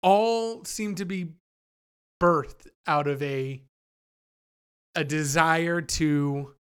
all 0.02 0.64
seem 0.64 0.96
to 0.96 1.04
be 1.04 1.28
birthed 2.20 2.66
out 2.88 3.06
of 3.06 3.22
a 3.22 3.62
a 4.96 5.04
desire 5.04 5.80
to 5.80 6.54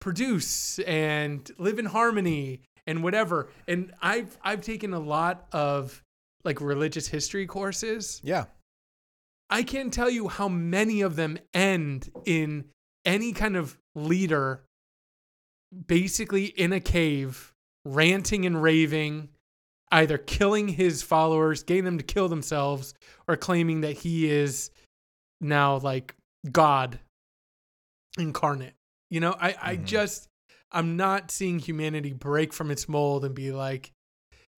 produce 0.00 0.78
and 0.80 1.50
live 1.58 1.78
in 1.78 1.86
harmony 1.86 2.60
and 2.86 3.02
whatever. 3.02 3.48
And 3.68 3.92
I've 4.00 4.36
I've 4.42 4.60
taken 4.62 4.92
a 4.94 4.98
lot 5.00 5.46
of 5.52 6.02
like 6.44 6.60
religious 6.60 7.06
history 7.08 7.46
courses. 7.46 8.20
yeah, 8.24 8.44
I 9.50 9.62
can't 9.62 9.92
tell 9.92 10.08
you 10.10 10.28
how 10.28 10.48
many 10.48 11.00
of 11.02 11.16
them 11.16 11.38
end 11.54 12.10
in 12.24 12.66
any 13.04 13.32
kind 13.32 13.56
of 13.56 13.76
leader 13.94 14.62
basically 15.86 16.44
in 16.46 16.72
a 16.72 16.80
cave 16.80 17.52
ranting 17.84 18.46
and 18.46 18.62
raving 18.62 19.28
either 19.92 20.18
killing 20.18 20.68
his 20.68 21.02
followers 21.02 21.62
getting 21.62 21.84
them 21.84 21.98
to 21.98 22.04
kill 22.04 22.28
themselves 22.28 22.94
or 23.28 23.36
claiming 23.36 23.80
that 23.82 23.92
he 23.92 24.28
is 24.30 24.70
now 25.40 25.76
like 25.78 26.14
god 26.50 26.98
incarnate 28.18 28.74
you 29.10 29.20
know 29.20 29.34
i 29.40 29.54
i 29.62 29.76
Mhm. 29.76 29.84
just 29.84 30.28
i'm 30.72 30.96
not 30.96 31.30
seeing 31.30 31.58
humanity 31.58 32.12
break 32.12 32.52
from 32.52 32.70
its 32.70 32.88
mold 32.88 33.24
and 33.24 33.34
be 33.34 33.52
like 33.52 33.92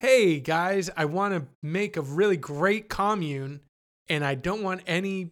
hey 0.00 0.40
guys 0.40 0.90
i 0.96 1.04
want 1.04 1.34
to 1.34 1.46
make 1.62 1.96
a 1.96 2.02
really 2.02 2.36
great 2.36 2.88
commune 2.88 3.60
and 4.08 4.24
i 4.24 4.34
don't 4.34 4.62
want 4.62 4.80
any 4.86 5.30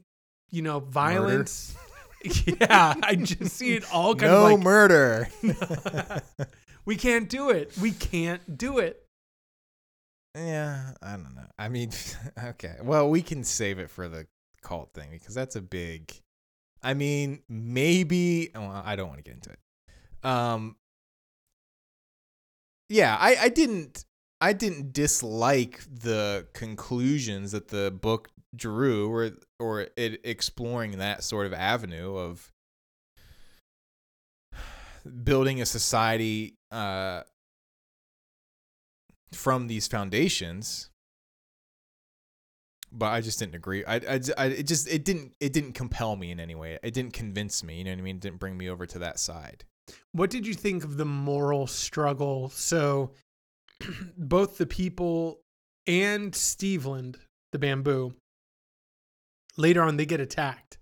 you 0.50 0.62
know 0.62 0.80
violence 0.80 1.74
yeah 2.44 2.94
i 3.02 3.14
just 3.14 3.56
see 3.56 3.74
it 3.74 3.84
all 3.92 4.14
kind 4.14 4.30
no 4.32 4.46
of 4.46 4.52
like 4.52 4.60
murder. 4.60 5.28
we 6.84 6.96
can't 6.96 7.28
do 7.28 7.50
it 7.50 7.76
we 7.78 7.90
can't 7.92 8.56
do 8.58 8.78
it 8.78 9.02
Yeah, 10.36 10.92
I 11.02 11.12
don't 11.12 11.34
know. 11.34 11.46
I 11.58 11.68
mean, 11.70 11.90
okay. 12.44 12.76
Well, 12.82 13.08
we 13.08 13.22
can 13.22 13.42
save 13.42 13.78
it 13.78 13.88
for 13.88 14.06
the 14.06 14.26
cult 14.60 14.92
thing 14.92 15.08
because 15.12 15.34
that's 15.34 15.56
a 15.56 15.62
big. 15.62 16.12
I 16.82 16.92
mean, 16.92 17.40
maybe. 17.48 18.50
Well, 18.54 18.82
I 18.84 18.96
don't 18.96 19.08
want 19.08 19.18
to 19.18 19.22
get 19.24 19.32
into 19.34 19.48
it. 19.48 19.58
Um. 20.22 20.76
Yeah, 22.88 23.16
I 23.18 23.36
I 23.42 23.48
didn't 23.48 24.04
I 24.40 24.52
didn't 24.52 24.92
dislike 24.92 25.82
the 25.88 26.46
conclusions 26.52 27.52
that 27.52 27.68
the 27.68 27.90
book 27.90 28.28
drew, 28.54 29.10
or 29.10 29.30
or 29.58 29.88
it 29.96 30.20
exploring 30.24 30.98
that 30.98 31.24
sort 31.24 31.46
of 31.46 31.52
avenue 31.52 32.16
of 32.16 32.52
building 35.24 35.60
a 35.60 35.66
society. 35.66 36.56
Uh, 36.70 37.22
from 39.32 39.66
these 39.66 39.86
foundations 39.86 40.90
but 42.92 43.06
i 43.06 43.20
just 43.20 43.38
didn't 43.38 43.54
agree 43.54 43.84
I, 43.84 43.96
I, 43.96 44.20
I 44.38 44.46
it 44.46 44.66
just 44.66 44.88
it 44.88 45.04
didn't 45.04 45.32
it 45.40 45.52
didn't 45.52 45.72
compel 45.72 46.16
me 46.16 46.30
in 46.30 46.40
any 46.40 46.54
way 46.54 46.78
it 46.82 46.94
didn't 46.94 47.12
convince 47.12 47.62
me 47.62 47.78
you 47.78 47.84
know 47.84 47.90
what 47.90 47.98
i 47.98 48.02
mean 48.02 48.16
it 48.16 48.22
didn't 48.22 48.38
bring 48.38 48.56
me 48.56 48.68
over 48.68 48.86
to 48.86 48.98
that 49.00 49.18
side 49.18 49.64
What 50.12 50.30
did 50.30 50.46
you 50.46 50.54
think 50.54 50.84
of 50.84 50.96
the 50.96 51.04
moral 51.04 51.66
struggle? 51.66 52.48
So, 52.50 53.12
both 54.16 54.58
the 54.58 54.66
people 54.66 55.40
and 55.86 56.32
Steveland, 56.32 57.16
the 57.52 57.58
bamboo, 57.58 58.14
later 59.56 59.82
on 59.82 59.96
they 59.96 60.06
get 60.06 60.20
attacked 60.20 60.78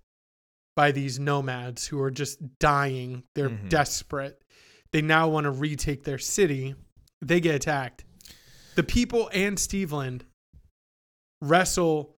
by 0.75 0.91
these 0.91 1.19
nomads 1.19 1.87
who 1.87 2.01
are 2.01 2.11
just 2.11 2.39
dying. 2.59 3.23
They're 3.35 3.49
Mhm. 3.49 3.69
desperate. 3.69 4.41
They 4.91 5.01
now 5.01 5.29
want 5.29 5.45
to 5.45 5.51
retake 5.51 6.03
their 6.03 6.17
city. 6.17 6.75
They 7.21 7.39
get 7.39 7.55
attacked. 7.55 8.03
The 8.75 8.83
people 8.83 9.29
and 9.33 9.57
Steveland 9.57 10.23
wrestle 11.41 12.15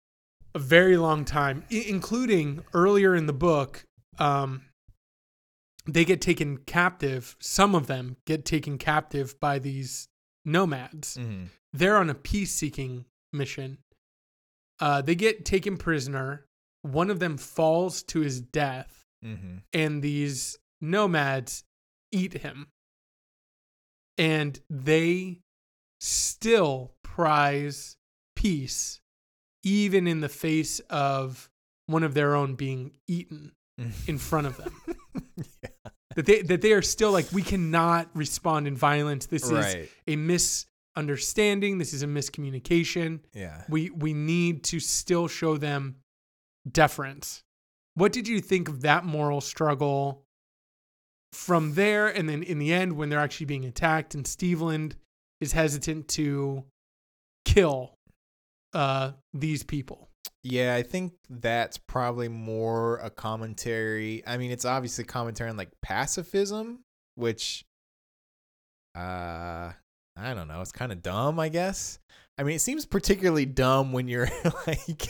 a 0.54 0.58
very 0.58 0.96
long 0.96 1.24
time, 1.24 1.64
including 1.70 2.64
earlier 2.72 3.14
in 3.14 3.26
the 3.26 3.32
book. 3.34 3.84
Um, 4.18 4.65
they 5.86 6.04
get 6.04 6.20
taken 6.20 6.58
captive. 6.58 7.36
Some 7.40 7.74
of 7.74 7.86
them 7.86 8.16
get 8.26 8.44
taken 8.44 8.78
captive 8.78 9.38
by 9.40 9.58
these 9.58 10.08
nomads. 10.44 11.16
mm-hmm. 11.16 11.44
They're 11.72 11.96
on 11.96 12.08
a 12.10 12.14
peace 12.14 12.52
seeking 12.52 13.04
mission. 13.32 13.78
Uh, 14.80 15.02
they 15.02 15.14
get 15.14 15.44
taken 15.44 15.76
prisoner. 15.76 16.46
One 16.82 17.10
of 17.10 17.18
them 17.18 17.36
falls 17.36 18.02
to 18.04 18.20
his 18.20 18.40
death, 18.40 19.04
Mm-hmm. 19.24 19.56
and 19.72 20.02
these 20.02 20.58
nomads 20.80 21.64
eat 22.12 22.34
him. 22.34 22.68
and 24.18 24.60
they 24.70 25.40
still 26.00 26.92
prize 27.02 27.96
peace 28.36 29.00
even 29.64 30.06
in 30.06 30.20
the 30.20 30.28
face 30.28 30.78
of 30.90 31.48
one 31.86 32.02
of 32.02 32.14
their 32.14 32.34
own 32.36 32.54
being 32.54 32.92
eaten 33.08 33.52
in 34.06 34.18
front 34.18 34.46
of 34.46 34.56
them 34.58 34.72
yeah. 35.36 35.68
That 36.16 36.26
they 36.26 36.42
that 36.42 36.62
they 36.62 36.72
are 36.72 36.82
still 36.82 37.12
like 37.12 37.30
we 37.32 37.42
cannot 37.42 38.08
respond 38.14 38.66
in 38.66 38.74
violence. 38.74 39.26
This 39.26 39.48
is 39.50 39.88
a 40.08 40.16
misunderstanding. 40.16 41.78
This 41.78 41.92
is 41.92 42.02
a 42.02 42.06
miscommunication. 42.06 43.20
Yeah. 43.32 43.62
we 43.68 43.90
we 43.90 44.12
need 44.12 44.64
to 44.64 44.80
still 44.80 45.28
show 45.28 45.56
them 45.56 45.96
deference. 46.70 47.42
What 47.94 48.12
did 48.12 48.26
you 48.26 48.40
think 48.40 48.68
of 48.68 48.82
that 48.82 49.04
moral 49.04 49.40
struggle 49.40 50.24
from 51.32 51.74
there? 51.74 52.08
And 52.08 52.28
then 52.28 52.42
in 52.42 52.58
the 52.58 52.72
end 52.72 52.94
when 52.94 53.08
they're 53.10 53.20
actually 53.20 53.46
being 53.46 53.64
attacked 53.66 54.14
and 54.14 54.24
Steveland 54.24 54.94
is 55.40 55.52
hesitant 55.52 56.08
to 56.08 56.64
kill 57.44 57.92
uh 58.72 59.12
these 59.32 59.62
people 59.62 60.05
Yeah, 60.42 60.74
I 60.74 60.82
think 60.82 61.14
that's 61.28 61.76
probably 61.76 62.28
more 62.28 62.98
a 62.98 63.10
commentary. 63.10 64.22
I 64.26 64.36
mean, 64.36 64.50
it's 64.50 64.64
obviously 64.64 65.04
commentary 65.04 65.50
on 65.50 65.56
like 65.56 65.70
pacifism, 65.82 66.80
which 67.16 67.64
uh 68.94 69.72
I 70.18 70.34
don't 70.34 70.48
know, 70.48 70.60
it's 70.62 70.72
kind 70.72 70.92
of 70.92 71.02
dumb, 71.02 71.38
I 71.38 71.48
guess. 71.48 71.98
I 72.38 72.42
mean, 72.42 72.56
it 72.56 72.60
seems 72.60 72.86
particularly 72.86 73.46
dumb 73.46 73.92
when 73.92 74.08
you're 74.08 74.28
like 74.66 75.08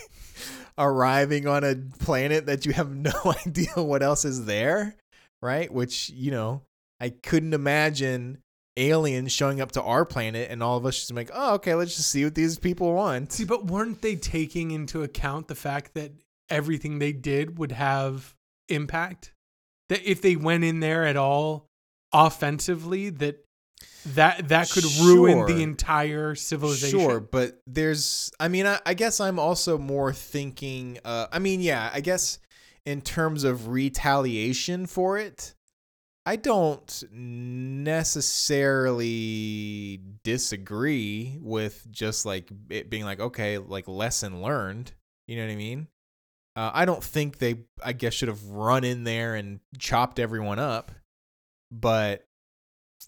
arriving 0.78 1.46
on 1.46 1.64
a 1.64 1.76
planet 1.98 2.46
that 2.46 2.66
you 2.66 2.72
have 2.72 2.90
no 2.94 3.12
idea 3.46 3.72
what 3.76 4.02
else 4.02 4.24
is 4.24 4.46
there, 4.46 4.96
right? 5.42 5.72
Which, 5.72 6.10
you 6.10 6.30
know, 6.30 6.62
I 7.00 7.10
couldn't 7.10 7.54
imagine 7.54 8.38
aliens 8.76 9.32
showing 9.32 9.60
up 9.60 9.72
to 9.72 9.82
our 9.82 10.04
planet 10.04 10.50
and 10.50 10.62
all 10.62 10.76
of 10.76 10.86
us 10.86 10.96
just 10.96 11.12
like, 11.12 11.30
"Oh, 11.32 11.54
okay, 11.54 11.74
let's 11.74 11.96
just 11.96 12.10
see 12.10 12.24
what 12.24 12.34
these 12.34 12.58
people 12.58 12.92
want." 12.94 13.32
see 13.32 13.44
but 13.44 13.66
weren't 13.66 14.02
they 14.02 14.16
taking 14.16 14.70
into 14.70 15.02
account 15.02 15.48
the 15.48 15.54
fact 15.54 15.94
that 15.94 16.12
everything 16.48 16.98
they 16.98 17.12
did 17.12 17.58
would 17.58 17.72
have 17.72 18.34
impact? 18.68 19.32
That 19.88 20.02
if 20.08 20.20
they 20.20 20.36
went 20.36 20.64
in 20.64 20.80
there 20.80 21.04
at 21.04 21.16
all 21.16 21.66
offensively 22.12 23.10
that 23.10 23.44
that 24.14 24.48
that 24.48 24.70
could 24.70 24.84
ruin 25.00 25.46
the 25.46 25.62
entire 25.62 26.34
civilization? 26.34 26.98
Sure, 26.98 27.20
but 27.20 27.60
there's 27.66 28.30
I 28.38 28.48
mean 28.48 28.66
I, 28.66 28.80
I 28.86 28.94
guess 28.94 29.20
I'm 29.20 29.38
also 29.38 29.78
more 29.78 30.12
thinking 30.12 30.98
uh 31.04 31.26
I 31.32 31.38
mean 31.38 31.60
yeah, 31.60 31.90
I 31.92 32.00
guess 32.00 32.38
in 32.84 33.00
terms 33.00 33.42
of 33.42 33.68
retaliation 33.68 34.86
for 34.86 35.18
it, 35.18 35.54
I 36.26 36.34
don't 36.34 37.04
necessarily 37.12 38.30
disagree 40.24 41.38
with 41.40 41.86
just 41.90 42.26
like 42.26 42.50
it 42.68 42.90
being 42.90 43.04
like 43.04 43.20
okay, 43.20 43.58
like 43.58 43.86
lesson 43.86 44.42
learned, 44.42 44.92
you 45.28 45.36
know 45.36 45.46
what 45.46 45.52
I 45.52 45.56
mean? 45.56 45.86
Uh, 46.56 46.72
I 46.74 46.84
don't 46.84 47.04
think 47.04 47.38
they 47.38 47.60
I 47.82 47.92
guess 47.92 48.12
should 48.12 48.26
have 48.28 48.44
run 48.44 48.82
in 48.82 49.04
there 49.04 49.36
and 49.36 49.60
chopped 49.78 50.18
everyone 50.18 50.58
up, 50.58 50.90
but 51.70 52.26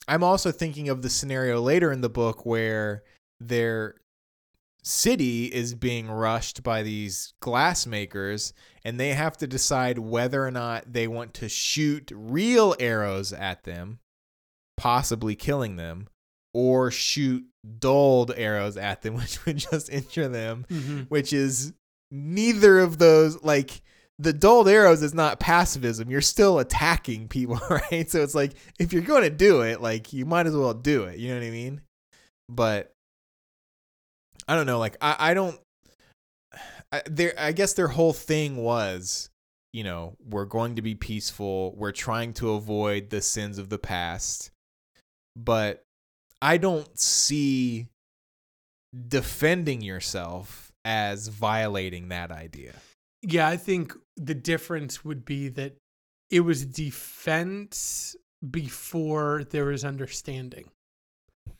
I'm 0.06 0.22
also 0.22 0.52
thinking 0.52 0.88
of 0.88 1.02
the 1.02 1.10
scenario 1.10 1.60
later 1.60 1.90
in 1.90 2.02
the 2.02 2.08
book 2.08 2.46
where 2.46 3.02
their 3.40 3.96
city 4.82 5.46
is 5.46 5.74
being 5.74 6.08
rushed 6.10 6.62
by 6.62 6.82
these 6.82 7.34
glass 7.40 7.86
makers 7.86 8.52
and 8.84 8.98
they 8.98 9.10
have 9.10 9.36
to 9.38 9.46
decide 9.46 9.98
whether 9.98 10.44
or 10.46 10.50
not 10.50 10.92
they 10.92 11.06
want 11.06 11.34
to 11.34 11.48
shoot 11.48 12.10
real 12.14 12.74
arrows 12.80 13.32
at 13.32 13.64
them, 13.64 13.98
possibly 14.76 15.34
killing 15.34 15.76
them, 15.76 16.08
or 16.54 16.90
shoot 16.90 17.44
dulled 17.78 18.32
arrows 18.36 18.76
at 18.76 19.02
them, 19.02 19.14
which 19.18 19.44
would 19.44 19.58
just 19.58 19.90
injure 19.90 20.28
them 20.28 20.64
Mhm. 20.70 21.06
which 21.10 21.32
is 21.32 21.72
neither 22.10 22.78
of 22.78 22.96
those 22.98 23.42
like 23.42 23.82
the 24.20 24.32
dulled 24.32 24.68
arrows 24.68 25.02
is 25.02 25.14
not 25.14 25.38
pacifism. 25.38 26.10
You're 26.10 26.20
still 26.22 26.58
attacking 26.58 27.28
people 27.28 27.60
right? 27.70 28.10
So 28.10 28.22
it's 28.22 28.34
like 28.34 28.54
if 28.78 28.92
you're 28.92 29.02
going 29.02 29.22
to 29.22 29.30
do 29.30 29.60
it 29.60 29.80
like 29.80 30.12
you 30.12 30.24
might 30.26 30.46
as 30.46 30.56
well 30.56 30.74
do 30.74 31.04
it. 31.04 31.18
You 31.18 31.28
know 31.28 31.34
what 31.40 31.46
i 31.46 31.50
mean? 31.50 31.80
But 32.48 32.92
i 34.48 34.56
don't 34.56 34.66
know 34.66 34.78
like 34.78 34.96
i, 35.00 35.16
I 35.18 35.34
don't 35.34 35.58
I, 36.92 37.02
their 37.06 37.34
i 37.38 37.52
guess 37.52 37.74
their 37.74 37.88
whole 37.88 38.12
thing 38.12 38.56
was 38.56 39.30
you 39.72 39.84
know 39.84 40.16
we're 40.28 40.46
going 40.46 40.76
to 40.76 40.82
be 40.82 40.94
peaceful 40.94 41.74
we're 41.76 41.92
trying 41.92 42.32
to 42.34 42.52
avoid 42.52 43.10
the 43.10 43.20
sins 43.20 43.58
of 43.58 43.68
the 43.68 43.78
past 43.78 44.50
but 45.36 45.82
i 46.40 46.56
don't 46.56 46.98
see 46.98 47.88
defending 49.08 49.82
yourself 49.82 50.72
as 50.84 51.28
violating 51.28 52.08
that 52.08 52.30
idea. 52.30 52.74
Yeah, 53.22 53.48
I 53.48 53.56
think 53.56 53.94
the 54.16 54.34
difference 54.34 55.04
would 55.04 55.24
be 55.24 55.48
that 55.48 55.76
it 56.30 56.40
was 56.40 56.64
defense 56.64 58.16
before 58.48 59.44
there 59.50 59.66
was 59.66 59.84
understanding. 59.84 60.70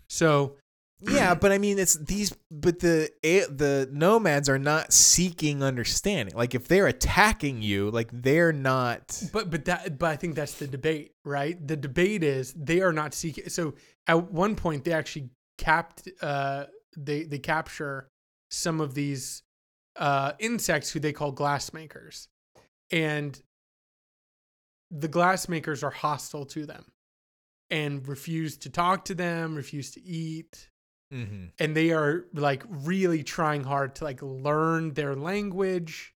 So, 0.09 0.57
Yeah, 1.01 1.35
but 1.35 1.53
I 1.53 1.59
mean 1.59 1.79
it's 1.79 1.95
these 1.95 2.35
but 2.51 2.81
the 2.81 3.11
the 3.23 3.89
nomads 3.93 4.49
are 4.49 4.59
not 4.59 4.93
seeking 4.93 5.63
understanding. 5.63 6.35
Like 6.35 6.55
if 6.55 6.67
they're 6.67 6.89
attacking 6.89 7.63
you, 7.63 7.91
like 7.91 8.09
they're 8.13 8.53
not 8.53 9.23
but 9.33 9.51
but 9.51 9.65
that 9.67 9.99
but 9.99 10.11
I 10.11 10.17
think 10.17 10.35
that's 10.35 10.55
the 10.55 10.67
debate, 10.67 11.13
right? 11.25 11.57
The 11.67 11.77
debate 11.77 12.25
is 12.25 12.53
they 12.55 12.81
are 12.81 12.93
not 12.93 13.15
seeking. 13.15 13.49
So 13.49 13.75
at 14.07 14.33
one 14.33 14.57
point 14.57 14.85
they 14.85 14.93
actually 14.93 15.31
capped 15.57 16.09
uh 16.21 16.65
they 16.97 17.23
they 17.25 17.39
capture 17.39 18.09
some 18.51 18.81
of 18.81 18.95
these 18.95 19.43
uh 19.97 20.33
insects 20.41 20.91
who 20.91 20.99
they 20.99 21.13
call 21.13 21.33
glassmakers. 21.33 22.27
And 22.91 23.41
the 24.91 25.09
glassmakers 25.09 25.85
are 25.85 25.91
hostile 25.91 26.47
to 26.47 26.67
them 26.67 26.87
and 27.71 28.09
refuse 28.09 28.57
to 28.57 28.71
talk 28.71 29.05
to 29.05 29.15
them, 29.15 29.55
refuse 29.55 29.91
to 29.93 30.03
eat, 30.03 30.71
Mhm. 31.13 31.53
and 31.59 31.77
they 31.77 31.91
are 31.93 32.27
like 32.35 32.63
really 32.69 33.23
trying 33.23 33.65
hard 33.65 33.95
to 33.97 34.05
like 34.05 34.21
learn 34.23 34.93
their 34.95 35.15
language 35.17 36.13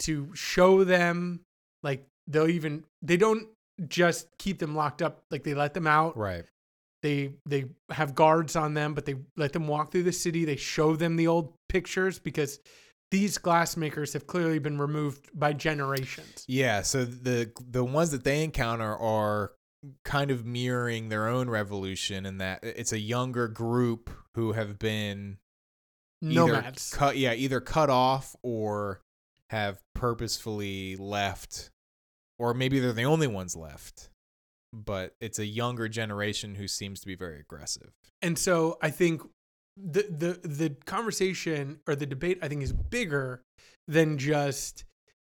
to 0.00 0.34
show 0.34 0.84
them 0.84 1.40
like 1.82 2.06
they'll 2.28 2.48
even 2.48 2.84
they 3.02 3.16
don't 3.16 3.48
just 3.88 4.28
keep 4.38 4.58
them 4.58 4.76
locked 4.76 5.02
up 5.02 5.22
like 5.30 5.42
they 5.42 5.54
let 5.54 5.74
them 5.74 5.86
out 5.86 6.16
right. 6.16 6.44
they 7.02 7.32
they 7.46 7.64
have 7.90 8.14
guards 8.14 8.54
on 8.54 8.74
them 8.74 8.94
but 8.94 9.06
they 9.06 9.16
let 9.36 9.52
them 9.52 9.66
walk 9.66 9.90
through 9.90 10.04
the 10.04 10.12
city 10.12 10.44
they 10.44 10.56
show 10.56 10.94
them 10.94 11.16
the 11.16 11.26
old 11.26 11.52
pictures 11.68 12.18
because 12.20 12.60
these 13.10 13.36
glass 13.38 13.76
makers 13.76 14.12
have 14.12 14.26
clearly 14.26 14.58
been 14.58 14.78
removed 14.78 15.28
by 15.34 15.52
generations 15.52 16.44
Yeah, 16.48 16.82
so 16.82 17.04
the 17.04 17.50
the 17.70 17.84
ones 17.84 18.10
that 18.12 18.24
they 18.24 18.42
encounter 18.44 18.96
are 18.96 19.52
kind 20.04 20.30
of 20.30 20.44
mirroring 20.44 21.08
their 21.08 21.26
own 21.26 21.50
revolution 21.50 22.24
in 22.24 22.38
that 22.38 22.60
it's 22.62 22.92
a 22.92 22.98
younger 22.98 23.48
group 23.48 24.10
who 24.34 24.52
have 24.52 24.78
been 24.78 25.38
nomads 26.20 26.92
cut 26.94 27.16
yeah 27.16 27.34
either 27.34 27.60
cut 27.60 27.90
off 27.90 28.36
or 28.42 29.00
have 29.50 29.80
purposefully 29.94 30.96
left 30.96 31.70
or 32.38 32.54
maybe 32.54 32.78
they're 32.78 32.92
the 32.92 33.02
only 33.02 33.26
ones 33.26 33.56
left 33.56 34.10
but 34.72 35.14
it's 35.20 35.38
a 35.38 35.46
younger 35.46 35.88
generation 35.88 36.54
who 36.54 36.68
seems 36.68 37.00
to 37.00 37.06
be 37.06 37.14
very 37.14 37.40
aggressive 37.40 37.90
And 38.22 38.38
so 38.38 38.78
I 38.80 38.90
think 38.90 39.22
the 39.76 40.02
the 40.02 40.48
the 40.48 40.70
conversation 40.86 41.80
or 41.88 41.96
the 41.96 42.06
debate 42.06 42.38
I 42.40 42.48
think 42.48 42.62
is 42.62 42.72
bigger 42.72 43.42
than 43.88 44.16
just 44.18 44.84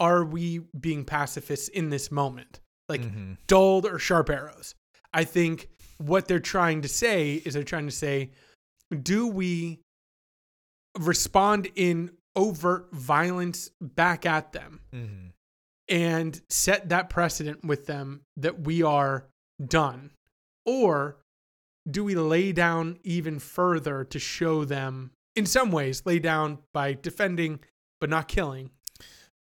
are 0.01 0.25
we 0.25 0.63
being 0.79 1.05
pacifists 1.05 1.69
in 1.69 1.91
this 1.91 2.11
moment? 2.11 2.61
Like 2.93 3.03
Mhm. 3.03 3.39
dulled 3.47 3.87
or 3.87 3.99
sharp 3.99 4.31
arrows. 4.31 4.75
I 5.13 5.25
think 5.25 5.69
what 5.99 6.29
they're 6.29 6.41
trying 6.41 6.83
to 6.83 6.89
say 6.89 7.35
is 7.35 7.55
they're 7.55 7.65
trying 7.65 7.87
to 7.87 7.93
say 7.93 8.31
do 9.03 9.27
we 9.27 9.81
respond 10.99 11.71
in 11.75 12.11
overt 12.37 12.89
violence 12.93 13.71
back 13.81 14.27
at 14.27 14.53
them 14.53 14.81
mm-hmm. 14.93 15.29
and 15.89 16.41
set 16.51 16.89
that 16.91 17.09
precedent 17.09 17.65
with 17.65 17.87
them 17.87 18.23
that 18.37 18.61
we 18.61 18.83
are 18.83 19.27
done? 19.65 20.11
Or 20.67 21.17
do 21.91 22.05
we 22.05 22.15
lay 22.15 22.53
down 22.53 22.99
even 23.03 23.39
further 23.39 24.05
to 24.05 24.19
show 24.19 24.65
them, 24.65 25.13
in 25.35 25.47
some 25.47 25.71
ways, 25.73 26.03
lay 26.05 26.19
down 26.19 26.59
by 26.73 26.93
defending 26.95 27.61
but 28.01 28.11
not 28.11 28.29
killing, 28.29 28.71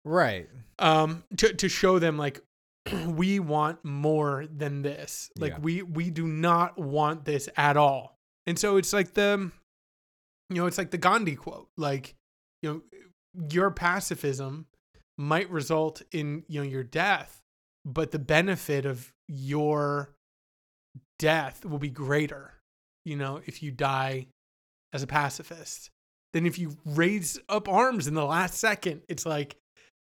right 0.04 0.48
um, 0.78 1.24
to, 1.36 1.52
to 1.52 1.68
show 1.68 1.98
them 1.98 2.16
like, 2.16 2.40
we 3.06 3.38
want 3.40 3.84
more 3.84 4.46
than 4.46 4.82
this. 4.82 5.30
Like 5.38 5.52
Yeah. 5.52 5.58
we 5.60 5.82
we 5.82 6.10
do 6.10 6.26
not 6.26 6.78
want 6.78 7.24
this 7.24 7.48
at 7.56 7.76
all. 7.76 8.16
And 8.46 8.58
so 8.58 8.76
it's 8.76 8.92
like 8.92 9.14
the 9.14 9.50
you 10.50 10.56
know, 10.56 10.66
it's 10.66 10.78
like 10.78 10.90
the 10.90 10.98
Gandhi 10.98 11.34
quote. 11.36 11.68
Like, 11.78 12.14
you 12.60 12.70
know, 12.70 12.82
your 13.50 13.70
pacifism 13.70 14.66
might 15.16 15.48
result 15.50 16.02
in, 16.12 16.44
you 16.48 16.60
know, 16.60 16.68
your 16.68 16.82
death, 16.84 17.40
but 17.86 18.10
the 18.10 18.18
benefit 18.18 18.84
of 18.84 19.10
your 19.28 20.10
death 21.18 21.64
will 21.64 21.78
be 21.78 21.90
greater. 21.90 22.54
you 23.04 23.16
know, 23.16 23.40
if 23.46 23.62
you 23.62 23.70
die 23.72 24.26
as 24.92 25.02
a 25.02 25.06
pacifist. 25.06 25.90
than 26.34 26.46
if 26.46 26.58
you 26.58 26.76
raise 26.86 27.38
up 27.48 27.68
arms 27.68 28.06
in 28.06 28.14
the 28.14 28.24
last 28.24 28.54
second, 28.54 29.02
it's 29.08 29.26
like 29.26 29.56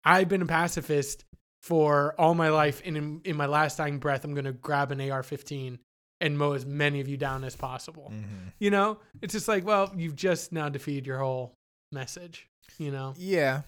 I've 0.05 0.29
been 0.29 0.43
a 0.43 0.47
pacifist 0.47 1.25
for 1.65 2.15
all 2.21 2.35
my 2.35 2.51
life, 2.51 2.83
and 2.85 2.95
in, 2.95 3.21
in 3.25 3.37
my 3.37 3.47
last 3.47 3.79
dying 3.79 3.99
breath, 3.99 4.23
I'm 4.25 4.35
gonna 4.35 4.53
grab 4.53 4.93
an 4.93 5.01
AR-15 5.01 5.79
and 6.21 6.37
mow 6.39 6.53
as 6.53 6.67
many 6.67 7.01
of 7.01 7.09
you 7.09 7.17
down 7.17 7.43
as 7.43 7.57
possible. 7.57 8.11
Mhm. 8.15 8.53
You 8.59 8.71
know, 8.71 9.01
it's 9.23 9.33
just 9.33 9.49
like, 9.49 9.65
well, 9.65 9.91
you've 9.97 10.15
just 10.15 10.53
now 10.53 10.69
defeated 10.69 11.07
your 11.07 11.19
whole 11.21 11.55
message. 11.91 12.49
You 12.79 12.91
know, 12.91 13.15
Yeah. 13.17 13.63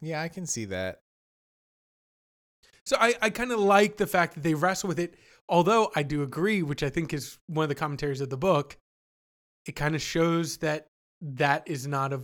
Yeah, 0.00 0.20
I 0.20 0.28
can 0.28 0.46
see 0.46 0.64
that. 0.66 0.98
so 2.84 2.96
I 2.98 3.14
I 3.22 3.30
kind 3.30 3.52
of 3.52 3.60
like 3.60 3.96
the 3.98 4.06
fact 4.06 4.34
that 4.34 4.42
they 4.42 4.54
wrestle 4.54 4.88
with 4.88 4.98
it. 4.98 5.14
Although 5.48 5.92
I 5.94 6.02
do 6.02 6.22
agree, 6.22 6.62
which 6.62 6.82
I 6.82 6.90
think 6.90 7.12
is 7.12 7.38
one 7.46 7.62
of 7.64 7.68
the 7.68 7.74
commentaries 7.74 8.20
of 8.20 8.30
the 8.30 8.36
book, 8.36 8.76
it 9.66 9.72
kind 9.76 9.94
of 9.94 10.02
shows 10.02 10.56
that 10.58 10.86
that 11.20 11.68
is 11.68 11.86
not 11.86 12.12
a 12.12 12.22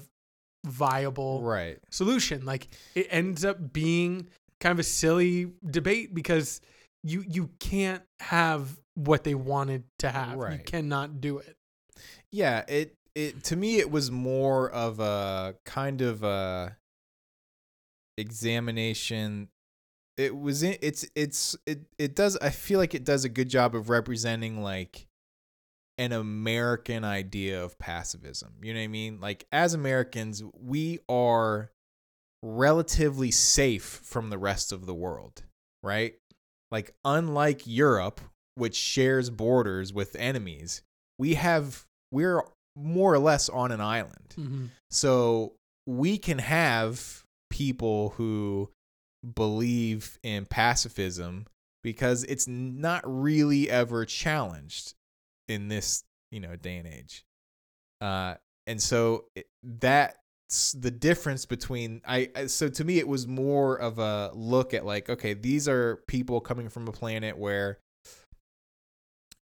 viable 0.65 1.43
Right. 1.43 1.79
solution. 1.91 2.45
Like 2.45 2.69
it 2.97 3.07
ends 3.11 3.45
up 3.45 3.73
being 3.73 4.29
kind 4.61 4.73
of 4.73 4.79
a 4.79 4.85
silly 4.85 5.53
debate 5.69 6.15
because 6.15 6.61
you 7.03 7.25
you 7.27 7.51
can't 7.59 8.03
have 8.21 8.79
what 8.95 9.25
they 9.25 9.35
wanted 9.35 9.85
to 9.99 10.11
have. 10.11 10.37
You 10.37 10.59
cannot 10.65 11.21
do 11.21 11.39
it. 11.39 11.57
Yeah, 12.31 12.65
it 12.69 12.97
it 13.15 13.45
to 13.45 13.57
me 13.57 13.79
it 13.79 13.91
was 13.91 14.11
more 14.11 14.71
of 14.71 15.01
a 15.01 15.55
kind 15.65 16.01
of 16.01 16.23
a 16.23 16.77
examination 18.19 19.49
it 20.17 20.35
was 20.35 20.63
in, 20.63 20.77
it's 20.81 21.07
it's 21.15 21.57
it 21.67 21.83
it 21.99 22.15
does 22.15 22.37
I 22.39 22.51
feel 22.51 22.79
like 22.79 22.95
it 22.95 23.05
does 23.05 23.25
a 23.25 23.29
good 23.29 23.49
job 23.49 23.75
of 23.75 23.91
representing 23.91 24.63
like 24.63 25.07
an 25.99 26.13
American 26.13 27.05
idea 27.05 27.63
of 27.63 27.79
pacifism. 27.79 28.55
You 28.63 28.75
know 28.75 28.81
what 28.81 28.85
I 28.85 28.89
mean? 28.89 29.21
Like 29.21 29.47
as 29.53 29.75
Americans, 29.75 30.43
we 30.59 31.01
are 31.09 31.71
relatively 32.47 33.31
safe 33.31 34.01
from 34.05 34.31
the 34.31 34.39
rest 34.39 34.73
of 34.73 34.87
the 34.87 34.95
world, 34.95 35.43
right? 35.83 36.15
Like 36.71 36.95
unlike 37.05 37.63
Europe, 37.67 38.21
which 38.55 38.77
shares 38.77 39.31
borders 39.31 39.93
with 39.93 40.17
enemies, 40.17 40.83
we 41.19 41.35
have 41.35 41.85
we're 42.13 42.43
more 42.77 43.13
or 43.13 43.19
less 43.19 43.49
on 43.49 43.73
an 43.73 43.81
island. 43.81 44.35
Mm-hmm. 44.37 44.67
So 44.91 45.55
we 45.87 46.19
can 46.19 46.39
have 46.39 47.25
people 47.51 48.11
who 48.11 48.71
believe 49.35 50.19
in 50.23 50.47
pacifism 50.47 51.47
because 51.83 52.25
it's 52.25 52.47
not 52.47 53.03
really 53.05 53.71
ever 53.71 54.05
challenged 54.05 54.95
in 55.49 55.69
this, 55.69 56.05
you 56.31 56.41
know, 56.41 56.55
day 56.57 56.77
and 56.77 56.87
age. 56.87 57.25
Uh 58.01 58.35
and 58.67 58.81
so 58.81 59.25
it, 59.35 59.47
that's 59.63 60.17
the 60.81 60.91
difference 60.91 61.45
between 61.45 62.01
I 62.07 62.31
I- 62.37 62.47
so 62.47 62.69
to 62.69 62.85
me 62.85 62.99
it 62.99 63.09
was 63.09 63.27
more 63.27 63.77
of 63.77 63.99
a 63.99 64.31
look 64.35 64.75
at 64.75 64.85
like 64.87 65.11
okay, 65.11 65.35
these 65.35 65.69
are 65.69 65.97
people 66.07 66.41
coming 66.41 66.69
from 66.69 66.87
a 66.89 66.93
planet 66.93 67.37
where 67.37 67.79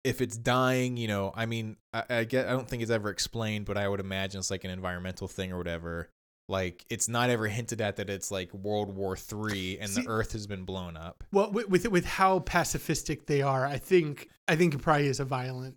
if 0.03 0.21
it's 0.21 0.37
dying, 0.37 0.97
you 0.97 1.07
know, 1.07 1.33
I 1.35 1.47
mean, 1.47 1.77
I, 1.91 2.03
I 2.09 2.23
get, 2.25 2.47
I 2.47 2.51
don't 2.51 2.69
think 2.69 2.83
it's 2.83 2.91
ever 2.91 3.09
explained, 3.09 3.65
but 3.65 3.75
I 3.75 3.87
would 3.87 3.99
imagine 3.99 4.37
it's 4.37 4.51
like 4.51 4.63
an 4.63 4.69
environmental 4.69 5.27
thing 5.27 5.51
or 5.51 5.57
whatever. 5.57 6.09
Like, 6.47 6.85
it's 6.91 7.09
not 7.09 7.31
ever 7.31 7.47
hinted 7.47 7.81
at 7.81 7.95
that 7.95 8.07
it's 8.07 8.29
like 8.29 8.53
World 8.53 8.95
War 8.95 9.17
Three 9.17 9.79
and 9.79 9.89
See- 9.89 10.03
the 10.03 10.07
Earth 10.09 10.33
has 10.33 10.45
been 10.45 10.63
blown 10.63 10.95
up. 10.95 11.23
Well, 11.31 11.51
with, 11.51 11.69
with 11.69 11.87
with 11.89 12.05
how 12.05 12.39
pacifistic 12.39 13.25
they 13.25 13.41
are, 13.41 13.65
I 13.65 13.79
think 13.79 14.29
I 14.47 14.55
think 14.55 14.75
it 14.75 14.81
probably 14.83 15.07
is 15.07 15.19
a 15.19 15.25
violent. 15.25 15.75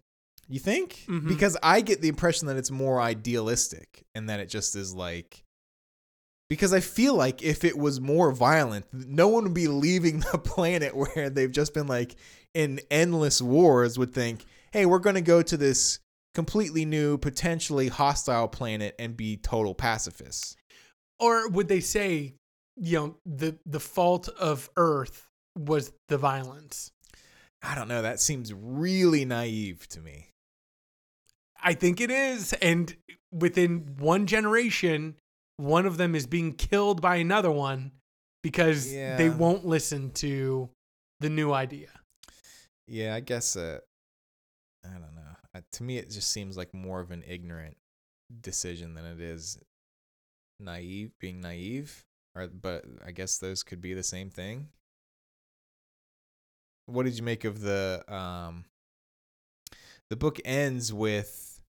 You 0.49 0.59
think? 0.59 1.05
Mhm. 1.07 1.29
Because 1.29 1.57
I 1.63 1.81
get 1.83 2.01
the 2.01 2.09
impression 2.09 2.47
that 2.49 2.57
it's 2.57 2.71
more 2.71 3.01
idealistic 3.01 4.05
and 4.15 4.29
that 4.31 4.41
it 4.41 4.49
just 4.49 4.75
is 4.77 4.95
like. 4.95 5.45
Because 6.49 6.73
I 6.73 6.81
feel 6.81 7.15
like 7.15 7.43
if 7.43 7.63
it 7.63 7.77
was 7.77 8.01
more 8.01 8.33
violent, 8.33 8.87
no 8.93 9.29
one 9.29 9.45
would 9.45 9.55
be 9.55 9.69
leaving 9.69 10.21
the 10.33 10.39
planet 10.39 10.97
where 10.97 11.29
they've 11.29 11.53
just 11.53 11.75
been 11.75 11.87
like 11.87 12.17
in 12.55 12.81
endless 12.91 13.43
wars. 13.43 13.99
Would 13.99 14.15
think, 14.15 14.45
hey, 14.73 14.87
we're 14.87 14.99
going 15.01 15.17
to 15.17 15.21
go 15.21 15.43
to 15.43 15.57
this 15.59 15.99
completely 16.35 16.85
new, 16.87 17.19
potentially 17.19 17.89
hostile 17.89 18.49
planet 18.49 18.95
and 18.99 19.17
be 19.17 19.37
total 19.37 19.75
pacifists. 19.75 20.57
Or 21.21 21.49
would 21.51 21.69
they 21.69 21.81
say, 21.81 22.35
you 22.77 22.97
know, 22.99 23.17
the 23.27 23.59
the 23.67 23.81
fault 23.81 24.29
of 24.29 24.71
Earth 24.77 25.29
was 25.59 25.93
the 26.09 26.17
violence? 26.17 26.91
I 27.63 27.75
don't 27.75 27.89
know. 27.89 28.01
That 28.03 28.21
seems 28.21 28.55
really 28.55 29.25
naive 29.27 29.87
to 29.89 30.01
me. 30.01 30.29
I 31.63 31.75
think 31.75 32.01
it 32.01 32.11
is, 32.11 32.53
and 32.55 32.95
within 33.33 33.97
one 33.99 34.27
generation, 34.27 35.17
one 35.57 35.87
of 35.87 35.97
them 35.97 36.15
is 36.15 36.27
being 36.27 36.55
killed 36.55 37.01
by 37.01 37.17
another 37.17 37.51
one 37.51 37.93
because 38.43 38.91
they 38.91 39.29
won't 39.29 39.67
listen 39.67 40.11
to 40.13 40.71
the 41.21 41.29
new 41.29 41.53
idea. 41.53 41.89
Yeah, 42.87 43.15
I 43.15 43.21
guess. 43.21 43.57
Uh, 43.57 43.81
I 44.85 44.93
don't 44.93 45.15
know. 45.15 45.37
Uh, 45.55 45.61
to 45.73 45.83
me, 45.83 45.99
it 45.99 46.11
just 46.11 46.31
seems 46.31 46.57
like 46.57 46.73
more 46.73 47.01
of 47.01 47.11
an 47.11 47.25
ignorant 47.27 47.77
decision 48.41 48.95
than 48.95 49.05
it 49.05 49.21
is 49.21 49.59
naive. 50.61 51.11
Being 51.21 51.41
naive, 51.41 52.05
or 52.35 52.47
but 52.47 52.85
I 53.05 53.11
guess 53.11 53.39
those 53.39 53.63
could 53.63 53.81
be 53.81 53.95
the 53.95 54.03
same 54.03 54.31
thing. 54.31 54.69
What 56.87 57.05
did 57.05 57.19
you 57.19 57.25
make 57.25 57.45
of 57.45 57.61
the 57.61 58.05
um? 58.09 58.65
The 60.11 60.17
book 60.17 60.41
ends 60.45 60.93
with. 60.93 61.61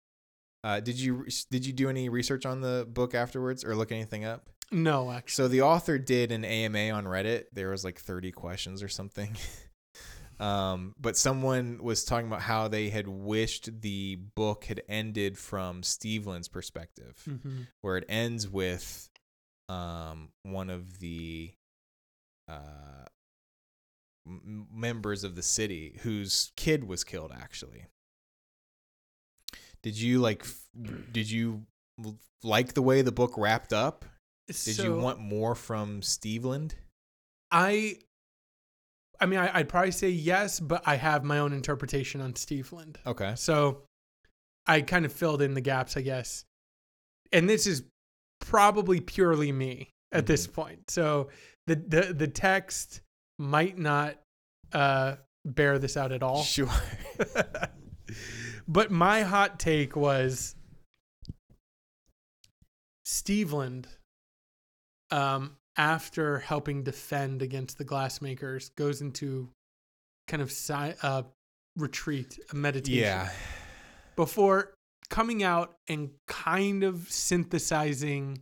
Uh, 0.63 0.79
did 0.81 0.99
you 0.99 1.25
did 1.49 1.65
you 1.65 1.73
do 1.73 1.89
any 1.89 2.09
research 2.09 2.45
on 2.45 2.61
the 2.61 2.85
book 2.89 3.15
afterwards 3.15 3.63
or 3.63 3.75
look 3.75 3.91
anything 3.91 4.25
up? 4.25 4.49
No, 4.71 5.11
actually. 5.11 5.31
So 5.43 5.47
the 5.47 5.61
author 5.61 5.97
did 5.97 6.31
an 6.31 6.45
AMA 6.45 6.91
on 6.91 7.05
Reddit. 7.05 7.45
There 7.53 7.69
was 7.69 7.83
like 7.83 7.99
30 7.99 8.31
questions 8.31 8.83
or 8.83 8.87
something. 8.87 9.35
um, 10.39 10.93
but 10.99 11.17
someone 11.17 11.79
was 11.81 12.03
talking 12.03 12.27
about 12.27 12.41
how 12.41 12.67
they 12.67 12.89
had 12.89 13.07
wished 13.07 13.81
the 13.81 14.15
book 14.35 14.65
had 14.65 14.81
ended 14.87 15.37
from 15.37 15.81
Stevland's 15.81 16.47
perspective, 16.49 17.21
hmm 17.25 17.61
where 17.81 17.97
it 17.97 18.05
ends 18.09 18.47
with 18.47 19.09
um, 19.69 20.29
one 20.43 20.69
of 20.69 20.99
the 20.99 21.51
uh, 22.47 23.05
m- 24.27 24.67
members 24.71 25.23
of 25.23 25.35
the 25.35 25.43
city 25.43 25.99
whose 26.01 26.51
kid 26.55 26.83
was 26.83 27.03
killed. 27.03 27.31
Actually, 27.33 27.85
did 29.81 29.99
you 29.99 30.19
like? 30.19 30.41
f- 30.43 30.61
Did 31.11 31.29
you 31.29 31.63
like 32.43 32.73
the 32.73 32.81
way 32.81 33.01
the 33.01 33.11
book 33.11 33.33
wrapped 33.37 33.73
up? 33.73 34.05
Did 34.47 34.77
you 34.79 34.95
want 34.95 35.19
more 35.19 35.53
from 35.55 36.01
Stevland? 36.01 36.73
I 37.51 37.97
I 39.19 39.25
mean 39.25 39.39
I, 39.39 39.59
I'd 39.59 39.69
probably 39.69 39.91
say 39.91 40.09
yes, 40.09 40.59
but 40.59 40.81
I 40.85 40.95
have 40.95 41.23
my 41.23 41.39
own 41.39 41.53
interpretation 41.53 42.21
on 42.21 42.33
Stevland. 42.33 42.97
Okay. 43.05 43.33
So 43.35 43.83
I 44.67 44.81
kind 44.81 45.05
of 45.05 45.11
filled 45.13 45.41
in 45.41 45.53
the 45.53 45.61
gaps, 45.61 45.97
I 45.97 46.01
guess. 46.01 46.45
And 47.31 47.49
this 47.49 47.67
is 47.67 47.83
probably 48.41 48.99
purely 48.99 49.51
me 49.51 49.89
at 50.11 50.25
this 50.25 50.47
point. 50.47 50.89
So 50.89 51.29
the 51.67 51.75
the 51.75 52.13
the 52.13 52.27
text 52.27 53.01
might 53.37 53.77
not 53.77 54.15
uh 54.73 55.15
bear 55.45 55.79
this 55.79 55.95
out 55.97 56.11
at 56.11 56.23
all. 56.23 56.43
Sure. 56.43 56.69
but 58.69 58.91
my 58.91 59.23
hot 59.23 59.59
take 59.59 59.95
was 59.95 60.55
Stevland, 63.03 63.87
um, 65.09 65.57
after 65.75 66.37
helping 66.37 66.83
defend 66.83 67.41
against 67.41 67.79
the 67.79 67.85
glassmakers, 67.85 68.69
goes 68.75 69.01
into 69.01 69.49
kind 70.27 70.43
of 70.43 70.51
si- 70.51 70.93
uh, 71.01 71.23
retreat, 71.75 72.39
a 72.51 72.55
meditation, 72.55 73.01
yeah. 73.01 73.29
before 74.15 74.75
coming 75.09 75.41
out 75.41 75.73
and 75.87 76.11
kind 76.27 76.83
of 76.83 77.11
synthesizing 77.11 78.37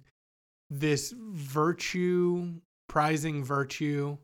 this 0.70 1.14
virtue, 1.18 2.56
prizing 2.90 3.46
virtue 3.46 4.18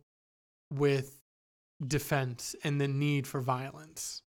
with 0.70 1.22
defense 1.88 2.58
and 2.66 2.82
the 2.82 2.90
need 2.90 3.26
for 3.26 3.40
violence 3.40 4.22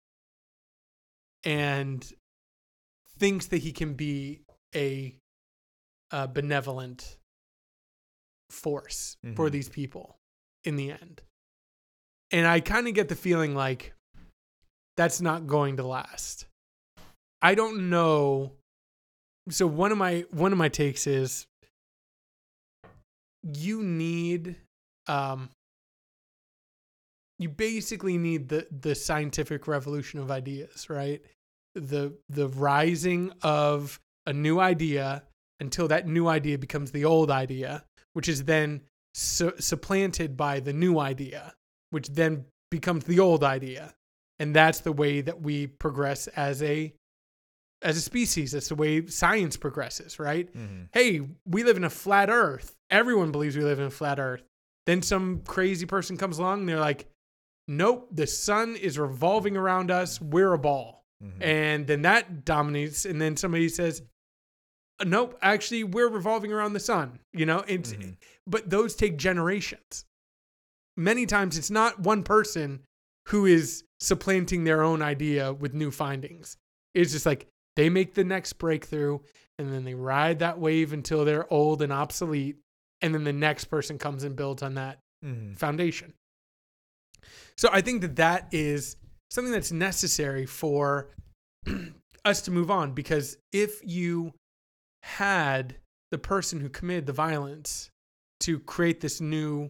and 1.46 2.06
thinks 3.18 3.48
that 3.48 3.58
he 3.60 3.72
can 3.72 3.94
be 3.94 4.42
a, 4.76 5.16
uh 6.12 6.28
benevolent 6.28 7.18
force 8.50 9.18
for 9.36 9.50
Mhm. 9.50 9.52
these 9.52 9.70
people 9.70 10.18
in 10.64 10.76
the 10.76 10.92
end. 10.92 11.22
And 12.32 12.46
I 12.46 12.60
kind 12.60 12.88
of 12.88 12.94
get 12.94 13.08
the 13.10 13.16
feeling 13.16 13.56
like 13.56 13.94
that's 14.98 15.22
not 15.22 15.48
going 15.48 15.78
to 15.78 15.84
last. 15.84 16.46
I 17.42 17.56
don't 17.56 17.90
know. 17.90 18.56
So 19.50 19.68
one 19.68 19.92
of 19.92 19.98
my 19.98 20.22
one 20.32 20.52
of 20.52 20.58
my 20.58 20.70
takes 20.70 21.06
is 21.08 21.48
you 23.44 23.84
need 23.84 24.58
um 25.08 25.50
you 27.38 27.50
basically 27.50 28.18
need 28.18 28.50
the 28.50 28.68
the 28.72 28.96
scientific 28.96 29.68
revolution 29.68 30.20
of 30.20 30.32
ideas, 30.32 30.90
right? 30.90 31.24
The 31.76 32.14
the 32.30 32.48
rising 32.50 33.32
of 33.42 34.00
a 34.26 34.34
new 34.34 34.60
idea 34.60 35.24
until 35.60 35.88
that 35.90 36.08
new 36.08 36.28
idea 36.28 36.58
becomes 36.58 36.92
the 36.92 37.06
old 37.06 37.30
idea, 37.30 37.84
which 38.14 38.28
is 38.28 38.44
then 38.46 38.82
su- 39.14 39.54
supplanted 39.60 40.36
by 40.36 40.60
the 40.60 40.74
new 40.74 40.98
idea, 41.00 41.54
which 41.92 42.08
then 42.10 42.46
becomes 42.72 43.04
the 43.06 43.20
old 43.20 43.44
idea, 43.44 43.94
and 44.40 44.56
that's 44.56 44.80
the 44.80 44.92
way 44.92 45.22
that 45.22 45.42
we 45.42 45.68
progress 45.68 46.28
as 46.28 46.62
a 46.64 46.94
as 47.82 47.98
a 47.98 48.02
species. 48.02 48.52
That's 48.54 48.70
the 48.70 48.76
way 48.76 49.06
science 49.08 49.58
progresses, 49.58 50.18
right? 50.20 50.52
Mhm. 50.54 50.88
hey, 50.94 51.22
we 51.46 51.64
live 51.64 51.78
in 51.78 51.84
a 51.84 51.90
flat 51.90 52.30
earth. 52.30 52.76
Everyone 52.90 53.32
believes 53.32 53.56
we 53.56 53.64
live 53.64 53.80
in 53.80 53.86
a 53.86 53.92
flat 53.92 54.20
earth. 54.20 54.44
Then 54.86 55.02
some 55.02 55.42
crazy 55.46 55.86
person 55.86 56.18
comes 56.18 56.38
along 56.40 56.62
and 56.62 56.70
they're 56.70 56.80
like, 56.80 57.08
nope, 57.68 58.08
the 58.12 58.28
sun 58.28 58.76
is 58.76 58.98
revolving 59.00 59.58
around 59.58 59.90
us. 59.92 60.22
We're 60.22 60.54
a 60.54 60.60
ball. 60.60 61.04
Mhm. 61.24 61.42
And 61.42 61.88
then 61.88 62.02
that 62.04 62.46
dominates. 62.46 63.06
And 63.06 63.22
then 63.22 63.38
somebody 63.38 63.70
says, 63.70 64.04
nope, 65.04 65.38
actually, 65.42 65.84
we're 65.84 66.10
revolving 66.10 66.52
around 66.52 66.74
the 66.74 66.80
sun. 66.80 67.20
You 67.34 67.46
know, 67.46 67.64
it's, 67.68 67.94
Mhm. 67.94 68.18
but 68.48 68.70
those 68.70 68.96
take 68.96 69.18
generations. 69.18 70.06
Many 70.98 71.26
times 71.26 71.58
it's 71.58 71.70
not 71.72 72.00
one 72.00 72.24
person 72.24 72.86
who 73.30 73.46
is 73.46 73.84
supplanting 74.00 74.64
their 74.64 74.84
own 74.84 75.02
idea 75.02 75.52
with 75.54 75.74
new 75.74 75.92
findings. 75.92 76.58
It's 76.94 77.12
just 77.12 77.26
like 77.26 77.48
they 77.76 77.90
make 77.90 78.14
the 78.14 78.24
next 78.24 78.54
breakthrough 78.54 79.20
and 79.58 79.74
then 79.74 79.84
they 79.84 79.96
ride 79.96 80.40
that 80.40 80.60
wave 80.60 80.94
until 80.94 81.26
they're 81.26 81.52
old 81.52 81.82
and 81.82 81.92
obsolete. 81.92 82.58
And 83.02 83.14
then 83.14 83.24
the 83.26 83.34
next 83.34 83.66
person 83.66 83.98
comes 83.98 84.24
and 84.24 84.36
builds 84.36 84.64
on 84.64 84.76
that 84.76 85.00
Mhm. 85.24 85.58
foundation. 85.58 86.14
So 87.58 87.70
I 87.72 87.82
think 87.82 88.02
that 88.02 88.16
that 88.18 88.54
is 88.54 88.96
something 89.32 89.52
that's 89.52 89.72
necessary 89.72 90.46
for 90.46 91.10
us 92.26 92.42
to 92.42 92.52
move 92.52 92.72
on 92.72 92.94
because 92.94 93.38
if 93.52 93.82
you 93.84 94.34
had 95.04 95.76
the 96.12 96.18
person 96.18 96.60
who 96.60 96.70
committed 96.70 97.06
the 97.06 97.14
violence 97.14 97.90
to 98.42 98.60
create 98.60 99.02
this 99.02 99.22
new 99.22 99.70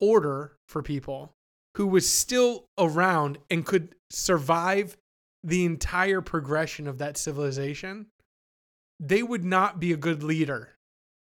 order 0.00 0.56
for 0.68 0.82
people 0.82 1.32
who 1.76 1.86
was 1.86 2.08
still 2.08 2.64
around 2.78 3.38
and 3.50 3.64
could 3.64 3.94
survive 4.10 4.96
the 5.44 5.64
entire 5.64 6.20
progression 6.20 6.86
of 6.86 6.98
that 6.98 7.16
civilization, 7.16 8.06
they 9.00 9.22
would 9.22 9.44
not 9.44 9.80
be 9.80 9.92
a 9.92 9.96
good 9.96 10.22
leader. 10.22 10.70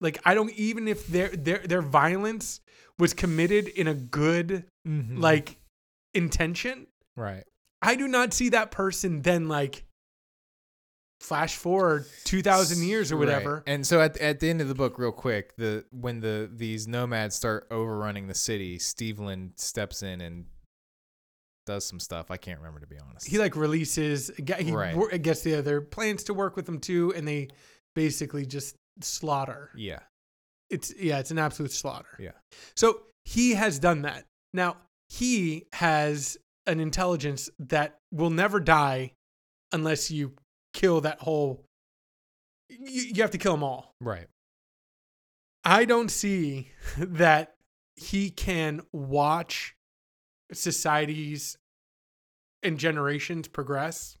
Like 0.00 0.18
I 0.24 0.34
don't 0.34 0.52
even 0.52 0.88
if 0.88 1.06
their 1.06 1.28
their 1.28 1.58
their 1.58 1.82
violence 1.82 2.60
was 2.98 3.12
committed 3.12 3.68
in 3.68 3.86
a 3.86 3.94
good 3.94 4.64
Mhm. 4.86 5.18
like 5.20 5.58
intention, 6.14 6.86
right. 7.16 7.44
I 7.82 7.94
do 7.96 8.06
not 8.08 8.32
see 8.32 8.50
that 8.50 8.70
person 8.70 9.22
then 9.22 9.48
like 9.48 9.84
flash 11.20 11.56
forward 11.56 12.06
2000 12.24 12.82
years 12.86 13.10
or 13.10 13.16
Right. 13.16 13.20
whatever. 13.26 13.62
And 13.66 13.86
so 13.86 14.00
at, 14.00 14.16
at 14.18 14.40
the 14.40 14.50
end 14.50 14.60
of 14.60 14.68
the 14.68 14.74
book, 14.74 14.98
real 14.98 15.12
quick, 15.12 15.56
the 15.56 15.84
when 15.90 16.20
the 16.20 16.50
these 16.52 16.86
nomads 16.86 17.34
start 17.34 17.66
overrunning 17.70 18.26
the 18.26 18.34
city, 18.34 18.78
Stevland 18.78 19.58
steps 19.58 20.02
in 20.02 20.20
and 20.20 20.46
does 21.64 21.86
some 21.86 21.98
stuff. 21.98 22.30
I 22.30 22.36
can't 22.36 22.58
remember 22.60 22.80
to 22.80 22.86
be 22.86 22.98
honest. 22.98 23.26
He 23.26 23.38
like 23.38 23.56
releases 23.56 24.30
he 24.36 24.72
Right. 24.72 25.22
gets 25.22 25.42
the 25.42 25.56
other 25.56 25.80
plans 25.80 26.24
to 26.24 26.34
work 26.34 26.54
with 26.56 26.66
them 26.66 26.78
too 26.80 27.12
and 27.16 27.26
they 27.26 27.48
basically 27.94 28.46
just 28.46 28.76
slaughter. 29.00 29.70
yeah. 29.76 30.00
It's 30.68 30.92
yeah, 30.98 31.18
it's 31.20 31.30
an 31.30 31.38
absolute 31.38 31.70
slaughter. 31.72 32.08
Yeah. 32.18 32.32
So 32.74 33.02
he 33.24 33.54
has 33.54 33.78
done 33.78 34.02
that. 34.02 34.24
Now, 34.52 34.76
he 35.08 35.66
has 35.72 36.36
an 36.66 36.80
intelligence 36.80 37.48
that 37.58 37.98
will 38.12 38.30
never 38.30 38.60
die 38.60 39.12
unless 39.72 40.10
you 40.10 40.34
kill 40.72 41.00
that 41.00 41.20
whole 41.20 41.64
you, 42.68 43.02
you 43.14 43.22
have 43.22 43.30
to 43.30 43.38
kill 43.38 43.52
them 43.52 43.62
all. 43.62 43.94
Right. 44.00 44.26
I 45.64 45.84
don't 45.84 46.10
see 46.10 46.70
that 46.98 47.54
he 47.96 48.30
can 48.30 48.82
watch 48.92 49.74
societies 50.52 51.56
and 52.62 52.78
generations 52.78 53.48
progress 53.48 54.16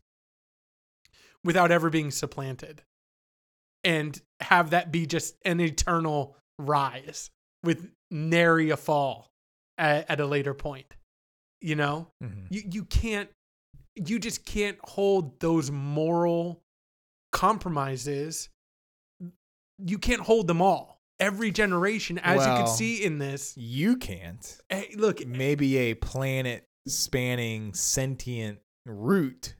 without 1.44 1.70
ever 1.70 1.90
being 1.90 2.10
supplanted 2.10 2.82
and 3.84 4.20
have 4.40 4.70
that 4.70 4.90
be 4.90 5.06
just 5.06 5.36
an 5.44 5.60
eternal 5.60 6.36
rise 6.58 7.30
with 7.62 7.88
nary 8.10 8.70
a 8.70 8.76
fall 8.76 9.28
at, 9.78 10.10
at 10.10 10.20
a 10.20 10.26
later 10.26 10.54
point. 10.54 10.96
You 11.60 11.74
know, 11.76 12.08
Mhm. 12.22 12.46
you, 12.50 12.62
you 12.70 12.84
can't, 12.84 13.30
you 13.94 14.18
just 14.18 14.44
can't 14.44 14.78
hold 14.84 15.40
those 15.40 15.70
moral 15.70 16.62
compromises. 17.32 18.48
You 19.78 19.98
can't 19.98 20.22
hold 20.22 20.46
them 20.46 20.60
all. 20.62 21.00
Every 21.18 21.50
generation, 21.50 22.18
as 22.18 22.42
you 22.44 22.52
Well- 22.52 22.66
can 22.66 22.76
see 22.76 23.02
in 23.02 23.18
this, 23.18 23.56
You 23.56 23.96
can't. 23.96 24.60
hey, 24.68 24.94
look, 24.96 25.26
Maybe 25.26 25.76
a 25.78 25.94
planet 25.94 26.64
spanning 26.86 27.72
sentient 27.74 28.60
root 28.84 29.54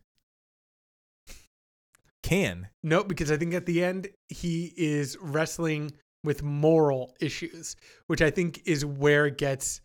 can. 2.23 2.69
No, 2.83 3.05
because 3.05 3.31
I 3.31 3.37
think 3.37 3.55
at 3.55 3.67
the 3.67 3.83
end 3.83 4.09
he 4.29 4.73
is 4.77 5.17
wrestling 5.21 5.93
with 6.25 6.43
moral 6.43 7.15
issues, 7.21 7.77
which 8.09 8.21
I 8.21 8.31
think 8.31 8.63
is 8.67 8.85
where 8.85 9.27
it 9.27 9.39
gets 9.39 9.81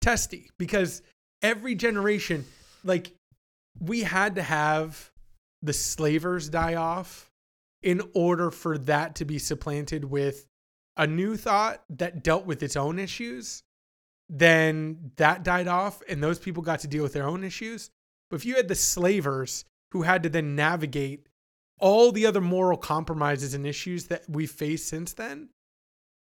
testy. 0.00 0.50
Because 0.58 1.02
every 1.42 1.74
generation, 1.74 2.44
like, 2.84 3.12
we 3.78 4.00
had 4.00 4.36
to 4.36 4.42
have 4.42 5.10
the 5.62 5.72
slavers 5.72 6.48
die 6.48 6.74
off 6.74 7.30
in 7.82 8.00
order 8.14 8.50
for 8.50 8.78
that 8.78 9.16
to 9.16 9.24
be 9.24 9.38
supplanted 9.38 10.04
with 10.04 10.46
a 10.96 11.06
new 11.06 11.36
thought 11.36 11.82
that 11.90 12.22
dealt 12.22 12.46
with 12.46 12.62
its 12.62 12.76
own 12.76 12.98
issues. 12.98 13.62
Then 14.28 15.12
that 15.16 15.44
died 15.44 15.68
off, 15.68 16.02
and 16.08 16.22
those 16.22 16.38
people 16.38 16.62
got 16.62 16.80
to 16.80 16.88
deal 16.88 17.02
with 17.02 17.12
their 17.12 17.28
own 17.28 17.44
issues. 17.44 17.90
But 18.30 18.36
if 18.36 18.46
you 18.46 18.56
had 18.56 18.68
the 18.68 18.74
slavers 18.74 19.64
who 19.92 20.02
had 20.02 20.22
to 20.24 20.28
then 20.28 20.56
navigate 20.56 21.28
all 21.78 22.10
the 22.10 22.26
other 22.26 22.40
moral 22.40 22.78
compromises 22.78 23.54
and 23.54 23.66
issues 23.66 24.06
that 24.06 24.24
we've 24.28 24.50
faced 24.50 24.88
since 24.88 25.12
then, 25.12 25.50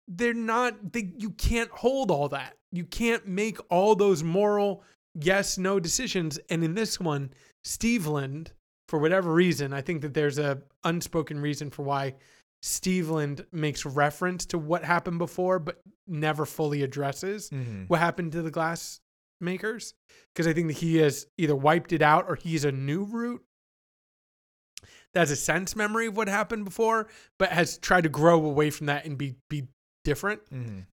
they're 0.09 0.35
not, 0.35 0.93
they, 0.93 1.12
you 1.16 1.31
can't 1.31 1.70
hold 1.70 2.11
all 2.11 2.31
that. 2.31 2.57
You 2.73 2.85
can't 2.85 3.28
make 3.28 3.59
all 3.70 3.95
those 3.95 4.23
moral 4.23 4.83
yes, 5.15 5.59
no 5.59 5.78
decisions. 5.81 6.39
And 6.51 6.62
in 6.65 6.74
this 6.74 6.99
one, 7.01 7.32
Stevland, 7.65 8.49
for 8.89 8.99
whatever 8.99 9.32
reason, 9.32 9.73
I 9.73 9.81
think 9.81 10.03
that 10.03 10.15
there's 10.15 10.39
a 10.39 10.62
unspoken 10.85 11.41
reason 11.41 11.70
for 11.70 11.82
why 11.82 12.15
Stevland 12.62 13.45
makes 13.53 13.85
reference 13.85 14.47
to 14.47 14.59
what 14.59 14.85
happened 14.85 15.19
before, 15.19 15.59
but 15.59 15.81
never 16.07 16.47
fully 16.47 16.82
addresses 16.82 17.51
Mhm. 17.51 17.89
what 17.89 18.01
happened 18.01 18.32
to 18.32 18.43
the 18.43 18.51
glass 18.51 19.01
makers 19.41 19.95
because 20.32 20.47
I 20.47 20.53
think 20.53 20.69
that 20.69 20.78
he 20.78 20.97
has 20.97 21.27
either 21.36 21.57
wiped 21.57 21.93
it 21.93 22.01
out 22.03 22.27
or 22.28 22.36
he's 22.36 22.65
a 22.65 22.73
new 22.73 23.05
root 23.05 23.43
that 25.12 25.20
has 25.20 25.31
a 25.31 25.36
sense 25.36 25.77
memory 25.77 26.07
of 26.07 26.16
what 26.16 26.28
happened 26.28 26.65
before, 26.65 27.09
but 27.39 27.51
has 27.53 27.78
tried 27.78 28.03
to 28.03 28.09
grow 28.09 28.45
away 28.45 28.70
from 28.70 28.86
that 28.86 29.05
and 29.05 29.16
be 29.19 29.36
be 29.49 29.69
different. 30.05 30.45
Mhm. 30.51 30.86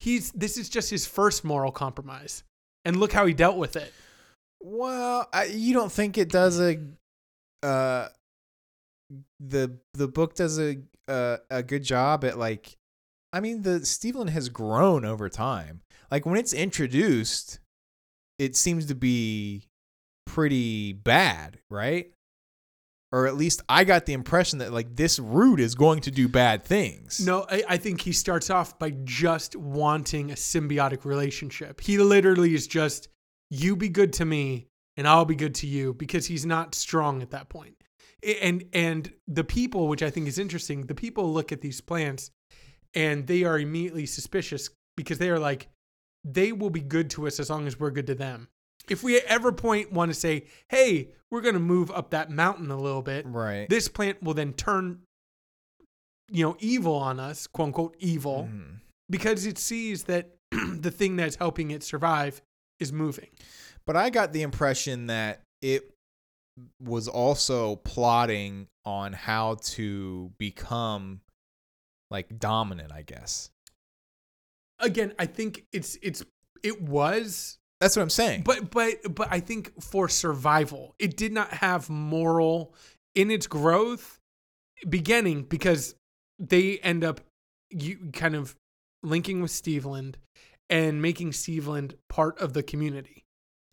He's 0.00 0.30
this 0.32 0.56
is 0.56 0.68
just 0.68 0.90
his 0.90 1.06
first 1.06 1.44
moral 1.44 1.72
compromise, 1.72 2.42
and 2.86 2.96
look 2.96 3.12
how 3.12 3.26
he 3.26 3.34
dealt 3.34 3.58
with 3.58 3.76
it. 3.76 3.92
Well, 4.62 5.28
I, 5.32 5.44
you 5.44 5.74
don't 5.74 5.92
think 5.92 6.16
it 6.16 6.30
does 6.30 6.60
a 6.60 6.78
uh 7.62 8.08
the 9.40 9.76
the 9.94 10.08
book 10.08 10.34
does 10.34 10.58
a 10.58 10.78
uh, 11.08 11.38
a 11.50 11.62
good 11.62 11.82
job 11.82 12.24
at 12.24 12.38
like 12.38 12.76
I 13.32 13.40
mean 13.40 13.62
the 13.62 13.80
Stevland 13.80 14.30
has 14.30 14.48
grown 14.48 15.04
over 15.04 15.28
time. 15.28 15.82
Like 16.10 16.24
when 16.24 16.38
it's 16.38 16.52
introduced, 16.52 17.58
it 18.38 18.56
seems 18.56 18.86
to 18.86 18.94
be 18.94 19.64
pretty 20.26 20.92
bad, 20.92 21.58
right? 21.70 22.12
Or 23.16 23.26
at 23.26 23.34
least 23.34 23.62
I 23.66 23.84
got 23.84 24.04
the 24.04 24.12
impression 24.12 24.58
that 24.58 24.74
like 24.74 24.94
this 24.94 25.18
root 25.18 25.58
is 25.58 25.74
going 25.74 26.00
to 26.02 26.10
do 26.10 26.28
bad 26.28 26.62
things. 26.62 27.24
No, 27.24 27.46
I, 27.48 27.62
I 27.66 27.76
think 27.78 28.02
he 28.02 28.12
starts 28.12 28.50
off 28.50 28.78
by 28.78 28.90
just 29.04 29.56
wanting 29.56 30.30
a 30.30 30.34
symbiotic 30.34 31.06
relationship. 31.06 31.80
He 31.80 31.96
literally 31.96 32.54
is 32.54 32.66
just, 32.66 33.08
you 33.50 33.74
be 33.74 33.88
good 33.88 34.12
to 34.14 34.26
me 34.26 34.68
and 34.98 35.08
I'll 35.08 35.24
be 35.24 35.34
good 35.34 35.54
to 35.56 35.66
you 35.66 35.94
because 35.94 36.26
he's 36.26 36.44
not 36.44 36.74
strong 36.74 37.22
at 37.22 37.30
that 37.30 37.48
point. 37.48 37.76
And 38.42 38.64
and 38.74 39.10
the 39.26 39.44
people, 39.44 39.88
which 39.88 40.02
I 40.02 40.10
think 40.10 40.28
is 40.28 40.38
interesting, 40.38 40.82
the 40.82 40.94
people 40.94 41.32
look 41.32 41.52
at 41.52 41.62
these 41.62 41.80
plants 41.80 42.30
and 42.92 43.26
they 43.26 43.44
are 43.44 43.58
immediately 43.58 44.04
suspicious 44.04 44.68
because 44.94 45.16
they 45.16 45.30
are 45.30 45.38
like, 45.38 45.68
they 46.22 46.52
will 46.52 46.68
be 46.68 46.82
good 46.82 47.08
to 47.10 47.26
us 47.26 47.40
as 47.40 47.48
long 47.48 47.66
as 47.66 47.80
we're 47.80 47.92
good 47.92 48.08
to 48.08 48.14
them. 48.14 48.48
If 48.88 49.02
we 49.02 49.16
at 49.16 49.24
ever 49.24 49.52
point 49.52 49.92
want 49.92 50.10
to 50.10 50.14
say, 50.14 50.44
hey, 50.68 51.10
we're 51.30 51.40
going 51.40 51.54
to 51.54 51.60
move 51.60 51.90
up 51.90 52.10
that 52.10 52.30
mountain 52.30 52.70
a 52.70 52.76
little 52.78 53.02
bit, 53.02 53.26
Right. 53.26 53.68
this 53.68 53.88
plant 53.88 54.22
will 54.22 54.34
then 54.34 54.52
turn 54.52 55.02
you 56.30 56.44
know 56.44 56.56
evil 56.58 56.94
on 56.94 57.20
us 57.20 57.46
quote 57.46 57.66
unquote 57.66 57.94
evil 58.00 58.48
Mhm. 58.50 58.80
because 59.08 59.46
it 59.46 59.58
sees 59.58 60.04
that 60.04 60.30
the 60.50 60.90
thing 60.90 61.14
that's 61.14 61.36
helping 61.36 61.70
it 61.70 61.84
survive 61.84 62.42
is 62.80 62.92
moving 62.92 63.28
But 63.86 63.96
I 63.96 64.10
got 64.10 64.32
the 64.32 64.42
impression 64.42 65.06
that 65.06 65.42
it 65.62 65.94
was 66.82 67.06
also 67.06 67.76
plotting 67.76 68.66
on 68.84 69.12
how 69.12 69.54
to 69.62 70.32
become 70.38 71.20
like 72.10 72.38
dominant, 72.40 72.90
I 72.90 73.02
guess. 73.02 73.50
Again, 74.80 75.14
I 75.18 75.26
think 75.26 75.64
it's 75.72 75.96
it's 76.02 76.24
it 76.64 76.82
was 76.82 77.58
That's 77.80 77.94
what 77.96 78.02
I'm 78.02 78.10
saying. 78.10 78.42
but 78.42 78.70
but 78.70 79.14
but 79.14 79.28
I 79.30 79.40
think 79.40 79.82
for 79.82 80.08
survival, 80.08 80.94
it 80.98 81.16
did 81.16 81.32
not 81.32 81.48
have 81.50 81.90
moral 81.90 82.74
in 83.14 83.30
its 83.30 83.46
growth 83.46 84.18
beginning 84.88 85.42
because 85.44 85.94
they 86.38 86.78
end 86.78 87.04
up 87.04 87.20
you 87.70 88.10
kind 88.12 88.34
of 88.34 88.54
linking 89.02 89.40
with 89.42 89.50
Stevland 89.50 90.14
and 90.70 91.00
making 91.02 91.30
Stevland 91.32 91.94
part 92.08 92.38
of 92.40 92.52
the 92.52 92.62
community. 92.62 93.24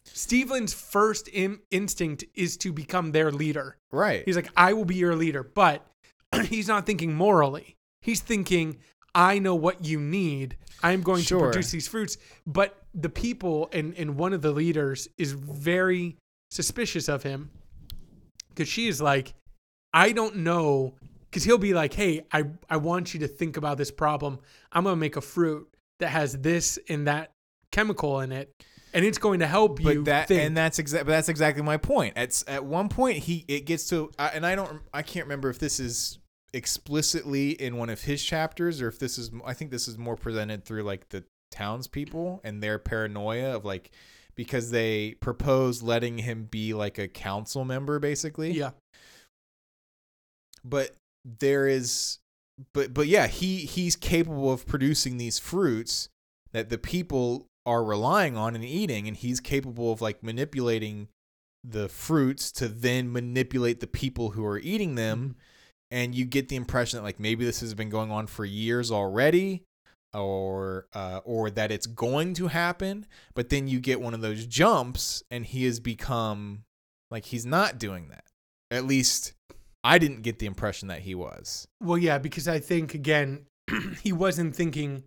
Stevland's 0.07 0.73
first 0.73 1.29
Im- 1.31 1.61
instinct 1.71 2.25
is 2.35 2.57
to 2.57 2.73
become 2.73 3.11
their 3.13 3.31
leader. 3.31 3.77
right. 3.91 4.23
He's 4.25 4.35
like, 4.35 4.49
I 4.57 4.73
will 4.73 4.85
be 4.85 4.95
your 4.95 5.15
leader. 5.15 5.43
But 5.43 5.85
he's 6.45 6.67
not 6.67 6.85
thinking 6.85 7.13
morally. 7.15 7.77
He's 8.01 8.19
thinking, 8.19 8.77
I 9.15 9.39
know 9.39 9.55
what 9.55 9.85
you 9.85 9.99
need. 9.99 10.57
I'm 10.83 11.01
going 11.01 11.21
Sure. 11.23 11.39
to 11.39 11.45
produce 11.45 11.71
these 11.71 11.87
fruits. 11.87 12.17
But 12.45 12.77
the 12.93 13.09
people 13.09 13.69
and, 13.73 13.93
and 13.97 14.17
one 14.17 14.33
of 14.33 14.41
the 14.41 14.51
leaders 14.51 15.07
is 15.17 15.31
very 15.31 16.17
suspicious 16.51 17.07
of 17.09 17.23
him 17.23 17.49
because 18.49 18.67
she 18.67 18.87
is 18.87 19.01
like, 19.01 19.33
I 19.93 20.11
don't 20.11 20.37
know. 20.37 20.93
Because 21.29 21.43
he'll 21.43 21.57
be 21.57 21.73
like, 21.73 21.93
hey, 21.95 22.25
I, 22.31 22.43
I 22.69 22.77
want 22.77 23.15
you 23.15 23.21
to 23.21 23.27
think 23.27 23.57
about 23.57 23.79
this 23.79 23.89
problem. 23.89 24.37
I'm 24.71 24.83
going 24.83 24.93
to 24.93 24.99
make 24.99 25.15
a 25.15 25.21
fruit 25.21 25.67
that 25.99 26.09
has 26.09 26.33
this 26.37 26.77
and 26.89 27.07
that 27.07 27.31
chemical 27.71 28.19
in 28.19 28.31
it. 28.31 28.51
And 28.93 29.03
it's 29.03 29.17
going 29.17 29.39
to 29.39 29.47
help 29.47 29.79
you. 29.79 30.03
but 30.03 30.05
that 30.05 30.27
think. 30.27 30.41
and 30.43 30.55
that's 30.55 30.77
exactly 30.77 31.11
that's 31.11 31.29
exactly 31.29 31.63
my 31.63 31.77
point. 31.77 32.15
At 32.15 32.43
at 32.47 32.63
one 32.63 32.89
point 32.89 33.17
he 33.17 33.43
it 33.47 33.61
gets 33.65 33.89
to 33.89 34.11
I- 34.19 34.27
and 34.29 34.45
I 34.45 34.53
don't 34.53 34.81
I 34.93 35.01
can't 35.01 35.25
remember 35.25 35.49
if 35.49 35.57
this 35.57 35.79
is 35.79 36.19
explicitly 36.53 37.51
in 37.51 37.77
one 37.77 37.89
of 37.89 38.03
his 38.03 38.23
chapters 38.23 38.79
or 38.81 38.87
if 38.87 38.99
this 38.99 39.17
is 39.17 39.31
I 39.43 39.55
think 39.55 39.71
this 39.71 39.87
is 39.87 39.97
more 39.97 40.15
presented 40.15 40.63
through 40.65 40.83
like 40.83 41.09
the 41.09 41.23
townspeople 41.53 42.41
and 42.43 42.61
their 42.61 42.79
paranoia 42.79 43.55
of 43.55 43.63
like 43.63 43.91
because 44.35 44.71
they 44.71 45.15
propose 45.19 45.83
letting 45.83 46.17
him 46.17 46.45
be 46.49 46.73
like 46.73 46.97
a 46.97 47.07
council 47.07 47.63
member 47.63 47.99
basically. 47.99 48.51
yeah. 48.51 48.71
but 50.65 50.91
there 51.39 51.67
is 51.67 52.17
but 52.73 52.93
but 52.93 53.07
yeah 53.07 53.27
he 53.27 53.59
he's 53.59 53.95
capable 53.95 54.51
of 54.51 54.65
producing 54.65 55.17
these 55.17 55.39
fruits 55.39 56.09
that 56.51 56.69
the 56.69 56.77
people 56.77 57.47
are 57.65 57.83
relying 57.83 58.35
on 58.35 58.55
and 58.55 58.63
eating 58.63 59.07
and 59.07 59.17
he's 59.17 59.39
capable 59.39 59.91
of 59.91 60.01
like 60.01 60.21
manipulating 60.21 61.07
the 61.63 61.87
fruits 61.87 62.51
to 62.51 62.67
then 62.67 63.11
manipulate 63.11 63.79
the 63.79 63.87
people 63.87 64.31
who 64.31 64.45
are 64.45 64.59
eating 64.59 64.95
them 64.95 65.19
mm-hmm. 65.19 65.31
and 65.91 66.13
you 66.13 66.25
get 66.25 66.49
the 66.49 66.57
impression 66.57 66.97
that 66.97 67.03
like 67.03 67.19
maybe 67.19 67.45
this 67.45 67.61
has 67.61 67.73
been 67.73 67.89
going 67.89 68.11
on 68.11 68.27
for 68.27 68.43
years 68.43 68.91
already 68.91 69.63
or 70.13 70.87
uh, 70.93 71.19
or 71.25 71.49
that 71.49 71.71
it's 71.71 71.85
going 71.87 72.33
to 72.35 72.47
happen 72.47 73.05
but 73.33 73.49
then 73.49 73.67
you 73.67 73.79
get 73.79 73.99
one 74.01 74.13
of 74.13 74.21
those 74.21 74.45
jumps 74.45 75.23
and 75.31 75.45
he 75.45 75.65
has 75.65 75.79
become 75.79 76.63
like 77.11 77.25
he's 77.25 77.45
not 77.45 77.77
doing 77.79 78.09
that 78.09 78.23
at 78.71 78.85
least 78.85 79.33
i 79.83 79.97
didn't 79.97 80.21
get 80.21 80.39
the 80.39 80.45
impression 80.45 80.87
that 80.87 81.01
he 81.01 81.13
was 81.15 81.67
Well, 81.81 81.97
yeah, 81.97 82.17
because 82.17 82.47
I 82.47 82.59
think 82.59 82.93
again, 82.93 83.45
he 84.03 84.11
wasn't 84.13 84.55
thinking 84.55 85.03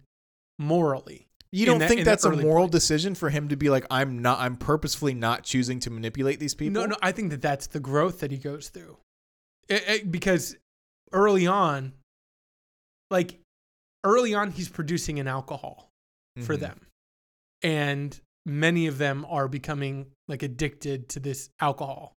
morally. 0.58 1.26
you 1.52 1.66
don't 1.66 1.78
that- 1.78 1.88
think 1.88 2.04
that's 2.04 2.24
a 2.24 2.30
moral 2.30 2.64
point. 2.64 2.72
decision 2.72 3.14
for 3.14 3.30
him 3.30 3.48
to 3.48 3.56
be 3.56 3.70
like 3.70 3.86
i'm 3.90 4.20
not 4.22 4.38
i'm 4.40 4.56
purposefully 4.56 5.14
not 5.14 5.42
choosing 5.44 5.78
to 5.80 5.90
manipulate 5.90 6.40
these 6.40 6.54
people 6.54 6.80
No, 6.82 6.86
no, 6.86 6.96
I 7.02 7.12
think 7.12 7.30
that 7.30 7.42
that's 7.42 7.66
the 7.68 7.80
growth 7.80 8.20
that 8.20 8.30
he 8.30 8.38
goes 8.38 8.68
through, 8.68 8.96
It- 9.68 9.84
it- 9.88 10.10
because 10.12 10.56
early 11.12 11.46
on, 11.46 11.92
like 13.10 13.38
early 14.06 14.34
on, 14.34 14.50
he's 14.52 14.68
producing 14.68 15.18
an 15.20 15.26
alcohol 15.28 15.90
for 16.42 16.56
Mhm. 16.56 16.60
them, 16.60 16.80
and 17.62 18.20
many 18.44 18.86
of 18.86 18.98
them 18.98 19.24
are 19.28 19.48
becoming 19.48 20.06
like 20.28 20.42
addicted 20.42 21.08
to 21.10 21.20
this 21.20 21.50
alcohol, 21.60 22.12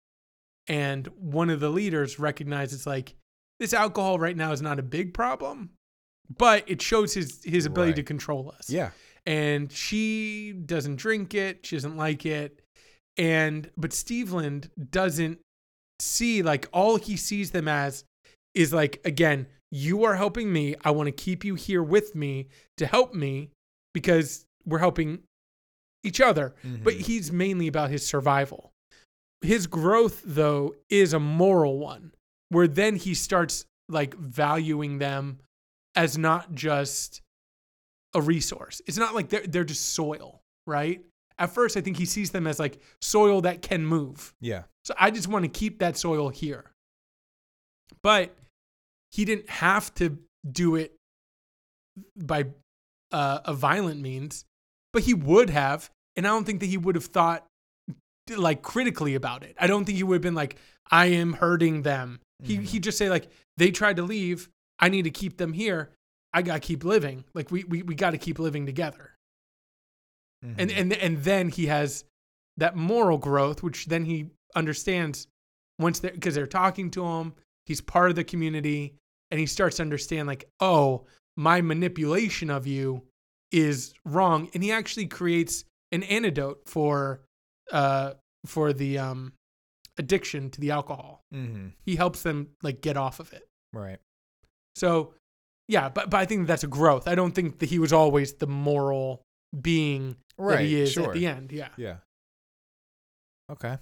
and 0.69 1.07
one 1.09 1.51
of 1.51 1.61
the 1.61 1.71
leaders 1.71 2.19
recognizes 2.19 2.87
like 2.87 3.15
this 3.61 3.73
alcohol 3.73 4.19
right 4.19 4.37
now 4.37 4.53
is 4.53 4.61
not 4.63 4.79
a 4.79 4.83
big 4.83 5.15
problem, 5.15 5.71
but 6.37 6.69
it 6.69 6.83
shows 6.83 7.15
his 7.15 7.43
his 7.45 7.67
ability 7.67 7.91
Right. 7.93 7.97
to 7.97 8.03
control 8.03 8.51
us. 8.59 8.69
yeah 8.71 8.91
and 9.29 9.73
she 9.73 10.53
doesn't 10.53 10.97
drink 10.97 11.35
it. 11.35 11.67
She 11.67 11.75
doesn't 11.75 11.97
like 11.97 12.25
it. 12.25 12.63
And 13.17 13.69
but 13.77 13.91
Stevland 13.91 14.71
doesn't 14.93 15.41
see 16.01 16.43
like 16.45 16.69
all 16.73 16.97
he 16.97 17.17
sees 17.17 17.51
them 17.51 17.67
as 17.67 18.05
is 18.55 18.73
like 18.73 19.01
again, 19.05 19.49
you 19.77 20.05
are 20.05 20.15
helping 20.17 20.53
me. 20.53 20.75
I 20.85 20.91
want 20.91 21.07
to 21.09 21.13
keep 21.13 21.45
you 21.45 21.55
here 21.55 21.83
with 21.83 22.15
me 22.15 22.49
to 22.79 22.87
help 22.87 23.15
me 23.15 23.51
because 23.93 24.47
we're 24.65 24.79
helping 24.79 25.23
each 26.03 26.21
other. 26.21 26.55
But 26.63 26.95
Mhm. 26.95 27.01
he's 27.01 27.31
mainly 27.33 27.67
about 27.67 27.91
his 27.91 28.07
survival. 28.07 28.73
His 29.43 29.67
growth 29.67 30.23
though 30.25 30.75
is 30.89 31.13
a 31.13 31.21
moral 31.21 31.79
one 31.79 32.13
where 32.49 32.69
then 32.69 32.97
he 32.97 33.15
starts 33.15 33.67
like 33.89 34.15
valuing 34.15 34.99
them 34.99 35.41
as 35.95 36.17
not 36.17 36.55
just 36.55 37.21
a 38.15 38.21
resource. 38.23 38.81
It's 38.87 38.97
not 38.97 39.15
like 39.15 39.29
they're 39.29 39.47
they're 39.47 39.65
just 39.65 39.89
soil, 39.95 40.41
right? 40.67 41.05
At 41.39 41.51
first, 41.51 41.77
I 41.77 41.83
think 41.83 41.99
he 41.99 42.07
sees 42.07 42.31
them 42.31 42.47
as 42.47 42.59
like 42.59 42.81
soil 43.03 43.43
that 43.43 43.61
can 43.63 43.85
move. 43.85 44.35
yeah 44.41 44.65
So 44.85 44.95
I 44.99 45.11
just 45.11 45.29
want 45.29 45.45
to 45.45 45.51
keep 45.51 45.81
that 45.81 45.97
soil 45.99 46.31
here. 46.31 46.71
But 48.03 48.35
he 49.17 49.25
didn't 49.25 49.49
have 49.49 49.93
to 49.95 50.19
do 50.51 50.77
it 50.77 50.93
by 52.17 52.45
uh, 53.13 53.41
a 53.47 53.55
violent 53.55 54.01
means, 54.01 54.45
but 54.93 55.03
he 55.03 55.15
would 55.15 55.49
have, 55.49 55.91
and 56.17 56.27
I 56.27 56.31
don't 56.31 56.45
think 56.45 56.61
that 56.61 56.67
he 56.67 56.77
would 56.77 56.95
have 56.95 57.07
thought 57.07 57.47
like 58.37 58.61
critically 58.61 59.15
about 59.15 59.43
it. 59.43 59.57
I 59.59 59.67
don't 59.69 59.85
think 59.85 59.97
he 59.97 60.03
would 60.05 60.17
have 60.17 60.23
been 60.23 60.35
like, 60.35 60.57
"I 60.91 61.07
am 61.07 61.33
hurting 61.35 61.83
them." 61.83 62.21
He 62.43 62.59
Mhm. 62.59 62.65
he 62.65 62.79
just 62.81 62.99
say 62.99 63.09
like, 63.09 63.31
"They 63.57 63.71
tried 63.71 63.97
to 63.97 64.03
leave. 64.03 64.51
I 64.79 64.91
need 64.91 65.03
to 65.03 65.11
keep 65.11 65.39
them 65.39 65.53
here. 65.55 65.91
I 66.35 66.43
gotta 66.43 66.61
keep 66.61 66.85
living. 66.85 67.25
Like 67.35 67.51
we 67.51 67.65
we 67.65 67.83
we 67.83 67.95
got 67.95 68.11
to 68.11 68.19
keep 68.19 68.39
living 68.39 68.67
together." 68.67 69.13
and 70.43 70.71
Mhm. 70.71 70.77
and 70.79 70.93
and 70.93 71.25
then 71.25 71.49
he 71.49 71.67
has 71.67 72.05
that 72.59 72.77
moral 72.77 73.17
growth 73.19 73.63
which 73.63 73.87
then 73.87 74.05
he 74.05 74.27
understands 74.55 75.27
once 75.79 76.01
they 76.01 76.11
because 76.11 76.35
they're 76.35 76.47
talking 76.47 76.91
to 76.91 77.05
him 77.05 77.35
he's 77.65 77.81
part 77.81 78.11
of 78.11 78.17
the 78.17 78.23
community 78.25 78.95
and 79.31 79.41
he 79.41 79.47
starts 79.47 79.77
to 79.77 79.83
understand 79.83 80.29
like 80.29 80.49
oh 80.61 81.07
my 81.37 81.61
manipulation 81.61 82.51
of 82.51 82.67
you 82.67 83.03
is 83.53 83.95
wrong. 84.05 84.49
And 84.55 84.63
he 84.63 84.73
actually 84.73 85.07
creates 85.07 85.65
an 85.93 86.03
antidote 86.05 86.63
for 86.67 87.21
uh 87.73 88.13
for 88.45 88.73
the 88.73 88.99
um 88.99 89.33
addiction 89.99 90.51
to 90.51 90.61
the 90.61 90.71
alcohol. 90.71 91.23
Mm-hmm. 91.35 91.69
he 91.85 91.97
helps 91.97 92.23
them 92.23 92.49
like 92.63 92.81
get 92.81 92.97
off 92.97 93.21
of 93.21 93.33
it. 93.33 93.49
Right. 93.73 93.99
So 94.75 95.15
yeah 95.69 95.89
but 95.89 96.11
but 96.11 96.19
i 96.19 96.25
think 96.25 96.47
that's 96.47 96.65
a 96.65 96.69
growth. 96.69 97.09
I 97.09 97.15
don't 97.15 97.33
think 97.33 97.59
that 97.59 97.69
he 97.69 97.79
was 97.79 97.93
always 97.93 98.35
the 98.35 98.47
moral 98.47 99.23
being 99.61 100.17
right 100.39 100.59
that 100.59 100.65
he 100.65 100.81
is 100.81 100.93
sure 100.93 101.09
at 101.09 101.15
the 101.15 101.27
end. 101.27 101.53
Yeah. 101.53 101.69
Yeah. 101.77 101.97
Okay. 103.51 103.79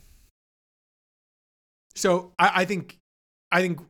So 1.95 2.33
I, 2.39 2.63
I 2.63 2.65
think 2.65 2.99
I 3.53 3.61
think 3.61 3.81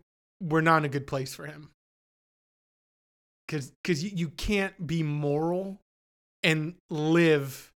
we're 0.40 0.60
not 0.60 0.78
in 0.78 0.84
a 0.84 0.88
good 0.88 1.06
place 1.06 1.34
for 1.34 1.46
him. 1.46 1.70
Cause 3.48 3.72
cause 3.84 4.02
you, 4.02 4.10
you 4.14 4.28
can't 4.30 4.86
be 4.86 5.02
moral 5.02 5.80
and 6.42 6.74
live 6.90 7.70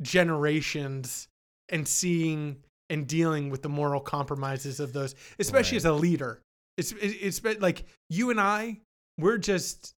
generations 0.00 1.28
and 1.68 1.86
seeing 1.86 2.56
and 2.88 3.06
dealing 3.06 3.50
with 3.50 3.62
the 3.62 3.68
moral 3.68 4.00
compromises 4.00 4.80
of 4.80 4.92
those, 4.92 5.14
especially 5.38 5.76
Right. 5.76 5.80
as 5.80 5.84
a 5.86 5.92
leader. 5.92 6.40
It's 6.76 6.92
it- 6.92 6.96
it's 7.20 7.42
like 7.60 7.84
you 8.08 8.30
and 8.30 8.40
I, 8.40 8.80
we're 9.18 9.38
just 9.38 9.92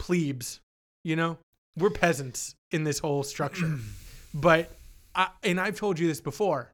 plebes, 0.00 0.60
you 1.04 1.14
know? 1.16 1.38
We're 1.76 1.90
peasants 1.90 2.56
in 2.72 2.82
this 2.82 2.98
whole 2.98 3.22
structure. 3.22 3.78
but 4.34 4.72
I, 5.14 5.28
and 5.44 5.60
I've 5.60 5.76
told 5.76 5.98
you 6.00 6.08
this 6.08 6.20
before. 6.20 6.72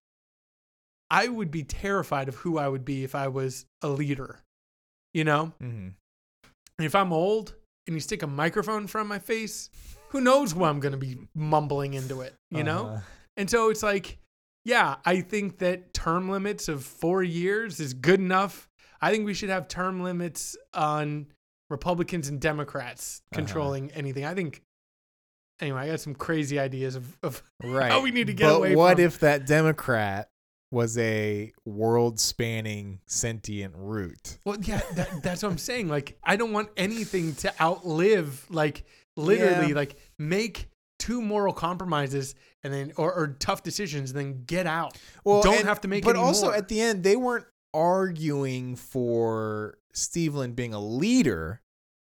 I 1.11 1.29
would 1.29 1.51
be 1.51 1.63
terrified 1.63 2.29
of 2.29 2.37
who 2.37 2.57
I 2.59 2.67
would 2.67 2.85
be 2.87 3.05
if 3.05 3.15
I 3.15 3.29
was 3.29 3.67
a 3.83 3.89
leader. 3.89 4.41
You 5.15 5.25
know? 5.25 5.53
hmm 5.61 5.89
if 6.81 6.95
I'm 6.97 7.13
old 7.13 7.55
and 7.87 7.95
you 7.95 8.01
stick 8.01 8.25
a 8.25 8.27
microphone 8.27 8.89
from 8.89 9.07
my 9.07 9.21
face, 9.21 9.71
who 10.09 10.21
knows 10.21 10.57
what 10.57 10.69
I'm 10.69 10.81
going 10.81 10.91
to 10.93 10.99
be 10.99 11.17
mumbling 11.35 11.95
into 11.95 12.21
it, 12.23 12.35
you 12.51 12.65
know? 12.65 12.87
Uh-huh. 12.89 13.01
And 13.37 13.49
so 13.49 13.71
it's 13.71 13.83
like, 13.85 14.19
yeah, 14.65 14.97
I 15.05 15.21
think 15.21 15.59
that 15.59 15.95
term 15.95 16.29
limits 16.29 16.69
of 16.69 16.83
four 16.85 17.23
years 17.23 17.79
is 17.79 17.95
good 17.95 18.19
enough. 18.19 18.69
I 19.01 19.13
think 19.13 19.25
we 19.25 19.35
should 19.35 19.51
have 19.51 19.69
term 19.69 20.03
limits 20.03 20.57
on 20.73 21.27
Republicans 21.71 22.27
and 22.29 22.41
Democrats 22.41 23.23
Uh-huh. 23.31 23.37
controlling 23.43 23.93
anything. 23.93 24.25
I 24.25 24.35
think, 24.35 24.63
anyway, 25.61 25.83
I 25.83 25.87
got 25.91 26.01
some 26.01 26.17
crazy 26.17 26.59
ideas 26.59 26.97
of, 26.97 27.17
of 27.23 27.41
right 27.63 27.93
how 27.93 28.01
we 28.03 28.11
need 28.11 28.27
to 28.27 28.35
get 28.35 28.47
but 28.49 28.57
away 28.57 28.75
what 28.75 28.97
from- 28.97 29.05
if 29.05 29.21
that 29.21 29.47
democrat 29.47 30.29
was 30.75 30.99
a 30.99 31.53
world 31.65 32.21
spanning 32.21 33.01
sentient 33.07 33.73
root. 33.77 34.37
Well, 34.45 34.59
yeah, 34.61 34.81
that, 34.97 35.23
that's 35.23 35.43
what 35.43 35.53
I'm 35.53 35.59
saying. 35.59 35.89
Like, 35.89 36.19
I 36.23 36.37
don't 36.37 36.53
want 36.53 36.69
anything 36.77 37.35
to 37.37 37.63
outlive, 37.63 38.45
like, 38.51 38.85
literally, 39.17 39.69
Yeah. 39.69 39.75
like, 39.77 39.97
make 40.19 40.69
two 40.99 41.23
moral 41.23 41.53
compromises 41.55 42.35
and 42.63 42.73
then, 42.75 42.93
or, 42.97 43.13
or 43.15 43.29
tough 43.39 43.63
decisions, 43.63 44.11
and 44.11 44.19
then 44.19 44.45
get 44.47 44.67
out. 44.67 44.99
Well, 45.25 45.43
don't 45.43 45.59
and- 45.59 45.69
have 45.69 45.81
to 45.83 45.89
make 45.89 46.05
But 46.05 46.17
also 46.17 46.47
more. 46.47 46.57
at 46.57 46.69
the 46.69 46.81
end, 46.81 47.05
they 47.05 47.17
weren't 47.17 47.47
arguing 47.73 48.77
for 48.77 49.79
Stevland 49.95 50.57
being 50.57 50.75
a 50.75 50.81
leader. 50.81 51.61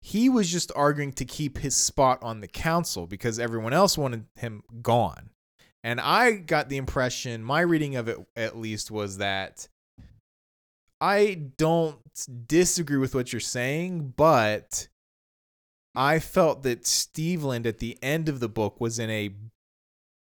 He 0.01 0.29
was 0.29 0.51
just 0.51 0.71
arguing 0.75 1.13
to 1.13 1.25
keep 1.25 1.59
his 1.59 1.75
spot 1.75 2.19
on 2.21 2.41
the 2.41 2.47
council 2.47 3.05
because 3.07 3.39
everyone 3.39 3.71
else 3.73 3.97
wanted 3.97 4.25
him 4.35 4.63
gone. 4.81 5.29
And 5.83 5.99
I 5.99 6.33
got 6.33 6.69
the 6.69 6.77
impression, 6.77 7.43
my 7.43 7.61
reading 7.61 7.95
of 7.95 8.07
it 8.07 8.17
at 8.35 8.57
least, 8.57 8.91
was 8.91 9.17
that 9.17 9.67
I 10.99 11.41
don't 11.57 11.97
disagree 12.47 12.97
with 12.97 13.15
what 13.15 13.33
you're 13.33 13.39
saying, 13.39 14.13
but 14.15 14.87
I 15.95 16.19
felt 16.19 16.63
that 16.63 16.83
Stevland 16.83 17.65
at 17.65 17.79
the 17.79 17.97
end 18.03 18.29
of 18.29 18.39
the 18.39 18.49
book 18.49 18.79
was 18.79 18.99
in 18.99 19.09
a 19.09 19.33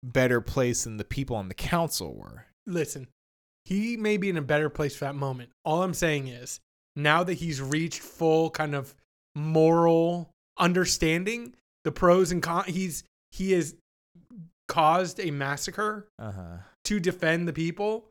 better 0.03 0.41
place 0.41 0.83
than 0.83 0.97
the 0.97 1.03
people 1.03 1.35
on 1.35 1.47
the 1.47 1.53
council 1.53 2.13
were. 2.15 2.47
Listen, 2.65 3.07
he 3.65 3.95
may 3.95 4.17
be 4.17 4.29
in 4.29 4.37
a 4.37 4.41
better 4.41 4.69
place 4.69 4.95
for 4.95 5.05
that 5.05 5.15
moment. 5.15 5.51
All 5.63 5.83
I'm 5.83 5.93
saying 5.93 6.27
is, 6.27 6.59
now 6.95 7.23
that 7.23 7.35
he's 7.35 7.61
reached 7.61 8.01
full 8.01 8.49
kind 8.49 8.75
of 8.75 8.95
moral 9.35 10.31
understanding, 10.57 11.55
the 11.83 11.91
pros 11.91 12.31
and 12.31 12.41
cons, 12.41 12.67
he's, 12.67 13.03
he 13.31 13.51
has 13.53 13.75
caused 14.73 15.19
a 15.19 15.29
massacre 15.31 16.07
Uh 16.19 16.31
huh. 16.31 16.57
to 16.85 16.99
defend 16.99 17.47
the 17.47 17.53
people, 17.53 18.09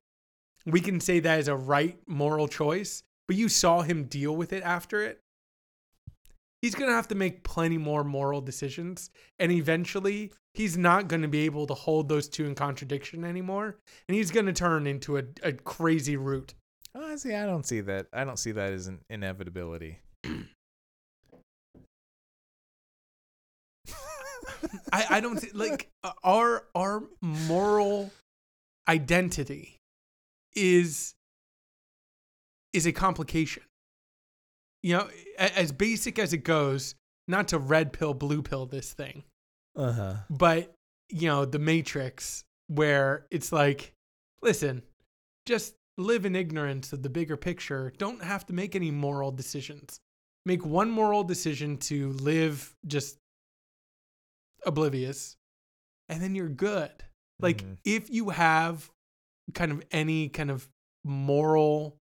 we 0.66 0.80
can 0.80 1.00
say 1.00 1.20
that 1.20 1.40
is 1.40 1.48
a 1.48 1.56
right 1.56 1.98
moral 2.06 2.48
choice. 2.48 3.02
But 3.28 3.36
you 3.36 3.48
saw 3.48 3.82
him 3.82 4.04
deal 4.04 4.34
with 4.36 4.52
it 4.52 4.62
after 4.62 5.02
it. 5.02 5.20
He's 6.60 6.74
going 6.76 6.90
to 6.90 6.94
have 6.94 7.08
to 7.08 7.14
make 7.16 7.42
plenty 7.42 7.78
more 7.78 8.04
moral 8.04 8.40
decisions. 8.40 9.10
And 9.40 9.50
eventually, 9.50 10.32
he's 10.54 10.76
not 10.76 11.08
going 11.08 11.22
to 11.22 11.28
be 11.28 11.44
able 11.46 11.66
to 11.66 11.74
hold 11.74 12.08
those 12.08 12.28
two 12.28 12.44
in 12.46 12.54
contradiction 12.54 13.24
anymore. 13.24 13.78
And 14.08 14.14
he's 14.16 14.30
going 14.30 14.46
to 14.46 14.52
turn 14.52 14.86
into 14.86 15.16
a, 15.18 15.22
a 15.42 15.52
crazy 15.52 16.16
root. 16.16 16.54
Oh, 16.94 17.16
see, 17.16 17.34
I 17.34 17.46
don't 17.46 17.66
see 17.66 17.80
that. 17.80 18.06
I 18.12 18.22
don't 18.24 18.38
see 18.38 18.52
that 18.52 18.72
as 18.72 18.86
an 18.86 19.00
inevitability. 19.10 19.98
I, 24.92 25.04
I 25.10 25.20
don't 25.20 25.36
thi- 25.38 25.50
like 25.52 25.88
uh, 26.04 26.12
our 26.24 26.64
our 26.74 27.02
moral 27.20 28.10
identity 28.88 29.78
is 30.54 31.14
is 32.72 32.86
a 32.86 32.92
complication. 32.92 33.62
You 34.82 34.96
know, 34.96 35.08
as 35.38 35.70
basic 35.72 36.18
as 36.18 36.32
it 36.32 36.38
goes, 36.38 36.94
not 37.28 37.48
to 37.48 37.58
red 37.58 37.92
pill 37.92 38.14
blue 38.14 38.42
pill 38.42 38.66
this 38.66 38.92
thing, 38.92 39.22
Uh 39.76 39.92
huh. 39.92 40.14
but 40.28 40.74
you 41.08 41.28
know, 41.28 41.44
the 41.44 41.58
matrix 41.58 42.42
where 42.68 43.26
it's 43.30 43.52
like, 43.52 43.92
listen, 44.42 44.82
just 45.46 45.74
live 45.98 46.24
in 46.24 46.34
ignorance 46.34 46.92
of 46.92 47.02
the 47.02 47.10
bigger 47.10 47.36
picture. 47.36 47.92
Don't 47.98 48.22
have 48.24 48.46
to 48.46 48.52
make 48.52 48.74
any 48.74 48.90
moral 48.90 49.30
decisions. 49.30 50.00
Make 50.46 50.64
one 50.64 50.90
moral 50.90 51.22
decision 51.22 51.76
to 51.78 52.12
live 52.14 52.74
just 52.86 53.18
oblivious, 54.66 55.36
and 56.08 56.22
then 56.22 56.34
you're 56.34 56.48
good. 56.48 56.92
Like, 57.40 57.62
Mhm. 57.62 57.78
if 57.84 58.10
you 58.10 58.30
have 58.30 58.90
kind 59.54 59.72
of 59.72 59.82
any 59.90 60.28
kind 60.28 60.50
of 60.50 60.68
moral 61.04 61.98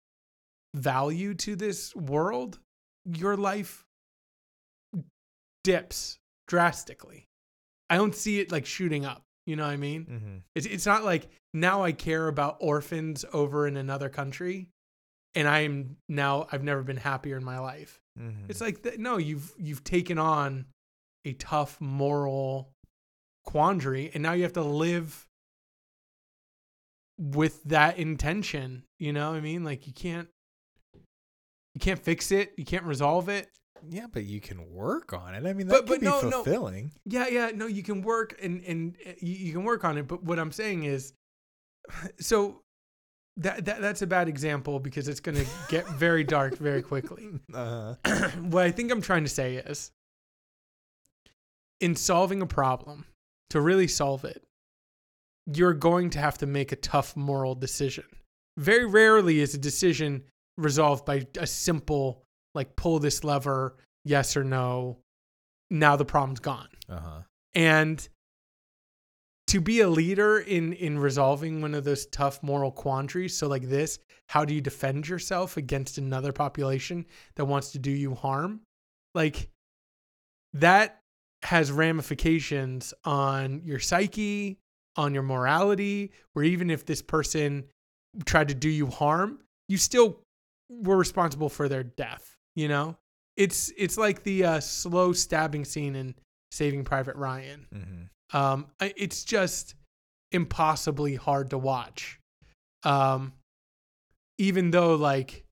value 0.74 1.34
to 1.34 1.56
this 1.56 1.94
world, 1.94 2.58
your 3.04 3.36
life 3.36 3.84
dips 5.64 6.18
drastically. 6.48 7.26
I 7.90 7.96
don't 7.96 8.14
see 8.14 8.40
it 8.40 8.50
like 8.52 8.66
shooting 8.66 9.04
up. 9.04 9.22
You 9.46 9.56
know 9.56 9.64
what 9.64 9.72
I 9.72 9.76
mean? 9.76 10.06
Mm-hmm. 10.06 10.36
It's 10.56 10.66
it's 10.66 10.86
not 10.86 11.04
like 11.04 11.28
now 11.54 11.84
I 11.84 11.92
care 11.92 12.26
about 12.28 12.56
orphans 12.60 13.24
over 13.32 13.66
in 13.68 13.76
another 13.76 14.08
country, 14.08 14.68
and 15.34 15.46
I'm 15.46 15.96
now 16.08 16.48
I've 16.50 16.64
never 16.64 16.82
been 16.82 16.96
happier 16.96 17.36
in 17.36 17.44
my 17.44 17.58
life. 17.60 18.00
Mm-hmm. 18.18 18.46
It's 18.48 18.60
like 18.60 18.84
no, 18.98 19.18
you've 19.18 19.54
you've 19.56 19.84
taken 19.84 20.18
on 20.18 20.66
a 21.26 21.32
tough 21.34 21.78
moral 21.80 22.70
quandary, 23.44 24.10
and 24.14 24.22
now 24.22 24.32
you 24.32 24.42
have 24.44 24.54
to 24.54 24.62
live 24.62 25.26
with 27.18 27.62
that 27.64 27.98
intention. 27.98 28.84
You 28.98 29.12
know 29.12 29.30
what 29.30 29.36
I 29.36 29.40
mean? 29.40 29.64
Like 29.64 29.86
you 29.86 29.92
can't 29.92 30.28
you 31.74 31.80
can't 31.80 31.98
fix 31.98 32.30
it, 32.32 32.54
you 32.56 32.64
can't 32.64 32.84
resolve 32.84 33.28
it. 33.28 33.48
yeah, 33.86 34.06
but 34.10 34.24
you 34.24 34.40
can 34.40 34.70
work 34.72 35.12
on 35.12 35.34
it. 35.34 35.46
I 35.46 35.52
mean, 35.52 35.66
But- 35.68 35.86
that 35.86 35.92
could 35.92 36.00
but 36.00 36.00
be 36.00 36.06
no, 36.06 36.20
no. 36.22 36.30
fulfilling. 36.42 36.92
Yeah, 37.04 37.28
yeah, 37.28 37.50
no, 37.54 37.66
you 37.66 37.82
can 37.82 38.02
work 38.02 38.34
and 38.42 38.62
and 38.64 38.96
you, 39.20 39.34
you 39.34 39.52
can 39.52 39.64
work 39.64 39.84
on 39.84 39.98
it. 39.98 40.08
But 40.08 40.22
what 40.22 40.38
I'm 40.38 40.52
saying 40.52 40.84
is, 40.84 41.12
so 42.20 42.62
that, 43.38 43.66
that 43.66 43.82
that's 43.82 44.00
a 44.00 44.06
bad 44.06 44.28
example 44.28 44.80
because 44.80 45.08
it's 45.08 45.20
going 45.20 45.36
to 45.36 45.46
get 45.68 45.86
very 45.88 46.24
dark 46.24 46.56
very 46.56 46.80
quickly. 46.82 47.28
uh-huh. 47.54 48.28
what 48.40 48.64
I 48.64 48.70
think 48.70 48.90
I'm 48.90 49.02
trying 49.02 49.24
to 49.24 49.30
say 49.30 49.56
is, 49.56 49.90
in 51.80 51.94
solving 51.94 52.42
a 52.42 52.46
problem, 52.46 53.06
to 53.50 53.60
really 53.60 53.88
solve 53.88 54.24
it, 54.24 54.42
you're 55.46 55.74
going 55.74 56.10
to 56.10 56.18
have 56.18 56.38
to 56.38 56.46
make 56.46 56.72
a 56.72 56.76
tough 56.76 57.16
moral 57.16 57.54
decision. 57.54 58.04
Very 58.58 58.86
rarely 58.86 59.40
is 59.40 59.54
a 59.54 59.58
decision 59.58 60.24
resolved 60.56 61.04
by 61.04 61.26
a 61.38 61.46
simple 61.46 62.22
like 62.54 62.74
pull 62.74 62.98
this 62.98 63.22
lever, 63.22 63.76
yes 64.04 64.36
or 64.36 64.42
no. 64.42 64.98
Now 65.70 65.96
the 65.96 66.04
problem's 66.04 66.40
gone 66.40 66.68
huh. 66.88 67.22
and 67.54 68.08
to 69.48 69.60
be 69.60 69.80
a 69.80 69.88
leader 69.88 70.38
in 70.38 70.72
in 70.74 70.98
resolving 70.98 71.60
one 71.60 71.74
of 71.74 71.84
those 71.84 72.06
tough 72.06 72.42
moral 72.42 72.70
quandaries 72.70 73.36
so 73.36 73.48
like 73.48 73.68
this 73.68 73.98
how 74.28 74.44
do 74.44 74.54
you 74.54 74.60
defend 74.60 75.08
yourself 75.08 75.56
against 75.56 75.98
another 75.98 76.32
population 76.32 77.06
that 77.36 77.44
wants 77.44 77.72
to 77.72 77.78
do 77.78 77.90
you 77.90 78.14
harm 78.14 78.60
like 79.14 79.48
that 80.52 81.00
has 81.42 81.70
ramifications 81.72 82.92
on 83.04 83.62
your 83.64 83.78
psyche 83.78 84.58
on 84.96 85.12
your 85.12 85.22
morality 85.22 86.10
where 86.32 86.44
even 86.44 86.70
if 86.70 86.84
this 86.86 87.02
person 87.02 87.64
tried 88.24 88.48
to 88.48 88.54
do 88.54 88.68
you 88.68 88.86
harm 88.86 89.38
you 89.68 89.76
still 89.76 90.20
were 90.70 90.96
responsible 90.96 91.48
for 91.48 91.68
their 91.68 91.82
death 91.82 92.36
you 92.54 92.66
know 92.68 92.96
it's 93.36 93.70
it's 93.76 93.98
like 93.98 94.22
the 94.22 94.44
uh, 94.44 94.60
slow 94.60 95.12
stabbing 95.12 95.64
scene 95.64 95.94
in 95.94 96.14
saving 96.50 96.82
private 96.84 97.14
ryan 97.16 97.66
Mm-hmm. 97.74 98.36
um, 98.36 98.66
it's 98.80 99.24
just 99.24 99.74
impossibly 100.32 101.14
hard 101.14 101.50
to 101.50 101.58
watch. 101.58 102.18
Um, 102.82 103.32
even 104.38 104.70
though 104.70 104.94
like 104.96 105.44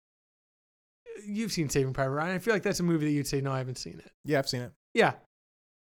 you've 1.26 1.52
seen 1.52 1.68
Saving 1.68 1.92
Private 1.92 2.10
Ryan, 2.12 2.34
I 2.34 2.38
feel 2.38 2.54
like 2.54 2.62
that's 2.62 2.80
a 2.80 2.84
movie 2.84 3.06
that 3.06 3.12
you'd 3.12 3.26
say 3.26 3.40
no, 3.40 3.52
I 3.52 3.58
haven't 3.58 3.78
seen 3.78 3.98
it. 3.98 4.10
Yeah, 4.24 4.38
I've 4.38 4.48
seen 4.48 4.62
it. 4.62 4.72
Yeah, 4.94 5.12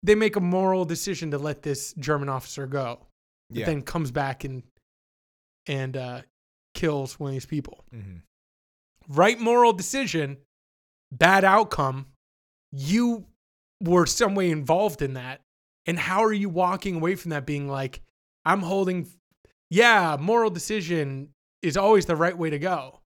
they 0.03 0.15
make 0.15 0.37
a 0.37 0.41
moral 0.41 0.85
decision 0.85 1.31
to 1.31 1.39
let 1.39 1.62
this 1.62 1.93
German 1.95 2.29
officer 2.29 2.66
go, 2.66 3.07
but 3.51 3.59
Yeah. 3.61 3.66
then 3.66 3.83
comes 3.83 4.11
back 4.11 4.45
and 4.45 4.62
and 5.66 5.97
uh, 5.97 6.23
kills 6.74 7.20
one 7.20 7.31
of 7.31 7.35
these 7.35 7.47
people. 7.47 7.85
mm-hmm. 7.95 8.16
Right 9.09 9.39
moral 9.39 9.73
decision, 9.73 10.39
bad 11.12 11.45
outcome. 11.45 12.07
You 12.73 13.27
were 13.81 14.07
some 14.07 14.35
way 14.35 14.51
involved 14.51 15.03
in 15.03 15.15
that. 15.15 15.41
And 15.87 15.99
how 15.99 16.24
are 16.24 16.33
you 16.33 16.49
walking 16.49 16.97
away 16.97 17.15
from 17.16 17.31
that 17.31 17.45
being 17.47 17.69
like, 17.69 18.01
I'm 18.45 18.61
holding, 18.61 19.09
yeah, 19.70 20.16
moral 20.20 20.51
decision 20.51 21.31
is 21.62 21.77
always 21.77 22.07
the 22.07 22.16
right 22.16 22.37
way 22.37 22.51
to 22.51 22.59
go. 22.59 23.01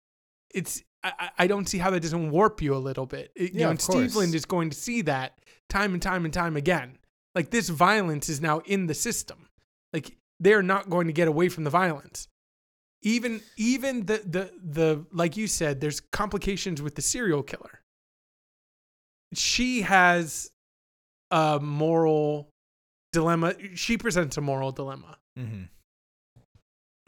It's, 0.54 0.84
I, 1.04 1.30
I- 1.40 1.48
don't 1.48 1.68
see 1.68 1.78
how 1.78 1.90
that 1.92 2.02
doesn't 2.02 2.32
warp 2.32 2.62
you 2.62 2.76
a 2.76 2.78
little 2.78 3.06
bit. 3.06 3.32
It- 3.36 3.54
you 3.54 3.60
Yeah, 3.60 3.66
know, 3.66 3.66
of 3.68 3.72
and 3.72 3.80
course. 3.80 4.16
Stevland 4.16 4.34
is 4.34 4.46
going 4.46 4.70
to 4.70 4.78
see 4.78 5.02
that 5.04 5.40
time 5.70 5.94
and 5.94 6.02
time 6.02 6.26
and 6.26 6.34
time 6.34 6.56
again. 6.56 6.98
Like 7.34 7.50
this 7.50 7.70
violence 7.70 8.30
is 8.30 8.42
now 8.42 8.60
in 8.60 8.88
the 8.88 8.94
system. 8.94 9.48
Like 9.94 10.16
they're 10.40 10.64
not 10.64 10.90
going 10.90 11.08
to 11.08 11.14
get 11.14 11.28
away 11.28 11.50
from 11.50 11.64
the 11.64 11.70
violence. 11.70 12.28
Even 13.02 13.42
even 13.58 14.06
the 14.06 14.18
the 14.26 14.52
the 14.64 15.06
like 15.12 15.38
you 15.38 15.48
said, 15.48 15.80
there's 15.82 16.00
complications 16.00 16.82
with 16.82 16.96
the 16.96 17.02
serial 17.02 17.44
killer. 17.44 17.82
She 19.34 19.82
has 19.82 20.50
a 21.32 21.60
moral 21.60 22.50
dilemma. 23.12 23.54
She 23.76 23.98
presents 23.98 24.38
a 24.38 24.42
moral 24.42 24.72
dilemma. 24.72 25.18
Mm-hmm. 25.38 25.64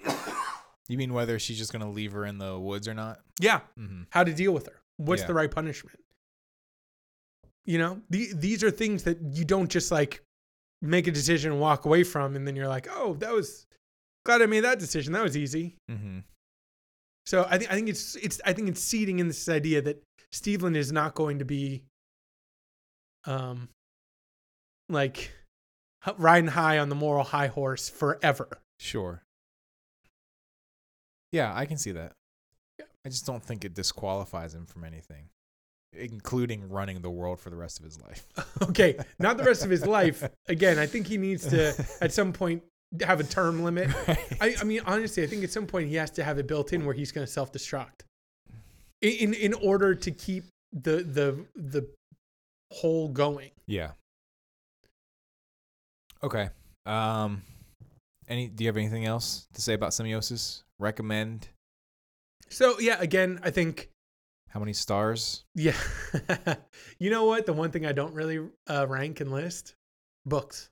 you 0.87 0.97
mean 0.97 1.13
whether 1.13 1.39
she's 1.39 1.57
just 1.57 1.71
gonna 1.71 1.89
leave 1.89 2.11
her 2.11 2.25
in 2.25 2.37
the 2.37 2.59
woods 2.59 2.87
or 2.87 2.93
not? 2.93 3.19
Yeah, 3.39 3.61
Mm-hmm. 3.79 4.03
how 4.09 4.23
to 4.23 4.33
deal 4.33 4.51
with 4.51 4.67
her. 4.67 4.81
What's 4.97 5.21
Yeah. 5.21 5.27
the 5.27 5.33
right 5.33 5.49
punishment? 5.51 5.99
You 7.67 7.77
know, 7.77 8.01
the, 8.09 8.31
these 8.33 8.63
are 8.63 8.71
things 8.71 9.03
that 9.03 9.19
you 9.21 9.45
don't 9.45 9.69
just 9.69 9.91
like 9.91 10.23
make 10.81 11.05
a 11.05 11.11
decision 11.11 11.51
and 11.51 11.61
walk 11.61 11.85
away 11.85 12.03
from, 12.03 12.35
and 12.35 12.47
then 12.47 12.55
you're 12.55 12.67
like, 12.67 12.87
oh, 12.89 13.13
that 13.15 13.31
was 13.31 13.67
glad 14.25 14.41
I 14.41 14.47
made 14.47 14.61
that 14.61 14.79
decision. 14.79 15.13
That 15.13 15.23
was 15.23 15.37
easy. 15.37 15.75
Mm-hmm. 15.91 16.19
So 17.25 17.45
I 17.49 17.57
think 17.57 17.71
I 17.71 17.75
think 17.75 17.89
it's 17.89 18.15
it's 18.15 18.39
I 18.45 18.53
think 18.53 18.69
it's 18.69 18.81
seeding 18.81 19.19
in 19.19 19.27
this 19.27 19.49
idea 19.49 19.81
that 19.81 20.01
Steven 20.31 20.75
is 20.75 20.91
not 20.91 21.13
going 21.13 21.39
to 21.39 21.45
be 21.45 21.83
um 23.25 23.67
like 24.87 25.31
riding 26.17 26.49
high 26.49 26.79
on 26.79 26.87
the 26.87 26.95
moral 26.95 27.25
high 27.25 27.47
horse 27.47 27.89
forever. 27.89 28.47
Sure. 28.79 29.23
Yeah, 31.33 31.53
I 31.53 31.65
can 31.65 31.77
see 31.77 31.91
that. 31.91 32.13
Yeah. 32.79 32.85
I 33.05 33.09
just 33.09 33.25
don't 33.25 33.43
think 33.43 33.65
it 33.65 33.73
disqualifies 33.73 34.53
him 34.53 34.65
from 34.65 34.85
anything, 34.85 35.27
including 35.93 36.69
running 36.69 37.01
the 37.01 37.09
world 37.09 37.39
for 37.39 37.49
the 37.49 37.55
rest 37.55 37.79
of 37.79 37.85
his 37.85 37.99
life. 38.01 38.27
okay, 38.63 38.97
not 39.19 39.37
the 39.37 39.43
rest 39.43 39.63
of 39.63 39.69
his 39.69 39.85
life. 39.85 40.27
Again, 40.47 40.77
I 40.79 40.85
think 40.85 41.07
he 41.07 41.17
needs 41.17 41.47
to 41.47 41.73
at 42.01 42.13
some 42.13 42.33
point 42.33 42.63
have 43.01 43.19
a 43.19 43.23
term 43.23 43.63
limit. 43.63 43.89
I, 44.41 44.55
I 44.59 44.63
mean, 44.63 44.81
honestly, 44.85 45.23
I 45.23 45.27
think 45.27 45.43
at 45.43 45.51
some 45.51 45.67
point 45.67 45.89
he 45.89 45.95
has 45.95 46.11
to 46.11 46.23
have 46.23 46.37
it 46.37 46.47
built 46.47 46.73
in 46.73 46.85
where 46.85 46.93
he's 46.93 47.11
going 47.11 47.25
to 47.25 47.31
self 47.31 47.51
destruct, 47.51 48.01
in 49.01 49.33
in 49.33 49.53
order 49.53 49.95
to 49.95 50.11
keep 50.11 50.45
the 50.73 51.03
the 51.03 51.45
the 51.55 51.87
whole 52.71 53.07
going. 53.09 53.51
yeah. 53.65 53.91
Okay. 56.23 56.49
Um 56.85 57.43
any 58.27 58.47
do 58.47 58.63
you 58.63 58.67
have 58.67 58.77
anything 58.77 59.05
else 59.05 59.47
to 59.53 59.61
say 59.61 59.73
about 59.73 59.91
semiosis? 59.91 60.63
Recommend 60.79 61.47
So 62.49 62.79
yeah, 62.79 62.97
again, 62.99 63.39
I 63.43 63.51
think 63.51 63.89
how 64.49 64.59
many 64.59 64.73
stars? 64.73 65.43
yeah. 65.55 65.75
you 66.99 67.09
know 67.09 67.25
what? 67.25 67.45
The 67.45 67.53
one 67.53 67.71
thing 67.71 67.85
I 67.85 67.91
don't 67.91 68.13
really 68.13 68.47
uh, 68.67 68.85
rank 68.87 69.21
and 69.21 69.31
list 69.31 69.75
books. 70.25 70.69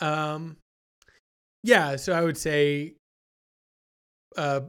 Um, 0.00 0.56
yeah. 1.62 1.96
So 1.96 2.12
I 2.12 2.22
would 2.22 2.38
say, 2.38 2.94
uh, 4.36 4.60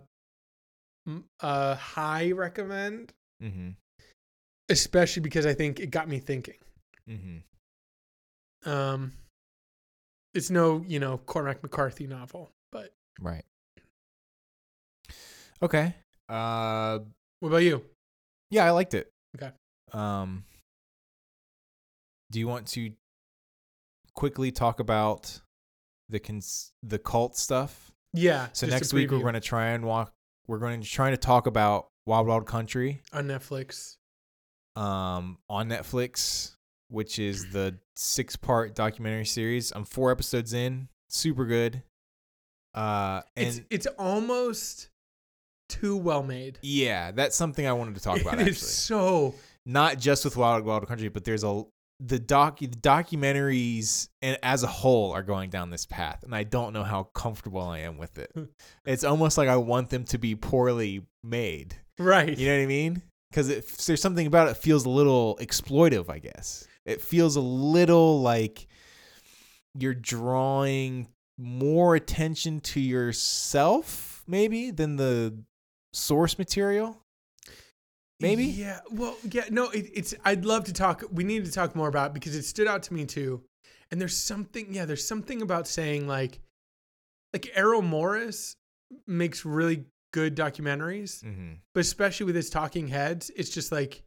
m- 1.07 1.25
uh, 1.39 1.75
high 1.75 2.31
recommend, 2.31 3.13
mm-hmm. 3.41 3.69
especially 4.69 5.21
because 5.21 5.45
I 5.45 5.53
think 5.53 5.79
it 5.79 5.91
got 5.91 6.07
me 6.07 6.19
thinking. 6.19 6.57
Mm-hmm. 7.09 8.69
Um, 8.69 9.11
it's 10.33 10.49
no, 10.49 10.83
you 10.87 10.99
know, 10.99 11.17
Cormac 11.17 11.61
McCarthy 11.63 12.07
novel, 12.07 12.51
but 12.71 12.93
Right. 13.19 13.43
Okay. 15.61 15.93
Uh 16.29 16.99
what 17.41 17.49
about 17.49 17.57
you? 17.63 17.83
yeah, 18.49 18.65
I 18.65 18.71
liked 18.71 18.93
it. 18.93 19.11
Okay. 19.35 19.51
Um 19.91 20.45
Do 22.31 22.39
you 22.39 22.47
want 22.47 22.67
to 22.67 22.91
quickly 24.13 24.51
talk 24.51 24.79
about 24.79 25.41
the 26.09 26.19
cons- 26.19 26.71
the 26.83 26.97
cult 26.99 27.35
stuff? 27.37 27.91
Yeah. 28.13 28.47
So 28.53 28.67
next 28.67 28.93
week 28.93 29.11
we're 29.11 29.19
going 29.19 29.33
to 29.35 29.39
try 29.39 29.67
and 29.69 29.83
walk 29.85 30.11
we're 30.47 30.59
going 30.59 30.81
to 30.81 30.87
try 30.87 31.11
to 31.11 31.17
talk 31.17 31.47
about 31.47 31.87
Wild 32.05 32.27
Wild 32.27 32.45
Country 32.45 33.01
on 33.13 33.27
Netflix. 33.27 33.97
um 34.75 35.37
on 35.49 35.69
Netflix, 35.69 36.55
which 36.89 37.19
is 37.19 37.51
the 37.51 37.77
six-part 37.95 38.75
documentary 38.75 39.25
series. 39.25 39.71
I'm 39.71 39.85
4 39.85 40.11
episodes 40.11 40.53
in. 40.53 40.87
Super 41.09 41.45
good. 41.45 41.83
Uh 42.73 43.21
and 43.35 43.47
It's 43.47 43.61
it's 43.69 43.87
almost 43.97 44.89
too 45.71 45.95
well 45.97 46.23
made. 46.23 46.59
yeah, 46.61 47.11
that's 47.11 47.35
something 47.35 47.65
I 47.65 47.73
wanted 47.73 47.95
to 47.95 48.01
talk 48.01 48.21
about 48.21 48.35
It 48.35 48.39
actually. 48.41 48.51
is 48.51 48.59
so 48.59 49.35
not 49.65 49.97
just 49.99 50.25
with 50.25 50.35
Wild 50.37 50.65
Wild 50.65 50.87
Country, 50.87 51.09
but 51.09 51.23
there's 51.23 51.43
a 51.43 51.63
the 52.03 52.17
doc 52.19 52.59
the 52.59 52.67
documentaries 52.67 54.09
and 54.23 54.37
as 54.41 54.63
a 54.63 54.67
whole 54.67 55.11
are 55.11 55.21
going 55.23 55.49
down 55.49 55.69
this 55.69 55.85
path, 55.85 56.23
and 56.23 56.33
I 56.35 56.43
don't 56.43 56.73
know 56.73 56.83
how 56.83 57.03
comfortable 57.03 57.61
I 57.61 57.79
am 57.79 57.97
with 57.97 58.17
it. 58.17 58.31
it's 58.85 59.03
almost 59.03 59.37
like 59.37 59.47
I 59.49 59.57
want 59.57 59.89
them 59.89 60.03
to 60.05 60.17
be 60.17 60.35
poorly 60.35 61.05
made. 61.23 61.75
right. 61.99 62.35
You 62.37 62.47
know 62.47 62.57
what 62.57 62.63
I 62.63 62.65
mean? 62.67 63.01
Because 63.29 63.47
there's 63.85 64.01
something 64.01 64.27
about 64.27 64.49
it 64.49 64.57
feels 64.57 64.85
a 64.85 64.89
little 64.89 65.37
exploitive. 65.41 66.09
I 66.09 66.19
guess 66.19 66.67
it 66.85 67.01
feels 67.01 67.35
a 67.35 67.41
little 67.41 68.21
like 68.21 68.67
you're 69.79 69.93
drawing 69.93 71.07
more 71.37 71.95
attention 71.95 72.59
to 72.59 72.79
yourself, 72.81 74.23
maybe, 74.27 74.71
than 74.71 74.95
the 74.97 75.33
source 75.93 76.37
material. 76.37 76.97
Maybe? 78.19 78.45
Yeah. 78.45 78.79
Well, 78.91 79.17
yeah. 79.31 79.45
No, 79.49 79.69
it, 79.71 79.89
it's. 79.93 80.13
I'd 80.23 80.45
love 80.45 80.65
to 80.65 80.73
talk. 80.73 81.03
We 81.11 81.23
need 81.23 81.43
to 81.45 81.51
talk 81.51 81.75
more 81.75 81.87
about 81.87 82.11
it 82.11 82.13
because 82.13 82.35
it 82.35 82.43
stood 82.43 82.67
out 82.67 82.83
to 82.83 82.93
me 82.93 83.05
too. 83.05 83.41
And 83.89 83.99
there's 83.99 84.15
something. 84.15 84.73
Yeah. 84.73 84.85
There's 84.85 85.05
something 85.07 85.41
about 85.41 85.67
saying 85.67 86.07
like, 86.07 86.39
like 87.33 87.49
Errol 87.55 87.81
Morris 87.81 88.55
makes 89.07 89.43
really 89.45 89.85
good 90.13 90.35
documentaries, 90.35 91.23
Mm-hmm. 91.23 91.53
but 91.73 91.79
especially 91.79 92.25
with 92.25 92.35
his 92.35 92.49
talking 92.49 92.87
heads, 92.89 93.31
it's 93.35 93.49
just 93.49 93.71
like, 93.71 94.03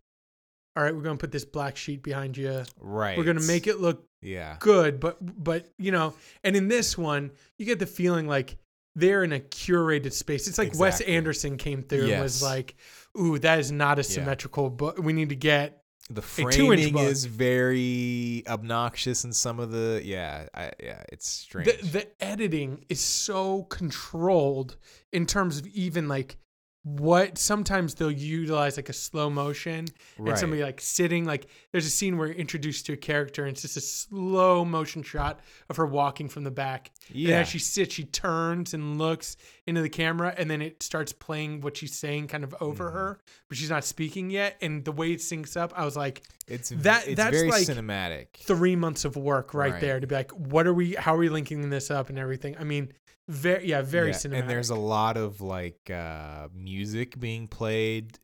all 0.77 0.83
right, 0.85 0.95
we're 0.95 1.03
gonna 1.03 1.17
put 1.17 1.33
this 1.33 1.45
black 1.47 1.77
sheet 1.77 2.03
behind 2.03 2.37
you. 2.37 2.63
Right. 2.79 3.17
We're 3.19 3.25
gonna 3.25 3.41
make 3.47 3.67
it 3.67 3.81
look 3.81 4.05
Yeah. 4.23 4.57
good, 4.61 5.01
but 5.01 5.17
but 5.43 5.67
you 5.79 5.91
know, 5.91 6.15
and 6.45 6.55
in 6.55 6.69
this 6.69 6.97
one, 6.97 7.33
you 7.59 7.67
get 7.67 7.79
the 7.81 7.87
feeling 7.87 8.29
like 8.29 8.59
they're 8.95 9.25
in 9.25 9.33
a 9.33 9.41
curated 9.41 10.13
space. 10.13 10.47
It's 10.49 10.59
like 10.59 10.79
Wes 10.79 11.01
Anderson 11.01 11.57
came 11.57 11.83
through 11.83 12.11
and 12.11 12.23
was 12.23 12.43
like, 12.43 12.77
"Ooh, 13.19 13.39
that 13.41 13.59
is 13.59 13.73
not 13.73 13.99
a 13.99 14.03
Yeah. 14.03 14.09
symmetrical, 14.09 14.71
but 14.71 15.03
we 15.03 15.13
need 15.13 15.29
to 15.31 15.37
get 15.37 15.83
The 16.11 16.23
framing 16.23 16.93
book. 16.93 17.03
is 17.11 17.25
very 17.25 18.45
obnoxious 18.47 19.25
in 19.25 19.33
some 19.33 19.59
of 19.59 19.71
the 19.71 20.03
yeah, 20.05 20.47
I, 20.55 20.71
yeah, 20.83 21.03
it's 21.11 21.29
strange. 21.29 21.67
the 21.67 21.87
the 21.87 22.23
editing 22.25 22.85
is 22.89 23.01
so 23.01 23.65
controlled 23.65 24.77
in 25.13 25.27
terms 25.27 25.59
of 25.59 25.67
even 25.69 26.09
like 26.09 26.37
what 26.87 27.39
sometimes 27.39 27.95
they'll 27.95 28.11
utilize 28.11 28.77
like 28.77 28.91
a 28.91 28.93
slow 28.93 29.31
motion 29.31 29.87
and 30.19 30.39
somebody 30.39 30.63
like 30.63 30.83
sitting 30.83 31.25
like 31.25 31.47
there's 31.73 31.87
a 31.87 31.91
scene 31.91 32.19
where 32.19 32.27
you're 32.27 32.37
introduced 32.37 32.85
to 32.85 32.93
a 32.93 32.97
character 32.97 33.45
and 33.45 33.53
it's 33.53 33.63
just 33.63 33.79
a 33.79 33.81
slow 33.81 34.67
motion 34.67 35.03
shot 35.03 35.41
of 35.71 35.79
her 35.79 35.87
walking 35.87 36.29
from 36.29 36.45
the 36.45 36.51
back 36.51 36.91
And 37.09 37.17
yeah. 37.17 37.39
as 37.41 37.49
she 37.49 37.59
sits, 37.59 37.95
she 37.95 38.05
turns 38.05 38.75
and 38.75 38.99
looks 38.99 39.37
into 39.67 39.81
the 39.81 39.89
camera, 39.89 40.35
and 40.37 40.51
then 40.51 40.61
it 40.61 40.83
starts 40.83 41.11
playing 41.13 41.63
what 41.63 41.79
she's 41.79 41.99
saying 41.99 42.27
kind 42.29 42.45
of 42.45 42.55
over 42.61 42.91
Mhm. 42.91 42.93
her, 42.93 43.21
but 43.49 43.57
she's 43.57 43.71
not 43.71 43.83
speaking 43.85 44.29
yet. 44.29 44.59
And 44.61 44.85
the 44.85 44.93
way 44.93 45.13
it 45.13 45.21
syncs 45.21 45.57
up, 45.57 45.73
I 45.75 45.87
was 45.87 45.97
like, 45.97 46.23
it's 46.47 46.69
that- 46.69 47.09
it's 47.09 47.17
that's 47.17 47.35
very 47.35 47.51
like 47.51 47.67
cinematic. 47.67 48.27
three 48.43 48.77
months 48.77 49.07
of 49.07 49.17
work 49.17 49.55
right, 49.55 49.73
Right. 49.73 49.81
there 49.81 50.01
to 50.01 50.07
be 50.07 50.15
like, 50.15 50.31
what 50.33 50.67
are 50.67 50.75
we, 50.75 50.93
how 50.95 51.15
are 51.15 51.19
we 51.19 51.31
linking 51.31 51.71
this 51.71 51.91
up 51.91 52.11
and 52.11 52.19
everything? 52.19 52.57
I 52.59 52.65
mean, 52.65 52.93
very, 53.29 53.67
yeah, 53.69 53.83
very 53.83 54.09
Yeah, 54.09 54.15
cinematic. 54.15 54.41
And 54.41 54.51
there's 54.51 54.71
a 54.71 54.75
lot 54.75 55.17
of 55.17 55.41
like 55.41 55.91
uh 55.91 56.49
music 56.55 57.19
being 57.19 57.49
played 57.49 58.19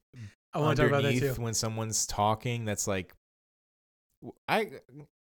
I 0.53 0.59
want 0.59 0.77
to 0.77 0.83
talk 0.83 0.91
about 0.91 1.03
that 1.05 1.19
too. 1.19 1.41
when 1.43 1.55
someone's 1.55 2.07
talking 2.07 2.65
that's 2.65 2.87
like 2.87 3.15
I 4.49 4.73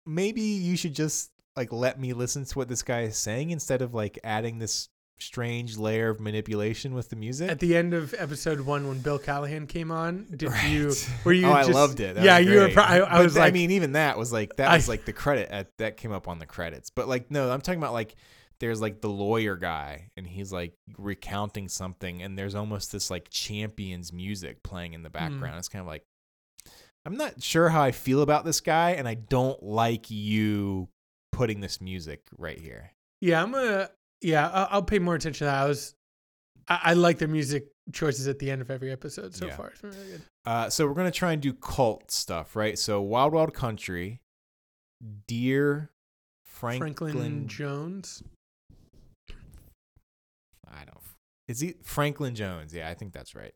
maybe 0.05 0.41
you 0.41 0.75
should 0.75 0.93
just 0.93 1.31
like 1.55 1.71
let 1.71 1.99
me 1.99 2.13
listen 2.13 2.45
to 2.45 2.57
what 2.57 2.67
this 2.67 2.83
guy 2.83 3.01
is 3.03 3.17
saying 3.17 3.51
instead 3.51 3.81
of 3.81 3.93
like 3.93 4.19
adding 4.23 4.59
this 4.59 4.89
strange 5.21 5.77
layer 5.77 6.09
of 6.09 6.19
manipulation 6.21 6.93
with 6.93 7.09
the 7.09 7.15
music. 7.15 7.49
At 7.49 7.59
the 7.59 7.75
end 7.75 7.93
of 7.93 8.15
episode 8.17 8.61
one, 8.61 8.87
when 8.87 8.99
Bill 8.99 9.19
Callahan 9.19 9.67
came 9.67 9.91
on, 9.91 10.25
did 10.35 10.43
Right. 10.49 10.69
you, 10.69 10.93
were 11.25 11.33
you 11.33 11.45
oh, 11.47 11.51
I 11.51 11.63
loved 11.63 11.99
it. 11.99 12.15
That 12.15 12.23
yeah, 12.23 12.37
you 12.37 12.57
were, 12.59 12.69
pro- 12.69 12.83
I, 12.83 12.97
I 12.99 13.21
was 13.21 13.33
th- 13.33 13.41
like, 13.41 13.51
I 13.51 13.53
mean, 13.53 13.71
even 13.71 13.91
that 13.93 14.17
was 14.17 14.31
like 14.31 14.55
that 14.55 14.69
I- 14.71 14.75
was 14.77 14.87
like 14.87 15.03
the 15.05 15.11
credit 15.13 15.49
at, 15.51 15.77
that 15.77 15.97
came 15.97 16.11
up 16.13 16.27
on 16.29 16.39
the 16.39 16.45
credits. 16.45 16.89
But 16.89 17.09
like, 17.09 17.29
no, 17.31 17.51
I'm 17.51 17.59
talking 17.61 17.79
about 17.79 17.91
like 17.93 18.15
there's 18.59 18.81
like 18.81 19.01
the 19.01 19.09
lawyer 19.09 19.55
guy, 19.55 20.09
and 20.17 20.27
he's 20.27 20.51
like 20.51 20.73
recounting 20.97 21.67
something, 21.69 22.21
and 22.21 22.37
there's 22.37 22.55
almost 22.55 22.91
this 22.91 23.09
like 23.09 23.29
champions 23.29 24.11
music 24.13 24.63
playing 24.63 24.93
in 24.93 25.03
the 25.03 25.09
background. 25.09 25.57
It's 25.57 25.69
kind 25.69 25.81
of 25.81 25.87
like 25.87 26.03
I'm 27.05 27.15
not 27.15 27.41
sure 27.41 27.69
how 27.69 27.81
I 27.81 27.91
feel 27.91 28.21
about 28.21 28.45
this 28.45 28.59
guy, 28.61 28.91
and 28.91 29.07
I 29.07 29.13
don't 29.13 29.61
like 29.63 30.11
you 30.11 30.89
putting 31.31 31.61
this 31.61 31.79
music 31.79 32.21
right 32.37 32.59
here. 32.59 32.91
Yeah, 33.21 33.41
I'm 33.41 33.51
gonna. 33.51 33.89
Yeah, 34.21 34.49
I'll, 34.69 34.83
pay 34.83 34.99
more 34.99 35.15
attention 35.15 35.45
to 35.45 35.51
that. 35.51 35.63
I 35.63 35.65
was, 35.65 35.95
I, 36.67 36.79
I 36.83 36.93
like 36.93 37.19
their 37.19 37.29
music 37.29 37.67
choices 37.93 38.27
at 38.27 38.37
the 38.39 38.51
end 38.51 38.61
of 38.61 38.69
every 38.69 38.91
episode 38.91 39.33
so 39.33 39.47
Yeah. 39.47 39.55
far. 39.55 39.69
It's 39.69 39.81
really 39.81 39.95
good. 40.11 40.21
Uh, 40.45 40.69
so 40.69 40.85
we're 40.85 40.93
gonna 40.93 41.09
try 41.09 41.31
and 41.31 41.41
do 41.41 41.53
cult 41.53 42.11
stuff, 42.11 42.55
right? 42.57 42.77
So 42.77 42.99
Wild 43.01 43.31
Wild 43.33 43.53
Country, 43.53 44.19
Dear 45.27 45.91
Franklin, 46.43 46.93
Franklin 46.93 47.47
Jones. 47.47 48.23
I 50.69 50.85
don't. 50.85 50.97
Is 51.47 51.59
he 51.59 51.75
Franklin 51.83 52.35
Jones? 52.35 52.73
Yeah, 52.73 52.89
I 52.89 52.93
think 52.93 53.13
that's 53.13 53.33
right. 53.35 53.53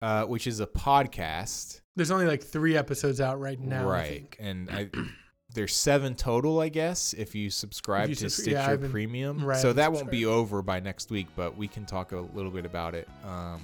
Uh, 0.00 0.24
which 0.24 0.46
is 0.48 0.58
a 0.60 0.66
podcast, 0.66 1.80
There's 1.94 2.10
only 2.10 2.26
like 2.26 2.42
three 2.42 2.76
episodes 2.76 3.20
out 3.20 3.38
right 3.38 3.60
now. 3.60 3.88
I 3.88 3.92
right? 3.92 4.08
think. 4.08 4.36
And 4.40 4.68
I, 4.70 4.90
there's 5.54 5.76
seven 5.76 6.16
total, 6.16 6.58
I 6.60 6.70
guess, 6.70 7.12
if 7.12 7.34
you 7.36 7.50
subscribe 7.50 8.08
you 8.08 8.16
to 8.16 8.20
subs- 8.30 8.42
Stitcher 8.42 8.50
yeah, 8.56 8.74
been- 8.76 8.90
Premium. 8.90 9.44
right, 9.44 9.60
so 9.60 9.72
that 9.74 9.92
won't 9.92 10.10
be 10.10 10.26
over 10.26 10.60
by 10.62 10.80
next 10.80 11.10
week, 11.10 11.28
but 11.36 11.56
we 11.56 11.68
can 11.68 11.84
talk 11.86 12.10
a 12.12 12.18
little 12.18 12.50
bit 12.50 12.66
about 12.66 12.94
it. 12.96 13.08
Um, 13.24 13.62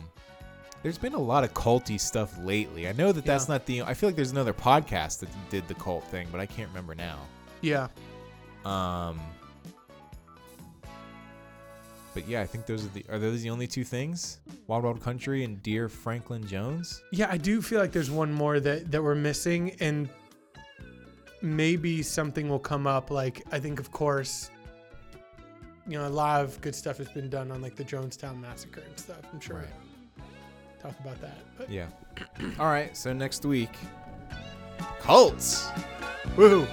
there's 0.84 0.98
been 0.98 1.14
a 1.14 1.18
lot 1.18 1.42
of 1.42 1.52
culty 1.54 1.98
stuff 1.98 2.38
lately. 2.44 2.86
I 2.86 2.92
know 2.92 3.10
that 3.10 3.24
that's 3.24 3.48
Yeah. 3.48 3.54
not 3.54 3.66
the. 3.66 3.82
I 3.82 3.94
feel 3.94 4.08
like 4.10 4.14
there's 4.16 4.30
another 4.30 4.54
podcast 4.54 5.18
that 5.20 5.28
did 5.50 5.66
the 5.66 5.74
cult 5.74 6.04
thing, 6.04 6.28
but 6.30 6.40
I 6.40 6.46
can't 6.46 6.68
remember 6.68 6.94
now. 6.94 7.18
Yeah. 7.62 7.88
Um, 8.64 9.18
but 12.18 12.28
yeah, 12.28 12.40
I 12.40 12.46
think 12.46 12.66
those 12.66 12.84
are 12.84 12.88
the 12.88 13.04
are 13.10 13.18
those 13.20 13.42
the 13.42 13.50
only 13.50 13.68
two 13.68 13.84
things? 13.84 14.40
Wild 14.66 14.82
Wild 14.82 15.00
Country 15.00 15.44
and 15.44 15.62
Dear 15.62 15.88
Franklin 15.88 16.44
Jones. 16.44 17.00
Yeah, 17.12 17.28
I 17.30 17.36
do 17.36 17.62
feel 17.62 17.78
like 17.78 17.92
there's 17.92 18.10
one 18.10 18.32
more 18.32 18.58
that 18.58 18.90
that 18.90 19.00
we're 19.00 19.14
missing, 19.14 19.76
and 19.78 20.08
maybe 21.40 22.02
something 22.02 22.48
will 22.48 22.58
come 22.58 22.88
up. 22.88 23.12
Like 23.12 23.44
I 23.52 23.60
think, 23.60 23.78
of 23.78 23.92
course, 23.92 24.50
you 25.86 25.96
know, 25.96 26.08
a 26.08 26.10
lot 26.10 26.40
of 26.42 26.60
good 26.60 26.74
stuff 26.74 26.98
has 26.98 27.08
been 27.08 27.30
done 27.30 27.52
on 27.52 27.62
like 27.62 27.76
the 27.76 27.84
Jonestown 27.84 28.40
massacre 28.40 28.80
and 28.80 28.98
stuff. 28.98 29.20
I'm 29.32 29.38
sure. 29.38 29.58
Right. 29.58 30.24
Talk 30.82 30.98
about 30.98 31.20
that, 31.20 31.38
but 31.56 31.70
Yeah. 31.70 31.86
All 32.58 32.66
right. 32.66 32.96
So 32.96 33.12
next 33.12 33.44
week, 33.44 33.70
cults. 35.00 35.68
Woohoo! 36.36 36.66